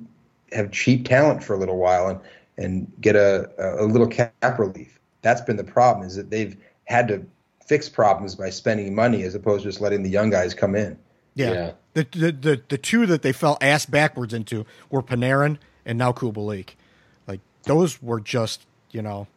have 0.51 0.71
cheap 0.71 1.05
talent 1.05 1.43
for 1.43 1.53
a 1.53 1.57
little 1.57 1.77
while 1.77 2.07
and 2.07 2.19
and 2.57 2.91
get 3.01 3.15
a 3.15 3.49
a 3.57 3.85
little 3.85 4.07
cap 4.07 4.59
relief. 4.59 4.99
That's 5.21 5.41
been 5.41 5.57
the 5.57 5.63
problem 5.63 6.05
is 6.05 6.15
that 6.15 6.29
they've 6.29 6.57
had 6.85 7.07
to 7.07 7.25
fix 7.65 7.87
problems 7.87 8.35
by 8.35 8.49
spending 8.49 8.93
money 8.93 9.23
as 9.23 9.35
opposed 9.35 9.63
to 9.63 9.69
just 9.69 9.81
letting 9.81 10.03
the 10.03 10.09
young 10.09 10.29
guys 10.29 10.53
come 10.53 10.75
in. 10.75 10.97
Yeah. 11.35 11.53
yeah. 11.53 11.71
The, 11.93 12.07
the 12.11 12.31
the 12.31 12.61
the 12.69 12.77
two 12.77 13.05
that 13.05 13.21
they 13.21 13.31
fell 13.31 13.57
ass 13.61 13.85
backwards 13.85 14.33
into 14.33 14.65
were 14.89 15.01
Panarin 15.01 15.57
and 15.85 15.97
now 15.97 16.11
Kubalik. 16.11 16.71
Like 17.27 17.39
those 17.63 18.01
were 18.01 18.19
just, 18.19 18.65
you 18.91 19.01
know, 19.01 19.27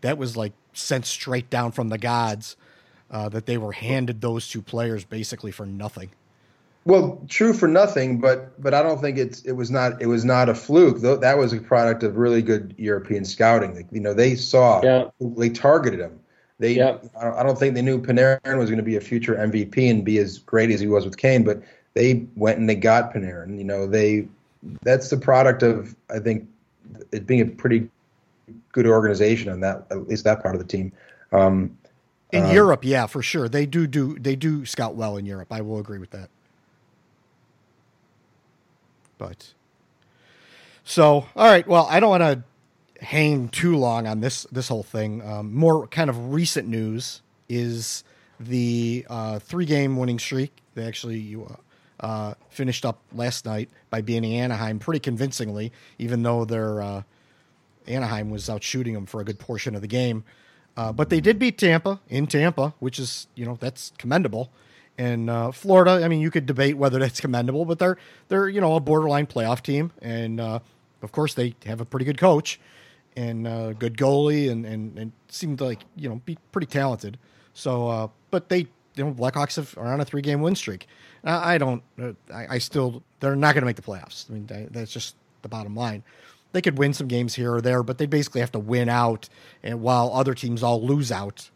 that 0.00 0.18
was 0.18 0.36
like 0.36 0.52
sent 0.72 1.06
straight 1.06 1.50
down 1.50 1.72
from 1.72 1.88
the 1.88 1.98
gods 1.98 2.56
uh, 3.10 3.28
that 3.28 3.46
they 3.46 3.56
were 3.56 3.72
handed 3.72 4.20
those 4.20 4.48
two 4.48 4.62
players 4.62 5.04
basically 5.04 5.50
for 5.50 5.66
nothing. 5.66 6.10
Well, 6.86 7.24
true 7.28 7.54
for 7.54 7.66
nothing, 7.66 8.20
but 8.20 8.60
but 8.62 8.74
I 8.74 8.82
don't 8.82 9.00
think 9.00 9.16
it's 9.16 9.40
it 9.42 9.52
was 9.52 9.70
not 9.70 10.00
it 10.02 10.06
was 10.06 10.24
not 10.24 10.48
a 10.48 10.54
fluke. 10.54 11.00
Though 11.00 11.16
that 11.16 11.38
was 11.38 11.52
a 11.52 11.60
product 11.60 12.02
of 12.02 12.16
really 12.16 12.42
good 12.42 12.74
European 12.76 13.24
scouting. 13.24 13.74
Like, 13.74 13.86
you 13.90 14.00
know, 14.00 14.12
they 14.12 14.36
saw 14.36 14.82
yeah. 14.82 15.08
they 15.18 15.48
targeted 15.48 16.00
him. 16.00 16.20
They 16.58 16.74
yeah. 16.74 16.98
I 17.18 17.42
don't 17.42 17.58
think 17.58 17.74
they 17.74 17.82
knew 17.82 18.00
Panarin 18.00 18.58
was 18.58 18.68
going 18.68 18.78
to 18.78 18.84
be 18.84 18.96
a 18.96 19.00
future 19.00 19.34
MVP 19.34 19.90
and 19.90 20.04
be 20.04 20.18
as 20.18 20.38
great 20.38 20.70
as 20.70 20.80
he 20.80 20.86
was 20.86 21.06
with 21.06 21.16
Kane, 21.16 21.42
but 21.42 21.62
they 21.94 22.26
went 22.36 22.58
and 22.58 22.68
they 22.68 22.74
got 22.74 23.14
Panarin. 23.14 23.56
You 23.56 23.64
know, 23.64 23.86
they 23.86 24.28
that's 24.82 25.08
the 25.08 25.16
product 25.16 25.62
of 25.62 25.96
I 26.10 26.18
think 26.18 26.46
it 27.12 27.26
being 27.26 27.40
a 27.40 27.46
pretty 27.46 27.88
good 28.72 28.86
organization 28.86 29.50
on 29.50 29.60
that 29.60 29.86
at 29.90 30.06
least 30.06 30.24
that 30.24 30.42
part 30.42 30.54
of 30.54 30.60
the 30.60 30.66
team. 30.66 30.92
Um, 31.32 31.78
in 32.30 32.44
um, 32.44 32.52
Europe, 32.52 32.84
yeah, 32.84 33.06
for 33.06 33.22
sure. 33.22 33.48
They 33.48 33.64
do 33.64 33.86
do 33.86 34.18
they 34.18 34.36
do 34.36 34.66
scout 34.66 34.96
well 34.96 35.16
in 35.16 35.24
Europe. 35.24 35.48
I 35.50 35.62
will 35.62 35.78
agree 35.78 35.98
with 35.98 36.10
that. 36.10 36.28
But 39.26 39.54
so, 40.84 41.26
all 41.34 41.48
right. 41.48 41.66
Well, 41.66 41.86
I 41.88 41.98
don't 41.98 42.10
want 42.10 42.22
to 42.22 42.42
hang 43.02 43.48
too 43.48 43.76
long 43.76 44.06
on 44.06 44.20
this 44.20 44.44
this 44.52 44.68
whole 44.68 44.82
thing. 44.82 45.22
Um, 45.22 45.54
more 45.54 45.86
kind 45.86 46.10
of 46.10 46.34
recent 46.34 46.68
news 46.68 47.22
is 47.48 48.04
the 48.38 49.06
uh, 49.08 49.38
three 49.38 49.64
game 49.64 49.96
winning 49.96 50.18
streak. 50.18 50.52
They 50.74 50.86
actually 50.86 51.36
uh, 51.36 52.04
uh, 52.04 52.34
finished 52.50 52.84
up 52.84 53.00
last 53.14 53.46
night 53.46 53.70
by 53.88 54.02
beating 54.02 54.34
Anaheim 54.34 54.78
pretty 54.78 55.00
convincingly, 55.00 55.72
even 55.98 56.22
though 56.22 56.44
their 56.44 56.82
uh, 56.82 57.02
Anaheim 57.86 58.28
was 58.28 58.50
out 58.50 58.62
shooting 58.62 58.92
them 58.92 59.06
for 59.06 59.22
a 59.22 59.24
good 59.24 59.38
portion 59.38 59.74
of 59.74 59.80
the 59.80 59.88
game. 59.88 60.22
Uh, 60.76 60.92
but 60.92 61.08
they 61.08 61.22
did 61.22 61.38
beat 61.38 61.56
Tampa 61.56 61.98
in 62.10 62.26
Tampa, 62.26 62.74
which 62.78 62.98
is 62.98 63.26
you 63.34 63.46
know 63.46 63.56
that's 63.58 63.90
commendable 63.96 64.50
in 64.98 65.28
uh, 65.28 65.52
Florida. 65.52 66.04
I 66.04 66.08
mean, 66.08 66.20
you 66.20 66.30
could 66.30 66.46
debate 66.46 66.76
whether 66.76 66.98
that's 66.98 67.20
commendable, 67.20 67.64
but 67.64 67.78
they're 67.78 67.96
they're 68.28 68.48
you 68.48 68.60
know 68.60 68.76
a 68.76 68.80
borderline 68.80 69.26
playoff 69.26 69.62
team, 69.62 69.92
and 70.00 70.40
uh, 70.40 70.60
of 71.02 71.12
course 71.12 71.34
they 71.34 71.54
have 71.66 71.80
a 71.80 71.84
pretty 71.84 72.04
good 72.04 72.18
coach 72.18 72.60
and 73.16 73.46
uh, 73.46 73.72
good 73.72 73.96
goalie, 73.96 74.50
and, 74.50 74.64
and 74.66 74.98
and 74.98 75.12
seemed 75.28 75.60
like 75.60 75.80
you 75.96 76.08
know 76.08 76.20
be 76.24 76.38
pretty 76.52 76.66
talented. 76.66 77.18
So, 77.52 77.88
uh, 77.88 78.08
but 78.30 78.48
they 78.48 78.66
you 78.96 79.04
know 79.04 79.12
Blackhawks 79.12 79.56
have, 79.56 79.76
are 79.78 79.92
on 79.92 80.00
a 80.00 80.04
three 80.04 80.22
game 80.22 80.40
win 80.40 80.54
streak. 80.54 80.86
I 81.24 81.56
don't. 81.56 81.82
Uh, 82.00 82.12
I, 82.32 82.56
I, 82.56 82.58
still 82.58 83.02
they're 83.20 83.34
not 83.34 83.54
going 83.54 83.62
to 83.62 83.66
make 83.66 83.76
the 83.76 83.82
playoffs. 83.82 84.28
I 84.28 84.34
mean, 84.34 84.68
that's 84.70 84.92
just 84.92 85.16
the 85.40 85.48
bottom 85.48 85.74
line. 85.74 86.02
They 86.52 86.60
could 86.60 86.76
win 86.76 86.92
some 86.92 87.08
games 87.08 87.34
here 87.34 87.54
or 87.54 87.60
there, 87.60 87.82
but 87.82 87.98
they 87.98 88.06
basically 88.06 88.42
have 88.42 88.52
to 88.52 88.58
win 88.58 88.88
out, 88.88 89.28
and 89.62 89.80
while 89.80 90.12
other 90.12 90.34
teams 90.34 90.62
all 90.62 90.84
lose 90.86 91.10
out, 91.10 91.50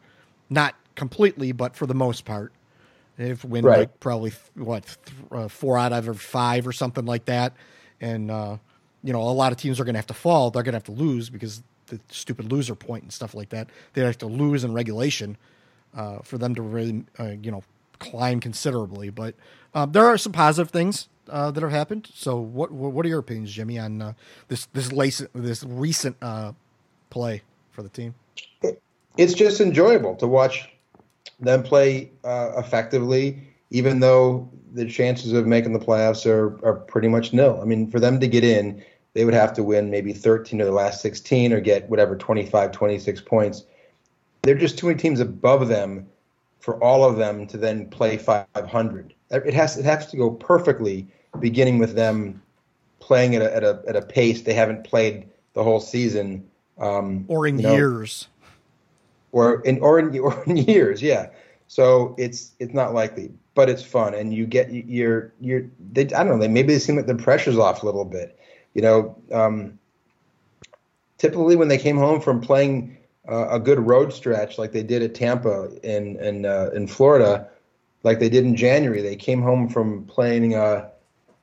not 0.48 0.74
completely, 0.94 1.52
but 1.52 1.76
for 1.76 1.86
the 1.86 1.94
most 1.94 2.24
part. 2.24 2.52
They've 3.18 3.44
win 3.44 3.64
right. 3.64 3.80
like 3.80 4.00
probably 4.00 4.32
what 4.54 4.84
th- 4.86 5.16
uh, 5.32 5.48
four 5.48 5.76
out 5.76 5.92
of 5.92 6.20
five 6.20 6.68
or 6.68 6.72
something 6.72 7.04
like 7.04 7.24
that, 7.24 7.52
and 8.00 8.30
uh, 8.30 8.58
you 9.02 9.12
know 9.12 9.20
a 9.20 9.30
lot 9.32 9.50
of 9.50 9.58
teams 9.58 9.80
are 9.80 9.84
going 9.84 9.94
to 9.94 9.98
have 9.98 10.06
to 10.06 10.14
fall. 10.14 10.52
They're 10.52 10.62
going 10.62 10.72
to 10.72 10.76
have 10.76 10.84
to 10.84 10.92
lose 10.92 11.28
because 11.28 11.64
the 11.88 11.98
stupid 12.10 12.52
loser 12.52 12.76
point 12.76 13.02
and 13.02 13.12
stuff 13.12 13.34
like 13.34 13.48
that. 13.48 13.70
They 13.92 14.02
have 14.02 14.18
to 14.18 14.26
lose 14.26 14.62
in 14.62 14.72
regulation 14.72 15.36
uh, 15.96 16.18
for 16.20 16.38
them 16.38 16.54
to 16.54 16.62
really 16.62 17.04
uh, 17.18 17.34
you 17.42 17.50
know 17.50 17.64
climb 17.98 18.38
considerably. 18.38 19.10
But 19.10 19.34
um, 19.74 19.90
there 19.90 20.06
are 20.06 20.16
some 20.16 20.30
positive 20.30 20.70
things 20.70 21.08
uh, 21.28 21.50
that 21.50 21.60
have 21.60 21.72
happened. 21.72 22.08
So 22.14 22.38
what 22.38 22.70
what 22.70 23.04
are 23.04 23.08
your 23.08 23.18
opinions, 23.18 23.50
Jimmy, 23.50 23.80
on 23.80 24.00
uh, 24.00 24.12
this 24.46 24.66
this 24.66 24.92
lace, 24.92 25.24
this 25.34 25.64
recent 25.64 26.16
play 27.10 27.42
for 27.72 27.82
the 27.82 27.88
team? 27.88 28.14
It's 29.16 29.34
just 29.34 29.60
enjoyable 29.60 30.14
to 30.16 30.28
watch 30.28 30.68
them 31.40 31.62
play 31.62 32.10
uh, 32.24 32.52
effectively, 32.56 33.40
even 33.70 34.00
though 34.00 34.48
the 34.72 34.86
chances 34.86 35.32
of 35.32 35.46
making 35.46 35.72
the 35.72 35.78
playoffs 35.78 36.26
are, 36.26 36.64
are 36.64 36.74
pretty 36.74 37.08
much 37.08 37.32
nil. 37.32 37.58
I 37.60 37.64
mean, 37.64 37.90
for 37.90 38.00
them 38.00 38.20
to 38.20 38.28
get 38.28 38.44
in, 38.44 38.82
they 39.14 39.24
would 39.24 39.34
have 39.34 39.52
to 39.54 39.62
win 39.62 39.90
maybe 39.90 40.12
13 40.12 40.60
of 40.60 40.66
the 40.66 40.72
last 40.72 41.00
16 41.00 41.52
or 41.52 41.60
get 41.60 41.88
whatever 41.88 42.16
25, 42.16 42.72
26 42.72 43.20
points. 43.22 43.64
They're 44.42 44.54
just 44.54 44.78
too 44.78 44.86
many 44.86 44.98
teams 44.98 45.20
above 45.20 45.68
them 45.68 46.06
for 46.60 46.82
all 46.82 47.04
of 47.04 47.16
them 47.16 47.46
to 47.48 47.56
then 47.56 47.88
play 47.88 48.16
500. 48.16 49.14
It 49.30 49.54
has 49.54 49.76
it 49.76 49.84
has 49.84 50.06
to 50.06 50.16
go 50.16 50.30
perfectly, 50.30 51.06
beginning 51.38 51.78
with 51.78 51.94
them 51.94 52.42
playing 53.00 53.34
at 53.34 53.42
a 53.42 53.56
at 53.56 53.64
a, 53.64 53.82
at 53.88 53.96
a 53.96 54.02
pace 54.02 54.42
they 54.42 54.54
haven't 54.54 54.84
played 54.84 55.28
the 55.54 55.62
whole 55.62 55.80
season, 55.80 56.48
um, 56.78 57.24
or 57.28 57.46
in 57.46 57.58
you 57.58 57.64
know, 57.64 57.74
years 57.74 58.28
or 59.32 59.60
in 59.62 59.78
or 59.80 59.98
in, 59.98 60.18
or 60.18 60.42
in 60.44 60.56
years, 60.68 61.02
yeah. 61.02 61.30
So 61.68 62.14
it's 62.18 62.52
it's 62.58 62.74
not 62.74 62.94
likely, 62.94 63.30
but 63.54 63.68
it's 63.68 63.82
fun, 63.82 64.14
and 64.14 64.32
you 64.32 64.46
get 64.46 64.70
you're 64.72 65.32
you're 65.40 65.66
they, 65.92 66.02
I 66.02 66.24
don't 66.24 66.38
know 66.38 66.48
maybe 66.48 66.72
they 66.72 66.78
seem 66.78 66.96
like 66.96 67.06
the 67.06 67.14
pressure's 67.14 67.58
off 67.58 67.82
a 67.82 67.86
little 67.86 68.04
bit, 68.04 68.38
you 68.74 68.82
know. 68.82 69.16
Um, 69.30 69.78
typically, 71.18 71.56
when 71.56 71.68
they 71.68 71.78
came 71.78 71.98
home 71.98 72.20
from 72.20 72.40
playing 72.40 72.96
uh, 73.28 73.48
a 73.50 73.60
good 73.60 73.78
road 73.78 74.12
stretch 74.12 74.56
like 74.56 74.72
they 74.72 74.82
did 74.82 75.02
at 75.02 75.14
Tampa 75.14 75.70
in 75.82 76.16
in 76.16 76.46
uh, 76.46 76.70
in 76.74 76.86
Florida, 76.86 77.48
like 78.02 78.18
they 78.18 78.30
did 78.30 78.44
in 78.44 78.56
January, 78.56 79.02
they 79.02 79.16
came 79.16 79.42
home 79.42 79.68
from 79.68 80.04
playing. 80.06 80.54
Uh, 80.54 80.88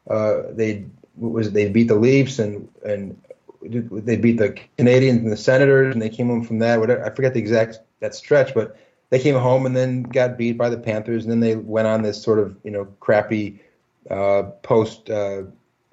uh, 0.09 0.43
they 0.51 0.86
was 1.15 1.51
they 1.51 1.69
beat 1.69 1.88
the 1.88 1.95
Leafs 1.95 2.39
and 2.39 2.67
and 2.83 3.21
they 3.70 4.18
beat 4.18 4.38
the 4.38 4.57
Canadiens 4.78 5.18
and 5.18 5.32
the 5.32 5.38
Senators, 5.38 5.93
and 5.93 6.01
they 6.01 6.09
came 6.09 6.28
home 6.28 6.43
from 6.43 6.59
that. 6.59 6.80
Whatever 6.80 7.05
I 7.05 7.09
forget 7.09 7.34
the 7.34 7.39
exact 7.39 7.80
that 7.99 8.16
stretch, 8.16 8.53
but 8.53 8.78
they 9.09 9.20
came 9.20 9.36
home 9.36 9.66
and 9.66 9.76
then 9.76 10.03
got 10.03 10.38
beat 10.38 10.57
by 10.57 10.70
the 10.70 10.78
Panthers, 10.78 11.24
and 11.24 11.32
then 11.32 11.39
they 11.39 11.55
went 11.55 11.88
on 11.88 12.01
this 12.01 12.22
sort 12.22 12.39
of 12.39 12.57
you 12.63 12.72
know 12.72 12.86
crappy 12.99 13.59
uh, 14.09 14.43
post 14.63 15.09
uh, 15.09 15.43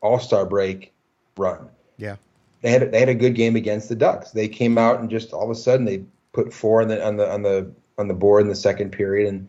All 0.03 0.19
Star 0.19 0.47
break 0.47 0.93
run. 1.37 1.69
Yeah, 1.99 2.17
they 2.63 2.71
had 2.71 2.91
they 2.93 3.01
had 3.01 3.09
a 3.09 3.15
good 3.15 3.35
game 3.35 3.57
against 3.57 3.89
the 3.89 3.97
Ducks. 3.97 4.31
They 4.31 4.49
came 4.49 4.79
out 4.79 5.01
and 5.01 5.11
just 5.11 5.33
all 5.33 5.45
of 5.45 5.51
a 5.51 5.55
sudden 5.55 5.85
they 5.85 6.05
put 6.33 6.53
four 6.53 6.83
on 6.83 6.89
the 6.89 7.05
on 7.05 7.17
the 7.17 7.31
on 7.31 7.43
the 7.43 7.71
on 7.99 8.09
the 8.09 8.15
board 8.15 8.43
in 8.43 8.49
the 8.49 8.55
second 8.55 8.93
period, 8.93 9.29
and 9.29 9.49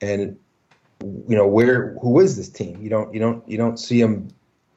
and 0.00 0.38
you 1.00 1.36
know 1.36 1.46
where 1.46 1.96
who 2.00 2.20
is 2.20 2.36
this 2.36 2.48
team? 2.48 2.80
You 2.80 2.90
don't 2.90 3.12
you 3.14 3.20
don't 3.20 3.48
you 3.48 3.58
don't 3.58 3.78
see 3.78 4.00
them 4.00 4.28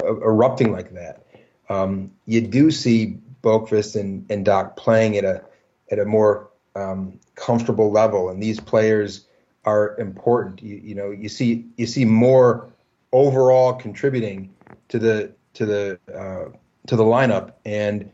erupting 0.03 0.71
like 0.71 0.93
that. 0.93 1.25
Um, 1.69 2.11
you 2.25 2.41
do 2.41 2.71
see 2.71 3.19
Boqvist 3.43 3.99
and, 3.99 4.29
and 4.29 4.45
Dach 4.45 4.75
playing 4.75 5.17
at 5.17 5.25
a 5.25 5.43
at 5.91 5.99
a 5.99 6.05
more 6.05 6.49
um, 6.75 7.19
comfortable 7.35 7.91
level, 7.91 8.29
and 8.29 8.41
these 8.41 8.59
players 8.59 9.25
are 9.65 9.97
important. 9.99 10.61
You, 10.61 10.77
you 10.77 10.95
know, 10.95 11.11
you 11.11 11.29
see 11.29 11.65
you 11.77 11.85
see 11.85 12.05
more 12.05 12.69
overall 13.11 13.73
contributing 13.73 14.53
to 14.89 14.99
the 14.99 15.33
to 15.53 15.65
the 15.65 15.99
uh, 16.13 16.57
to 16.87 16.95
the 16.95 17.03
lineup, 17.03 17.53
and 17.65 18.11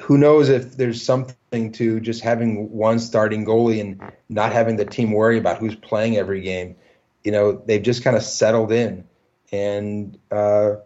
who 0.00 0.18
knows 0.18 0.48
if 0.48 0.76
there's 0.76 1.02
something 1.02 1.72
to 1.72 2.00
just 2.00 2.20
having 2.22 2.70
one 2.70 2.98
starting 2.98 3.44
goalie 3.44 3.80
and 3.80 4.00
not 4.28 4.52
having 4.52 4.76
the 4.76 4.84
team 4.84 5.12
worry 5.12 5.38
about 5.38 5.58
who's 5.58 5.76
playing 5.76 6.16
every 6.16 6.40
game. 6.40 6.76
You 7.22 7.32
know, 7.32 7.52
they've 7.52 7.82
just 7.82 8.02
kind 8.02 8.16
of 8.16 8.22
settled 8.22 8.72
in, 8.72 9.04
and 9.52 10.18
uh, 10.30 10.76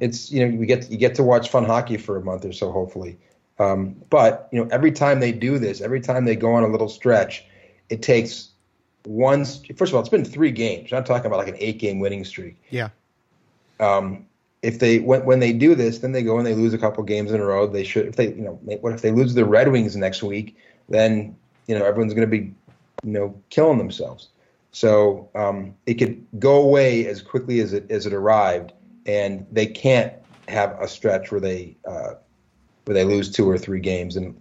it's 0.00 0.30
you 0.30 0.46
know 0.46 0.56
we 0.56 0.66
get 0.66 0.90
you 0.90 0.96
get 0.96 1.14
to 1.16 1.22
watch 1.22 1.48
fun 1.48 1.64
hockey 1.64 1.96
for 1.96 2.16
a 2.16 2.22
month 2.22 2.44
or 2.44 2.52
so, 2.52 2.70
hopefully. 2.72 3.18
Um, 3.58 3.96
but 4.10 4.48
you 4.52 4.62
know, 4.62 4.68
every 4.70 4.92
time 4.92 5.20
they 5.20 5.32
do 5.32 5.58
this, 5.58 5.80
every 5.80 6.00
time 6.00 6.24
they 6.24 6.36
go 6.36 6.52
on 6.52 6.62
a 6.62 6.68
little 6.68 6.88
stretch, 6.88 7.44
it 7.88 8.02
takes 8.02 8.50
one. 9.04 9.44
First 9.44 9.90
of 9.90 9.94
all, 9.94 10.00
it's 10.00 10.08
been 10.08 10.24
three 10.24 10.52
games. 10.52 10.92
I'm 10.92 10.98
not 10.98 11.06
talking 11.06 11.26
about 11.26 11.38
like 11.38 11.48
an 11.48 11.56
eight-game 11.58 11.98
winning 11.98 12.24
streak. 12.24 12.56
Yeah. 12.70 12.90
Um, 13.80 14.26
if 14.62 14.78
they 14.78 14.98
when, 15.00 15.24
when 15.24 15.40
they 15.40 15.52
do 15.52 15.74
this, 15.74 15.98
then 15.98 16.12
they 16.12 16.22
go 16.22 16.38
and 16.38 16.46
they 16.46 16.54
lose 16.54 16.74
a 16.74 16.78
couple 16.78 17.02
games 17.04 17.32
in 17.32 17.40
a 17.40 17.44
row. 17.44 17.66
They 17.66 17.84
should 17.84 18.06
if 18.06 18.16
they 18.16 18.28
you 18.28 18.42
know 18.42 18.58
what 18.62 18.92
if 18.92 19.02
they 19.02 19.12
lose 19.12 19.34
the 19.34 19.44
Red 19.44 19.70
Wings 19.70 19.96
next 19.96 20.22
week? 20.22 20.56
Then 20.88 21.36
you 21.66 21.78
know 21.78 21.84
everyone's 21.84 22.14
going 22.14 22.28
to 22.28 22.30
be 22.30 22.52
you 23.04 23.12
know 23.12 23.40
killing 23.50 23.78
themselves. 23.78 24.28
So 24.72 25.28
um, 25.34 25.74
it 25.86 25.94
could 25.94 26.24
go 26.38 26.60
away 26.62 27.06
as 27.06 27.22
quickly 27.22 27.60
as 27.60 27.72
it 27.72 27.90
as 27.90 28.06
it 28.06 28.12
arrived, 28.12 28.72
and 29.08 29.46
they 29.50 29.66
can't 29.66 30.12
have 30.48 30.80
a 30.80 30.86
stretch 30.86 31.32
where 31.32 31.40
they 31.40 31.76
uh, 31.86 32.14
where 32.84 32.94
they 32.94 33.04
lose 33.04 33.30
two 33.30 33.48
or 33.48 33.58
three 33.58 33.80
games, 33.80 34.16
and 34.16 34.38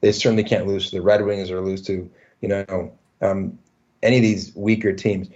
they 0.00 0.12
certainly 0.12 0.44
can't 0.44 0.66
lose 0.66 0.90
to 0.90 0.96
the 0.96 1.02
Red 1.02 1.24
Wings 1.24 1.50
or 1.50 1.60
lose 1.60 1.80
to 1.82 2.10
you 2.40 2.48
know 2.48 2.92
um, 3.22 3.58
any 4.02 4.16
of 4.16 4.22
these 4.22 4.54
weaker 4.54 4.92
teams. 4.92 5.28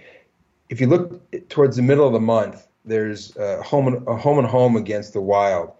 If 0.69 0.81
you 0.81 0.87
look 0.87 1.49
towards 1.49 1.77
the 1.77 1.83
middle 1.83 2.05
of 2.05 2.13
the 2.13 2.19
month, 2.19 2.67
there's 2.83 3.35
a 3.37 3.63
home 3.63 3.87
and, 3.87 4.07
a 4.07 4.15
home 4.15 4.37
and 4.37 4.47
home 4.47 4.75
against 4.75 5.13
the 5.13 5.21
Wild, 5.21 5.71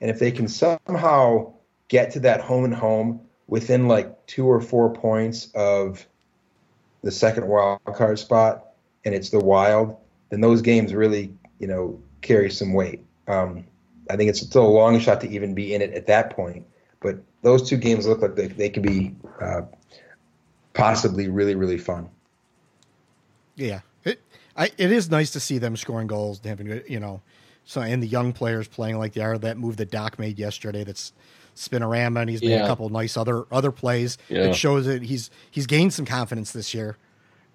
and 0.00 0.10
if 0.10 0.18
they 0.18 0.30
can 0.30 0.46
somehow 0.46 1.52
get 1.88 2.10
to 2.12 2.20
that 2.20 2.40
home 2.40 2.64
and 2.64 2.74
home 2.74 3.20
within 3.46 3.88
like 3.88 4.26
two 4.26 4.46
or 4.46 4.60
four 4.60 4.92
points 4.92 5.48
of 5.54 6.06
the 7.02 7.10
second 7.10 7.46
wild 7.46 7.80
card 7.94 8.18
spot, 8.18 8.66
and 9.04 9.14
it's 9.14 9.30
the 9.30 9.40
Wild, 9.40 9.96
then 10.28 10.42
those 10.42 10.60
games 10.60 10.92
really 10.92 11.32
you 11.58 11.66
know 11.66 11.98
carry 12.24 12.50
some 12.50 12.72
weight. 12.72 13.04
Um, 13.28 13.64
I 14.10 14.16
think 14.16 14.28
it's 14.28 14.40
still 14.40 14.66
a 14.66 14.68
long 14.68 14.98
shot 14.98 15.20
to 15.20 15.28
even 15.30 15.54
be 15.54 15.74
in 15.74 15.80
it 15.80 15.92
at 15.94 16.06
that 16.08 16.30
point, 16.34 16.66
but 17.00 17.16
those 17.42 17.68
two 17.68 17.76
games 17.76 18.06
look 18.06 18.20
like 18.20 18.34
they, 18.34 18.48
they 18.48 18.68
could 18.68 18.82
be 18.82 19.14
uh, 19.40 19.62
possibly 20.74 21.28
really 21.28 21.54
really 21.54 21.78
fun. 21.78 22.08
Yeah, 23.56 23.80
it 24.04 24.20
I, 24.56 24.70
it 24.76 24.90
is 24.92 25.10
nice 25.10 25.30
to 25.32 25.40
see 25.40 25.58
them 25.58 25.76
scoring 25.76 26.06
goals, 26.06 26.40
and 26.40 26.46
having 26.46 26.82
you 26.88 27.00
know, 27.00 27.22
so 27.64 27.80
and 27.80 28.02
the 28.02 28.06
young 28.06 28.32
players 28.32 28.68
playing 28.68 28.98
like 28.98 29.12
they 29.12 29.22
are. 29.22 29.38
That 29.38 29.56
move 29.56 29.76
that 29.76 29.90
Dach 29.90 30.18
made 30.18 30.38
yesterday, 30.38 30.84
that's 30.84 31.12
spinorama, 31.56 32.20
and 32.22 32.30
he's 32.30 32.42
made 32.42 32.50
Yeah. 32.50 32.64
a 32.64 32.66
couple 32.66 32.88
nice 32.90 33.16
other 33.16 33.44
other 33.52 33.70
plays 33.70 34.18
Yeah. 34.28 34.42
that 34.42 34.54
shows 34.54 34.86
that 34.86 35.02
he's 35.02 35.30
he's 35.50 35.66
gained 35.66 35.94
some 35.94 36.04
confidence 36.04 36.52
this 36.52 36.74
year. 36.74 36.96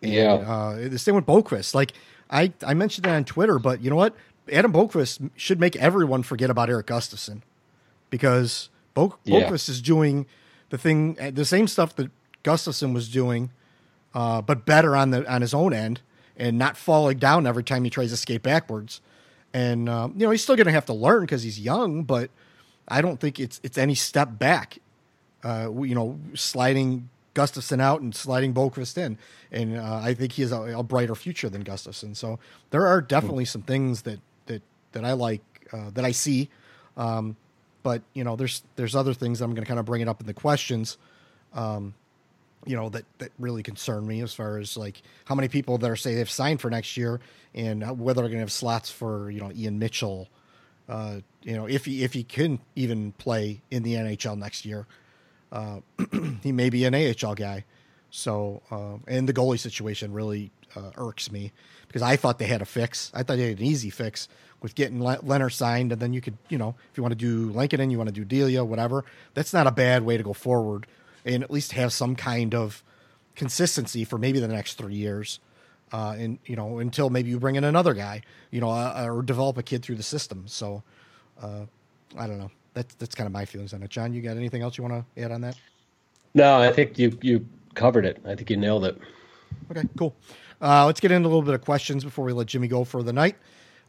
And, 0.02 0.14
Yeah. 0.14 0.34
uh, 0.36 0.90
the 0.90 0.98
same 0.98 1.16
with 1.16 1.26
Boqvist. 1.26 1.76
Like 1.76 1.92
I 2.32 2.54
I 2.66 2.74
mentioned 2.74 3.06
it 3.06 3.10
on 3.10 3.26
Twitter, 3.26 3.60
but 3.60 3.82
you 3.82 3.90
know 3.90 3.98
what? 3.98 4.16
Adam 4.52 4.72
Boqvist 4.74 5.30
should 5.36 5.60
make 5.60 5.76
everyone 5.76 6.24
forget 6.24 6.50
about 6.50 6.70
Erik 6.70 6.88
Gustafsson 6.88 7.42
because 8.10 8.70
Bo- 8.94 9.16
Yeah. 9.24 9.50
Boqvist 9.50 9.70
is 9.70 9.82
doing 9.82 10.26
the 10.70 10.78
thing, 10.78 11.14
the 11.16 11.46
same 11.46 11.68
stuff 11.68 11.96
that 11.96 12.12
Gustafsson 12.44 12.94
was 12.94 13.10
doing, 13.10 13.52
uh, 14.14 14.42
but 14.42 14.66
better 14.66 14.96
on 14.96 15.12
the 15.12 15.32
on 15.32 15.42
his 15.42 15.54
own 15.54 15.74
end 15.74 16.02
and 16.38 16.58
not 16.58 16.78
falling 16.78 17.18
down 17.18 17.46
every 17.46 17.64
time 17.64 17.84
he 17.84 17.90
tries 17.90 18.12
to 18.12 18.18
skate 18.18 18.44
backwards. 18.44 19.02
And 19.54 19.90
um, 19.90 20.14
you 20.16 20.26
know 20.26 20.32
he's 20.32 20.44
still 20.44 20.56
going 20.56 20.68
to 20.68 20.72
have 20.72 20.86
to 20.88 20.94
learn 20.94 21.22
because 21.22 21.44
he's 21.44 21.60
young, 21.60 22.04
but 22.04 22.30
I 22.88 23.02
don't 23.02 23.20
think 23.20 23.40
it's 23.40 23.60
it's 23.64 23.78
any 23.78 23.96
step 23.96 24.38
back. 24.38 24.78
Uh, 25.44 25.72
you 25.84 25.96
know, 25.96 26.20
sliding 26.34 27.10
Gustafsson 27.34 27.80
out 27.82 28.02
and 28.02 28.14
sliding 28.14 28.54
Boqvist 28.54 28.98
in, 28.98 29.18
and 29.52 29.78
uh, 29.78 30.02
I 30.04 30.14
think 30.14 30.34
he 30.34 30.42
has 30.42 30.52
a, 30.52 30.62
a 30.80 30.84
brighter 30.84 31.16
future 31.16 31.50
than 31.50 31.64
Gustafsson. 31.64 32.16
So 32.16 32.40
there 32.72 32.86
are 32.86 33.02
definitely 33.02 33.46
some 33.46 33.62
things 33.62 34.02
that 34.04 34.20
that 34.92 35.06
I 35.06 35.14
like 35.14 35.42
uh, 35.72 35.90
that 35.94 36.06
I 36.06 36.12
see. 36.12 36.50
Um, 36.98 37.36
but 37.84 38.02
you 38.14 38.24
know, 38.24 38.36
there's 38.36 38.64
there's 38.76 38.96
other 38.96 39.14
things 39.14 39.42
I'm 39.42 39.52
going 39.52 39.64
to 39.64 39.68
kind 39.68 39.80
of 39.80 39.86
bring 39.86 40.02
it 40.02 40.08
up 40.08 40.22
in 40.22 40.28
the 40.28 40.34
questions. 40.34 40.98
Um, 41.54 41.94
you 42.66 42.76
know 42.76 42.90
that 42.90 43.06
that 43.20 43.32
really 43.40 43.64
concern 43.64 44.06
me 44.06 44.22
as 44.22 44.34
far 44.34 44.58
as 44.58 44.76
like 44.76 45.02
how 45.26 45.36
many 45.36 45.48
people 45.48 45.78
that 45.78 45.90
are 45.90 45.96
say 45.96 46.16
they've 46.16 46.30
signed 46.30 46.62
for 46.62 46.70
next 46.70 46.98
year 46.98 47.20
and 47.56 48.00
whether 48.00 48.22
they're 48.22 48.30
going 48.30 48.40
to 48.40 48.42
have 48.42 48.52
slots 48.52 48.92
for 48.92 49.32
you 49.32 49.40
know 49.40 49.52
Ian 49.52 49.80
Mitchell. 49.80 50.28
Uh, 50.88 51.20
you 51.44 51.56
know 51.56 51.68
if 51.68 51.86
he 51.86 52.04
if 52.04 52.14
he 52.14 52.24
can 52.24 52.60
even 52.76 53.14
play 53.14 53.62
in 53.72 53.84
the 53.84 53.94
NHL 53.94 54.38
next 54.38 54.66
year, 54.66 54.86
uh, 55.52 55.80
he 56.44 56.52
may 56.52 56.70
be 56.70 56.86
an 56.86 56.96
AHL 56.96 57.36
guy. 57.36 57.64
So 58.12 58.62
uh, 58.72 58.98
and 59.08 59.30
the 59.30 59.34
goalie 59.34 59.60
situation 59.60 60.12
really 60.12 60.52
uh, 60.76 60.92
irks 60.98 61.32
me 61.32 61.52
because 61.88 62.02
I 62.02 62.18
thought 62.18 62.40
they 62.40 62.48
had 62.48 62.62
a 62.62 62.66
fix. 62.66 63.12
I 63.14 63.24
thought 63.24 63.38
they 63.38 63.50
had 63.50 63.60
an 63.60 63.66
easy 63.66 63.90
fix 63.90 64.28
with 64.62 64.76
getting 64.76 65.04
Le- 65.04 65.18
Lehner 65.18 65.52
signed, 65.52 65.92
and 65.92 66.02
then 66.02 66.14
you 66.14 66.22
could 66.22 66.38
you 66.50 66.58
know 66.58 66.76
if 66.92 66.98
you 66.98 67.04
want 67.04 67.12
to 67.12 67.18
do 67.18 67.52
Lankinen, 67.52 67.84
and 67.84 67.92
you 67.92 67.98
want 67.98 68.10
to 68.10 68.14
do 68.14 68.26
Delia, 68.26 68.64
whatever. 68.64 69.06
That's 69.34 69.54
not 69.54 69.68
a 69.68 69.72
bad 69.72 70.04
way 70.04 70.18
to 70.18 70.24
go 70.24 70.34
forward 70.34 70.88
and 71.26 71.44
at 71.44 71.52
least 71.52 71.74
have 71.74 71.94
some 71.94 72.16
kind 72.16 72.56
of 72.56 72.84
consistency 73.36 74.04
for 74.04 74.18
maybe 74.18 74.40
the 74.40 74.48
next 74.48 74.76
three 74.76 74.96
years. 74.96 75.40
Uh, 75.92 76.16
and 76.20 76.38
you 76.46 76.56
know 76.56 76.78
until 76.78 77.10
maybe 77.10 77.30
you 77.32 77.40
bring 77.40 77.56
in 77.56 77.64
another 77.64 77.96
guy, 77.96 78.22
you 78.52 78.62
know, 78.62 78.70
uh, 78.70 79.08
or 79.08 79.24
develop 79.24 79.58
a 79.58 79.64
kid 79.64 79.82
through 79.82 79.96
the 79.96 80.04
system. 80.04 80.44
So 80.46 80.84
uh, 81.42 81.66
I 82.16 82.28
don't 82.28 82.38
know. 82.38 82.52
That's 82.76 82.94
that's 82.96 83.16
kind 83.16 83.26
of 83.26 83.34
my 83.34 83.46
feelings 83.46 83.74
on 83.74 83.82
it. 83.82 83.90
John, 83.90 84.14
you 84.14 84.22
got 84.22 84.38
anything 84.38 84.62
else 84.62 84.78
you 84.78 84.84
want 84.84 85.04
to 85.16 85.24
add 85.24 85.32
on 85.32 85.42
that? 85.42 85.58
No, 86.36 86.62
I 86.62 86.72
think 86.72 87.00
you 87.00 87.18
you 87.24 87.46
covered 87.74 88.06
it. 88.06 88.22
I 88.24 88.36
think 88.36 88.52
you 88.52 88.58
nailed 88.58 88.86
it. 88.86 89.00
Okay, 89.72 89.88
cool. 89.98 90.16
Uh, 90.62 90.86
let's 90.86 91.00
get 91.00 91.12
into 91.12 91.28
a 91.28 91.30
little 91.30 91.42
bit 91.42 91.56
of 91.56 91.62
questions 91.62 92.04
before 92.04 92.26
we 92.26 92.34
let 92.34 92.48
Jimmy 92.48 92.68
go 92.68 92.84
for 92.84 93.02
the 93.02 93.14
night. 93.14 93.36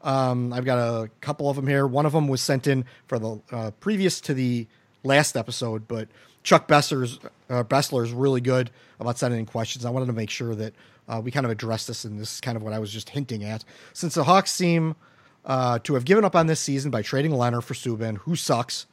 Um, 0.03 0.53
I've 0.53 0.65
got 0.65 0.79
a 0.79 1.11
couple 1.21 1.51
of 1.51 1.57
them 1.57 1.67
here. 1.67 1.87
One 1.87 2.07
of 2.07 2.13
them 2.13 2.29
was 2.29 2.41
sent 2.41 2.67
in 2.67 2.85
for 3.07 3.19
the 3.19 3.41
uh, 3.53 3.71
previous 3.81 4.21
to 4.23 4.35
the 4.35 4.67
last 5.03 5.37
episode, 5.37 5.87
but 5.89 6.09
Chuck 6.43 6.69
Besser's 6.69 7.19
uh, 7.49 7.65
Bessler 7.65 8.05
is 8.05 8.13
really 8.13 8.41
good 8.41 8.71
about 8.99 9.19
sending 9.19 9.41
in 9.41 9.47
questions. 9.47 9.85
I 9.85 9.91
wanted 9.91 10.07
to 10.07 10.13
make 10.13 10.31
sure 10.31 10.55
that 10.55 10.75
uh, 11.09 11.21
we 11.23 11.31
kind 11.31 11.45
of 11.45 11.53
address 11.53 11.87
this, 11.87 12.05
and 12.05 12.19
this 12.19 12.35
is 12.35 12.41
kind 12.41 12.57
of 12.57 12.63
what 12.63 12.73
I 12.73 12.79
was 12.79 12.93
just 12.93 13.11
hinting 13.11 13.45
at. 13.45 13.65
Since 13.93 14.15
the 14.15 14.25
Hawks 14.25 14.51
seem 14.51 14.97
uh, 15.45 15.79
to 15.81 15.95
have 15.95 16.05
given 16.05 16.25
up 16.25 16.37
on 16.37 16.47
this 16.47 16.61
season 16.61 16.91
by 16.91 17.03
trading 17.03 17.33
Lehner 17.33 17.63
for 17.63 17.75
Subban, 17.75 18.19
who 18.19 18.37
sucks. 18.37 18.87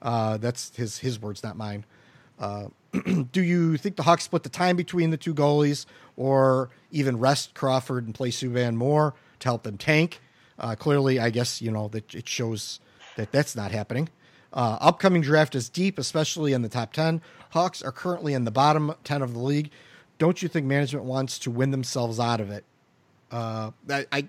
Uh, 0.00 0.38
that's 0.38 0.74
his 0.76 0.98
his 0.98 1.20
words, 1.20 1.42
not 1.42 1.56
mine. 1.56 1.84
Uh, 2.38 2.68
do 3.32 3.42
you 3.42 3.76
think 3.76 3.96
the 3.96 4.02
Hawks 4.02 4.24
split 4.24 4.42
the 4.42 4.48
time 4.48 4.76
between 4.76 5.10
the 5.10 5.16
two 5.18 5.34
goalies, 5.34 5.84
or 6.16 6.70
even 6.90 7.18
rest 7.18 7.54
Crawford 7.54 8.06
and 8.06 8.14
play 8.14 8.30
Subban 8.30 8.76
more 8.76 9.14
to 9.40 9.48
help 9.48 9.62
them 9.62 9.76
tank? 9.76 10.20
Uh, 10.60 10.74
clearly, 10.74 11.18
I 11.18 11.30
guess 11.30 11.62
you 11.62 11.70
know 11.70 11.88
that 11.88 12.14
it 12.14 12.28
shows 12.28 12.80
that 13.16 13.32
that's 13.32 13.56
not 13.56 13.72
happening. 13.72 14.08
Uh, 14.52 14.78
upcoming 14.80 15.22
draft 15.22 15.54
is 15.54 15.68
deep, 15.68 15.98
especially 15.98 16.52
in 16.52 16.62
the 16.62 16.68
top 16.68 16.92
ten. 16.92 17.22
Hawks 17.50 17.82
are 17.82 17.92
currently 17.92 18.34
in 18.34 18.44
the 18.44 18.50
bottom 18.50 18.94
ten 19.02 19.22
of 19.22 19.32
the 19.32 19.40
league. 19.40 19.70
Don't 20.18 20.42
you 20.42 20.48
think 20.48 20.66
management 20.66 21.06
wants 21.06 21.38
to 21.40 21.50
win 21.50 21.70
themselves 21.70 22.20
out 22.20 22.40
of 22.40 22.50
it? 22.50 22.64
Uh, 23.32 23.70
I, 23.88 24.06
I 24.12 24.28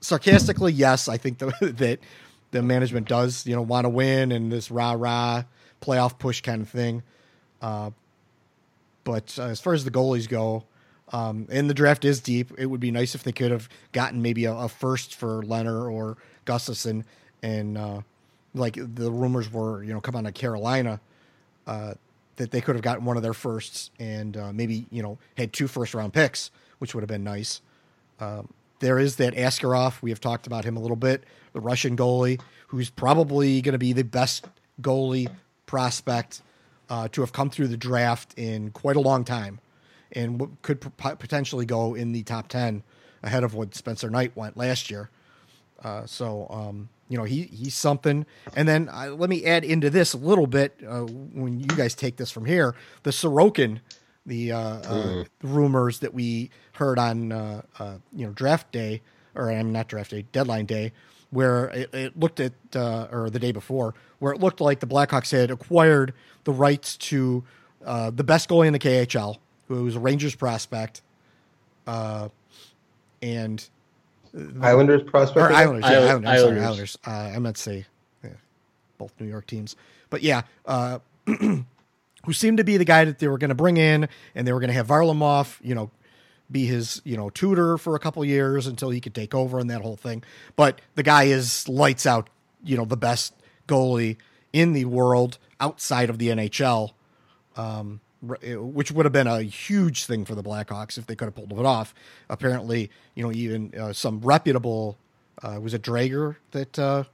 sarcastically, 0.00 0.72
yes, 0.72 1.08
I 1.08 1.16
think 1.16 1.38
the, 1.38 1.46
that 1.78 2.00
the 2.50 2.62
management 2.62 3.08
does, 3.08 3.46
you 3.46 3.54
know, 3.56 3.62
want 3.62 3.84
to 3.84 3.88
win 3.88 4.32
and 4.32 4.52
this 4.52 4.70
rah 4.70 4.92
rah 4.92 5.44
playoff 5.80 6.18
push 6.18 6.40
kind 6.40 6.62
of 6.62 6.68
thing. 6.68 7.02
Uh, 7.62 7.90
but 9.04 9.36
uh, 9.38 9.44
as 9.44 9.60
far 9.60 9.72
as 9.72 9.84
the 9.84 9.90
goalies 9.90 10.28
go, 10.28 10.64
um, 11.12 11.46
and 11.50 11.70
the 11.70 11.74
draft 11.74 12.04
is 12.04 12.20
deep, 12.20 12.52
it 12.58 12.66
would 12.66 12.80
be 12.80 12.90
nice 12.90 13.14
if 13.14 13.22
they 13.22 13.32
could 13.32 13.50
have 13.50 13.68
gotten 13.92 14.22
maybe 14.22 14.44
a, 14.44 14.54
a 14.54 14.68
first 14.68 15.14
for 15.14 15.42
Lehner 15.42 15.90
or 15.90 16.16
Gustafson, 16.44 17.04
and 17.42 17.78
uh, 17.78 18.00
like 18.54 18.74
the 18.74 19.10
rumors 19.10 19.52
were, 19.52 19.82
you 19.82 19.92
know, 19.92 20.00
come 20.00 20.16
on 20.16 20.24
to 20.24 20.32
Carolina, 20.32 21.00
uh, 21.66 21.94
that 22.36 22.50
they 22.50 22.60
could 22.60 22.74
have 22.74 22.82
gotten 22.82 23.04
one 23.04 23.16
of 23.16 23.22
their 23.22 23.34
firsts 23.34 23.90
and 23.98 24.36
uh, 24.36 24.52
maybe 24.52 24.86
you 24.90 25.02
know 25.02 25.18
had 25.36 25.52
two 25.52 25.68
first 25.68 25.94
round 25.94 26.12
picks, 26.12 26.50
which 26.78 26.94
would 26.94 27.02
have 27.02 27.08
been 27.08 27.24
nice. 27.24 27.60
Um, 28.20 28.52
there 28.80 28.98
is 28.98 29.16
that 29.16 29.34
Askarov. 29.34 30.02
We 30.02 30.10
have 30.10 30.20
talked 30.20 30.46
about 30.46 30.64
him 30.64 30.76
a 30.76 30.80
little 30.80 30.96
bit, 30.96 31.24
the 31.52 31.60
Russian 31.60 31.96
goalie, 31.96 32.40
who's 32.68 32.90
probably 32.90 33.62
going 33.62 33.72
to 33.72 33.78
be 33.78 33.92
the 33.92 34.04
best 34.04 34.46
goalie 34.82 35.28
prospect 35.66 36.42
uh, 36.90 37.08
to 37.08 37.20
have 37.22 37.32
come 37.32 37.50
through 37.50 37.68
the 37.68 37.76
draft 37.76 38.34
in 38.36 38.70
quite 38.70 38.96
a 38.96 39.00
long 39.00 39.24
time, 39.24 39.58
and 40.12 40.40
what 40.40 40.62
could 40.62 40.80
potentially 40.98 41.66
go 41.66 41.94
in 41.94 42.12
the 42.12 42.22
top 42.22 42.48
ten 42.48 42.82
ahead 43.22 43.42
of 43.44 43.54
what 43.54 43.74
Spencer 43.74 44.08
Knight 44.10 44.36
went 44.36 44.56
last 44.56 44.90
year. 44.90 45.10
Uh, 45.82 46.06
so 46.06 46.46
um, 46.50 46.88
you 47.08 47.18
know 47.18 47.24
he 47.24 47.42
he's 47.44 47.74
something. 47.74 48.24
And 48.54 48.66
then 48.68 48.88
uh, 48.88 49.14
let 49.16 49.28
me 49.30 49.44
add 49.44 49.64
into 49.64 49.90
this 49.90 50.12
a 50.14 50.18
little 50.18 50.46
bit 50.46 50.78
uh, 50.86 51.02
when 51.02 51.60
you 51.60 51.66
guys 51.66 51.94
take 51.94 52.16
this 52.16 52.30
from 52.30 52.44
here. 52.46 52.74
The 53.02 53.10
Sorokin, 53.10 53.80
the 54.24 54.52
uh, 54.52 54.58
uh, 54.58 54.82
Mm. 54.84 55.26
rumors 55.42 55.98
that 56.00 56.14
we 56.14 56.50
heard 56.72 56.98
on 56.98 57.32
uh, 57.32 57.62
uh, 57.78 57.96
you 58.14 58.26
know 58.26 58.32
draft 58.32 58.72
day 58.72 59.02
or 59.34 59.50
I'm 59.50 59.70
not 59.70 59.86
draft 59.88 60.12
day, 60.12 60.24
deadline 60.32 60.64
day, 60.64 60.92
where 61.30 61.66
it, 61.68 61.92
it 61.94 62.18
looked 62.18 62.40
at 62.40 62.54
uh, 62.74 63.06
or 63.12 63.28
the 63.28 63.38
day 63.38 63.52
before 63.52 63.94
where 64.18 64.32
it 64.32 64.40
looked 64.40 64.62
like 64.62 64.80
the 64.80 64.86
Blackhawks 64.86 65.30
had 65.30 65.50
acquired 65.50 66.14
the 66.44 66.52
rights 66.52 66.96
to 66.96 67.44
uh, 67.84 68.08
the 68.10 68.24
best 68.24 68.48
goalie 68.48 68.66
in 68.66 68.72
the 68.72 68.78
KHL, 68.78 69.36
who 69.68 69.84
was 69.84 69.96
a 69.96 70.00
Rangers 70.00 70.34
prospect, 70.34 71.02
uh, 71.86 72.28
and 73.22 73.66
Islanders 74.60 75.02
prospect. 75.02 75.38
Or 75.38 75.52
Islanders, 75.52 75.90
yeah, 75.90 75.98
Island- 75.98 76.28
Islanders. 76.28 76.28
Sorry, 76.28 76.38
Islanders. 76.38 76.64
Islanders. 76.64 76.98
Uh, 77.06 77.36
I 77.36 77.38
meant 77.38 77.56
to 77.56 77.62
say 77.62 77.86
yeah, 78.22 78.30
both 78.98 79.12
New 79.18 79.26
York 79.26 79.46
teams, 79.46 79.76
but 80.10 80.22
yeah, 80.22 80.42
uh, 80.66 80.98
who 81.26 82.32
seemed 82.32 82.58
to 82.58 82.64
be 82.64 82.76
the 82.76 82.84
guy 82.84 83.04
that 83.04 83.18
they 83.18 83.28
were 83.28 83.38
going 83.38 83.48
to 83.50 83.54
bring 83.54 83.76
in, 83.76 84.08
and 84.34 84.46
they 84.46 84.52
were 84.52 84.60
going 84.60 84.68
to 84.68 84.74
have 84.74 84.88
Varlamov, 84.88 85.58
you 85.62 85.74
know, 85.74 85.90
be 86.50 86.66
his 86.66 87.00
you 87.04 87.16
know 87.16 87.30
tutor 87.30 87.78
for 87.78 87.94
a 87.94 87.98
couple 87.98 88.24
years 88.24 88.66
until 88.66 88.90
he 88.90 89.00
could 89.00 89.14
take 89.14 89.34
over 89.34 89.58
and 89.58 89.70
that 89.70 89.80
whole 89.82 89.96
thing. 89.96 90.22
But 90.54 90.80
the 90.94 91.02
guy 91.02 91.24
is 91.24 91.68
lights 91.68 92.06
out, 92.06 92.28
you 92.64 92.76
know, 92.76 92.84
the 92.84 92.96
best 92.96 93.34
goalie 93.68 94.16
in 94.52 94.72
the 94.72 94.84
world 94.84 95.38
outside 95.60 96.10
of 96.10 96.18
the 96.18 96.28
NHL. 96.28 96.90
Um, 97.56 98.00
r- 98.00 98.05
which 98.26 98.90
would 98.92 99.04
have 99.06 99.12
been 99.12 99.26
a 99.26 99.42
huge 99.42 100.04
thing 100.06 100.24
for 100.24 100.34
the 100.34 100.42
Blackhawks 100.42 100.98
if 100.98 101.06
they 101.06 101.14
could 101.16 101.26
have 101.26 101.34
pulled 101.34 101.52
it 101.58 101.66
off. 101.66 101.94
Apparently, 102.28 102.90
you 103.14 103.22
know, 103.22 103.32
even 103.32 103.72
uh, 103.78 103.92
some 103.92 104.20
reputable 104.20 104.96
uh, 105.42 105.58
was 105.60 105.74
it 105.74 105.82
Dreger 105.82 106.36
that 106.52 106.78
uh, 106.78 107.04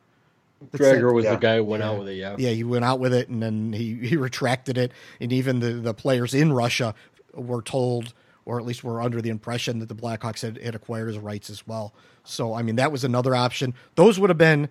that 0.71 0.79
said- 0.79 0.97
Dreger 1.03 1.13
was 1.13 1.25
Yeah. 1.25 1.33
the 1.35 1.41
guy 1.41 1.57
who 1.57 1.65
went 1.65 1.83
out 1.83 1.99
with 1.99 2.09
it. 2.09 2.15
Yeah. 2.15 2.37
yeah, 2.39 2.51
he 2.51 2.63
went 2.65 2.85
out 2.85 3.01
with 3.01 3.13
it 3.13 3.29
and 3.29 3.43
then 3.43 3.73
he, 3.73 3.95
he 4.09 4.17
retracted 4.17 4.79
it. 4.79 4.93
And 5.21 5.33
even 5.33 5.61
the, 5.61 5.73
the 5.75 5.95
players 5.95 6.35
in 6.35 6.53
Russia 6.53 6.95
were 7.35 7.63
told, 7.63 8.15
or 8.45 8.59
at 8.61 8.65
least 8.67 8.85
were 8.85 9.01
under 9.03 9.21
the 9.21 9.31
impression 9.31 9.79
that 9.81 9.89
the 9.89 9.95
Blackhawks 9.95 10.43
had, 10.43 10.59
had 10.59 10.75
acquired 10.75 11.09
his 11.09 11.19
rights 11.19 11.51
as 11.51 11.67
well. 11.67 11.93
So, 12.25 12.55
I 12.55 12.63
mean, 12.63 12.77
that 12.77 12.93
was 12.93 13.03
another 13.03 13.35
option. 13.35 13.75
Those 13.97 14.21
would 14.21 14.31
have 14.31 14.39
been, 14.39 14.69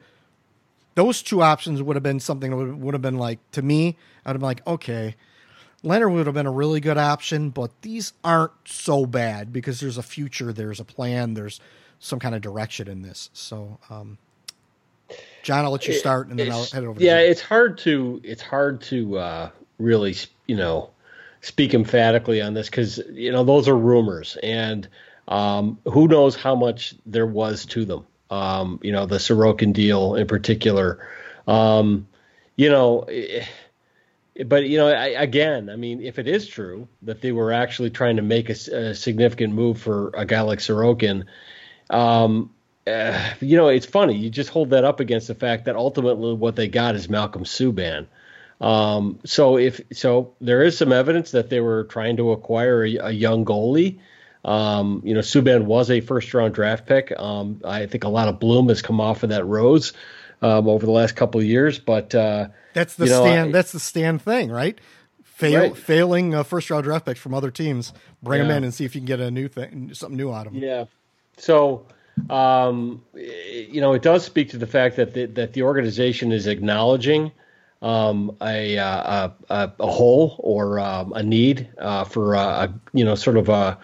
those 0.95 1.21
two 1.21 1.41
options 1.41 1.81
would 1.81 1.95
have 1.95 2.03
been 2.03 2.19
something 2.19 2.51
that 2.51 2.57
would, 2.57 2.81
would 2.81 2.93
have 2.93 3.01
been 3.01 3.17
like, 3.17 3.39
to 3.51 3.61
me, 3.61 3.97
I'd 4.25 4.31
have 4.31 4.39
been 4.39 4.41
like, 4.47 4.65
okay, 4.67 5.15
Lehner 5.83 6.11
would 6.11 6.27
have 6.27 6.35
been 6.35 6.45
a 6.45 6.51
really 6.51 6.79
good 6.79 6.97
option, 6.97 7.49
but 7.49 7.71
these 7.81 8.13
aren't 8.23 8.51
so 8.65 9.05
bad 9.05 9.51
because 9.51 9.79
there's 9.79 9.97
a 9.97 10.03
future, 10.03 10.53
there's 10.53 10.79
a 10.79 10.85
plan, 10.85 11.33
there's 11.33 11.59
some 11.99 12.19
kind 12.19 12.35
of 12.35 12.41
direction 12.41 12.87
in 12.87 13.01
this. 13.01 13.29
So, 13.33 13.79
um, 13.89 14.17
John, 15.43 15.65
I'll 15.65 15.71
let 15.71 15.87
you 15.87 15.93
start 15.93 16.27
and 16.27 16.37
then 16.37 16.51
I'll 16.51 16.65
head 16.65 16.83
over 16.83 17.01
yeah 17.01 17.19
it's 17.19 17.41
hard 17.41 17.79
to 17.79 18.21
it's 18.23 18.41
hard 18.41 18.81
to 18.81 19.17
uh, 19.17 19.49
really 19.79 20.15
you 20.45 20.55
know 20.55 20.91
speak 21.41 21.73
emphatically 21.73 22.41
on 22.41 22.53
this 22.53 22.69
because 22.69 22.99
you 23.11 23.31
know 23.31 23.43
those 23.43 23.67
are 23.67 23.75
rumors 23.75 24.37
and 24.43 24.87
um, 25.27 25.79
who 25.85 26.07
knows 26.07 26.35
how 26.35 26.55
much 26.55 26.93
there 27.05 27.25
was 27.25 27.65
to 27.67 27.85
them. 27.85 28.05
Um, 28.29 28.79
you 28.83 28.91
know 28.91 29.05
the 29.05 29.17
Sorokin 29.17 29.73
deal 29.73 30.15
in 30.15 30.27
particular. 30.27 31.07
Um, 31.47 32.07
you 32.55 32.69
know 32.69 33.01
eh, 33.01 33.45
but 34.45 34.67
you 34.67 34.77
know 34.77 34.87
I, 34.87 35.07
again 35.07 35.69
i 35.69 35.75
mean 35.75 36.01
if 36.01 36.17
it 36.17 36.27
is 36.27 36.47
true 36.47 36.87
that 37.01 37.21
they 37.21 37.31
were 37.31 37.51
actually 37.51 37.89
trying 37.89 38.15
to 38.15 38.21
make 38.21 38.49
a 38.49 38.95
significant 38.95 39.53
move 39.53 39.79
for 39.79 40.11
a 40.15 40.25
guy 40.25 40.41
like 40.41 40.59
sorokin 40.59 41.25
um, 41.91 42.51
uh, 42.87 43.33
you 43.41 43.57
know 43.57 43.67
it's 43.67 43.85
funny. 43.85 44.15
You 44.15 44.29
just 44.29 44.49
hold 44.49 44.71
that 44.71 44.83
up 44.83 44.99
against 44.99 45.27
the 45.27 45.35
fact 45.35 45.65
that 45.65 45.75
ultimately 45.75 46.33
what 46.33 46.55
they 46.55 46.67
got 46.67 46.95
is 46.95 47.09
malcolm 47.09 47.43
subban. 47.43 48.07
Um, 48.59 49.19
so 49.25 49.57
if 49.57 49.81
so 49.91 50.33
there 50.41 50.63
is 50.63 50.77
some 50.77 50.91
evidence 50.91 51.31
that 51.31 51.49
they 51.49 51.59
were 51.59 51.85
trying 51.85 52.17
to 52.17 52.31
acquire 52.31 52.83
a, 52.83 52.95
a 52.97 53.11
young 53.11 53.45
goalie. 53.45 53.99
Um, 54.43 55.03
you 55.05 55.13
know, 55.13 55.19
Subban 55.19 55.65
was 55.65 55.91
a 55.91 56.01
first 56.01 56.33
round 56.33 56.55
draft 56.55 56.87
pick. 56.87 57.13
Um, 57.15 57.61
I 57.63 57.85
think 57.85 58.05
a 58.05 58.09
lot 58.09 58.27
of 58.27 58.39
bloom 58.39 58.69
has 58.69 58.81
come 58.81 58.99
off 58.99 59.21
of 59.21 59.29
that 59.29 59.45
rose 59.45 59.93
um, 60.41 60.67
over 60.67 60.85
the 60.85 60.91
last 60.91 61.15
couple 61.15 61.39
of 61.39 61.45
years, 61.47 61.79
but 61.79 62.13
uh, 62.15 62.47
That's 62.73 62.95
the 62.95 63.05
you 63.05 63.11
know, 63.11 63.21
stand. 63.21 63.49
I- 63.49 63.51
that's 63.51 63.71
the 63.71 63.79
stand 63.79 64.21
thing, 64.21 64.51
right? 64.51 64.79
Fail, 65.23 65.59
Right. 65.59 65.77
Failing 65.77 66.35
uh, 66.35 66.43
first 66.43 66.69
round 66.69 66.83
draft 66.83 67.05
picks 67.05 67.19
from 67.19 67.33
other 67.33 67.49
teams, 67.49 67.93
bring 68.21 68.41
them 68.41 68.51
in 68.57 68.63
and 68.63 68.73
see 68.73 68.85
if 68.85 68.93
you 68.93 69.01
can 69.01 69.07
get 69.07 69.19
a 69.19 69.31
new 69.31 69.47
thing, 69.47 69.91
something 69.93 70.15
new 70.17 70.31
out 70.31 70.45
of 70.45 70.53
them. 70.53 70.61
Yeah. 70.61 70.85
So, 71.37 71.87
um, 72.29 73.01
you 73.15 73.81
know, 73.81 73.93
it 73.93 74.03
does 74.03 74.23
speak 74.23 74.49
to 74.51 74.57
the 74.57 74.67
fact 74.67 74.97
that 74.97 75.15
the, 75.15 75.25
that 75.25 75.53
the 75.53 75.63
organization 75.63 76.31
is 76.31 76.45
acknowledging 76.45 77.31
um, 77.81 78.35
a, 78.41 78.77
uh, 78.77 78.85
a, 78.85 79.33
a 79.49 79.73
a 79.79 79.87
hole 79.87 80.35
or 80.39 80.79
um, 80.79 81.13
a 81.13 81.23
need 81.23 81.69
uh, 81.79 82.03
for 82.03 82.35
uh, 82.35 82.67
a 82.67 82.73
you 82.93 83.03
know 83.03 83.15
sort 83.15 83.37
of 83.37 83.49
a, 83.49 83.79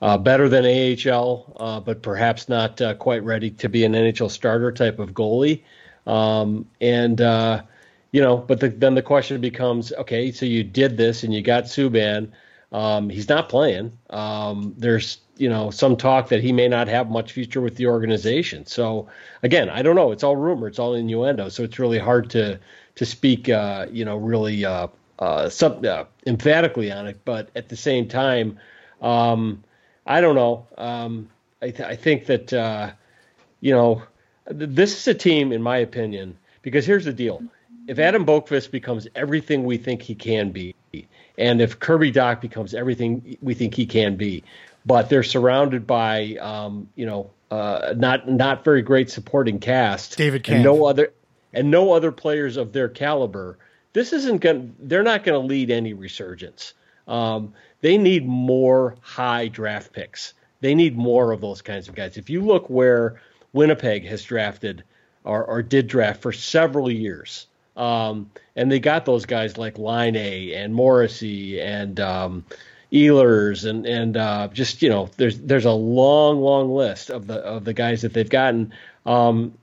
uh 0.00 0.16
better 0.16 0.48
than 0.48 0.64
AHL, 0.64 1.54
uh, 1.60 1.80
but 1.80 2.00
perhaps 2.00 2.48
not 2.48 2.80
uh, 2.80 2.94
quite 2.94 3.22
ready 3.22 3.50
to 3.50 3.68
be 3.68 3.84
an 3.84 3.92
NHL 3.92 4.30
starter 4.30 4.72
type 4.72 4.98
of 4.98 5.10
goalie. 5.12 5.62
Um, 6.06 6.66
and 6.80 7.20
uh, 7.20 7.62
you 8.12 8.20
know, 8.20 8.36
but 8.36 8.60
the, 8.60 8.68
then 8.68 8.94
the 8.94 9.02
question 9.02 9.40
becomes, 9.40 9.92
okay, 9.92 10.30
so 10.30 10.46
you 10.46 10.62
did 10.62 10.96
this 10.96 11.24
and 11.24 11.34
you 11.34 11.42
got 11.42 11.64
Subban. 11.64 12.30
Um, 12.72 13.08
he's 13.08 13.28
not 13.28 13.48
playing. 13.48 13.96
Um, 14.10 14.74
there's 14.76 15.18
you 15.36 15.48
know 15.48 15.70
some 15.70 15.96
talk 15.96 16.28
that 16.28 16.42
he 16.42 16.52
may 16.52 16.68
not 16.68 16.88
have 16.88 17.10
much 17.10 17.32
future 17.32 17.60
with 17.60 17.76
the 17.76 17.86
organization. 17.86 18.66
So 18.66 19.08
again, 19.42 19.68
I 19.68 19.82
don't 19.82 19.96
know. 19.96 20.12
It's 20.12 20.22
all 20.22 20.36
rumor. 20.36 20.68
It's 20.68 20.78
all 20.78 20.94
innuendo. 20.94 21.48
So 21.48 21.62
it's 21.62 21.78
really 21.78 21.98
hard 21.98 22.30
to 22.30 22.58
to 22.96 23.06
speak. 23.06 23.48
Uh, 23.48 23.86
you 23.90 24.04
know, 24.04 24.16
really 24.16 24.64
uh, 24.64 24.88
uh, 25.18 25.48
some, 25.48 25.84
uh, 25.84 26.04
emphatically 26.26 26.90
on 26.90 27.06
it. 27.06 27.20
But 27.24 27.50
at 27.54 27.68
the 27.68 27.76
same 27.76 28.08
time, 28.08 28.58
um, 29.00 29.62
I 30.06 30.20
don't 30.20 30.34
know. 30.34 30.66
Um, 30.76 31.30
I, 31.62 31.70
th- 31.70 31.88
I 31.88 31.96
think 31.96 32.26
that 32.26 32.52
uh, 32.52 32.92
you 33.60 33.72
know 33.72 34.02
this 34.46 34.98
is 34.98 35.08
a 35.08 35.14
team, 35.14 35.52
in 35.52 35.62
my 35.62 35.78
opinion, 35.78 36.36
because 36.62 36.86
here's 36.86 37.04
the 37.04 37.12
deal: 37.12 37.42
if 37.86 37.98
Adam 37.98 38.24
Boqvist 38.24 38.70
becomes 38.70 39.06
everything 39.14 39.64
we 39.64 39.76
think 39.76 40.02
he 40.02 40.14
can 40.14 40.50
be, 40.50 40.74
and 41.38 41.60
if 41.60 41.78
Kirby 41.78 42.12
Dach 42.12 42.40
becomes 42.40 42.74
everything 42.74 43.36
we 43.40 43.54
think 43.54 43.74
he 43.74 43.86
can 43.86 44.16
be, 44.16 44.44
but 44.86 45.08
they're 45.08 45.22
surrounded 45.22 45.86
by 45.86 46.36
um, 46.40 46.88
you 46.94 47.06
know 47.06 47.30
uh, 47.50 47.94
not 47.96 48.28
not 48.28 48.64
very 48.64 48.82
great 48.82 49.10
supporting 49.10 49.58
cast, 49.58 50.16
David 50.16 50.48
and 50.48 50.62
no 50.62 50.86
other 50.86 51.12
and 51.52 51.70
no 51.70 51.92
other 51.92 52.12
players 52.12 52.56
of 52.56 52.72
their 52.72 52.88
caliber. 52.88 53.58
This 53.92 54.12
isn't 54.12 54.38
going. 54.38 54.74
They're 54.78 55.02
not 55.02 55.24
going 55.24 55.40
to 55.40 55.46
lead 55.46 55.70
any 55.70 55.92
resurgence. 55.92 56.74
Um, 57.06 57.54
they 57.80 57.98
need 57.98 58.26
more 58.26 58.96
high 59.00 59.48
draft 59.48 59.92
picks. 59.92 60.34
They 60.60 60.74
need 60.74 60.96
more 60.96 61.32
of 61.32 61.40
those 61.40 61.60
kinds 61.60 61.88
of 61.88 61.94
guys. 61.94 62.16
If 62.16 62.30
you 62.30 62.40
look 62.40 62.70
where 62.70 63.20
Winnipeg 63.54 64.04
has 64.06 64.22
drafted 64.22 64.84
or, 65.24 65.44
or 65.44 65.62
did 65.62 65.86
draft 65.86 66.20
for 66.20 66.32
several 66.32 66.90
years, 66.90 67.46
um, 67.76 68.30
and 68.54 68.70
they 68.70 68.78
got 68.78 69.06
those 69.06 69.24
guys 69.24 69.56
like 69.56 69.78
Laine 69.78 70.52
and 70.52 70.74
Morrissey 70.74 71.60
and 71.60 71.98
um, 71.98 72.44
Ehlers 72.92 73.68
and 73.68 73.86
and 73.86 74.16
uh, 74.16 74.48
just 74.52 74.82
you 74.82 74.90
know 74.90 75.08
there's 75.16 75.38
there's 75.40 75.64
a 75.64 75.72
long 75.72 76.40
long 76.40 76.72
list 76.74 77.10
of 77.10 77.26
the 77.26 77.38
of 77.38 77.64
the 77.64 77.72
guys 77.72 78.02
that 78.02 78.12
they've 78.12 78.28
gotten. 78.28 78.72
Um, 79.06 79.54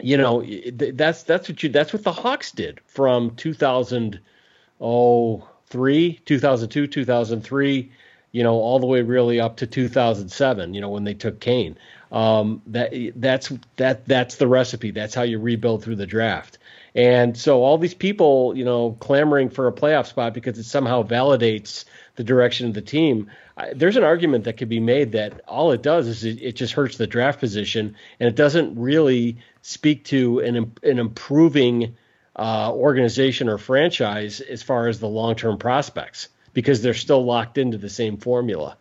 you 0.00 0.16
know 0.16 0.42
that's 0.72 1.22
that's 1.22 1.48
what 1.48 1.62
you 1.62 1.68
that's 1.68 1.92
what 1.92 2.02
the 2.04 2.12
Hawks 2.12 2.52
did 2.52 2.80
from 2.86 3.34
2003, 3.36 6.20
2002, 6.24 6.86
2003, 6.86 7.92
you 8.32 8.42
know, 8.42 8.54
all 8.54 8.80
the 8.80 8.86
way 8.86 9.02
really 9.02 9.40
up 9.40 9.56
to 9.58 9.66
2007, 9.66 10.74
you 10.74 10.80
know, 10.80 10.88
when 10.90 11.04
they 11.04 11.14
took 11.14 11.40
Kane. 11.40 11.76
Um, 12.14 12.62
that 12.68 12.92
that's 13.16 13.52
that 13.76 14.06
that's 14.06 14.36
the 14.36 14.46
recipe. 14.46 14.92
That's 14.92 15.16
how 15.16 15.22
you 15.22 15.40
rebuild 15.40 15.82
through 15.82 15.96
the 15.96 16.06
draft. 16.06 16.58
And 16.94 17.36
so 17.36 17.64
all 17.64 17.76
these 17.76 17.92
people, 17.92 18.56
you 18.56 18.64
know, 18.64 18.96
clamoring 19.00 19.50
for 19.50 19.66
a 19.66 19.72
playoff 19.72 20.06
spot 20.06 20.32
because 20.32 20.56
it 20.56 20.62
somehow 20.62 21.02
validates 21.02 21.86
the 22.14 22.22
direction 22.22 22.68
of 22.68 22.74
the 22.74 22.82
team. 22.82 23.32
I, 23.56 23.72
there's 23.74 23.96
an 23.96 24.04
argument 24.04 24.44
that 24.44 24.58
could 24.58 24.68
be 24.68 24.78
made 24.78 25.10
that 25.12 25.40
all 25.48 25.72
it 25.72 25.82
does 25.82 26.06
is 26.06 26.22
it, 26.22 26.40
it 26.40 26.52
just 26.52 26.72
hurts 26.72 26.96
the 26.96 27.08
draft 27.08 27.40
position, 27.40 27.96
and 28.20 28.28
it 28.28 28.36
doesn't 28.36 28.78
really 28.78 29.38
speak 29.62 30.04
to 30.04 30.38
an 30.38 30.72
an 30.84 31.00
improving 31.00 31.96
uh, 32.36 32.70
organization 32.72 33.48
or 33.48 33.58
franchise 33.58 34.40
as 34.40 34.62
far 34.62 34.86
as 34.86 35.00
the 35.00 35.08
long 35.08 35.34
term 35.34 35.58
prospects 35.58 36.28
because 36.52 36.80
they're 36.80 36.94
still 36.94 37.24
locked 37.24 37.58
into 37.58 37.76
the 37.76 37.90
same 37.90 38.18
formula. 38.18 38.76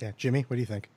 Yeah, 0.00 0.12
Jimmy, 0.16 0.46
what 0.48 0.56
do 0.56 0.60
you 0.60 0.66
think? 0.66 0.88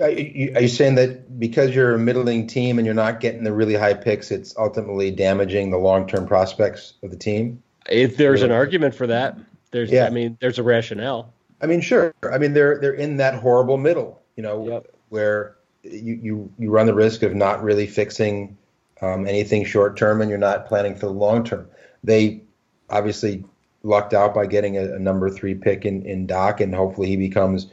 Are 0.00 0.10
you, 0.10 0.68
saying 0.68 0.94
that 0.94 1.38
because 1.38 1.74
you're 1.74 1.94
a 1.94 1.98
middling 1.98 2.46
team 2.46 2.78
and 2.78 2.86
you're 2.86 2.94
not 2.94 3.20
getting 3.20 3.44
the 3.44 3.52
really 3.52 3.74
high 3.74 3.94
picks, 3.94 4.30
it's 4.30 4.56
ultimately 4.56 5.10
damaging 5.10 5.70
the 5.70 5.78
long-term 5.78 6.26
prospects 6.26 6.94
of 7.02 7.10
the 7.10 7.16
team? 7.16 7.62
If 7.88 8.16
there's 8.16 8.42
an 8.42 8.50
argument 8.50 8.94
for 8.94 9.06
that, 9.08 9.38
there's 9.72 9.90
Yeah. 9.90 10.06
I 10.06 10.10
mean 10.10 10.38
there's 10.40 10.58
a 10.58 10.62
rationale. 10.62 11.32
I 11.60 11.66
mean, 11.66 11.80
sure. 11.80 12.14
I 12.22 12.38
mean, 12.38 12.54
they're 12.54 12.78
they're 12.78 12.92
in 12.92 13.18
that 13.18 13.34
horrible 13.34 13.76
middle, 13.76 14.20
you 14.36 14.42
know, 14.42 14.66
Yep. 14.66 14.86
where 15.10 15.56
you, 15.82 16.18
you 16.22 16.52
you 16.58 16.70
run 16.70 16.86
the 16.86 16.94
risk 16.94 17.22
of 17.22 17.34
not 17.34 17.62
really 17.62 17.86
fixing 17.86 18.56
um, 19.02 19.26
anything 19.26 19.64
short 19.64 19.96
term, 19.96 20.20
and 20.20 20.30
you're 20.30 20.38
not 20.38 20.66
planning 20.66 20.94
for 20.94 21.06
the 21.06 21.12
long 21.12 21.44
term. 21.44 21.68
They 22.04 22.42
obviously 22.88 23.44
lucked 23.82 24.14
out 24.14 24.34
by 24.34 24.46
getting 24.46 24.76
a, 24.76 24.94
a 24.94 24.98
number 24.98 25.30
three 25.30 25.54
pick 25.54 25.84
in 25.84 26.02
in 26.06 26.26
Dach, 26.26 26.60
and 26.60 26.74
hopefully 26.74 27.08
he 27.08 27.16
becomes 27.16 27.66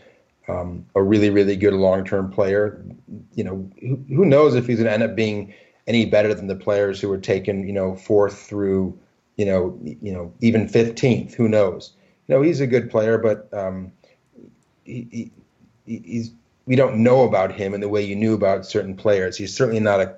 um, 0.47 0.85
a 0.95 1.01
really 1.01 1.29
really 1.29 1.55
good 1.55 1.73
long 1.73 2.03
term 2.05 2.31
player. 2.31 2.83
You 3.35 3.43
know, 3.43 3.71
who, 3.79 3.95
who 4.07 4.25
knows 4.25 4.55
if 4.55 4.67
he's 4.67 4.77
going 4.77 4.87
to 4.87 4.93
end 4.93 5.03
up 5.03 5.15
being 5.15 5.53
any 5.87 6.05
better 6.05 6.33
than 6.33 6.47
the 6.47 6.55
players 6.55 6.99
who 6.99 7.09
were 7.09 7.17
taken, 7.17 7.65
you 7.65 7.73
know, 7.73 7.95
fourth 7.95 8.37
through, 8.37 8.97
you 9.37 9.45
know, 9.45 9.77
you 9.83 10.11
know, 10.11 10.33
even 10.41 10.67
fifteenth. 10.67 11.33
Who 11.33 11.47
knows? 11.47 11.93
You 12.27 12.35
know, 12.35 12.41
he's 12.41 12.59
a 12.59 12.67
good 12.67 12.89
player, 12.89 13.17
but 13.17 13.47
um, 13.53 13.91
he, 14.83 15.31
he, 15.85 16.01
he's 16.05 16.31
we 16.65 16.75
don't 16.75 17.01
know 17.01 17.23
about 17.23 17.53
him 17.53 17.73
in 17.73 17.81
the 17.81 17.89
way 17.89 18.03
you 18.03 18.15
knew 18.15 18.33
about 18.33 18.65
certain 18.65 18.95
players. 18.95 19.37
He's 19.37 19.55
certainly 19.55 19.79
not 19.79 20.01
a 20.01 20.15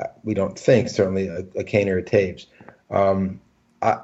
uh, 0.00 0.06
we 0.24 0.34
don't 0.34 0.58
think 0.58 0.88
certainly 0.88 1.28
a, 1.28 1.44
a 1.56 1.64
Kane 1.64 1.88
or 1.88 1.98
a 1.98 2.02
Toews. 2.02 2.46
Um, 2.90 3.40
I, 3.82 3.98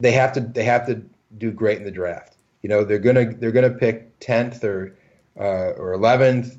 they 0.00 0.12
have 0.12 0.32
to 0.32 0.40
they 0.40 0.64
have 0.64 0.86
to 0.86 1.02
do 1.38 1.50
great 1.50 1.78
in 1.78 1.84
the 1.84 1.90
draft. 1.90 2.35
You 2.62 2.68
know 2.68 2.84
they're 2.84 2.98
gonna 2.98 3.34
they're 3.34 3.52
gonna 3.52 3.70
pick 3.70 4.18
tenth 4.20 4.64
or 4.64 4.96
uh, 5.38 5.72
or 5.76 5.92
eleventh. 5.92 6.56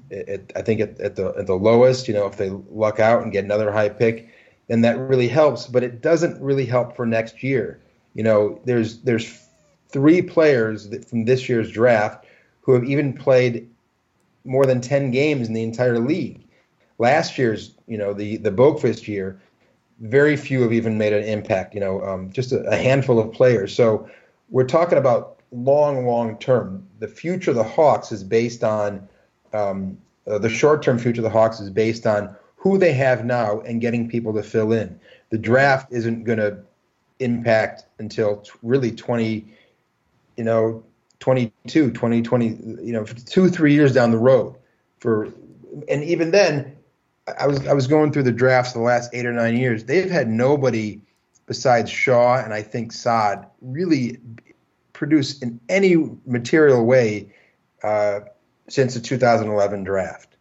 I 0.56 0.62
think 0.62 0.82
at, 0.82 1.00
at, 1.00 1.16
the 1.16 1.34
at 1.38 1.48
the 1.48 1.56
lowest. 1.56 2.08
You 2.08 2.14
know 2.14 2.28
if 2.28 2.38
they 2.38 2.50
luck 2.50 3.00
out 3.00 3.24
and 3.24 3.32
get 3.32 3.44
another 3.44 3.72
high 3.72 3.90
pick, 3.90 4.30
then 4.68 4.82
that 4.82 4.98
really 4.98 5.28
helps. 5.28 5.68
But 5.68 5.84
it 5.84 6.02
doesn't 6.02 6.42
really 6.42 6.66
help 6.66 6.96
for 6.96 7.06
next 7.06 7.44
year. 7.44 7.80
You 8.14 8.24
know 8.24 8.62
there's 8.66 9.00
there's 9.00 9.48
three 9.90 10.22
players 10.22 10.88
from 11.06 11.26
this 11.26 11.48
year's 11.48 11.72
draft 11.72 12.26
who 12.62 12.74
have 12.74 12.84
even 12.84 13.14
played 13.14 13.70
more 14.46 14.66
than 14.66 14.82
ten 14.82 15.12
games 15.12 15.48
in 15.48 15.54
the 15.54 15.64
entire 15.64 16.00
league. 16.00 16.44
Last 17.00 17.38
year's 17.38 17.74
you 17.88 17.98
know 17.98 18.14
the 18.14 18.38
the 18.38 18.52
Boqvist 18.52 19.08
year 19.08 19.40
very 20.00 20.38
few 20.38 20.62
have 20.62 20.74
even 20.74 20.98
made 20.98 21.14
an 21.14 21.24
impact. 21.24 21.74
You 21.74 21.80
know, 21.80 22.02
um, 22.04 22.32
just 22.32 22.52
a, 22.52 22.62
a, 22.68 22.76
handful 22.76 23.20
of 23.20 23.32
players. 23.32 23.76
So 23.76 24.10
we're 24.50 24.68
talking 24.68 24.98
about 24.98 25.37
long, 25.52 26.06
long 26.06 26.38
term. 26.38 26.86
The 27.00 27.08
future 27.08 27.52
of 27.52 27.58
the 27.58 27.64
Hawks 27.64 28.12
is 28.12 28.24
based 28.24 28.64
on 28.64 29.08
um, 29.54 29.98
uh, 30.28 30.38
the 30.38 30.50
short 30.50 30.82
term 30.82 31.00
future 31.00 31.22
of 31.22 31.24
the 31.24 31.30
Hawks 31.30 31.60
is 31.60 31.70
based 31.70 32.06
on 32.06 32.36
who 32.56 32.78
they 32.78 32.94
have 32.94 33.26
now 33.26 33.62
and 33.62 33.80
getting 33.80 34.10
people 34.10 34.34
to 34.34 34.44
fill 34.44 34.72
in. 34.72 35.00
The 35.30 35.38
draft 35.38 35.92
isn't 35.92 36.24
going 36.24 36.40
to 36.40 36.60
impact 37.20 37.84
until 38.00 38.38
t- 38.38 38.52
really 38.62 38.92
20, 38.92 39.46
you 40.36 40.44
know, 40.44 40.84
22, 41.20 41.92
2020, 41.92 42.48
you 42.48 42.94
know, 42.94 43.04
two, 43.04 43.50
three 43.50 43.74
years 43.74 43.94
down 43.94 44.12
the 44.12 44.18
road. 44.18 44.56
For 45.00 45.30
and 45.88 46.04
even 46.04 46.32
then, 46.32 46.76
I 47.40 47.48
was 47.48 47.66
I 47.68 47.74
was 47.74 47.88
going 47.88 48.12
through 48.12 48.24
the 48.24 48.32
drafts 48.32 48.74
the 48.74 48.80
last 48.80 49.10
eight 49.14 49.26
or 49.26 49.34
nine 49.34 49.58
years. 49.58 49.84
They've 49.84 50.10
had 50.10 50.28
nobody 50.28 51.02
besides 51.46 51.90
Shaw 51.90 52.38
and 52.44 52.54
I 52.54 52.62
think 52.62 52.92
Saad 52.92 53.46
really 53.62 54.20
produce 54.98 55.40
in 55.40 55.60
any 55.70 55.96
material 56.26 56.84
way 56.84 57.32
uh, 57.84 58.22
since 58.68 58.96
the 58.96 59.00
2011 59.00 59.84
draft 59.84 60.36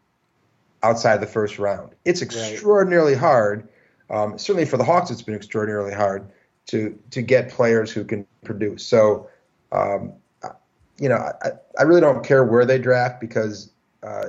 outside 0.82 1.20
the 1.20 1.26
first 1.26 1.58
round. 1.58 1.92
It's 2.04 2.22
extraordinarily 2.22 3.12
right. 3.12 3.20
hard. 3.20 3.68
Um, 4.08 4.38
certainly 4.38 4.64
for 4.64 4.78
the 4.78 4.84
Hawks, 4.84 5.10
it's 5.10 5.22
been 5.22 5.34
extraordinarily 5.34 5.92
hard 5.92 6.26
to 6.68 6.98
to 7.10 7.22
get 7.22 7.50
players 7.50 7.92
who 7.92 8.04
can 8.04 8.26
produce. 8.44 8.84
So, 8.84 9.28
um, 9.72 10.14
you 10.98 11.08
know, 11.08 11.16
I, 11.16 11.50
I 11.78 11.82
really 11.82 12.00
don't 12.00 12.24
care 12.24 12.44
where 12.44 12.64
they 12.64 12.78
draft 12.78 13.20
because 13.20 13.70
uh, 14.02 14.28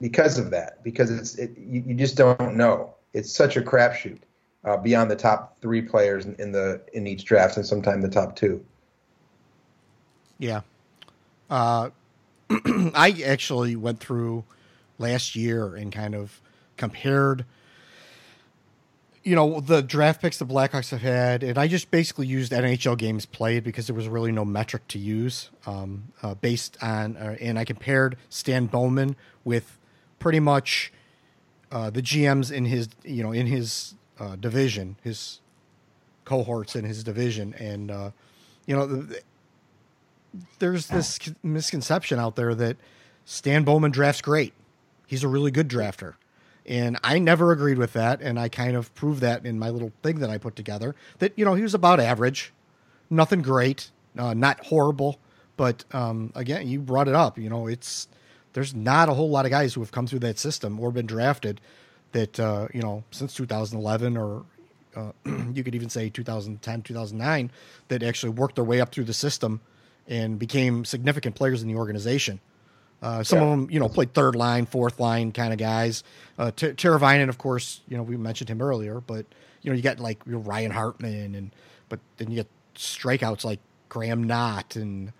because 0.00 0.38
of 0.38 0.50
that. 0.50 0.84
Because 0.84 1.10
it's 1.10 1.34
it, 1.34 1.56
you, 1.58 1.82
you 1.88 1.94
just 1.94 2.16
don't 2.16 2.56
know. 2.56 2.94
It's 3.12 3.32
such 3.32 3.56
a 3.56 3.60
crapshoot 3.60 4.20
uh, 4.64 4.76
beyond 4.76 5.10
the 5.10 5.16
top 5.16 5.60
three 5.60 5.82
players 5.82 6.26
in, 6.26 6.34
in, 6.36 6.52
the 6.52 6.80
in 6.92 7.06
each 7.06 7.24
draft, 7.24 7.56
and 7.56 7.66
sometimes 7.66 8.04
the 8.04 8.10
top 8.10 8.36
two. 8.36 8.64
Yeah, 10.42 10.62
uh, 11.48 11.90
I 12.50 13.22
actually 13.24 13.76
went 13.76 14.00
through 14.00 14.42
last 14.98 15.36
year 15.36 15.76
and 15.76 15.92
kind 15.92 16.16
of 16.16 16.40
compared. 16.76 17.44
You 19.22 19.36
know 19.36 19.60
the 19.60 19.82
draft 19.82 20.20
picks 20.20 20.38
the 20.38 20.44
Blackhawks 20.44 20.90
have 20.90 21.02
had, 21.02 21.44
and 21.44 21.58
I 21.58 21.68
just 21.68 21.92
basically 21.92 22.26
used 22.26 22.50
NHL 22.50 22.98
games 22.98 23.24
played 23.24 23.62
because 23.62 23.86
there 23.86 23.94
was 23.94 24.08
really 24.08 24.32
no 24.32 24.44
metric 24.44 24.88
to 24.88 24.98
use 24.98 25.48
um, 25.64 26.08
uh, 26.24 26.34
based 26.34 26.76
on, 26.82 27.16
uh, 27.16 27.36
and 27.40 27.56
I 27.56 27.64
compared 27.64 28.16
Stan 28.28 28.66
Bowman 28.66 29.14
with 29.44 29.78
pretty 30.18 30.40
much 30.40 30.92
uh, 31.70 31.88
the 31.90 32.02
GMs 32.02 32.50
in 32.50 32.64
his 32.64 32.88
you 33.04 33.22
know 33.22 33.30
in 33.30 33.46
his 33.46 33.94
uh, 34.18 34.34
division, 34.34 34.96
his 35.04 35.38
cohorts 36.24 36.74
in 36.74 36.84
his 36.84 37.04
division, 37.04 37.54
and 37.60 37.92
uh, 37.92 38.10
you 38.66 38.74
know 38.74 38.86
the, 38.86 39.22
there's 40.58 40.86
this 40.86 41.18
misconception 41.42 42.18
out 42.18 42.36
there 42.36 42.54
that 42.54 42.76
Stan 43.24 43.64
Bowman 43.64 43.90
drafts 43.90 44.20
great. 44.20 44.52
He's 45.06 45.24
a 45.24 45.28
really 45.28 45.50
good 45.50 45.68
drafter. 45.68 46.14
And 46.64 46.98
I 47.02 47.18
never 47.18 47.50
agreed 47.50 47.78
with 47.78 47.92
that, 47.94 48.22
and 48.22 48.38
I 48.38 48.48
kind 48.48 48.76
of 48.76 48.94
proved 48.94 49.20
that 49.20 49.44
in 49.44 49.58
my 49.58 49.68
little 49.68 49.92
thing 50.02 50.20
that 50.20 50.30
I 50.30 50.38
put 50.38 50.54
together. 50.54 50.94
That 51.18 51.32
you 51.36 51.44
know 51.44 51.54
he 51.54 51.62
was 51.62 51.74
about 51.74 51.98
average, 51.98 52.52
nothing 53.10 53.42
great, 53.42 53.90
uh, 54.16 54.32
not 54.32 54.64
horrible, 54.66 55.18
but 55.56 55.84
um, 55.92 56.32
again, 56.36 56.68
you 56.68 56.78
brought 56.78 57.08
it 57.08 57.16
up. 57.16 57.36
You 57.36 57.50
know, 57.50 57.66
it's 57.66 58.06
there's 58.52 58.74
not 58.74 59.08
a 59.08 59.14
whole 59.14 59.28
lot 59.28 59.44
of 59.44 59.50
guys 59.50 59.74
who 59.74 59.80
have 59.80 59.90
come 59.90 60.06
through 60.06 60.20
that 60.20 60.38
system 60.38 60.78
or 60.78 60.92
been 60.92 61.06
drafted 61.06 61.60
that 62.12 62.38
uh, 62.38 62.68
you 62.72 62.80
know 62.80 63.02
since 63.10 63.34
2011 63.34 64.16
or 64.16 64.44
uh, 64.94 65.12
you 65.52 65.64
could 65.64 65.74
even 65.74 65.88
say 65.88 66.08
2010 66.08 66.82
2009 66.82 67.50
that 67.88 68.02
actually 68.02 68.30
worked 68.30 68.54
their 68.54 68.64
way 68.64 68.80
up 68.80 68.92
through 68.92 69.04
the 69.04 69.14
system 69.14 69.60
and 70.12 70.38
became 70.38 70.84
significant 70.84 71.34
players 71.34 71.62
in 71.62 71.68
the 71.68 71.74
organization 71.74 72.40
uh, 73.02 73.22
some 73.22 73.38
yeah. 73.38 73.44
of 73.44 73.50
them 73.50 73.70
you 73.70 73.80
know 73.80 73.88
played 73.88 74.12
third 74.14 74.36
line 74.36 74.66
fourth 74.66 75.00
line 75.00 75.32
kind 75.32 75.52
of 75.52 75.58
guys 75.58 76.04
uh, 76.38 76.50
T- 76.50 76.68
Teravainen 76.68 77.28
of 77.28 77.38
course 77.38 77.80
you 77.88 77.96
know 77.96 78.02
we 78.02 78.16
mentioned 78.16 78.48
him 78.48 78.62
earlier 78.62 79.00
but 79.00 79.26
you 79.62 79.70
know 79.70 79.76
you 79.76 79.82
got 79.82 79.98
like 79.98 80.20
you 80.26 80.32
know, 80.32 80.38
Ryan 80.38 80.70
Hartman 80.70 81.34
and 81.34 81.50
but 81.88 82.00
then 82.16 82.30
you 82.30 82.36
get 82.36 82.48
strikeouts 82.74 83.44
like 83.44 83.60
Graham 83.88 84.24
Knott 84.24 84.76
and 84.76 85.12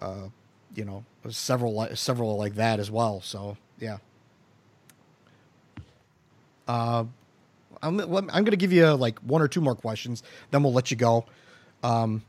uh, 0.00 0.28
you 0.74 0.84
know 0.84 1.04
several 1.30 1.88
several 1.94 2.36
like 2.36 2.56
that 2.56 2.80
as 2.80 2.90
well. 2.90 3.20
So 3.20 3.56
yeah. 3.78 3.98
Uh, 6.68 7.04
I'm 7.82 8.00
I'm 8.00 8.26
going 8.26 8.46
to 8.46 8.56
give 8.56 8.72
you 8.72 8.88
like 8.94 9.18
one 9.20 9.40
or 9.42 9.48
two 9.48 9.60
more 9.60 9.74
questions, 9.74 10.22
then 10.50 10.62
we'll 10.62 10.72
let 10.72 10.90
you 10.90 10.96
go. 10.96 11.26
Um, 11.82 12.22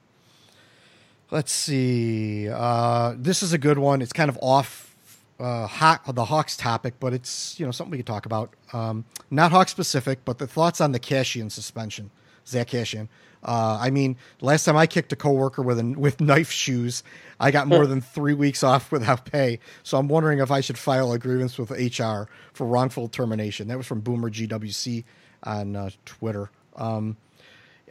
let's 1.32 1.52
see. 1.52 2.49
Uh, 2.49 3.16
this 3.18 3.44
is 3.44 3.54
a 3.54 3.58
good 3.58 3.78
one. 3.78 4.02
It's 4.02 4.14
kind 4.14 4.30
of 4.30 4.38
off 4.41 4.95
uh, 5.40 5.98
the 6.12 6.26
Hawks 6.26 6.58
topic, 6.58 6.95
but 6.99 7.14
it's 7.14 7.60
you 7.60 7.66
know 7.66 7.72
something 7.72 7.91
we 7.91 7.98
could 7.98 8.08
talk 8.08 8.26
about. 8.26 8.54
Um, 8.74 9.06
not 9.30 9.52
Hawk 9.52 9.70
specific, 9.70 10.20
but 10.26 10.38
the 10.38 10.48
thoughts 10.48 10.82
on 10.82 10.91
the 10.91 10.99
Kassian 10.99 11.52
suspension, 11.52 12.12
Zack 12.45 12.70
Kassian. 12.70 13.08
Uh, 13.44 13.78
I 13.80 13.91
mean, 13.91 14.18
last 14.41 14.66
time 14.66 14.76
I 14.76 14.88
kicked 14.88 15.14
a 15.14 15.16
coworker 15.16 15.62
with 15.62 15.80
a, 15.80 15.84
with 15.98 16.20
knife 16.20 16.52
shoes, 16.52 17.04
I 17.40 17.52
got 17.52 17.68
more 17.68 17.86
than 17.88 18.02
three 18.02 18.34
weeks 18.34 18.64
off 18.64 18.91
without 18.91 19.26
pay. 19.26 19.60
So 19.84 19.98
I'm 19.98 20.08
wondering 20.08 20.40
if 20.40 20.49
I 20.49 20.62
should 20.62 20.78
file 20.78 21.12
a 21.12 21.20
grievance 21.20 21.58
with 21.58 21.70
HR 21.72 22.30
for 22.54 22.66
wrongful 22.66 23.10
termination. 23.10 23.68
That 23.68 23.78
was 23.78 23.86
from 23.86 24.02
Boomer 24.02 24.32
GWC 24.32 25.04
on 25.44 25.76
uh, 25.76 25.90
Twitter. 26.06 26.49
Um, 26.76 27.16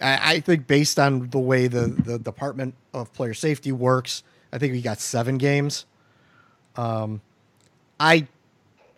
I, 0.00 0.34
I, 0.34 0.40
think 0.40 0.66
based 0.66 0.98
on 0.98 1.30
the 1.30 1.38
way 1.38 1.68
the, 1.68 1.86
the 1.86 2.18
Department 2.18 2.74
of 2.92 3.12
Player 3.12 3.34
Safety 3.34 3.72
works, 3.72 4.22
I 4.52 4.58
think 4.58 4.72
we 4.72 4.82
got 4.82 5.00
seven 5.00 5.38
games. 5.38 5.86
Um, 6.76 7.20
I 7.98 8.26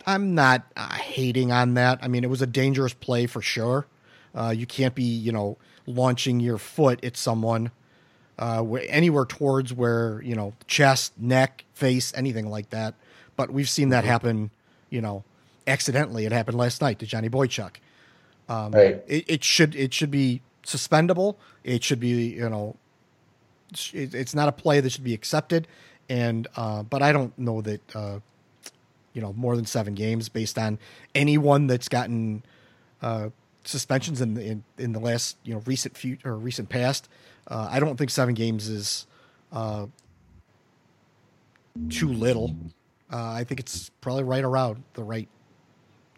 I'm 0.06 0.34
not 0.34 0.62
uh, 0.76 0.88
hating 0.94 1.52
on 1.52 1.74
that. 1.74 1.98
I 2.02 2.08
mean, 2.08 2.24
it 2.24 2.30
was 2.30 2.42
a 2.42 2.46
dangerous 2.46 2.94
play 2.94 3.26
for 3.26 3.42
sure. 3.42 3.86
Uh, 4.34 4.54
you 4.56 4.66
can't 4.66 4.94
be, 4.94 5.04
you 5.04 5.32
know, 5.32 5.58
launching 5.86 6.40
your 6.40 6.58
foot 6.58 7.04
at 7.04 7.16
someone 7.16 7.70
uh, 8.38 8.64
anywhere 8.88 9.24
towards 9.24 9.72
where 9.74 10.22
you 10.22 10.34
know 10.34 10.54
chest, 10.66 11.12
neck, 11.18 11.64
face, 11.74 12.12
anything 12.16 12.48
like 12.48 12.70
that. 12.70 12.94
But 13.36 13.50
we've 13.50 13.68
seen 13.68 13.90
that 13.90 14.00
mm-hmm. 14.00 14.10
happen, 14.10 14.50
you 14.90 15.00
know, 15.00 15.24
accidentally. 15.66 16.24
It 16.24 16.32
happened 16.32 16.56
last 16.56 16.80
night 16.80 16.98
to 17.00 17.06
Johnny 17.06 17.28
Boychuk. 17.28 17.76
Um, 18.48 18.72
right. 18.72 19.02
It, 19.06 19.24
it, 19.28 19.44
should 19.44 19.74
it 19.76 19.92
should 19.92 20.10
be 20.10 20.40
suspendable. 20.68 21.38
It 21.64 21.82
should 21.82 22.00
be 22.00 22.34
you 22.34 22.48
know, 22.48 22.76
it's 23.92 24.34
not 24.34 24.48
a 24.48 24.52
play 24.52 24.80
that 24.80 24.90
should 24.90 25.04
be 25.04 25.14
accepted. 25.14 25.66
And 26.08 26.46
uh, 26.56 26.82
but 26.82 27.02
I 27.02 27.12
don't 27.12 27.36
know 27.38 27.60
that 27.62 27.96
uh, 27.96 28.20
you 29.12 29.20
know 29.20 29.32
more 29.34 29.56
than 29.56 29.66
seven 29.66 29.94
games 29.94 30.28
based 30.28 30.58
on 30.58 30.78
anyone 31.14 31.66
that's 31.66 31.88
gotten 31.88 32.42
uh, 33.02 33.30
suspensions 33.64 34.20
in 34.20 34.34
the 34.34 34.44
in, 34.44 34.64
in 34.78 34.92
the 34.92 35.00
last 35.00 35.36
you 35.44 35.54
know 35.54 35.62
recent 35.66 35.96
future 35.96 36.30
or 36.30 36.36
recent 36.36 36.68
past. 36.68 37.08
Uh, 37.46 37.68
I 37.70 37.80
don't 37.80 37.96
think 37.96 38.10
seven 38.10 38.34
games 38.34 38.68
is 38.68 39.06
uh, 39.52 39.86
too 41.88 42.08
little. 42.08 42.54
Uh, 43.10 43.32
I 43.32 43.44
think 43.44 43.60
it's 43.60 43.90
probably 44.00 44.24
right 44.24 44.44
around 44.44 44.82
the 44.94 45.02
right 45.02 45.28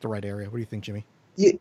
the 0.01 0.09
right 0.09 0.25
area. 0.25 0.47
What 0.47 0.55
do 0.55 0.61
you 0.61 0.67
think, 0.67 0.85
Jimmy? 0.85 1.05
Yeah, 1.37 1.53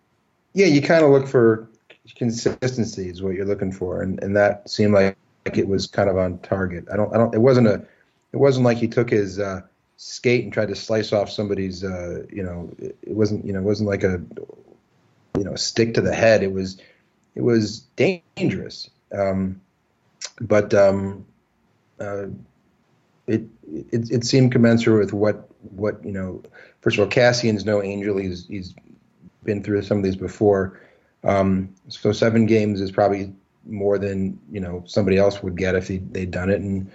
yeah. 0.54 0.68
You 0.68 0.82
kind 0.82 1.04
of 1.04 1.12
look 1.12 1.28
for 1.28 1.68
consistency 2.16 3.10
is 3.10 3.22
what 3.22 3.36
you're 3.36 3.46
looking 3.46 3.72
for, 3.72 4.02
and 4.02 4.22
and 4.24 4.36
that 4.36 4.70
seemed 4.70 4.94
like, 4.94 5.18
like 5.46 5.58
it 5.58 5.68
was 5.68 5.88
kind 5.88 6.10
of 6.10 6.18
on 6.18 6.40
target. 6.40 6.86
I 6.92 6.98
don't 6.98 7.14
I 7.14 7.18
don't. 7.18 7.34
It 7.34 7.42
wasn't 7.42 7.68
a. 7.68 7.86
It 8.32 8.38
wasn't 8.38 8.66
like 8.66 8.78
he 8.78 8.88
took 8.88 9.10
his 9.10 9.40
uh, 9.40 9.62
skate 9.98 10.44
and 10.44 10.54
tried 10.54 10.68
to 10.68 10.76
slice 10.76 11.12
off 11.14 11.30
somebody's. 11.30 11.84
Uh, 11.84 12.24
you 12.32 12.44
know, 12.44 12.70
it, 12.78 12.98
it 13.02 13.16
wasn't. 13.16 13.46
You 13.46 13.54
know, 13.54 13.60
it 13.60 13.64
wasn't 13.64 13.90
like 13.90 14.04
a 14.04 14.22
you 15.38 15.44
know 15.44 15.56
stick 15.56 15.94
to 15.96 16.02
the 16.02 16.14
head. 16.14 16.44
It 16.44 16.52
was 16.52 16.80
it 17.36 17.42
was 17.42 17.80
dangerous. 17.96 18.90
Um, 19.12 19.62
but 20.42 20.74
um, 20.74 21.26
uh, 22.00 22.28
it, 23.28 23.44
it 23.92 24.12
it 24.12 24.26
seemed 24.26 24.52
commensurate 24.52 25.06
with 25.06 25.14
what 25.14 25.50
what 25.72 26.04
you 26.04 26.12
know. 26.12 26.42
First 26.82 26.98
of 26.98 27.04
all, 27.04 27.10
Kassian's 27.10 27.66
no 27.66 27.84
angel. 27.84 28.18
He's 28.18 28.48
he's 28.48 28.74
been 29.44 29.64
through 29.64 29.82
some 29.84 29.98
of 29.98 30.04
these 30.04 30.16
before. 30.16 30.80
Um, 31.24 31.74
so 31.88 32.12
seven 32.12 32.46
games 32.46 32.82
is 32.82 32.92
probably 32.92 33.34
more 33.66 33.98
than 33.98 34.40
you 34.52 34.60
know 34.60 34.84
somebody 34.88 35.18
else 35.18 35.44
would 35.44 35.58
get 35.58 35.76
if 35.76 35.88
he, 35.88 35.98
they'd 35.98 36.32
done 36.32 36.50
it, 36.50 36.62
and 36.62 36.90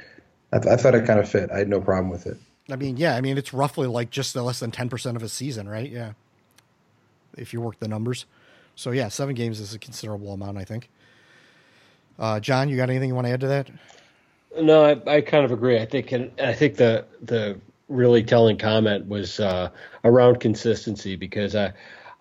I, 0.53 0.59
th- 0.59 0.73
I 0.73 0.77
thought 0.77 0.95
it 0.95 1.07
kind 1.07 1.21
of 1.21 1.29
fit. 1.29 1.51
I 1.51 1.59
had 1.59 1.69
no 1.69 1.81
problem 1.81 2.11
with 2.11 2.27
it. 2.27 2.39
I 2.71 2.77
mean, 2.77 2.97
yeah, 2.97 3.17
I 3.17 3.21
mean 3.21 3.37
it's 3.37 3.53
roughly 3.53 3.87
like 3.87 4.11
just 4.11 4.35
less 4.35 4.61
than 4.61 4.71
ten 4.71 4.89
percent 4.89 5.17
of 5.17 5.23
a 5.23 5.29
season, 5.29 5.69
right? 5.69 5.91
Yeah, 5.91 6.13
if 7.37 7.53
you 7.53 7.61
work 7.61 7.79
the 7.79 7.89
numbers. 7.89 8.27
So 8.77 8.91
yeah, 8.91 9.09
seven 9.09 9.35
games 9.35 9.61
is 9.61 9.75
a 9.75 9.79
considerable 9.79 10.33
amount, 10.33 10.59
I 10.59 10.65
think. 10.65 10.89
Uh, 12.19 12.41
John, 12.41 12.69
you 12.69 12.77
got 12.77 12.91
anything 12.91 13.09
you 13.09 13.15
want 13.15 13.27
to 13.27 13.33
add 13.33 13.41
to 13.41 13.49
that? 13.49 13.71
No, 14.61 14.85
I, 14.85 15.17
I 15.17 15.21
kind 15.21 15.45
of 15.45 15.51
agree. 15.51 15.79
I 15.79 15.87
think, 15.87 16.13
and 16.13 16.31
I 16.41 16.53
think 16.53 16.77
the 16.77 17.05
the 17.23 17.59
really 17.89 18.23
telling 18.23 18.57
comment 18.57 19.07
was 19.07 19.41
uh, 19.41 19.69
around 20.05 20.41
consistency 20.41 21.17
because 21.17 21.55
I 21.55 21.73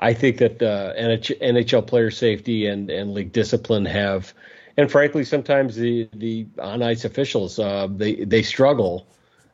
I 0.04 0.14
think 0.14 0.38
that 0.40 0.60
the 0.60 0.94
NHL 0.98 1.88
player 1.88 2.12
safety 2.12 2.68
and 2.68 2.90
and 2.90 3.14
league 3.14 3.32
discipline 3.32 3.86
have, 3.86 4.34
and 4.76 4.92
frankly, 4.92 5.24
sometimes 5.24 5.78
the 5.78 6.10
the 6.14 6.46
on 6.60 6.84
ice 6.84 7.06
officials 7.06 7.58
uh, 7.58 7.88
they 7.90 8.16
they 8.16 8.42
struggle 8.44 9.08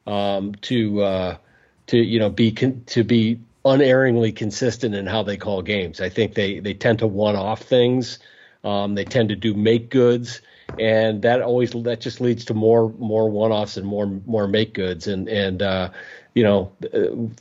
um, 0.08 0.56
to 0.62 1.02
uh, 1.04 1.38
to 1.88 1.98
you 2.00 2.18
know 2.18 2.32
be 2.32 2.52
con- 2.52 2.82
to 2.88 3.04
be 3.04 3.40
unerringly 3.64 4.32
consistent 4.32 4.96
in 4.96 5.06
how 5.06 5.22
they 5.22 5.38
call 5.38 5.62
games. 5.62 6.02
I 6.02 6.10
think 6.10 6.34
they 6.34 6.60
they 6.60 6.74
tend 6.74 6.98
to 7.00 7.08
one 7.08 7.36
off 7.36 7.62
things. 7.62 8.18
Um, 8.64 8.96
they 8.96 9.06
tend 9.06 9.30
to 9.30 9.36
do 9.36 9.54
make 9.54 9.92
goods 9.92 10.42
and 10.78 11.22
that 11.22 11.42
always 11.42 11.72
that 11.72 12.02
just 12.02 12.22
leads 12.22 12.46
to 12.46 12.54
more 12.54 12.94
more 13.00 13.30
one 13.30 13.52
offs 13.52 13.78
and 13.78 13.88
more 13.88 14.06
more 14.26 14.48
make 14.48 14.74
goods 14.74 15.08
and 15.08 15.28
and 15.30 15.62
uh, 15.62 15.90
you 16.34 16.44
know 16.44 16.72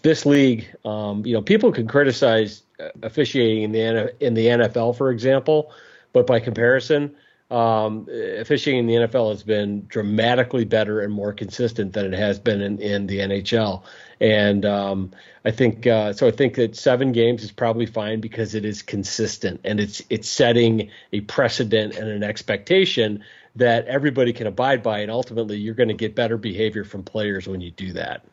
this 0.03 0.25
league 0.25 0.69
um, 0.85 1.27
you 1.27 1.35
know 1.35 1.43
people 1.43 1.73
can 1.73 1.87
criticize 1.87 2.63
officiating 3.03 3.63
in 3.63 3.73
the 3.73 4.25
in 4.25 4.35
the 4.35 4.47
NFL 4.47 4.97
for 4.97 5.11
example, 5.11 5.73
but 6.13 6.27
by 6.27 6.41
comparison. 6.41 7.15
Um, 7.51 8.07
officiating 8.11 8.81
in 8.81 8.87
the 8.87 9.09
NFL 9.09 9.31
has 9.31 9.43
been 9.43 9.87
dramatically 9.87 10.67
better 10.67 11.01
and 11.01 11.11
more 11.11 11.33
consistent 11.33 11.95
than 11.95 12.13
it 12.13 12.19
has 12.19 12.39
been 12.39 12.61
in, 12.61 12.79
in 12.79 13.07
the 13.07 13.21
NHL. 13.21 13.85
And 14.21 14.67
um, 14.67 15.13
I 15.47 15.51
think 15.51 15.87
uh, 15.87 16.13
so. 16.13 16.27
I 16.27 16.31
think 16.31 16.57
that 16.57 16.77
seven 16.77 17.13
games 17.13 17.43
is 17.43 17.51
probably 17.51 17.87
fine 17.87 18.21
because 18.21 18.55
it 18.55 18.67
is 18.67 18.83
consistent 18.83 19.61
and 19.65 19.81
it's 19.81 20.03
it's 20.11 20.29
setting 20.29 20.91
a 21.15 21.23
precedent 21.23 21.97
and 21.97 22.09
an 22.11 22.23
expectation 22.23 23.25
that 23.57 23.87
everybody 23.87 24.33
can 24.33 24.47
abide 24.47 24.83
by, 24.83 25.01
and 25.01 25.11
ultimately 25.11 25.57
you're 25.57 25.75
going 25.75 25.89
to 25.89 25.95
get 25.95 26.15
better 26.15 26.37
behavior 26.37 26.85
from 26.85 27.03
players 27.03 27.49
when 27.49 27.61
you 27.61 27.71
do 27.71 27.93
that. 27.93 28.25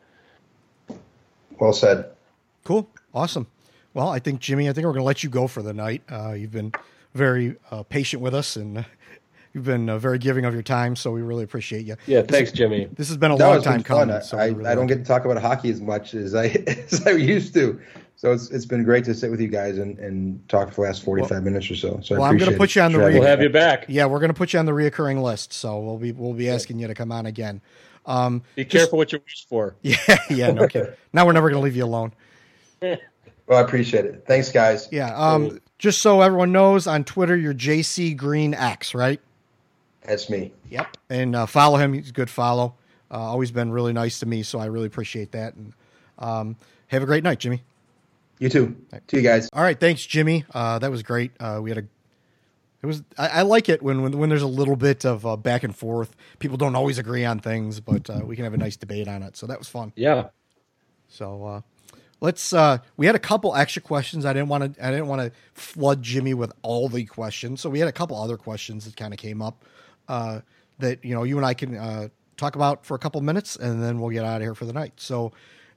Well 1.58 1.72
said. 1.72 2.10
Cool. 2.64 2.88
Awesome. 3.14 3.46
Well, 3.96 4.10
I 4.10 4.18
think 4.18 4.40
Jimmy, 4.40 4.68
I 4.68 4.74
think 4.74 4.84
we're 4.84 4.92
going 4.92 5.00
to 5.00 5.06
let 5.06 5.24
you 5.24 5.30
go 5.30 5.46
for 5.46 5.62
the 5.62 5.72
night. 5.72 6.02
Uh, 6.12 6.32
you've 6.32 6.50
been 6.50 6.70
very 7.14 7.56
uh, 7.70 7.82
patient 7.82 8.20
with 8.22 8.34
us 8.34 8.56
and 8.56 8.84
You've 9.54 9.64
been 9.64 9.88
uh, 9.88 9.96
very 9.96 10.18
giving 10.18 10.44
of 10.44 10.52
your 10.52 10.62
time, 10.62 10.96
so 10.96 11.10
we 11.12 11.22
really 11.22 11.42
appreciate 11.42 11.86
you. 11.86 11.96
Yeah, 12.06 12.20
thanks, 12.20 12.52
Jimmy. 12.52 12.90
This 12.92 13.08
has 13.08 13.16
been 13.16 13.30
a 13.30 13.36
long 13.36 13.62
time 13.62 13.82
coming. 13.82 14.20
So 14.20 14.36
I, 14.36 14.48
really 14.48 14.68
I 14.68 14.74
don't 14.74 14.86
get 14.86 14.98
to 14.98 15.04
talk 15.04 15.24
about 15.24 15.40
hockey 15.40 15.70
as 15.70 15.80
much 15.80 16.12
as 16.12 16.34
I 16.34 16.48
as 16.66 17.06
I 17.06 17.12
used 17.12 17.54
to. 17.54 17.80
So 18.16 18.32
it's 18.32 18.50
it's 18.50 18.66
been 18.66 18.84
great 18.84 19.06
to 19.06 19.14
sit 19.14 19.30
with 19.30 19.40
you 19.40 19.48
guys 19.48 19.78
and, 19.78 19.98
and 19.98 20.46
talk 20.50 20.68
for 20.68 20.82
the 20.82 20.88
last 20.88 21.02
forty 21.02 21.22
five 21.22 21.30
well, 21.30 21.40
minutes 21.40 21.70
or 21.70 21.76
so. 21.76 21.98
So 22.02 22.16
well, 22.16 22.24
I'm 22.24 22.36
going 22.36 22.52
to 22.52 22.58
put 22.58 22.74
you 22.74 22.82
on 22.82 22.92
the. 22.92 22.98
Re- 22.98 23.14
we'll 23.14 23.26
have 23.26 23.40
you 23.40 23.48
back. 23.48 23.86
Yeah, 23.88 24.04
we're 24.04 24.20
going 24.20 24.28
to 24.28 24.34
put 24.34 24.52
you 24.52 24.58
on 24.58 24.66
the 24.66 24.72
reoccurring 24.72 25.22
list. 25.22 25.54
So 25.54 25.80
we'll 25.80 25.96
be 25.96 26.12
we'll 26.12 26.34
be 26.34 26.50
asking 26.50 26.78
you 26.78 26.86
to 26.86 26.94
come 26.94 27.10
on 27.10 27.24
again. 27.24 27.62
Um, 28.04 28.42
be 28.56 28.64
just, 28.64 28.72
careful 28.72 28.98
what 28.98 29.10
you 29.10 29.20
wish 29.24 29.46
for. 29.48 29.74
Yeah, 29.82 29.96
yeah, 30.28 30.50
no 30.50 30.68
kidding. 30.68 30.92
now 31.14 31.24
we're 31.24 31.32
never 31.32 31.48
going 31.48 31.62
to 31.62 31.64
leave 31.64 31.76
you 31.76 31.86
alone. 31.86 32.12
Well, 33.46 33.58
I 33.58 33.62
appreciate 33.62 34.04
it. 34.04 34.24
Thanks, 34.26 34.50
guys. 34.50 34.88
Yeah. 34.90 35.14
Um, 35.14 35.60
just 35.78 36.00
so 36.00 36.20
everyone 36.20 36.52
knows, 36.52 36.86
on 36.86 37.04
Twitter, 37.04 37.36
you're 37.36 37.54
JC 37.54 38.16
Green 38.16 38.54
X, 38.54 38.94
right? 38.94 39.20
That's 40.02 40.30
me. 40.30 40.52
Yep. 40.70 40.96
And 41.10 41.36
uh, 41.36 41.46
follow 41.46 41.76
him. 41.76 41.92
He's 41.92 42.10
a 42.10 42.12
good 42.12 42.30
follow. 42.30 42.74
Uh, 43.10 43.18
always 43.18 43.50
been 43.50 43.70
really 43.70 43.92
nice 43.92 44.18
to 44.20 44.26
me, 44.26 44.42
so 44.42 44.58
I 44.58 44.66
really 44.66 44.86
appreciate 44.86 45.32
that. 45.32 45.54
And 45.54 45.72
um, 46.18 46.56
have 46.88 47.02
a 47.02 47.06
great 47.06 47.22
night, 47.22 47.38
Jimmy. 47.38 47.62
You 48.38 48.48
too. 48.48 48.76
Right. 48.92 49.06
To 49.08 49.16
you 49.16 49.22
guys. 49.22 49.48
All 49.52 49.62
right. 49.62 49.78
Thanks, 49.78 50.04
Jimmy. 50.04 50.44
Uh, 50.52 50.78
that 50.78 50.90
was 50.90 51.02
great. 51.02 51.32
Uh, 51.38 51.60
we 51.62 51.70
had 51.70 51.78
a. 51.78 51.84
It 52.82 52.86
was. 52.86 53.02
I, 53.16 53.28
I, 53.28 53.42
like 53.42 53.68
it 53.68 53.82
when, 53.82 54.02
when 54.02 54.18
when 54.18 54.28
there's 54.28 54.42
a 54.42 54.46
little 54.46 54.76
bit 54.76 55.04
of 55.04 55.24
uh, 55.24 55.36
back 55.36 55.62
and 55.62 55.74
forth. 55.74 56.14
People 56.38 56.56
don't 56.56 56.74
always 56.74 56.98
agree 56.98 57.24
on 57.24 57.38
things, 57.38 57.80
but 57.80 58.10
uh, 58.10 58.20
we 58.24 58.36
can 58.36 58.44
have 58.44 58.54
a 58.54 58.58
nice 58.58 58.76
debate 58.76 59.08
on 59.08 59.22
it. 59.22 59.36
So 59.36 59.46
that 59.46 59.58
was 59.58 59.68
fun. 59.68 59.92
Yeah. 59.96 60.28
So 61.08 61.62
let's 62.20 62.52
uh 62.52 62.78
we 62.96 63.06
had 63.06 63.14
a 63.14 63.18
couple 63.18 63.54
extra 63.54 63.82
questions 63.82 64.24
i 64.24 64.32
didn't 64.32 64.48
want 64.48 64.74
to 64.74 64.86
i 64.86 64.90
didn't 64.90 65.06
want 65.06 65.20
to 65.20 65.30
flood 65.52 66.02
jimmy 66.02 66.32
with 66.34 66.52
all 66.62 66.88
the 66.88 67.04
questions 67.04 67.60
so 67.60 67.68
we 67.68 67.78
had 67.78 67.88
a 67.88 67.92
couple 67.92 68.16
other 68.16 68.36
questions 68.36 68.84
that 68.84 68.96
kind 68.96 69.12
of 69.12 69.18
came 69.18 69.42
up 69.42 69.64
uh, 70.08 70.40
that 70.78 71.04
you 71.04 71.14
know 71.14 71.22
you 71.22 71.36
and 71.36 71.46
I 71.46 71.54
can 71.54 71.76
uh, 71.76 72.08
talk 72.36 72.56
about 72.56 72.84
for 72.84 72.94
a 72.94 72.98
couple 72.98 73.20
minutes, 73.20 73.56
and 73.56 73.82
then 73.82 74.00
we'll 74.00 74.10
get 74.10 74.24
out 74.24 74.36
of 74.36 74.42
here 74.42 74.54
for 74.54 74.64
the 74.64 74.72
night. 74.72 74.94
So. 74.96 75.32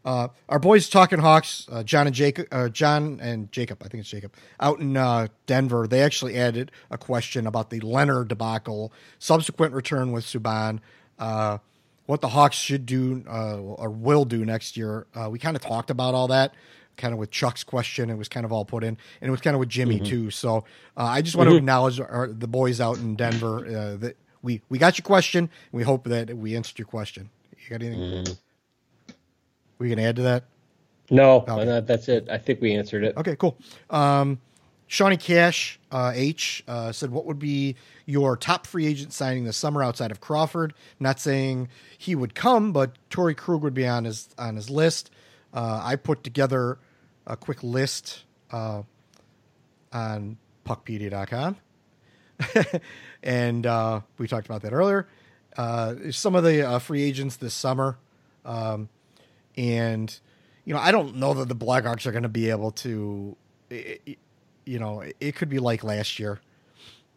Uh, 0.06 0.30
our 0.48 0.60
boys 0.60 0.88
talking 0.88 1.20
Hawks, 1.20 1.68
uh, 1.70 1.84
John 1.84 2.08
and 2.08 2.16
Jacob, 2.16 2.48
uh, 2.54 2.70
John 2.70 3.20
and 3.22 3.52
Jacob, 3.52 3.84
I 3.84 3.90
think 3.90 4.00
it's 4.00 4.10
Jacob, 4.10 4.34
out 4.62 4.80
in 4.80 4.96
uh, 4.96 5.28
Denver. 5.46 5.88
They 5.88 6.02
actually 6.02 6.38
added 6.38 6.72
a 6.90 6.98
question 6.98 7.46
about 7.46 7.70
the 7.70 7.82
Lehner 7.82 8.26
debacle, 8.26 8.94
subsequent 9.20 9.74
return 9.74 10.14
with 10.14 10.24
Subban, 10.24 10.80
uh, 11.20 11.58
what 12.10 12.22
the 12.22 12.30
Hawks 12.30 12.56
should 12.56 12.88
do 12.88 13.24
uh, 13.30 13.58
or 13.58 13.92
will 13.92 14.26
do 14.26 14.44
next 14.44 14.76
year. 14.76 15.06
we 15.30 15.38
kind 15.38 15.56
of 15.56 15.62
talked 15.62 15.92
about 15.92 16.16
all 16.16 16.28
that, 16.30 16.56
kind 16.98 17.14
of 17.14 17.20
with 17.20 17.30
Chuck's 17.30 17.64
question. 17.64 18.10
It 18.10 18.18
was 18.18 18.28
kind 18.28 18.46
of 18.46 18.52
all 18.52 18.66
put 18.66 18.84
in, 18.84 18.98
and 19.22 19.28
it 19.28 19.32
was 19.32 19.42
kind 19.42 19.54
of 19.54 19.60
with 19.60 19.70
Jimmy 19.70 19.98
mm-hmm. 19.98 20.06
too. 20.06 20.32
So 20.32 20.64
I 20.98 21.22
just 21.22 21.36
want 21.36 21.48
mm-hmm. 21.48 21.54
to 21.54 21.58
acknowledge 21.60 22.00
our, 22.00 22.28
the 22.28 22.48
boys 22.48 22.82
out 22.82 22.98
in 22.98 23.16
Denver 23.16 23.98
that 24.00 24.18
we 24.42 24.62
we 24.70 24.80
got 24.80 24.98
your 24.98 25.04
question. 25.04 25.52
We 25.72 25.84
hope 25.84 26.06
that 26.06 26.36
we 26.36 26.56
answered 26.56 26.80
your 26.80 26.88
question. 26.88 27.30
You 27.58 27.70
got 27.78 27.86
anything? 27.86 28.26
Mm. 28.26 28.38
We 29.78 29.90
can 29.90 30.00
add 30.00 30.16
to 30.16 30.22
that? 30.24 30.46
No, 31.12 31.46
okay. 31.48 31.82
that's 31.86 32.08
it. 32.08 32.28
I 32.30 32.38
think 32.38 32.62
we 32.62 32.74
answered 32.74 33.04
it. 33.04 33.18
Okay, 33.18 33.36
cool. 33.36 33.58
Um, 33.90 34.40
Shawnee 34.88 35.18
Cash 35.18 35.80
uh, 35.92 36.12
H 36.16 36.64
uh, 36.68 36.92
said, 36.92 37.12
"What 37.12 37.26
would 37.26 37.40
be 37.40 37.76
your 38.10 38.36
top 38.36 38.66
free 38.66 38.88
agent 38.88 39.14
signing 39.14 39.44
this 39.44 39.56
summer 39.56 39.84
outside 39.84 40.10
of 40.10 40.20
Crawford? 40.20 40.74
Not 41.00 41.20
saying 41.20 41.70
he 41.98 42.16
would 42.16 42.34
come, 42.34 42.74
but 42.74 42.98
Torey 43.10 43.38
Krug 43.38 43.62
would 43.62 43.76
be 43.76 43.88
on 43.88 44.06
his 44.06 44.30
on 44.38 44.56
his 44.56 44.70
list. 44.70 45.12
Uh, 45.54 45.82
I 45.84 45.96
put 45.96 46.24
together 46.24 46.80
a 47.28 47.38
quick 47.38 47.64
list 47.64 48.24
uh, 48.52 48.82
on 49.94 50.38
puckpedia.com. 50.66 51.58
and 53.24 53.66
uh, 53.66 54.02
we 54.18 54.28
talked 54.28 54.48
about 54.48 54.64
that 54.64 54.74
earlier. 54.74 55.08
Uh, 55.56 55.96
some 56.12 56.36
of 56.36 56.44
the 56.44 56.68
uh, 56.68 56.80
free 56.80 57.04
agents 57.04 57.36
this 57.36 57.54
summer, 57.54 57.98
um, 58.46 58.90
and 59.58 60.20
you 60.66 60.74
know, 60.74 60.80
I 60.80 60.92
don't 60.92 61.18
know 61.18 61.34
that 61.36 61.48
the 61.48 61.56
Blackhawks 61.56 62.06
are 62.06 62.12
going 62.12 62.24
to 62.24 62.30
be 62.30 62.50
able 62.50 62.72
to. 62.72 63.36
It, 63.70 64.18
you 64.66 64.80
know, 64.80 65.04
it 65.20 65.36
could 65.36 65.50
be 65.50 65.60
like 65.60 65.84
last 65.84 66.20
year. 66.20 66.40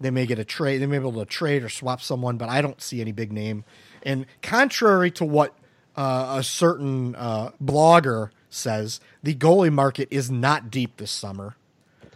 They 0.02 0.10
may 0.10 0.26
get 0.26 0.38
a 0.38 0.44
trade. 0.44 0.78
They 0.78 0.86
may 0.86 0.98
be 0.98 1.06
able 1.06 1.24
to 1.24 1.24
trade 1.24 1.62
or 1.62 1.68
swap 1.68 2.02
someone, 2.02 2.36
but 2.36 2.48
I 2.48 2.60
don't 2.60 2.80
see 2.82 3.00
any 3.00 3.12
big 3.12 3.32
name. 3.32 3.64
And 4.02 4.26
contrary 4.42 5.10
to 5.12 5.24
what 5.24 5.56
uh, 5.96 6.36
a 6.38 6.42
certain 6.42 7.14
uh, 7.14 7.50
blogger 7.62 8.30
says, 8.50 9.00
the 9.22 9.34
goalie 9.34 9.72
market 9.72 10.08
is 10.10 10.30
not 10.30 10.70
deep 10.70 10.96
this 10.96 11.10
summer. 11.10 11.56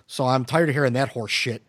So 0.06 0.26
I'm 0.26 0.44
tired 0.44 0.68
of 0.68 0.74
hearing 0.74 0.92
that 0.94 1.10
horse 1.10 1.32
shit. 1.32 1.62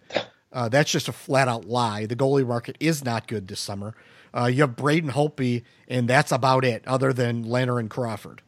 Uh, 0.52 0.69
that's 0.69 0.91
just 0.91 1.07
a 1.07 1.11
flat 1.11 1.48
out 1.48 1.65
lie. 1.65 2.06
The 2.06 2.15
goalie 2.15 2.45
market 2.45 2.77
is 2.80 3.03
not 3.03 3.27
good 3.27 3.48
this 3.48 3.60
summer. 3.60 3.94
Uh, 4.34 4.45
you 4.45 4.61
have 4.61 4.76
Braden 4.76 5.11
Holtby, 5.11 5.64
and 5.88 6.07
that's 6.07 6.31
about 6.31 6.64
it, 6.64 6.84
other 6.88 7.14
than 7.14 7.45
Lehner 7.45 7.80
and 7.80 7.89
Crawford. 7.89 8.41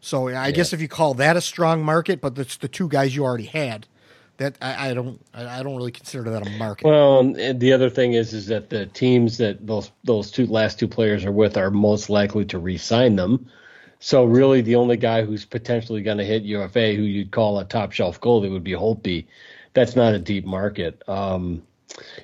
So 0.00 0.28
I 0.28 0.46
yeah. 0.46 0.50
guess 0.52 0.72
if 0.72 0.80
you 0.80 0.88
call 0.88 1.14
that 1.14 1.36
a 1.36 1.40
strong 1.40 1.82
market, 1.82 2.20
but 2.20 2.38
it's 2.38 2.56
the 2.56 2.68
two 2.68 2.88
guys 2.88 3.14
you 3.16 3.24
already 3.24 3.46
had. 3.46 3.86
That 4.38 4.56
I, 4.60 4.90
I 4.90 4.94
don't, 4.94 5.20
I 5.32 5.62
don't 5.62 5.76
really 5.76 5.92
consider 5.92 6.30
that 6.30 6.46
a 6.46 6.50
market. 6.50 6.86
Well, 6.86 7.32
the 7.32 7.72
other 7.72 7.88
thing 7.88 8.12
is, 8.12 8.34
is 8.34 8.46
that 8.48 8.68
the 8.68 8.86
teams 8.86 9.38
that 9.38 9.66
those 9.66 9.90
those 10.04 10.30
two 10.30 10.46
last 10.46 10.78
two 10.78 10.88
players 10.88 11.24
are 11.24 11.32
with 11.32 11.56
are 11.56 11.70
most 11.70 12.10
likely 12.10 12.44
to 12.46 12.58
re-sign 12.58 13.16
them. 13.16 13.48
So 13.98 14.24
really, 14.24 14.60
the 14.60 14.76
only 14.76 14.98
guy 14.98 15.24
who's 15.24 15.46
potentially 15.46 16.02
going 16.02 16.18
to 16.18 16.24
hit 16.24 16.42
UFA, 16.42 16.94
who 16.94 17.02
you'd 17.02 17.30
call 17.30 17.58
a 17.58 17.64
top 17.64 17.92
shelf 17.92 18.20
goalie, 18.20 18.52
would 18.52 18.62
be 18.62 18.72
Holtby 18.72 19.26
that's 19.76 19.94
not 19.94 20.14
a 20.14 20.18
deep 20.18 20.44
market. 20.44 21.02
Um, 21.06 21.62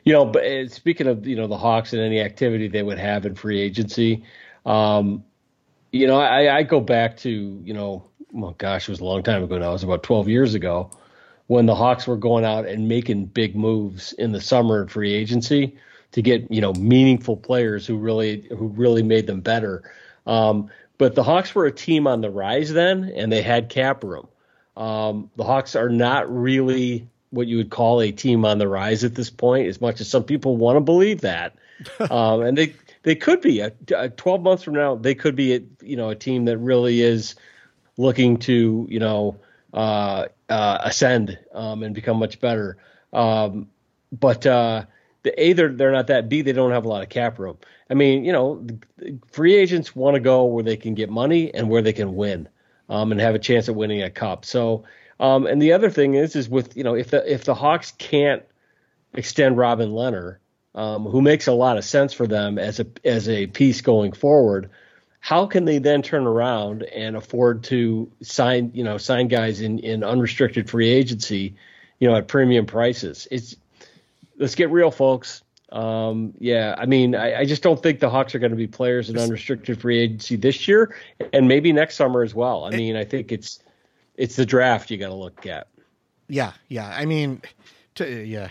you 0.05 0.12
know, 0.12 0.24
but 0.24 0.72
speaking 0.72 1.06
of 1.06 1.26
you 1.26 1.36
know 1.36 1.47
the 1.47 1.56
Hawks 1.56 1.93
and 1.93 2.02
any 2.02 2.18
activity 2.18 2.66
they 2.66 2.82
would 2.82 2.98
have 2.98 3.24
in 3.26 3.36
free 3.36 3.60
agency, 3.60 4.24
um, 4.66 5.22
you 5.93 6.06
know, 6.06 6.18
I, 6.18 6.56
I 6.56 6.62
go 6.64 6.80
back 6.80 7.18
to 7.18 7.30
you 7.30 7.74
know, 7.74 8.05
well, 8.32 8.56
gosh, 8.59 8.89
it 8.89 8.90
was 8.90 9.01
a 9.01 9.05
long 9.05 9.22
time 9.22 9.44
ago 9.44 9.59
now. 9.59 9.68
It 9.68 9.74
was 9.74 9.84
about 9.84 10.02
12 10.02 10.28
years 10.28 10.55
ago 10.55 10.90
when 11.52 11.66
the 11.66 11.74
Hawks 11.74 12.06
were 12.06 12.16
going 12.16 12.46
out 12.46 12.64
and 12.64 12.88
making 12.88 13.26
big 13.26 13.54
moves 13.54 14.14
in 14.14 14.32
the 14.32 14.40
summer 14.40 14.80
in 14.80 14.88
free 14.88 15.12
agency 15.12 15.76
to 16.12 16.22
get 16.22 16.50
you 16.50 16.62
know 16.62 16.72
meaningful 16.72 17.36
players 17.36 17.86
who 17.86 17.98
really 17.98 18.48
who 18.56 18.68
really 18.68 19.02
made 19.02 19.26
them 19.26 19.42
better. 19.42 19.82
Um, 20.26 20.70
but 20.96 21.14
the 21.14 21.22
Hawks 21.22 21.54
were 21.54 21.66
a 21.66 21.72
team 21.72 22.06
on 22.06 22.22
the 22.22 22.30
rise 22.30 22.72
then, 22.72 23.12
and 23.14 23.30
they 23.30 23.42
had 23.42 23.68
cap 23.68 24.02
room. 24.02 24.28
Um, 24.78 25.30
the 25.36 25.44
Hawks 25.44 25.76
are 25.76 25.90
not 25.90 26.34
really 26.34 27.06
what 27.28 27.48
you 27.48 27.58
would 27.58 27.68
call 27.68 28.00
a 28.00 28.12
team 28.12 28.46
on 28.46 28.56
the 28.56 28.66
rise 28.66 29.04
at 29.04 29.14
this 29.14 29.28
point, 29.28 29.68
as 29.68 29.78
much 29.78 30.00
as 30.00 30.08
some 30.08 30.24
people 30.24 30.56
want 30.56 30.76
to 30.76 30.80
believe 30.80 31.20
that. 31.20 31.54
um, 32.10 32.40
and 32.40 32.56
they 32.56 32.74
they 33.02 33.14
could 33.14 33.42
be 33.42 33.60
a, 33.60 33.70
a 33.94 34.08
12 34.08 34.40
months 34.40 34.62
from 34.62 34.72
now. 34.72 34.94
They 34.94 35.14
could 35.14 35.36
be 35.36 35.56
a, 35.56 35.60
you 35.82 35.96
know 35.96 36.08
a 36.08 36.14
team 36.14 36.46
that 36.46 36.56
really 36.56 37.02
is 37.02 37.34
looking 37.98 38.38
to 38.38 38.86
you 38.88 39.00
know 39.00 39.36
uh, 39.74 40.28
uh, 40.52 40.78
ascend 40.84 41.38
um, 41.54 41.82
and 41.82 41.94
become 41.94 42.18
much 42.18 42.38
better. 42.38 42.76
Um, 43.12 43.70
but 44.12 44.44
uh, 44.46 44.84
the 45.22 45.42
A, 45.42 45.54
they're, 45.54 45.72
they're 45.72 45.92
not 45.92 46.08
that. 46.08 46.28
B, 46.28 46.42
they 46.42 46.52
don't 46.52 46.72
have 46.72 46.84
a 46.84 46.88
lot 46.88 47.02
of 47.02 47.08
cap 47.08 47.38
room. 47.38 47.56
I 47.88 47.94
mean, 47.94 48.24
you 48.24 48.32
know, 48.32 48.66
free 49.30 49.54
agents 49.54 49.96
want 49.96 50.14
to 50.14 50.20
go 50.20 50.44
where 50.44 50.62
they 50.62 50.76
can 50.76 50.94
get 50.94 51.08
money 51.08 51.52
and 51.54 51.70
where 51.70 51.80
they 51.80 51.94
can 51.94 52.14
win 52.14 52.48
um, 52.90 53.12
and 53.12 53.20
have 53.20 53.34
a 53.34 53.38
chance 53.38 53.68
at 53.68 53.74
winning 53.74 54.02
a 54.02 54.10
cup. 54.10 54.44
So, 54.44 54.84
um, 55.18 55.46
and 55.46 55.60
the 55.60 55.72
other 55.72 55.88
thing 55.88 56.14
is, 56.14 56.36
is 56.36 56.48
with 56.48 56.76
you 56.76 56.84
know, 56.84 56.94
if 56.94 57.10
the 57.10 57.32
if 57.32 57.44
the 57.44 57.54
Hawks 57.54 57.92
can't 57.96 58.42
extend 59.14 59.56
Robin 59.56 59.90
Lehner, 59.90 60.36
um, 60.74 61.04
who 61.04 61.22
makes 61.22 61.46
a 61.46 61.52
lot 61.52 61.78
of 61.78 61.84
sense 61.84 62.12
for 62.12 62.26
them 62.26 62.58
as 62.58 62.80
a 62.80 62.86
as 63.04 63.28
a 63.28 63.46
piece 63.46 63.80
going 63.80 64.12
forward, 64.12 64.68
how 65.22 65.46
can 65.46 65.64
they 65.64 65.78
then 65.78 66.02
turn 66.02 66.26
around 66.26 66.82
and 66.82 67.16
afford 67.16 67.62
to 67.62 68.10
sign 68.22 68.72
you 68.74 68.82
know 68.82 68.98
sign 68.98 69.28
guys 69.28 69.60
in 69.60 69.78
in 69.78 70.02
unrestricted 70.02 70.68
free 70.68 70.90
agency, 70.90 71.54
you 72.00 72.08
know, 72.08 72.16
at 72.16 72.26
premium 72.26 72.66
prices? 72.66 73.28
It's 73.30 73.56
let's 74.36 74.56
get 74.56 74.68
real, 74.70 74.90
folks. 74.90 75.42
Um, 75.70 76.34
yeah, 76.38 76.74
I 76.76 76.86
mean, 76.86 77.14
I, 77.14 77.40
I, 77.40 77.44
just 77.46 77.62
don't 77.62 77.82
think 77.82 78.00
the 78.00 78.10
Hawks 78.10 78.34
are 78.34 78.38
going 78.38 78.50
to 78.50 78.56
be 78.56 78.66
players 78.66 79.08
in 79.08 79.16
unrestricted 79.16 79.80
free 79.80 80.00
agency 80.00 80.36
this 80.36 80.68
year, 80.68 80.94
and 81.32 81.48
maybe 81.48 81.72
next 81.72 81.94
summer 81.94 82.22
as 82.22 82.34
well. 82.34 82.64
I 82.64 82.70
mean, 82.70 82.94
I 82.94 83.04
think 83.04 83.32
it's 83.32 83.60
it's 84.16 84.36
the 84.36 84.44
draft 84.44 84.90
you 84.90 84.98
got 84.98 85.08
to 85.08 85.14
look 85.14 85.46
at. 85.46 85.68
Yeah, 86.28 86.52
yeah. 86.68 86.92
I 86.94 87.06
mean, 87.06 87.40
to, 87.94 88.24
yeah, 88.24 88.48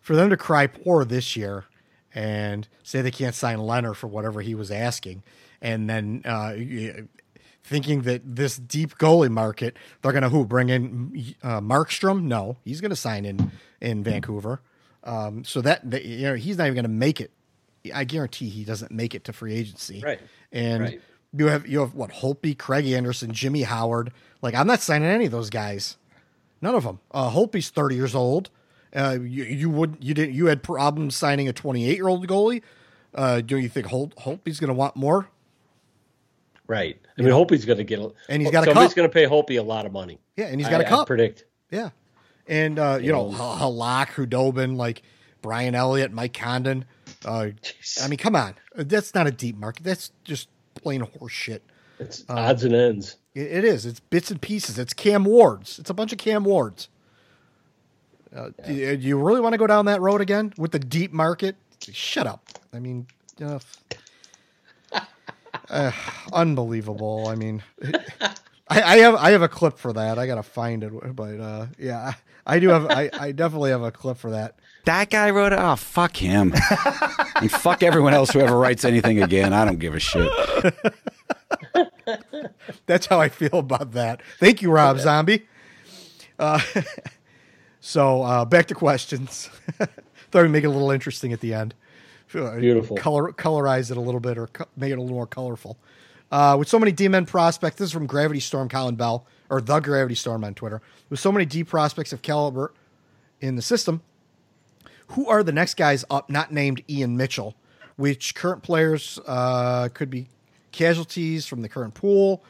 for 0.00 0.16
them 0.16 0.30
to 0.30 0.36
cry 0.36 0.66
poor 0.66 1.04
this 1.04 1.36
year 1.36 1.66
and 2.14 2.66
say 2.82 3.02
they 3.02 3.10
can't 3.10 3.34
sign 3.34 3.58
lehner 3.58 3.94
for 3.94 4.06
whatever 4.06 4.40
he 4.40 4.54
was 4.54 4.70
asking, 4.70 5.22
and 5.60 5.88
then 5.88 6.22
uh, 6.24 6.54
thinking 7.62 8.02
that 8.02 8.22
this 8.24 8.56
deep 8.56 8.96
goalie 8.98 9.30
market 9.30 9.76
they're 10.02 10.12
going 10.12 10.22
to 10.22 10.28
who 10.28 10.44
bring 10.44 10.68
in 10.68 11.34
uh, 11.42 11.60
Markstrom? 11.60 12.22
No, 12.22 12.56
he's 12.64 12.80
going 12.80 12.90
to 12.90 12.96
sign 12.96 13.24
in 13.24 13.52
in 13.80 14.02
Vancouver. 14.02 14.60
Um, 15.04 15.44
so 15.44 15.60
that, 15.62 15.88
that, 15.90 16.04
you 16.04 16.28
know 16.28 16.34
he's 16.34 16.58
not 16.58 16.64
even 16.64 16.74
going 16.74 16.84
to 16.84 16.88
make 16.88 17.20
it. 17.20 17.30
I 17.94 18.04
guarantee 18.04 18.48
he 18.48 18.64
doesn't 18.64 18.90
make 18.90 19.14
it 19.14 19.24
to 19.24 19.32
free 19.32 19.54
agency. 19.54 20.02
Right. 20.04 20.20
And 20.52 20.82
right. 20.82 21.00
you 21.32 21.46
have 21.46 21.66
you 21.66 21.80
have 21.80 21.94
what 21.94 22.10
Holtby, 22.10 22.58
Craig 22.58 22.86
Anderson, 22.86 23.32
Jimmy 23.32 23.62
Howard. 23.62 24.12
Like 24.42 24.54
I'm 24.54 24.66
not 24.66 24.80
signing 24.80 25.08
any 25.08 25.26
of 25.26 25.32
those 25.32 25.50
guys. 25.50 25.96
None 26.60 26.74
of 26.74 26.84
them. 26.84 27.00
Uh, 27.12 27.30
Holtby's 27.30 27.70
30 27.70 27.94
years 27.94 28.14
old. 28.14 28.50
Uh, 28.94 29.18
you, 29.20 29.44
you 29.44 29.70
would 29.70 29.96
you 30.00 30.14
didn't 30.14 30.34
you 30.34 30.46
had 30.46 30.62
problems 30.62 31.14
signing 31.16 31.48
a 31.48 31.52
28 31.52 31.94
year 31.94 32.08
old 32.08 32.26
goalie. 32.26 32.62
Uh, 33.14 33.40
do 33.40 33.56
you 33.56 33.68
think 33.68 33.86
Holt 33.86 34.14
Holtby's 34.16 34.60
going 34.60 34.68
to 34.68 34.74
want 34.74 34.96
more? 34.96 35.28
Right. 36.68 37.00
I 37.18 37.22
mean, 37.22 37.32
Holtby's 37.32 37.64
going 37.64 37.78
to 37.78 37.84
get, 37.84 37.98
a, 37.98 38.12
and 38.28 38.42
he's 38.42 38.50
got 38.50 38.66
somebody's 38.66 38.94
going 38.94 39.08
to 39.08 39.12
pay 39.12 39.24
Holtby 39.24 39.58
a 39.58 39.62
lot 39.62 39.86
of 39.86 39.92
money. 39.92 40.20
Yeah, 40.36 40.46
and 40.46 40.60
he's 40.60 40.68
got 40.68 40.82
I, 40.82 40.84
a 40.84 40.88
cup. 40.88 41.00
I 41.00 41.04
predict. 41.06 41.44
Yeah, 41.70 41.90
and 42.46 42.78
uh, 42.78 42.98
you 43.00 43.10
know, 43.10 43.30
Halak, 43.30 44.08
Khudobin, 44.08 44.76
like 44.76 45.02
Brian 45.42 45.74
Elliott, 45.74 46.12
Mike 46.12 46.34
Condon. 46.34 46.84
Uh, 47.24 47.48
I 48.02 48.08
mean, 48.08 48.18
come 48.18 48.36
on, 48.36 48.54
that's 48.74 49.14
not 49.14 49.26
a 49.26 49.30
deep 49.30 49.56
market. 49.56 49.82
That's 49.82 50.12
just 50.24 50.48
plain 50.74 51.00
horse 51.00 51.32
shit. 51.32 51.62
It's 51.98 52.24
uh, 52.28 52.34
odds 52.34 52.64
and 52.64 52.74
ends. 52.74 53.16
It, 53.34 53.46
it 53.48 53.64
is. 53.64 53.86
It's 53.86 54.00
bits 54.00 54.30
and 54.30 54.40
pieces. 54.40 54.78
It's 54.78 54.92
Cam 54.92 55.24
Wards. 55.24 55.78
It's 55.78 55.90
a 55.90 55.94
bunch 55.94 56.12
of 56.12 56.18
Cam 56.18 56.44
Wards. 56.44 56.88
Uh, 58.34 58.50
yeah. 58.58 58.66
do, 58.66 58.74
you, 58.74 58.96
do, 58.96 59.08
you 59.08 59.18
really 59.18 59.40
want 59.40 59.54
to 59.54 59.58
go 59.58 59.66
down 59.66 59.86
that 59.86 60.02
road 60.02 60.20
again 60.20 60.52
with 60.58 60.72
the 60.72 60.78
deep 60.78 61.12
market? 61.12 61.56
Shut 61.80 62.26
up. 62.26 62.46
I 62.74 62.78
mean, 62.78 63.06
uh, 63.42 63.58
uh, 65.70 65.92
unbelievable. 66.32 67.28
I 67.28 67.34
mean, 67.34 67.62
I, 68.68 68.82
I, 68.82 68.96
have 68.98 69.14
I 69.16 69.30
have 69.30 69.42
a 69.42 69.48
clip 69.48 69.78
for 69.78 69.92
that. 69.92 70.18
I 70.18 70.26
gotta 70.26 70.42
find 70.42 70.84
it, 70.84 70.92
but 71.14 71.40
uh, 71.40 71.66
yeah, 71.78 72.14
I 72.46 72.58
do 72.58 72.68
have. 72.68 72.86
I, 72.86 73.10
I 73.18 73.32
definitely 73.32 73.70
have 73.70 73.82
a 73.82 73.90
clip 73.90 74.18
for 74.18 74.30
that. 74.30 74.58
That 74.84 75.10
guy 75.10 75.30
wrote 75.30 75.52
it. 75.52 75.58
Oh, 75.58 75.76
fuck 75.76 76.16
him. 76.16 76.54
and 77.36 77.50
fuck 77.50 77.82
everyone 77.82 78.14
else 78.14 78.30
who 78.30 78.40
ever 78.40 78.56
writes 78.56 78.84
anything 78.84 79.22
again. 79.22 79.52
I 79.52 79.64
don't 79.64 79.78
give 79.78 79.94
a 79.94 80.00
shit. 80.00 80.30
That's 82.86 83.06
how 83.06 83.20
I 83.20 83.28
feel 83.28 83.58
about 83.58 83.92
that. 83.92 84.22
Thank 84.38 84.62
you, 84.62 84.70
Rob 84.70 84.98
Zombie. 84.98 85.46
Uh, 86.38 86.60
so 87.80 88.22
uh, 88.22 88.44
back 88.44 88.66
to 88.68 88.74
questions. 88.74 89.50
Thought 90.30 90.42
we'd 90.42 90.50
make 90.50 90.64
it 90.64 90.68
a 90.68 90.70
little 90.70 90.90
interesting 90.90 91.32
at 91.32 91.40
the 91.40 91.54
end. 91.54 91.74
Beautiful. 92.30 92.96
Color 92.96 93.32
colorize 93.32 93.90
it 93.90 93.96
a 93.96 94.00
little 94.00 94.20
bit 94.20 94.38
or 94.38 94.48
co- 94.48 94.66
make 94.76 94.90
it 94.90 94.98
a 94.98 95.00
little 95.00 95.16
more 95.16 95.26
colorful. 95.26 95.78
Uh, 96.30 96.56
with 96.58 96.68
so 96.68 96.78
many 96.78 96.92
D-men 96.92 97.24
prospects, 97.24 97.76
this 97.76 97.86
is 97.86 97.92
from 97.92 98.06
Gravity 98.06 98.40
Storm 98.40 98.68
Colin 98.68 98.96
Bell 98.96 99.26
or 99.48 99.60
the 99.60 99.80
Gravity 99.80 100.14
Storm 100.14 100.44
on 100.44 100.54
Twitter. 100.54 100.82
With 101.08 101.20
so 101.20 101.32
many 101.32 101.46
D 101.46 101.64
prospects 101.64 102.12
of 102.12 102.20
caliber 102.20 102.74
in 103.40 103.56
the 103.56 103.62
system, 103.62 104.02
who 105.08 105.26
are 105.26 105.42
the 105.42 105.52
next 105.52 105.74
guys 105.74 106.04
up 106.10 106.28
not 106.28 106.52
named 106.52 106.82
Ian 106.88 107.16
Mitchell? 107.16 107.56
Which 107.96 108.34
current 108.34 108.62
players 108.62 109.18
uh, 109.26 109.88
could 109.94 110.10
be 110.10 110.28
casualties 110.70 111.46
from 111.46 111.62
the 111.62 111.68
current 111.68 111.94
pool 111.94 112.44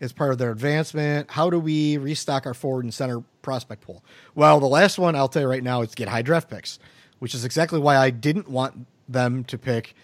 as 0.00 0.12
part 0.12 0.30
of 0.30 0.38
their 0.38 0.52
advancement? 0.52 1.30
How 1.30 1.48
do 1.48 1.58
we 1.58 1.96
restock 1.96 2.44
our 2.44 2.54
forward 2.54 2.84
and 2.84 2.92
center 2.92 3.22
prospect 3.40 3.80
pool? 3.80 4.04
Well, 4.34 4.60
the 4.60 4.66
last 4.66 4.98
one 4.98 5.16
I'll 5.16 5.28
tell 5.28 5.42
you 5.42 5.48
right 5.48 5.62
now 5.62 5.80
is 5.80 5.94
get 5.94 6.08
high 6.08 6.22
draft 6.22 6.50
picks, 6.50 6.78
which 7.18 7.34
is 7.34 7.44
exactly 7.44 7.80
why 7.80 7.96
I 7.96 8.10
didn't 8.10 8.48
want 8.48 8.86
them 9.12 9.44
to 9.44 9.58
pick 9.58 9.94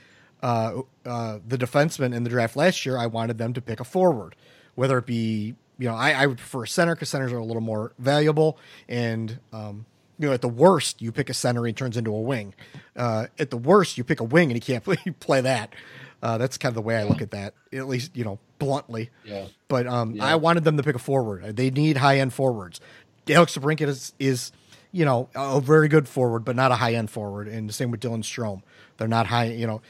uh, 0.42 0.82
uh, 1.04 1.38
the 1.46 1.58
defenseman 1.58 2.14
in 2.14 2.24
the 2.24 2.30
draft 2.30 2.56
last 2.56 2.86
year. 2.86 2.96
I 2.96 3.06
wanted 3.06 3.38
them 3.38 3.52
to 3.54 3.60
pick 3.60 3.80
a 3.80 3.84
forward, 3.84 4.36
whether 4.74 4.98
it 4.98 5.06
be 5.06 5.54
you 5.78 5.88
know 5.88 5.94
I, 5.94 6.12
I 6.12 6.26
would 6.26 6.38
prefer 6.38 6.64
a 6.64 6.68
center 6.68 6.94
because 6.94 7.08
centers 7.08 7.32
are 7.32 7.38
a 7.38 7.44
little 7.44 7.62
more 7.62 7.92
valuable, 7.98 8.58
and 8.88 9.38
um, 9.52 9.86
you 10.18 10.28
know 10.28 10.32
at 10.34 10.40
the 10.42 10.48
worst 10.48 11.02
you 11.02 11.10
pick 11.12 11.28
a 11.30 11.34
center 11.34 11.60
and 11.60 11.68
he 11.68 11.72
turns 11.72 11.96
into 11.96 12.14
a 12.14 12.20
wing. 12.20 12.54
Uh, 12.96 13.26
at 13.38 13.50
the 13.50 13.56
worst 13.56 13.98
you 13.98 14.04
pick 14.04 14.20
a 14.20 14.24
wing 14.24 14.50
and 14.50 14.56
he 14.56 14.60
can't 14.60 14.84
play, 14.84 14.96
play 15.20 15.40
that. 15.40 15.74
Uh, 16.20 16.36
that's 16.36 16.58
kind 16.58 16.70
of 16.70 16.74
the 16.74 16.82
way 16.82 16.96
I 16.96 17.04
look 17.04 17.22
at 17.22 17.30
that, 17.30 17.54
at 17.72 17.86
least 17.88 18.16
you 18.16 18.24
know 18.24 18.38
bluntly. 18.58 19.10
Yeah. 19.24 19.46
But 19.68 19.86
um, 19.86 20.12
Yeah. 20.16 20.24
I 20.24 20.34
wanted 20.34 20.64
them 20.64 20.76
to 20.76 20.82
pick 20.82 20.96
a 20.96 20.98
forward. 20.98 21.56
They 21.56 21.70
need 21.70 21.96
high 21.96 22.18
end 22.18 22.32
forwards. 22.32 22.80
Alex 23.28 23.56
DeBrincat 23.56 23.86
is 23.88 24.12
is 24.18 24.50
you 24.92 25.04
know 25.04 25.28
a 25.34 25.60
very 25.60 25.88
good 25.88 26.08
forward, 26.08 26.44
but 26.44 26.56
not 26.56 26.72
a 26.72 26.76
high 26.76 26.94
end 26.94 27.10
forward. 27.10 27.48
And 27.48 27.68
the 27.68 27.72
same 27.72 27.90
with 27.90 28.00
Dylan 28.00 28.22
Strome. 28.22 28.62
They're 28.96 29.08
not 29.08 29.26
high. 29.26 29.46
You 29.46 29.66
know, 29.66 29.82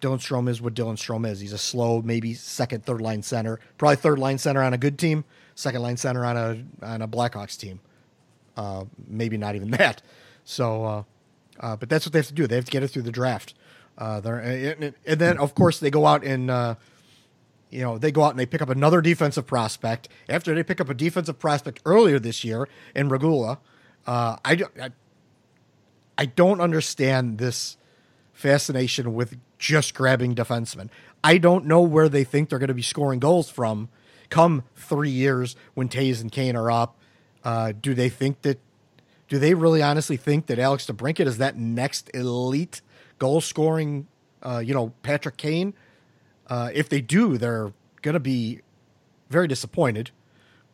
Dylan 0.00 0.18
Strome 0.18 0.48
is 0.48 0.60
what 0.60 0.74
Dylan 0.74 0.96
Strome 0.96 1.28
is. 1.28 1.40
He's 1.40 1.52
a 1.52 1.58
slow, 1.58 2.02
maybe 2.02 2.34
second, 2.34 2.84
third 2.84 3.00
line 3.00 3.22
center. 3.22 3.60
Probably 3.78 3.96
third 3.96 4.18
line 4.18 4.38
center 4.38 4.62
on 4.62 4.72
a 4.74 4.78
good 4.78 4.98
team. 4.98 5.24
Second 5.54 5.82
line 5.82 5.96
center 5.96 6.24
on 6.24 6.36
a 6.36 6.64
on 6.84 7.02
a 7.02 7.08
Blackhawks 7.08 7.58
team. 7.58 7.80
Uh, 8.56 8.84
maybe 9.08 9.36
not 9.36 9.54
even 9.54 9.70
that. 9.72 10.02
So, 10.44 10.84
uh, 10.84 11.02
uh, 11.60 11.76
but 11.76 11.88
that's 11.88 12.06
what 12.06 12.12
they 12.12 12.18
have 12.18 12.28
to 12.28 12.34
do. 12.34 12.46
They 12.46 12.56
have 12.56 12.66
to 12.66 12.70
get 12.70 12.82
it 12.82 12.88
through 12.88 13.02
the 13.02 13.12
draft. 13.12 13.54
Uh, 13.98 14.20
they're, 14.20 14.38
and, 14.38 14.94
and 15.06 15.20
then 15.20 15.38
of 15.38 15.54
course 15.54 15.80
they 15.80 15.90
go 15.90 16.06
out 16.06 16.22
and 16.22 16.50
uh, 16.50 16.74
you 17.70 17.80
know 17.80 17.96
they 17.98 18.12
go 18.12 18.22
out 18.22 18.30
and 18.30 18.38
they 18.38 18.46
pick 18.46 18.60
up 18.60 18.68
another 18.68 19.00
defensive 19.00 19.46
prospect 19.46 20.08
after 20.28 20.54
they 20.54 20.62
pick 20.62 20.80
up 20.80 20.90
a 20.90 20.94
defensive 20.94 21.38
prospect 21.38 21.80
earlier 21.84 22.18
this 22.18 22.44
year 22.44 22.68
in 22.94 23.08
Regula. 23.08 23.58
Uh, 24.06 24.36
I, 24.44 24.62
I 24.80 24.90
I 26.18 26.26
don't 26.26 26.60
understand 26.60 27.38
this 27.38 27.76
fascination 28.32 29.14
with 29.14 29.38
just 29.58 29.94
grabbing 29.94 30.34
defensemen. 30.34 30.88
I 31.24 31.38
don't 31.38 31.66
know 31.66 31.80
where 31.80 32.08
they 32.08 32.24
think 32.24 32.48
they're 32.48 32.58
going 32.58 32.68
to 32.68 32.74
be 32.74 32.82
scoring 32.82 33.18
goals 33.18 33.50
from 33.50 33.88
come 34.30 34.64
three 34.74 35.10
years 35.10 35.56
when 35.74 35.88
Toews 35.88 36.20
and 36.20 36.30
Kane 36.30 36.56
are 36.56 36.70
up. 36.70 36.96
Uh, 37.44 37.72
do 37.80 37.94
they 37.94 38.08
think 38.08 38.42
that? 38.42 38.60
Do 39.28 39.38
they 39.38 39.54
really 39.54 39.82
honestly 39.82 40.16
think 40.16 40.46
that 40.46 40.58
Alex 40.58 40.86
DeBrincat 40.86 41.26
is 41.26 41.38
that 41.38 41.56
next 41.56 42.10
elite 42.14 42.80
goal 43.18 43.40
scoring? 43.40 44.06
Uh, 44.42 44.62
you 44.64 44.72
know, 44.72 44.92
Patrick 45.02 45.36
Kane. 45.36 45.74
Uh, 46.46 46.70
if 46.72 46.88
they 46.88 47.00
do, 47.00 47.36
they're 47.38 47.72
going 48.02 48.14
to 48.14 48.20
be 48.20 48.60
very 49.30 49.48
disappointed. 49.48 50.12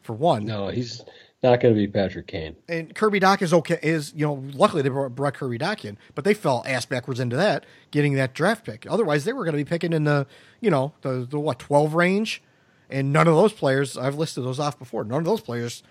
For 0.02 0.12
one, 0.12 0.44
No, 0.44 0.68
he's 0.68 1.02
not 1.42 1.60
going 1.60 1.74
to 1.74 1.78
be 1.78 1.88
Patrick 1.88 2.28
Kane. 2.28 2.56
and 2.68 2.94
Kirby 2.94 3.20
Dach 3.20 3.42
is 3.42 3.52
okay. 3.52 3.78
Is 3.82 4.12
you 4.14 4.24
know, 4.24 4.42
luckily 4.54 4.82
they 4.82 4.88
brought, 4.88 5.34
Kirby 5.34 5.58
Dach 5.58 5.84
in, 5.84 5.98
but 6.14 6.24
they 6.24 6.34
fell 6.34 6.62
ass 6.66 6.84
backwards 6.86 7.18
into 7.18 7.36
that, 7.36 7.66
getting 7.90 8.14
that 8.14 8.32
draft 8.34 8.64
pick. 8.64 8.86
Otherwise, 8.88 9.24
they 9.24 9.32
were 9.32 9.44
going 9.44 9.56
to 9.56 9.64
be 9.64 9.68
picking 9.68 9.92
in 9.92 10.04
the 10.04 10.26
you 10.60 10.70
know 10.70 10.92
the 11.02 11.26
the 11.28 11.38
what 11.38 11.58
twelve 11.58 11.94
range, 11.94 12.42
and 12.88 13.12
none 13.12 13.26
of 13.26 13.34
those 13.34 13.52
players 13.52 13.96
I've 13.96 14.16
listed 14.16 14.44
those 14.44 14.60
off 14.60 14.78
before. 14.78 15.04
None 15.04 15.18
of 15.18 15.24
those 15.24 15.40
players 15.40 15.82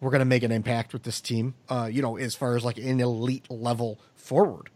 were 0.00 0.10
going 0.10 0.20
to 0.20 0.26
make 0.26 0.42
an 0.42 0.52
impact 0.52 0.92
with 0.92 1.02
this 1.02 1.20
team. 1.20 1.54
Uh, 1.68 1.88
you 1.90 2.02
know, 2.02 2.16
as 2.16 2.34
far 2.34 2.56
as 2.56 2.64
like 2.64 2.78
an 2.78 3.00
elite 3.00 3.50
level 3.50 3.98
forward. 4.14 4.70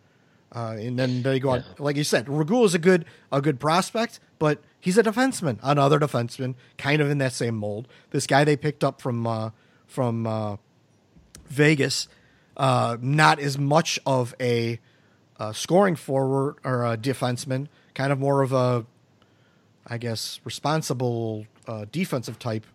Uh, 0.53 0.77
and 0.81 0.99
then 0.99 1.23
they 1.23 1.39
go 1.39 1.51
on, 1.51 1.65
like 1.78 1.95
you 1.95 2.03
said, 2.03 2.28
Regula 2.28 2.65
is 2.65 2.74
a 2.74 2.78
good 2.78 3.05
a 3.31 3.41
good 3.41 3.61
prospect, 3.61 4.19
but 4.41 4.61
he's 4.81 4.99
a 4.99 5.03
defenseman, 5.05 5.61
another 5.62 6.01
defenseman, 6.01 6.57
kind 6.77 7.01
of 7.01 7.09
in 7.09 7.19
that 7.19 7.32
same 7.32 7.55
mold. 7.55 7.87
This 8.11 8.27
guy 8.27 8.43
they 8.43 8.57
picked 8.57 8.82
up 8.82 9.01
from 9.01 9.28
uh, 9.28 9.51
from 9.91 10.27
uh, 10.27 10.57
Vegas, 11.49 12.09
uh, 12.57 12.97
not 13.01 13.41
as 13.41 13.59
much 13.59 13.99
of 14.07 14.35
a 14.41 14.79
uh, 15.39 15.53
scoring 15.53 15.97
forward 15.97 16.57
or 16.65 16.85
a 16.85 16.97
defenseman, 16.97 17.69
kind 17.95 18.12
of 18.12 18.19
more 18.19 18.43
of 18.43 18.53
a, 18.53 18.87
I 19.87 19.99
guess, 19.99 20.41
responsible 20.45 21.47
uh, 21.67 21.87
defensive 21.91 22.39
type 22.39 22.67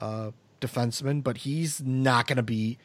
uh, 0.00 0.32
defenseman, 0.60 1.22
but 1.22 1.38
he's 1.38 1.80
not 1.80 2.26
going 2.26 2.36
to 2.36 2.42
be, 2.42 2.78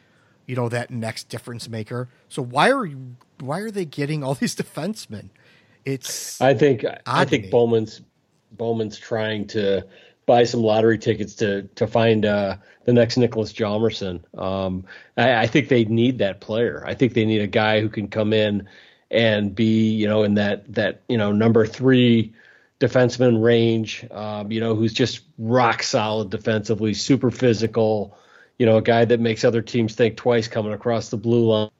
you 0.46 0.56
know, 0.56 0.68
that 0.68 0.90
next 0.90 1.28
difference 1.28 1.68
maker. 1.68 2.08
So 2.28 2.42
why 2.42 2.70
are 2.70 2.86
you, 2.86 3.16
why 3.40 3.60
are 3.60 3.70
they 3.70 3.84
getting 3.84 4.24
all 4.24 4.34
these 4.40 4.56
defensemen? 4.56 5.28
It's 5.84 6.40
I 6.40 6.54
think 6.54 6.84
I 7.06 7.24
think 7.24 7.50
Bowman's 7.50 8.02
Bowman's 8.52 8.98
trying 8.98 9.46
to 9.48 9.86
buy 10.26 10.44
some 10.44 10.62
lottery 10.62 10.98
tickets 10.98 11.34
to 11.36 11.62
to 11.74 11.86
find 11.86 12.24
uh, 12.24 12.56
the 12.84 12.92
next 12.92 13.16
Niklas 13.16 13.52
Hjalmarsson. 13.54 14.22
Um, 14.38 14.84
I, 15.16 15.42
I 15.42 15.46
think 15.46 15.68
they 15.68 15.84
need 15.84 16.18
that 16.18 16.40
player. 16.40 16.82
I 16.86 16.94
think 16.94 17.14
they 17.14 17.24
need 17.24 17.40
a 17.40 17.46
guy 17.46 17.80
who 17.80 17.88
can 17.88 18.08
come 18.08 18.32
in 18.32 18.68
and 19.10 19.54
be 19.54 19.90
you 19.90 20.06
know 20.06 20.22
in 20.22 20.34
that 20.34 20.72
that 20.74 21.02
you 21.08 21.18
know 21.18 21.32
number 21.32 21.66
three 21.66 22.32
defenseman 22.78 23.42
range. 23.42 24.06
Um, 24.10 24.50
you 24.52 24.60
know 24.60 24.74
who's 24.74 24.92
just 24.92 25.20
rock 25.38 25.82
solid 25.82 26.30
defensively, 26.30 26.94
super 26.94 27.30
physical. 27.30 28.16
You 28.58 28.66
know 28.66 28.76
a 28.76 28.82
guy 28.82 29.04
that 29.04 29.20
makes 29.20 29.44
other 29.44 29.62
teams 29.62 29.94
think 29.94 30.16
twice 30.16 30.48
coming 30.48 30.72
across 30.72 31.08
the 31.08 31.16
blue 31.16 31.46
line. 31.46 31.70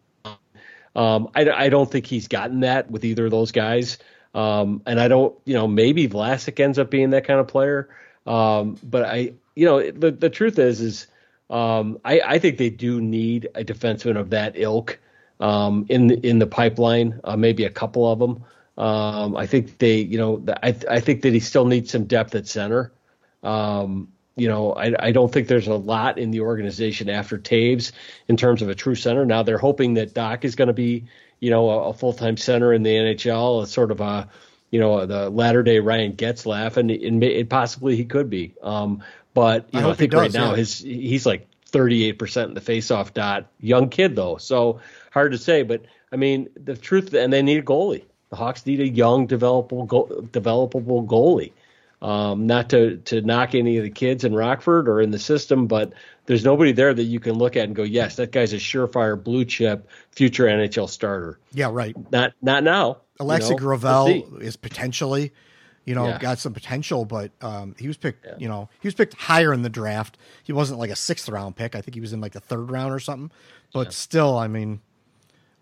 Um, 0.96 1.28
I, 1.34 1.48
I 1.48 1.68
don't 1.68 1.90
think 1.90 2.06
he's 2.06 2.28
gotten 2.28 2.60
that 2.60 2.90
with 2.90 3.04
either 3.04 3.26
of 3.26 3.30
those 3.30 3.52
guys. 3.52 3.98
Um, 4.34 4.82
and 4.86 5.00
I 5.00 5.08
don't, 5.08 5.36
you 5.44 5.54
know, 5.54 5.66
maybe 5.66 6.08
Vlasic 6.08 6.60
ends 6.60 6.78
up 6.78 6.90
being 6.90 7.10
that 7.10 7.26
kind 7.26 7.40
of 7.40 7.48
player. 7.48 7.88
Um, 8.26 8.78
but 8.82 9.04
I, 9.04 9.32
you 9.54 9.66
know, 9.66 9.90
the 9.90 10.10
the 10.10 10.30
truth 10.30 10.58
is, 10.58 10.80
is 10.80 11.06
um, 11.48 11.98
I, 12.04 12.20
I 12.20 12.38
think 12.38 12.58
they 12.58 12.70
do 12.70 13.00
need 13.00 13.48
a 13.54 13.64
defenseman 13.64 14.18
of 14.18 14.30
that 14.30 14.52
ilk 14.56 14.98
um, 15.40 15.86
in 15.88 16.06
the, 16.06 16.26
in 16.26 16.38
the 16.38 16.46
pipeline. 16.46 17.20
Uh, 17.24 17.36
maybe 17.36 17.64
a 17.64 17.70
couple 17.70 18.10
of 18.10 18.18
them. 18.18 18.44
Um, 18.78 19.36
I 19.36 19.46
think 19.46 19.78
they, 19.78 19.96
you 19.96 20.16
know, 20.16 20.44
I 20.62 20.74
I 20.88 21.00
think 21.00 21.22
that 21.22 21.32
he 21.32 21.40
still 21.40 21.66
needs 21.66 21.90
some 21.90 22.04
depth 22.04 22.34
at 22.34 22.46
center. 22.46 22.92
Um, 23.42 24.08
you 24.36 24.48
know, 24.48 24.72
I, 24.72 24.94
I 24.98 25.12
don't 25.12 25.30
think 25.30 25.48
there's 25.48 25.66
a 25.66 25.74
lot 25.74 26.18
in 26.18 26.30
the 26.30 26.40
organization 26.40 27.10
after 27.10 27.36
Toews 27.36 27.92
in 28.28 28.36
terms 28.36 28.62
of 28.62 28.68
a 28.68 28.74
true 28.74 28.94
center. 28.94 29.26
Now 29.26 29.42
they're 29.42 29.58
hoping 29.58 29.94
that 29.94 30.14
Dach 30.14 30.44
is 30.44 30.54
going 30.54 30.68
to 30.68 30.74
be, 30.74 31.04
you 31.40 31.50
know, 31.50 31.68
a, 31.68 31.88
a 31.88 31.92
full 31.92 32.12
time 32.12 32.36
center 32.36 32.72
in 32.72 32.82
the 32.82 32.90
NHL, 32.90 33.62
a 33.62 33.66
sort 33.66 33.90
of 33.90 34.00
a, 34.00 34.28
you 34.70 34.80
know, 34.80 35.06
the 35.06 35.30
latter 35.30 35.62
day 35.62 35.80
Ryan 35.80 36.14
Getzlaf, 36.14 36.76
and, 36.76 36.90
and 36.90 37.22
it, 37.22 37.48
possibly 37.48 37.96
he 37.96 38.04
could 38.04 38.30
be. 38.30 38.54
Um, 38.62 39.02
but 39.34 39.68
you 39.72 39.80
I 39.80 39.82
know, 39.82 39.90
I 39.90 39.94
think 39.94 40.12
does, 40.12 40.20
right 40.20 40.32
now 40.32 40.50
yeah. 40.50 40.56
his 40.56 40.78
he's 40.78 41.26
like 41.26 41.46
38% 41.70 42.44
in 42.46 42.54
the 42.54 42.60
faceoff 42.60 43.14
dot. 43.14 43.46
Young 43.60 43.88
kid 43.88 44.16
though, 44.16 44.36
so 44.36 44.80
hard 45.12 45.32
to 45.32 45.38
say. 45.38 45.62
But 45.62 45.82
I 46.12 46.16
mean, 46.16 46.48
the 46.56 46.76
truth, 46.76 47.12
and 47.14 47.32
they 47.32 47.42
need 47.42 47.58
a 47.58 47.62
goalie. 47.62 48.04
The 48.30 48.36
Hawks 48.36 48.64
need 48.64 48.80
a 48.80 48.88
young, 48.88 49.26
developable, 49.26 49.86
go, 49.86 50.06
developable 50.06 51.06
goalie. 51.06 51.52
Um, 52.02 52.46
not 52.46 52.70
to 52.70 52.96
to 52.96 53.20
knock 53.20 53.54
any 53.54 53.76
of 53.76 53.84
the 53.84 53.90
kids 53.90 54.24
in 54.24 54.34
Rockford 54.34 54.88
or 54.88 55.02
in 55.02 55.10
the 55.10 55.18
system, 55.18 55.66
but 55.66 55.92
there's 56.24 56.44
nobody 56.44 56.72
there 56.72 56.94
that 56.94 57.02
you 57.02 57.20
can 57.20 57.34
look 57.34 57.56
at 57.56 57.64
and 57.64 57.74
go, 57.74 57.82
yes, 57.82 58.16
that 58.16 58.32
guy's 58.32 58.54
a 58.54 58.56
surefire 58.56 59.22
blue 59.22 59.44
chip 59.44 59.86
future 60.12 60.44
NHL 60.44 60.88
starter. 60.88 61.38
Yeah, 61.52 61.68
right. 61.70 61.94
Not 62.10 62.32
not 62.40 62.64
now. 62.64 62.98
Alexei 63.18 63.48
you 63.48 63.50
know, 63.50 63.58
Gravel 63.58 64.04
we'll 64.06 64.36
is 64.38 64.56
potentially, 64.56 65.32
you 65.84 65.94
know, 65.94 66.08
yeah. 66.08 66.18
got 66.18 66.38
some 66.38 66.54
potential, 66.54 67.04
but 67.04 67.32
um, 67.42 67.74
he 67.78 67.86
was 67.86 67.98
picked. 67.98 68.24
Yeah. 68.24 68.34
You 68.38 68.48
know, 68.48 68.70
he 68.80 68.88
was 68.88 68.94
picked 68.94 69.12
higher 69.14 69.52
in 69.52 69.60
the 69.60 69.68
draft. 69.68 70.16
He 70.42 70.54
wasn't 70.54 70.78
like 70.78 70.90
a 70.90 70.96
sixth 70.96 71.28
round 71.28 71.56
pick. 71.56 71.74
I 71.74 71.82
think 71.82 71.94
he 71.94 72.00
was 72.00 72.14
in 72.14 72.22
like 72.22 72.32
the 72.32 72.40
third 72.40 72.70
round 72.70 72.94
or 72.94 73.00
something. 73.00 73.30
But 73.74 73.88
yeah. 73.88 73.90
still, 73.90 74.38
I 74.38 74.48
mean, 74.48 74.80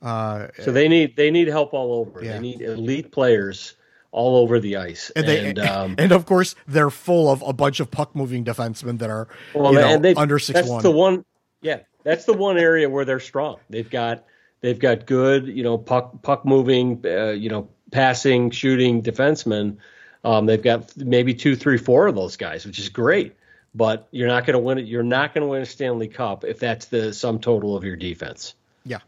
uh, 0.02 0.48
so 0.62 0.70
they 0.70 0.86
need 0.86 1.16
they 1.16 1.32
need 1.32 1.48
help 1.48 1.74
all 1.74 1.94
over. 1.94 2.20
They 2.20 2.38
need 2.38 2.60
elite 2.60 3.10
players 3.10 3.74
all 4.10 4.36
over 4.36 4.58
the 4.58 4.76
ice. 4.76 5.10
And, 5.14 5.26
they, 5.26 5.50
and, 5.50 5.58
um, 5.58 5.94
and 5.98 6.12
of 6.12 6.26
course, 6.26 6.54
they're 6.66 6.90
full 6.90 7.30
of 7.30 7.42
a 7.42 7.52
bunch 7.52 7.80
of 7.80 7.90
puck 7.90 8.14
moving 8.14 8.44
defensemen 8.44 8.98
that 8.98 9.10
are 9.10 9.28
well, 9.54 9.72
you 9.72 9.80
know, 9.80 9.98
they, 9.98 10.14
under 10.14 10.38
six 10.38 10.58
that's 10.58 10.68
one. 10.68 10.82
the 10.82 10.90
one. 10.90 11.24
Yeah, 11.60 11.80
that's 12.04 12.24
the 12.24 12.34
one 12.34 12.58
area 12.58 12.88
where 12.88 13.04
they're 13.04 13.20
strong. 13.20 13.58
They've 13.68 13.88
got 13.88 14.24
they've 14.60 14.78
got 14.78 15.06
good, 15.06 15.46
you 15.46 15.62
know, 15.62 15.78
puck 15.78 16.22
puck 16.22 16.44
moving, 16.44 17.02
uh, 17.04 17.30
you 17.30 17.48
know, 17.48 17.68
passing, 17.90 18.50
shooting 18.50 19.02
defensemen. 19.02 19.78
Um, 20.24 20.46
they've 20.46 20.62
got 20.62 20.96
maybe 20.96 21.34
two, 21.34 21.56
three, 21.56 21.78
four 21.78 22.06
of 22.06 22.14
those 22.14 22.36
guys, 22.36 22.66
which 22.66 22.78
is 22.78 22.88
great. 22.88 23.34
But 23.74 24.08
you're 24.10 24.28
not 24.28 24.46
going 24.46 24.54
to 24.54 24.58
win 24.58 24.78
it. 24.78 24.86
You're 24.86 25.02
not 25.02 25.34
going 25.34 25.42
to 25.42 25.48
win 25.48 25.62
a 25.62 25.66
Stanley 25.66 26.08
Cup 26.08 26.44
if 26.44 26.58
that's 26.58 26.86
the 26.86 27.12
sum 27.12 27.38
total 27.38 27.76
of 27.76 27.84
your 27.84 27.96
defense. 27.96 28.54
Yeah, 28.84 29.00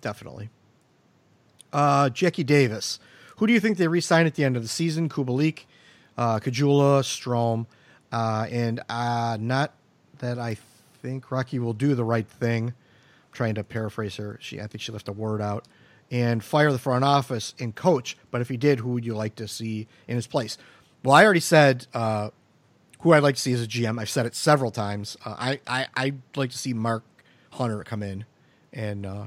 definitely. 0.00 0.48
Uh, 1.72 2.08
Jackie 2.10 2.44
Davis. 2.44 3.00
Who 3.38 3.46
do 3.46 3.52
you 3.52 3.60
think 3.60 3.78
they 3.78 3.88
re-sign 3.88 4.26
at 4.26 4.34
the 4.34 4.44
end 4.44 4.56
of 4.56 4.62
the 4.62 4.68
season? 4.68 5.08
Kubalik, 5.08 5.64
uh, 6.16 6.40
Caggiula, 6.40 7.02
Strome, 7.02 7.66
uh, 8.10 8.46
and 8.50 8.80
uh, 8.88 9.36
not 9.40 9.74
that 10.18 10.38
I 10.38 10.56
think 11.00 11.30
Rocky 11.30 11.58
will 11.58 11.72
do 11.72 11.94
the 11.94 12.04
right 12.04 12.26
thing. 12.26 12.68
I'm 12.68 13.32
trying 13.32 13.54
to 13.54 13.64
paraphrase 13.64 14.16
her. 14.16 14.38
She, 14.40 14.60
I 14.60 14.66
think 14.66 14.82
she 14.82 14.90
left 14.90 15.08
a 15.08 15.12
word 15.12 15.40
out. 15.40 15.66
And 16.10 16.42
fire 16.42 16.72
the 16.72 16.78
front 16.78 17.04
office 17.04 17.54
and 17.60 17.74
coach. 17.74 18.16
But 18.30 18.40
if 18.40 18.48
he 18.48 18.56
did, 18.56 18.80
who 18.80 18.90
would 18.90 19.04
you 19.04 19.14
like 19.14 19.34
to 19.36 19.46
see 19.46 19.86
in 20.08 20.16
his 20.16 20.26
place? 20.26 20.56
Well, 21.04 21.14
I 21.14 21.22
already 21.22 21.40
said 21.40 21.86
uh, 21.92 22.30
who 23.00 23.12
I'd 23.12 23.22
like 23.22 23.36
to 23.36 23.40
see 23.40 23.52
as 23.52 23.62
a 23.62 23.66
GM. 23.66 24.00
I've 24.00 24.10
said 24.10 24.26
it 24.26 24.34
several 24.34 24.70
times. 24.70 25.16
Uh, 25.24 25.36
I, 25.38 25.60
I 25.66 25.86
I'd 25.94 26.18
like 26.34 26.50
to 26.50 26.58
see 26.58 26.72
Mark 26.72 27.04
Hunter 27.50 27.84
come 27.84 28.02
in, 28.02 28.24
and 28.72 29.04
uh, 29.04 29.26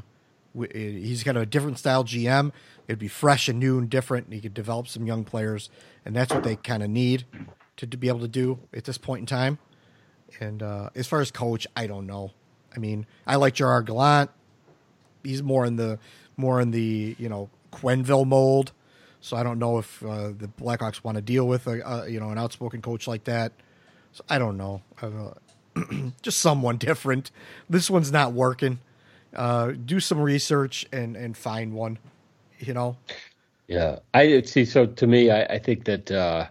he's 0.73 1.23
got 1.23 1.37
a 1.37 1.45
different 1.45 1.77
style 1.77 2.03
GM 2.03 2.51
it'd 2.91 2.99
be 2.99 3.07
fresh 3.07 3.47
and 3.47 3.57
new 3.57 3.77
and 3.77 3.89
different. 3.89 4.25
And 4.25 4.33
he 4.33 4.41
could 4.41 4.53
develop 4.53 4.87
some 4.89 5.07
young 5.07 5.23
players, 5.23 5.69
and 6.05 6.13
that's 6.13 6.33
what 6.33 6.43
they 6.43 6.57
kind 6.57 6.83
of 6.83 6.89
need 6.89 7.23
to, 7.77 7.87
to 7.87 7.95
be 7.95 8.09
able 8.09 8.19
to 8.19 8.27
do 8.27 8.59
at 8.73 8.83
this 8.83 8.97
point 8.97 9.21
in 9.21 9.25
time. 9.25 9.59
And 10.41 10.61
uh, 10.61 10.89
as 10.93 11.07
far 11.07 11.21
as 11.21 11.31
coach, 11.31 11.65
I 11.75 11.87
don't 11.87 12.05
know. 12.05 12.31
I 12.75 12.79
mean, 12.79 13.05
I 13.25 13.37
like 13.37 13.53
Gerard 13.53 13.85
Gallant. 13.85 14.29
He's 15.23 15.41
more 15.41 15.65
in 15.65 15.77
the 15.77 15.99
more 16.35 16.59
in 16.59 16.71
the 16.71 17.15
you 17.17 17.29
know 17.29 17.49
Quenneville 17.71 18.25
mold. 18.25 18.73
So 19.21 19.37
I 19.37 19.43
don't 19.43 19.59
know 19.59 19.77
if 19.77 20.03
uh, 20.03 20.29
the 20.37 20.47
Blackhawks 20.47 21.03
want 21.03 21.15
to 21.15 21.21
deal 21.21 21.47
with 21.47 21.67
a, 21.67 21.81
a, 21.87 22.09
you 22.09 22.19
know 22.19 22.29
an 22.29 22.37
outspoken 22.37 22.81
coach 22.81 23.07
like 23.07 23.23
that. 23.23 23.53
So 24.11 24.23
I 24.29 24.37
don't 24.37 24.57
know. 24.57 24.81
I. 25.01 25.09
Just 26.21 26.39
someone 26.39 26.75
different. 26.75 27.31
This 27.69 27.89
one's 27.89 28.11
not 28.11 28.33
working. 28.33 28.79
Uh, 29.33 29.71
do 29.71 30.01
some 30.01 30.19
research 30.19 30.85
and 30.91 31.15
and 31.15 31.37
find 31.37 31.71
one 31.71 31.97
you 32.61 32.73
know. 32.73 32.97
Yeah, 33.67 33.99
I 34.13 34.41
see. 34.41 34.65
So 34.65 34.85
to 34.85 35.07
me, 35.07 35.31
I, 35.31 35.43
I 35.43 35.59
think 35.59 35.85
that 35.85 36.11
uh, 36.11 36.47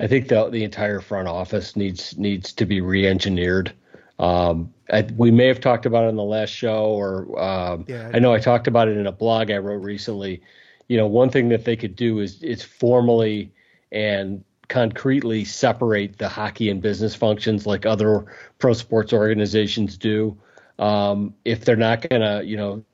I 0.00 0.06
think 0.06 0.28
the 0.28 0.48
the 0.50 0.64
entire 0.64 1.00
front 1.00 1.28
office 1.28 1.76
needs 1.76 2.16
needs 2.18 2.52
to 2.54 2.66
be 2.66 2.80
re-engineered. 2.80 3.72
Um, 4.18 4.72
I, 4.92 5.02
we 5.16 5.30
may 5.30 5.46
have 5.46 5.60
talked 5.60 5.86
about 5.86 6.04
it 6.04 6.08
in 6.08 6.16
the 6.16 6.22
last 6.22 6.50
show, 6.50 6.86
or 6.86 7.40
um, 7.40 7.84
yeah, 7.88 8.10
I, 8.12 8.16
I 8.16 8.18
know 8.20 8.32
I 8.32 8.38
talked 8.38 8.66
about 8.66 8.88
it 8.88 8.96
in 8.96 9.06
a 9.06 9.12
blog 9.12 9.50
I 9.50 9.58
wrote 9.58 9.82
recently. 9.82 10.42
You 10.88 10.96
know, 10.96 11.06
one 11.06 11.30
thing 11.30 11.48
that 11.48 11.64
they 11.64 11.76
could 11.76 11.96
do 11.96 12.20
is 12.20 12.42
is 12.42 12.62
formally 12.62 13.52
and 13.90 14.44
concretely 14.68 15.44
separate 15.44 16.18
the 16.18 16.28
hockey 16.28 16.70
and 16.70 16.80
business 16.80 17.14
functions 17.14 17.66
like 17.66 17.86
other 17.86 18.26
pro 18.58 18.72
sports 18.72 19.12
organizations 19.12 19.96
do. 19.96 20.36
Um, 20.78 21.34
if 21.44 21.64
they're 21.64 21.76
not 21.76 22.08
going 22.08 22.22
to, 22.22 22.44
you 22.44 22.56
know, 22.56 22.84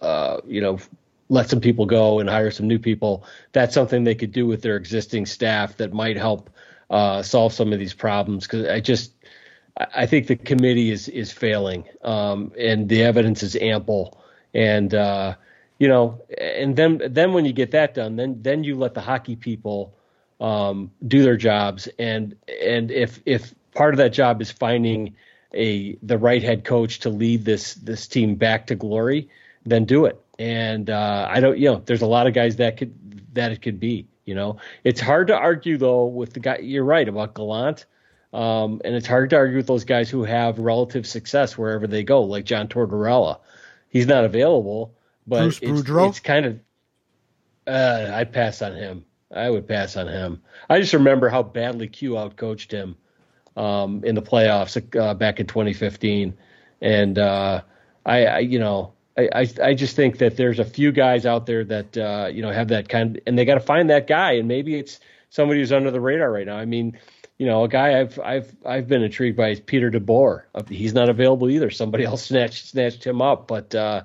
uh, 0.00 0.40
you 0.46 0.60
know, 0.60 0.78
let 1.28 1.48
some 1.50 1.60
people 1.60 1.86
go 1.86 2.20
and 2.20 2.28
hire 2.28 2.50
some 2.50 2.68
new 2.68 2.78
people. 2.78 3.24
That's 3.52 3.74
something 3.74 4.04
they 4.04 4.14
could 4.14 4.32
do 4.32 4.46
with 4.46 4.62
their 4.62 4.76
existing 4.76 5.26
staff 5.26 5.76
that 5.78 5.92
might 5.92 6.16
help 6.16 6.50
uh, 6.90 7.22
solve 7.22 7.52
some 7.52 7.72
of 7.72 7.78
these 7.78 7.94
problems. 7.94 8.46
Because 8.46 8.66
I 8.66 8.80
just 8.80 9.12
I 9.76 10.06
think 10.06 10.26
the 10.26 10.36
committee 10.36 10.90
is 10.90 11.08
is 11.08 11.32
failing, 11.32 11.84
um, 12.02 12.52
and 12.58 12.88
the 12.88 13.02
evidence 13.02 13.42
is 13.42 13.56
ample. 13.56 14.20
And 14.54 14.94
uh, 14.94 15.34
you 15.78 15.88
know, 15.88 16.22
and 16.38 16.76
then 16.76 17.02
then 17.08 17.32
when 17.32 17.44
you 17.44 17.52
get 17.52 17.72
that 17.72 17.94
done, 17.94 18.16
then 18.16 18.42
then 18.42 18.64
you 18.64 18.76
let 18.76 18.94
the 18.94 19.00
hockey 19.00 19.36
people 19.36 19.94
um, 20.40 20.90
do 21.06 21.22
their 21.22 21.36
jobs. 21.36 21.88
And 21.98 22.36
and 22.64 22.90
if 22.90 23.20
if 23.26 23.54
part 23.74 23.94
of 23.94 23.98
that 23.98 24.10
job 24.10 24.40
is 24.40 24.50
finding 24.50 25.16
a 25.52 25.96
the 26.02 26.18
right 26.18 26.42
head 26.42 26.64
coach 26.64 27.00
to 27.00 27.10
lead 27.10 27.44
this 27.44 27.74
this 27.74 28.06
team 28.06 28.36
back 28.36 28.68
to 28.68 28.74
glory, 28.74 29.28
then 29.64 29.84
do 29.84 30.06
it 30.06 30.20
and 30.38 30.90
uh, 30.90 31.28
I 31.30 31.40
don't, 31.40 31.58
you 31.58 31.70
know, 31.70 31.82
there's 31.84 32.02
a 32.02 32.06
lot 32.06 32.26
of 32.26 32.34
guys 32.34 32.56
that 32.56 32.76
could 32.76 33.34
that 33.34 33.52
it 33.52 33.62
could 33.62 33.80
be. 33.80 34.08
You 34.24 34.34
know, 34.34 34.58
it's 34.82 35.00
hard 35.00 35.28
to 35.28 35.36
argue 35.36 35.76
though 35.76 36.06
with 36.06 36.32
the 36.32 36.40
guy. 36.40 36.58
You're 36.58 36.84
right 36.84 37.08
about 37.08 37.34
Gallant, 37.34 37.86
um, 38.32 38.80
and 38.84 38.94
it's 38.94 39.06
hard 39.06 39.30
to 39.30 39.36
argue 39.36 39.56
with 39.56 39.68
those 39.68 39.84
guys 39.84 40.10
who 40.10 40.24
have 40.24 40.58
relative 40.58 41.06
success 41.06 41.56
wherever 41.56 41.86
they 41.86 42.02
go, 42.02 42.22
like 42.22 42.44
John 42.44 42.66
Tortorella. 42.68 43.38
He's 43.88 44.06
not 44.06 44.24
available, 44.24 44.94
but 45.26 45.44
it's, 45.62 45.80
it's 46.08 46.20
kind 46.20 46.46
of 46.46 46.60
Uh, 47.66 48.10
I'd 48.14 48.32
pass 48.32 48.62
on 48.62 48.74
him. 48.74 49.04
I 49.34 49.50
would 49.50 49.66
pass 49.66 49.96
on 49.96 50.06
him. 50.06 50.42
I 50.68 50.80
just 50.80 50.92
remember 50.92 51.28
how 51.28 51.42
badly 51.42 51.88
Q 51.88 52.12
outcoached 52.12 52.70
him 52.70 52.96
um, 53.56 54.04
in 54.04 54.14
the 54.14 54.22
playoffs 54.22 54.76
uh, 55.00 55.14
back 55.14 55.40
in 55.40 55.46
2015, 55.46 56.36
and 56.80 57.18
uh, 57.18 57.62
I, 58.04 58.26
I, 58.26 58.38
you 58.40 58.58
know, 58.58 58.92
I, 59.18 59.48
I, 59.62 59.74
just 59.74 59.96
think 59.96 60.18
that 60.18 60.36
there's 60.36 60.58
a 60.58 60.64
few 60.64 60.92
guys 60.92 61.24
out 61.24 61.46
there 61.46 61.64
that 61.64 61.96
uh, 61.96 62.28
you 62.30 62.42
know 62.42 62.50
have 62.50 62.68
that 62.68 62.90
kind, 62.90 63.16
of, 63.16 63.22
and 63.26 63.38
they 63.38 63.46
got 63.46 63.54
to 63.54 63.60
find 63.60 63.88
that 63.88 64.06
guy, 64.06 64.32
and 64.32 64.46
maybe 64.46 64.78
it's 64.78 65.00
somebody 65.30 65.60
who's 65.60 65.72
under 65.72 65.90
the 65.90 66.00
radar 66.00 66.30
right 66.30 66.46
now. 66.46 66.56
I 66.56 66.66
mean, 66.66 66.98
you 67.38 67.46
know, 67.46 67.64
a 67.64 67.68
guy 67.68 68.00
I've 68.00 68.18
I've 68.18 68.54
I've 68.64 68.88
been 68.88 69.02
intrigued 69.02 69.36
by 69.36 69.50
is 69.50 69.60
Peter 69.60 69.90
DeBoer. 69.90 70.44
He's 70.68 70.94
not 70.94 71.08
available 71.08 71.48
either. 71.50 71.70
Somebody 71.70 72.04
else 72.04 72.24
snatched 72.26 72.68
snatched 72.68 73.04
him 73.04 73.20
up, 73.20 73.46
but 73.46 73.74
uh, 73.74 74.02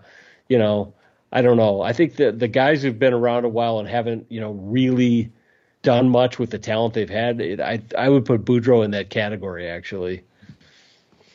you 0.49 0.57
know, 0.57 0.93
I 1.31 1.41
don't 1.41 1.57
know. 1.57 1.81
I 1.81 1.93
think 1.93 2.15
the 2.15 2.31
the 2.31 2.47
guys 2.47 2.83
who've 2.83 2.97
been 2.97 3.13
around 3.13 3.45
a 3.45 3.49
while 3.49 3.79
and 3.79 3.87
haven't 3.87 4.27
you 4.29 4.41
know 4.41 4.51
really 4.51 5.31
done 5.81 6.09
much 6.09 6.39
with 6.39 6.51
the 6.51 6.59
talent 6.59 6.93
they've 6.93 7.09
had, 7.09 7.39
it, 7.39 7.59
I 7.61 7.81
I 7.97 8.09
would 8.09 8.25
put 8.25 8.45
Boudreau 8.45 8.83
in 8.83 8.91
that 8.91 9.09
category 9.09 9.67
actually. 9.67 10.23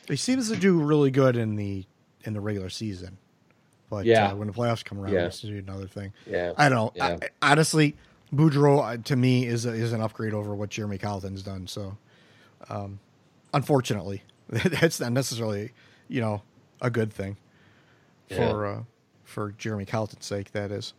He 0.09 0.17
seems 0.17 0.49
to 0.51 0.57
do 0.57 0.81
really 0.81 1.11
good 1.11 1.37
in 1.37 1.57
the 1.57 1.87
in 2.25 2.35
the 2.35 2.41
regular 2.41 2.69
season, 2.69 3.17
but 3.89 4.05
yeah. 4.05 4.31
Uh, 4.31 4.37
when 4.37 4.49
the 4.49 4.53
playoffs 4.53 4.85
come 4.85 5.01
around, 5.01 5.13
yeah. 5.13 5.29
to 5.29 5.47
do 5.47 5.59
another 5.59 5.87
thing. 5.87 6.13
Yeah, 6.27 6.53
I 6.57 6.69
don't 6.69 6.77
know. 6.77 6.93
Yeah. 6.95 7.19
I, 7.43 7.51
honestly, 7.53 7.97
Boudreau 8.35 8.83
uh, 8.83 9.03
to 9.05 9.17
me 9.17 9.47
is 9.47 9.67
a, 9.67 9.71
is 9.71 9.93
an 9.93 10.01
upgrade 10.01 10.35
over 10.35 10.55
what 10.55 10.71
Jeremy 10.71 10.99
Colliton's 10.99 11.43
done. 11.43 11.67
So, 11.67 11.97
um, 12.69 12.99
unfortunately, 13.55 14.23
that's 14.49 15.01
not 15.01 15.13
necessarily 15.13 15.73
you 16.09 16.21
know 16.21 16.43
a 16.81 16.91
good 16.91 17.13
thing 17.13 17.37
yeah. 18.29 18.37
for 18.37 18.67
uh, 18.67 18.83
for 19.25 19.53
Jeremy 19.59 19.85
Colliton's 19.85 20.27
sake. 20.27 20.53
That 20.53 20.71
is. 20.71 20.95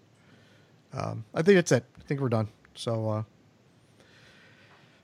Um, 0.93 1.25
I 1.33 1.41
think 1.41 1.55
that's 1.55 1.71
it. 1.71 1.83
I 1.99 2.03
think 2.03 2.21
we're 2.21 2.29
done. 2.29 2.47
So. 2.75 3.09
Uh, 3.09 3.23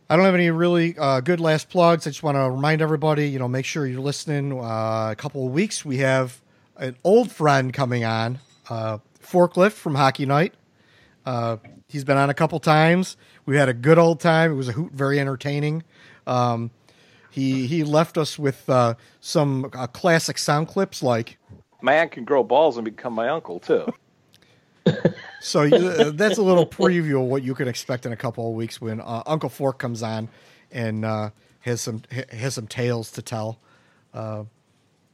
I 0.09 0.15
don't 0.15 0.25
have 0.25 0.35
any 0.35 0.51
really 0.51 0.95
uh, 0.97 1.21
good 1.21 1.39
last 1.39 1.69
plugs. 1.69 2.05
I 2.05 2.11
just 2.11 2.21
want 2.21 2.35
to 2.35 2.47
remind 2.51 2.83
everybody, 2.83 3.29
you 3.29 3.39
know, 3.39 3.47
make 3.47 3.65
sure 3.65 3.87
you're 3.87 4.01
listening. 4.01 4.51
Uh, 4.51 5.09
a 5.11 5.15
couple 5.17 5.47
of 5.47 5.53
weeks, 5.53 5.83
we 5.83 5.97
have 5.97 6.39
an 6.83 6.97
old 7.03 7.31
friend 7.31 7.73
coming 7.73 8.03
on, 8.03 8.39
uh, 8.69 8.97
Forklift 9.21 9.71
from 9.71 9.95
Hockey 9.95 10.25
Night. 10.25 10.53
Uh, 11.25 11.57
He's 11.87 12.03
been 12.03 12.17
on 12.17 12.31
a 12.31 12.33
couple 12.33 12.59
times. 12.59 13.17
We 13.45 13.55
had 13.55 13.69
a 13.69 13.73
good 13.73 13.99
old 13.99 14.19
time. 14.19 14.51
It 14.51 14.55
was 14.55 14.67
a 14.67 14.71
hoot, 14.71 14.93
very 14.93 15.19
entertaining. 15.19 15.83
Um, 16.25 16.71
he 17.29 17.67
he 17.67 17.83
left 17.83 18.17
us 18.17 18.39
with 18.39 18.67
uh, 18.67 18.95
some 19.21 19.69
uh, 19.73 19.85
classic 19.85 20.39
sound 20.39 20.69
clips 20.69 21.03
like 21.03 21.37
"My 21.83 21.93
aunt 21.93 22.11
can 22.13 22.25
grow 22.25 22.43
balls 22.43 22.77
and 22.77 22.85
become 22.85 23.13
my 23.13 23.29
uncle 23.29 23.59
too." 23.59 23.93
so 25.39 25.61
uh, 25.61 26.09
that's 26.15 26.39
a 26.39 26.41
little 26.41 26.65
preview 26.65 27.21
of 27.21 27.29
what 27.29 27.43
you 27.43 27.53
can 27.53 27.67
expect 27.67 28.07
in 28.07 28.11
a 28.11 28.17
couple 28.17 28.49
of 28.49 28.55
weeks 28.55 28.81
when 28.81 28.99
uh, 28.99 29.21
Uncle 29.27 29.49
Fork 29.49 29.77
comes 29.77 30.01
on 30.01 30.29
and 30.71 31.05
uh, 31.05 31.29
has 31.59 31.79
some 31.79 32.01
has 32.31 32.55
some 32.55 32.65
tales 32.65 33.11
to 33.11 33.21
tell. 33.21 33.59
Uh, 34.15 34.45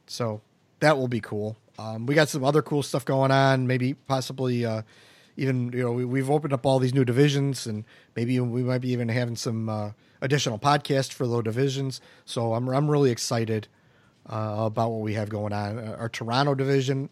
so 0.06 0.40
that 0.80 0.98
will 0.98 1.08
be 1.08 1.20
cool. 1.20 1.56
Um, 1.78 2.06
we 2.06 2.14
got 2.14 2.28
some 2.28 2.44
other 2.44 2.62
cool 2.62 2.82
stuff 2.82 3.04
going 3.04 3.30
on. 3.30 3.66
Maybe 3.66 3.94
possibly 3.94 4.66
even 5.40 5.72
you 5.72 5.82
know 5.82 5.92
we, 5.92 6.20
have 6.20 6.30
opened 6.30 6.52
up 6.52 6.66
all 6.66 6.78
these 6.78 6.94
new 6.94 7.04
divisions, 7.04 7.66
and 7.66 7.84
maybe 8.14 8.38
we 8.38 8.62
might 8.62 8.82
be 8.82 8.90
even 8.90 9.08
having 9.08 9.36
some 9.36 9.68
uh, 9.68 9.90
additional 10.20 10.58
podcasts 10.58 11.12
for 11.12 11.26
those 11.26 11.44
divisions. 11.44 12.00
So 12.26 12.52
I'm 12.54 12.68
I'm 12.68 12.90
really 12.90 13.10
excited 13.10 13.66
uh, 14.28 14.56
about 14.58 14.90
what 14.90 15.00
we 15.00 15.14
have 15.14 15.30
going 15.30 15.52
on. 15.52 15.78
Uh, 15.78 15.96
our 15.98 16.10
Toronto 16.10 16.54
division, 16.54 17.08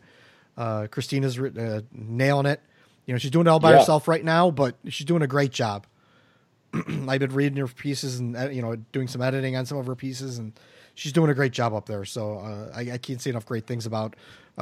uh, 0.59 0.89
Christina's 0.91 1.39
uh, 1.39 1.81
nailing 1.93 2.47
it. 2.47 2.61
You 3.07 3.15
know 3.15 3.19
she's 3.19 3.31
doing 3.31 3.47
it 3.47 3.51
all 3.51 3.61
by 3.61 3.73
yeah. 3.73 3.79
herself 3.79 4.07
right 4.07 4.25
now, 4.25 4.51
but 4.51 4.77
she's 4.89 5.07
doing 5.07 5.23
a 5.23 5.27
great 5.27 5.51
job. 5.51 5.87
I've 6.75 7.21
been 7.21 7.33
reading 7.33 7.57
her 7.57 7.67
pieces 7.67 8.19
and 8.19 8.37
uh, 8.37 8.51
you 8.51 8.61
know 8.61 8.77
doing 8.93 9.09
some 9.09 9.23
editing 9.23 9.57
on 9.57 9.65
some 9.65 9.79
of 9.79 9.87
her 9.87 9.97
pieces, 9.97 10.37
and 10.37 10.53
she's 10.99 11.13
doing 11.13 11.31
a 11.31 11.35
great 11.35 11.53
job 11.53 11.73
up 11.75 11.87
there. 11.87 12.05
So 12.05 12.39
I, 12.75 12.93
I, 12.93 12.99
can't 12.99 13.21
say 13.21 13.31
enough 13.31 13.47
great 13.47 13.67
things 13.67 13.87
about 13.87 14.17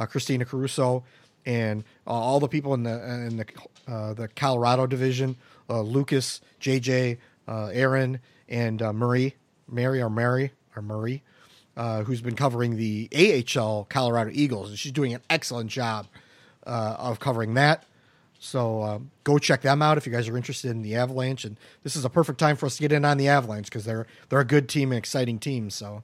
Christina 0.09 0.45
Caruso 0.45 1.03
and 1.47 1.85
uh, 2.05 2.11
all 2.11 2.39
the 2.41 2.49
people 2.49 2.73
in 2.73 2.83
the 2.83 3.25
in 3.25 3.37
the 3.37 3.45
uh, 3.87 4.13
the 4.13 4.27
Colorado 4.27 4.85
division, 4.85 5.37
uh, 5.69 5.81
Lucas, 5.81 6.41
JJ, 6.59 7.17
uh, 7.47 7.67
Aaron, 7.67 8.19
and 8.49 8.81
uh, 8.81 8.91
Murray, 8.91 9.35
Mary 9.67 10.01
or 10.01 10.09
Mary 10.09 10.51
or 10.75 10.81
Murray, 10.81 11.23
uh, 11.77 12.03
who's 12.03 12.21
been 12.21 12.35
covering 12.35 12.75
the 12.75 13.09
AHL 13.15 13.85
Colorado 13.89 14.29
Eagles, 14.33 14.69
and 14.69 14.77
she's 14.77 14.91
doing 14.91 15.13
an 15.13 15.21
excellent 15.29 15.71
job 15.71 16.07
of 16.63 17.21
covering 17.21 17.53
that. 17.53 17.85
So 18.39 18.83
um, 18.83 19.11
go 19.23 19.39
check 19.39 19.61
them 19.61 19.81
out 19.81 19.97
if 19.97 20.05
you 20.05 20.11
guys 20.11 20.27
are 20.27 20.35
interested 20.35 20.69
in 20.69 20.81
the 20.81 20.95
Avalanche. 20.95 21.45
And 21.45 21.57
this 21.83 21.95
is 21.95 22.03
a 22.03 22.09
perfect 22.09 22.39
time 22.39 22.57
for 22.57 22.65
us 22.65 22.75
to 22.75 22.81
get 22.81 22.91
in 22.91 23.05
on 23.05 23.17
the 23.17 23.29
Avalanche 23.29 23.65
because 23.65 23.85
they're 23.85 24.05
they're 24.27 24.41
a 24.41 24.45
good 24.45 24.67
team 24.67 24.91
and 24.91 24.99
exciting 24.99 25.39
team. 25.39 25.69
So 25.69 26.03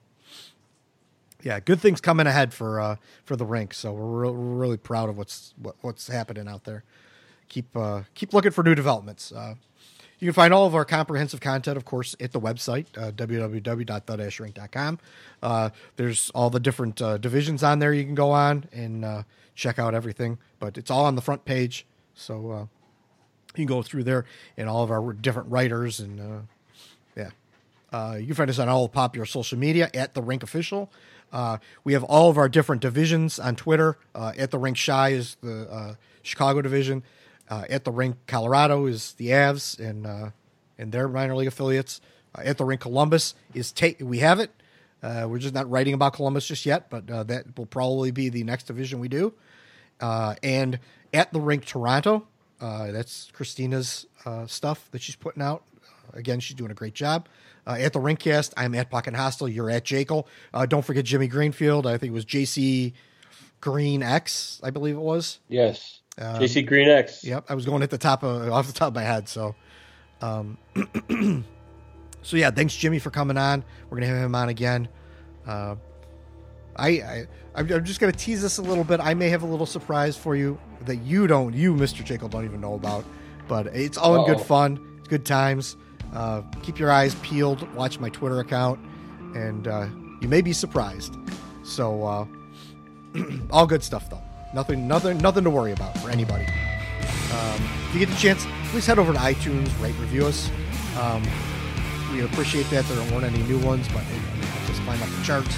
yeah, 1.44 1.60
good 1.60 1.80
things 1.80 2.02
coming 2.02 2.26
ahead 2.26 2.53
for 2.53 2.80
uh, 2.80 2.95
for 3.26 3.36
the 3.36 3.45
rink. 3.45 3.74
So 3.74 3.91
we're, 3.91 4.22
re- 4.22 4.30
we're 4.30 4.57
really 4.57 4.78
proud 4.78 5.10
of 5.10 5.18
what's 5.18 5.53
what, 5.61 5.76
what's 5.82 6.07
happening 6.07 6.48
out 6.48 6.64
there. 6.64 6.84
Keep 7.49 7.76
uh, 7.76 8.03
keep 8.15 8.34
looking 8.34 8.52
for 8.52 8.64
new 8.64 8.76
developments. 8.76 9.32
Uh, 9.32 9.56
you 10.20 10.28
can 10.28 10.34
find 10.34 10.53
all 10.53 10.65
of 10.65 10.74
our 10.74 10.86
comprehensive 10.86 11.41
content, 11.41 11.76
of 11.76 11.84
course, 11.84 12.15
at 12.18 12.32
the 12.32 12.40
website 12.40 12.86
uh, 12.98 13.11
www.the-rink.com. 13.11 14.99
Uh, 15.41 15.70
there's 15.98 16.30
all 16.30 16.49
the 16.49 16.61
different 16.61 17.02
uh, 17.02 17.18
divisions 17.18 17.61
on 17.61 17.80
there 17.80 17.94
you 17.94 18.06
can 18.06 18.15
go 18.15 18.32
on 18.32 18.64
and 18.72 19.03
uh, 19.03 19.24
check 19.53 19.78
out 19.78 19.94
everything. 19.94 20.38
But 20.60 20.78
it's 20.78 20.90
all 20.90 21.03
on 21.03 21.15
the 21.15 21.22
front 21.22 21.44
page, 21.44 21.86
so 22.15 22.52
uh, 22.52 22.60
you 22.61 22.68
can 23.53 23.65
go 23.65 23.82
through 23.82 24.06
there 24.06 24.24
and 24.56 24.70
all 24.70 24.82
of 24.82 24.91
our 24.91 25.11
different 25.11 25.52
writers 25.52 25.99
and 25.99 26.22
uh, 26.22 26.41
yeah. 27.18 27.32
Uh, 27.91 28.15
you 28.18 28.28
can 28.28 28.36
find 28.36 28.49
us 28.49 28.60
on 28.60 28.70
all 28.70 28.88
popular 28.88 29.26
social 29.26 29.60
media 29.60 29.90
at 29.94 30.14
the 30.14 30.22
Rink 30.22 30.41
Official. 30.41 30.90
Uh, 31.34 31.58
we 31.84 31.94
have 31.94 32.04
all 32.04 32.30
of 32.30 32.38
our 32.38 32.48
different 32.48 32.82
divisions 32.82 33.40
on 33.40 33.56
Twitter. 33.56 33.98
Uh, 34.14 34.32
at 34.38 34.52
the 34.52 34.60
Rink 34.60 34.78
Shy 34.78 35.10
is 35.10 35.36
the 35.42 35.68
uh, 35.70 35.96
Chicago 36.22 36.62
division. 36.62 37.04
Uh, 37.50 37.64
at 37.70 37.84
the 37.84 37.92
Rink 37.92 38.16
Colorado 38.28 38.86
is 38.86 39.14
the 39.14 39.30
Avs 39.30 39.80
and 39.80 40.06
uh, 40.06 40.30
and 40.78 40.92
their 40.92 41.08
minor 41.08 41.36
league 41.36 41.48
affiliates. 41.48 42.00
Uh, 42.38 42.44
at 42.46 42.58
the 42.58 42.66
Rink 42.66 42.82
Columbus 42.82 43.34
is 43.54 43.72
take. 43.72 44.00
We 44.00 44.20
have 44.20 44.40
it. 44.40 44.52
we're 45.02 45.40
just 45.40 45.56
not 45.56 45.70
writing 45.70 45.96
about 45.96 46.14
Columbus 46.14 46.48
just 46.48 46.66
yet, 46.66 46.90
but 46.90 47.08
that 47.08 47.58
will 47.58 47.66
probably 47.66 48.12
be 48.12 48.30
the 48.30 48.44
next 48.44 48.66
division 48.68 49.00
we 49.00 49.08
do. 49.08 49.34
and 50.00 50.80
at 51.14 51.34
the 51.34 51.42
Rink 51.42 51.66
Toronto, 51.66 52.28
that's 52.60 53.30
Christina's 53.34 54.06
stuff 54.46 54.88
that 54.92 55.02
she's 55.02 55.16
putting 55.16 55.42
out. 55.42 55.64
Again, 56.14 56.40
she's 56.40 56.56
doing 56.56 56.72
a 56.72 56.76
great 56.76 56.94
job. 56.94 57.27
Uh, 57.65 57.77
at 57.80 57.94
the 57.94 57.99
Rinkcast, 57.99 58.53
I'm 58.57 58.76
at 58.76 58.90
Pocket 58.90 59.15
Hostel. 59.15 59.48
You're 59.48 59.69
at 59.69 59.85
Jekyll. 59.85 60.27
Uh, 60.53 60.65
don't 60.65 60.84
forget 60.84 61.06
Jimmy 61.06 61.27
Greenfield. 61.27 61.88
I 61.88 61.98
think 61.98 62.11
it 62.11 62.14
was 62.14 62.26
JC 62.26 62.94
Green 63.61 64.03
X, 64.03 64.60
I 64.64 64.69
believe 64.72 64.95
it 64.95 65.02
was. 65.02 65.40
Yes. 65.48 66.02
Um, 66.18 66.35
JC 66.35 66.65
Green 66.68 66.90
X. 66.90 67.23
Yep. 67.23 67.45
I 67.49 67.56
was 67.56 67.65
going 67.65 67.81
at 67.81 67.90
the 67.90 67.98
top 67.98 68.23
of 68.23 68.52
off 68.52 68.68
the 68.68 68.73
top 68.73 68.90
of 68.90 68.95
my 68.95 69.03
head. 69.03 69.27
So, 69.30 69.56
um, 70.22 70.57
so 72.22 72.38
yeah. 72.38 72.52
Thanks, 72.52 72.76
Jimmy, 72.76 72.99
for 72.99 73.10
coming 73.10 73.38
on. 73.38 73.64
We're 73.90 73.98
gonna 73.98 74.07
have 74.07 74.18
him 74.18 74.35
on 74.35 74.49
again. 74.49 74.88
Uh, 75.48 75.76
I, 76.76 76.88
I 76.88 77.27
I'm 77.56 77.85
just 77.85 77.99
gonna 77.99 78.11
tease 78.11 78.41
this 78.41 78.57
a 78.57 78.61
little 78.61 78.84
bit. 78.84 78.99
I 78.99 79.14
may 79.14 79.30
have 79.30 79.44
a 79.44 79.48
little 79.48 79.65
surprise 79.65 80.18
for 80.18 80.35
you 80.35 80.60
that 80.81 80.98
you 80.98 81.27
don't, 81.27 81.53
you, 81.53 81.73
Mister 81.73 82.03
Jekyll, 82.03 82.30
don't 82.30 82.45
even 82.45 82.61
know 82.61 82.73
about. 82.76 83.06
But 83.48 83.68
it's 83.68 83.98
all 83.98 84.15
Uh-oh. 84.15 84.26
in 84.26 84.34
good 84.35 84.45
fun. 84.45 84.98
It's 84.99 85.07
good 85.07 85.26
times. 85.26 85.77
Uh, 86.14 86.41
keep 86.61 86.80
your 86.80 86.91
eyes 86.91 87.15
peeled. 87.15 87.72
Watch 87.73 87.99
my 87.99 88.10
Twitter 88.10 88.40
account, 88.40 88.80
and 89.35 89.68
uh, 89.68 89.88
you 90.22 90.27
may 90.27 90.41
be 90.41 90.53
surprised. 90.53 91.18
So, 91.64 92.06
uh, 92.06 92.26
all 93.52 93.65
good 93.65 93.84
stuff 93.84 94.10
though. 94.10 94.22
Nothing, 94.53 94.88
nothing, 94.88 95.18
nothing 95.18 95.44
to 95.44 95.49
worry 95.49 95.72
about 95.72 95.98
for 95.98 96.10
anybody. 96.11 96.45
Um, 96.45 97.61
if 97.88 97.94
you 97.94 97.99
get 97.99 98.10
the 98.10 98.15
chance, 98.15 98.45
please 98.69 98.85
head 98.85 98.99
over 98.99 99.11
to 99.14 99.19
iTunes, 99.19 99.68
rate, 99.81 99.95
review 99.99 100.27
us. 100.27 100.52
Um, 100.99 101.23
we 102.11 102.22
appreciate 102.22 102.69
that. 102.69 102.85
There 102.85 103.11
weren't 103.11 103.26
any 103.26 103.41
new 103.44 103.57
ones, 103.60 103.88
but 103.88 104.02
it, 104.03 104.19
helps 104.45 104.69
us 104.69 104.80
climb 104.85 105.02
up 105.02 105.10
the 105.10 105.23
charts. 105.23 105.56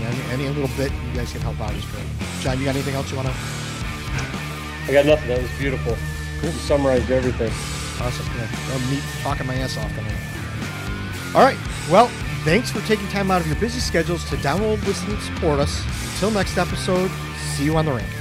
Any, 0.00 0.44
any, 0.44 0.48
little 0.48 0.74
bit 0.76 0.90
you 0.90 1.14
guys 1.14 1.30
can 1.30 1.42
help 1.42 1.60
out 1.60 1.74
is 1.74 1.84
great. 1.84 2.04
John, 2.40 2.58
you 2.58 2.64
got 2.64 2.74
anything 2.74 2.94
else 2.94 3.10
you 3.10 3.16
want 3.16 3.28
to? 3.28 3.34
I 3.34 4.92
got 4.92 5.06
nothing. 5.06 5.28
That 5.28 5.42
was 5.42 5.50
beautiful. 5.58 5.96
Cool. 6.40 6.50
You 6.50 6.56
summarized 6.56 7.10
everything. 7.10 7.79
Awesome. 8.00 8.26
Yeah. 8.36 8.48
I'm 8.72 8.90
me 8.90 9.00
talking 9.22 9.46
my 9.46 9.54
ass 9.56 9.76
off 9.76 9.94
tonight. 9.94 11.34
All 11.34 11.42
right. 11.42 11.58
Well, 11.90 12.08
thanks 12.44 12.70
for 12.70 12.80
taking 12.82 13.06
time 13.08 13.30
out 13.30 13.40
of 13.40 13.46
your 13.46 13.56
busy 13.56 13.80
schedules 13.80 14.28
to 14.30 14.36
download, 14.36 14.84
listen, 14.86 15.10
and 15.10 15.22
support 15.22 15.60
us. 15.60 15.84
Until 16.14 16.30
next 16.30 16.56
episode, 16.56 17.10
see 17.54 17.64
you 17.64 17.76
on 17.76 17.84
the 17.84 17.92
rink. 17.92 18.19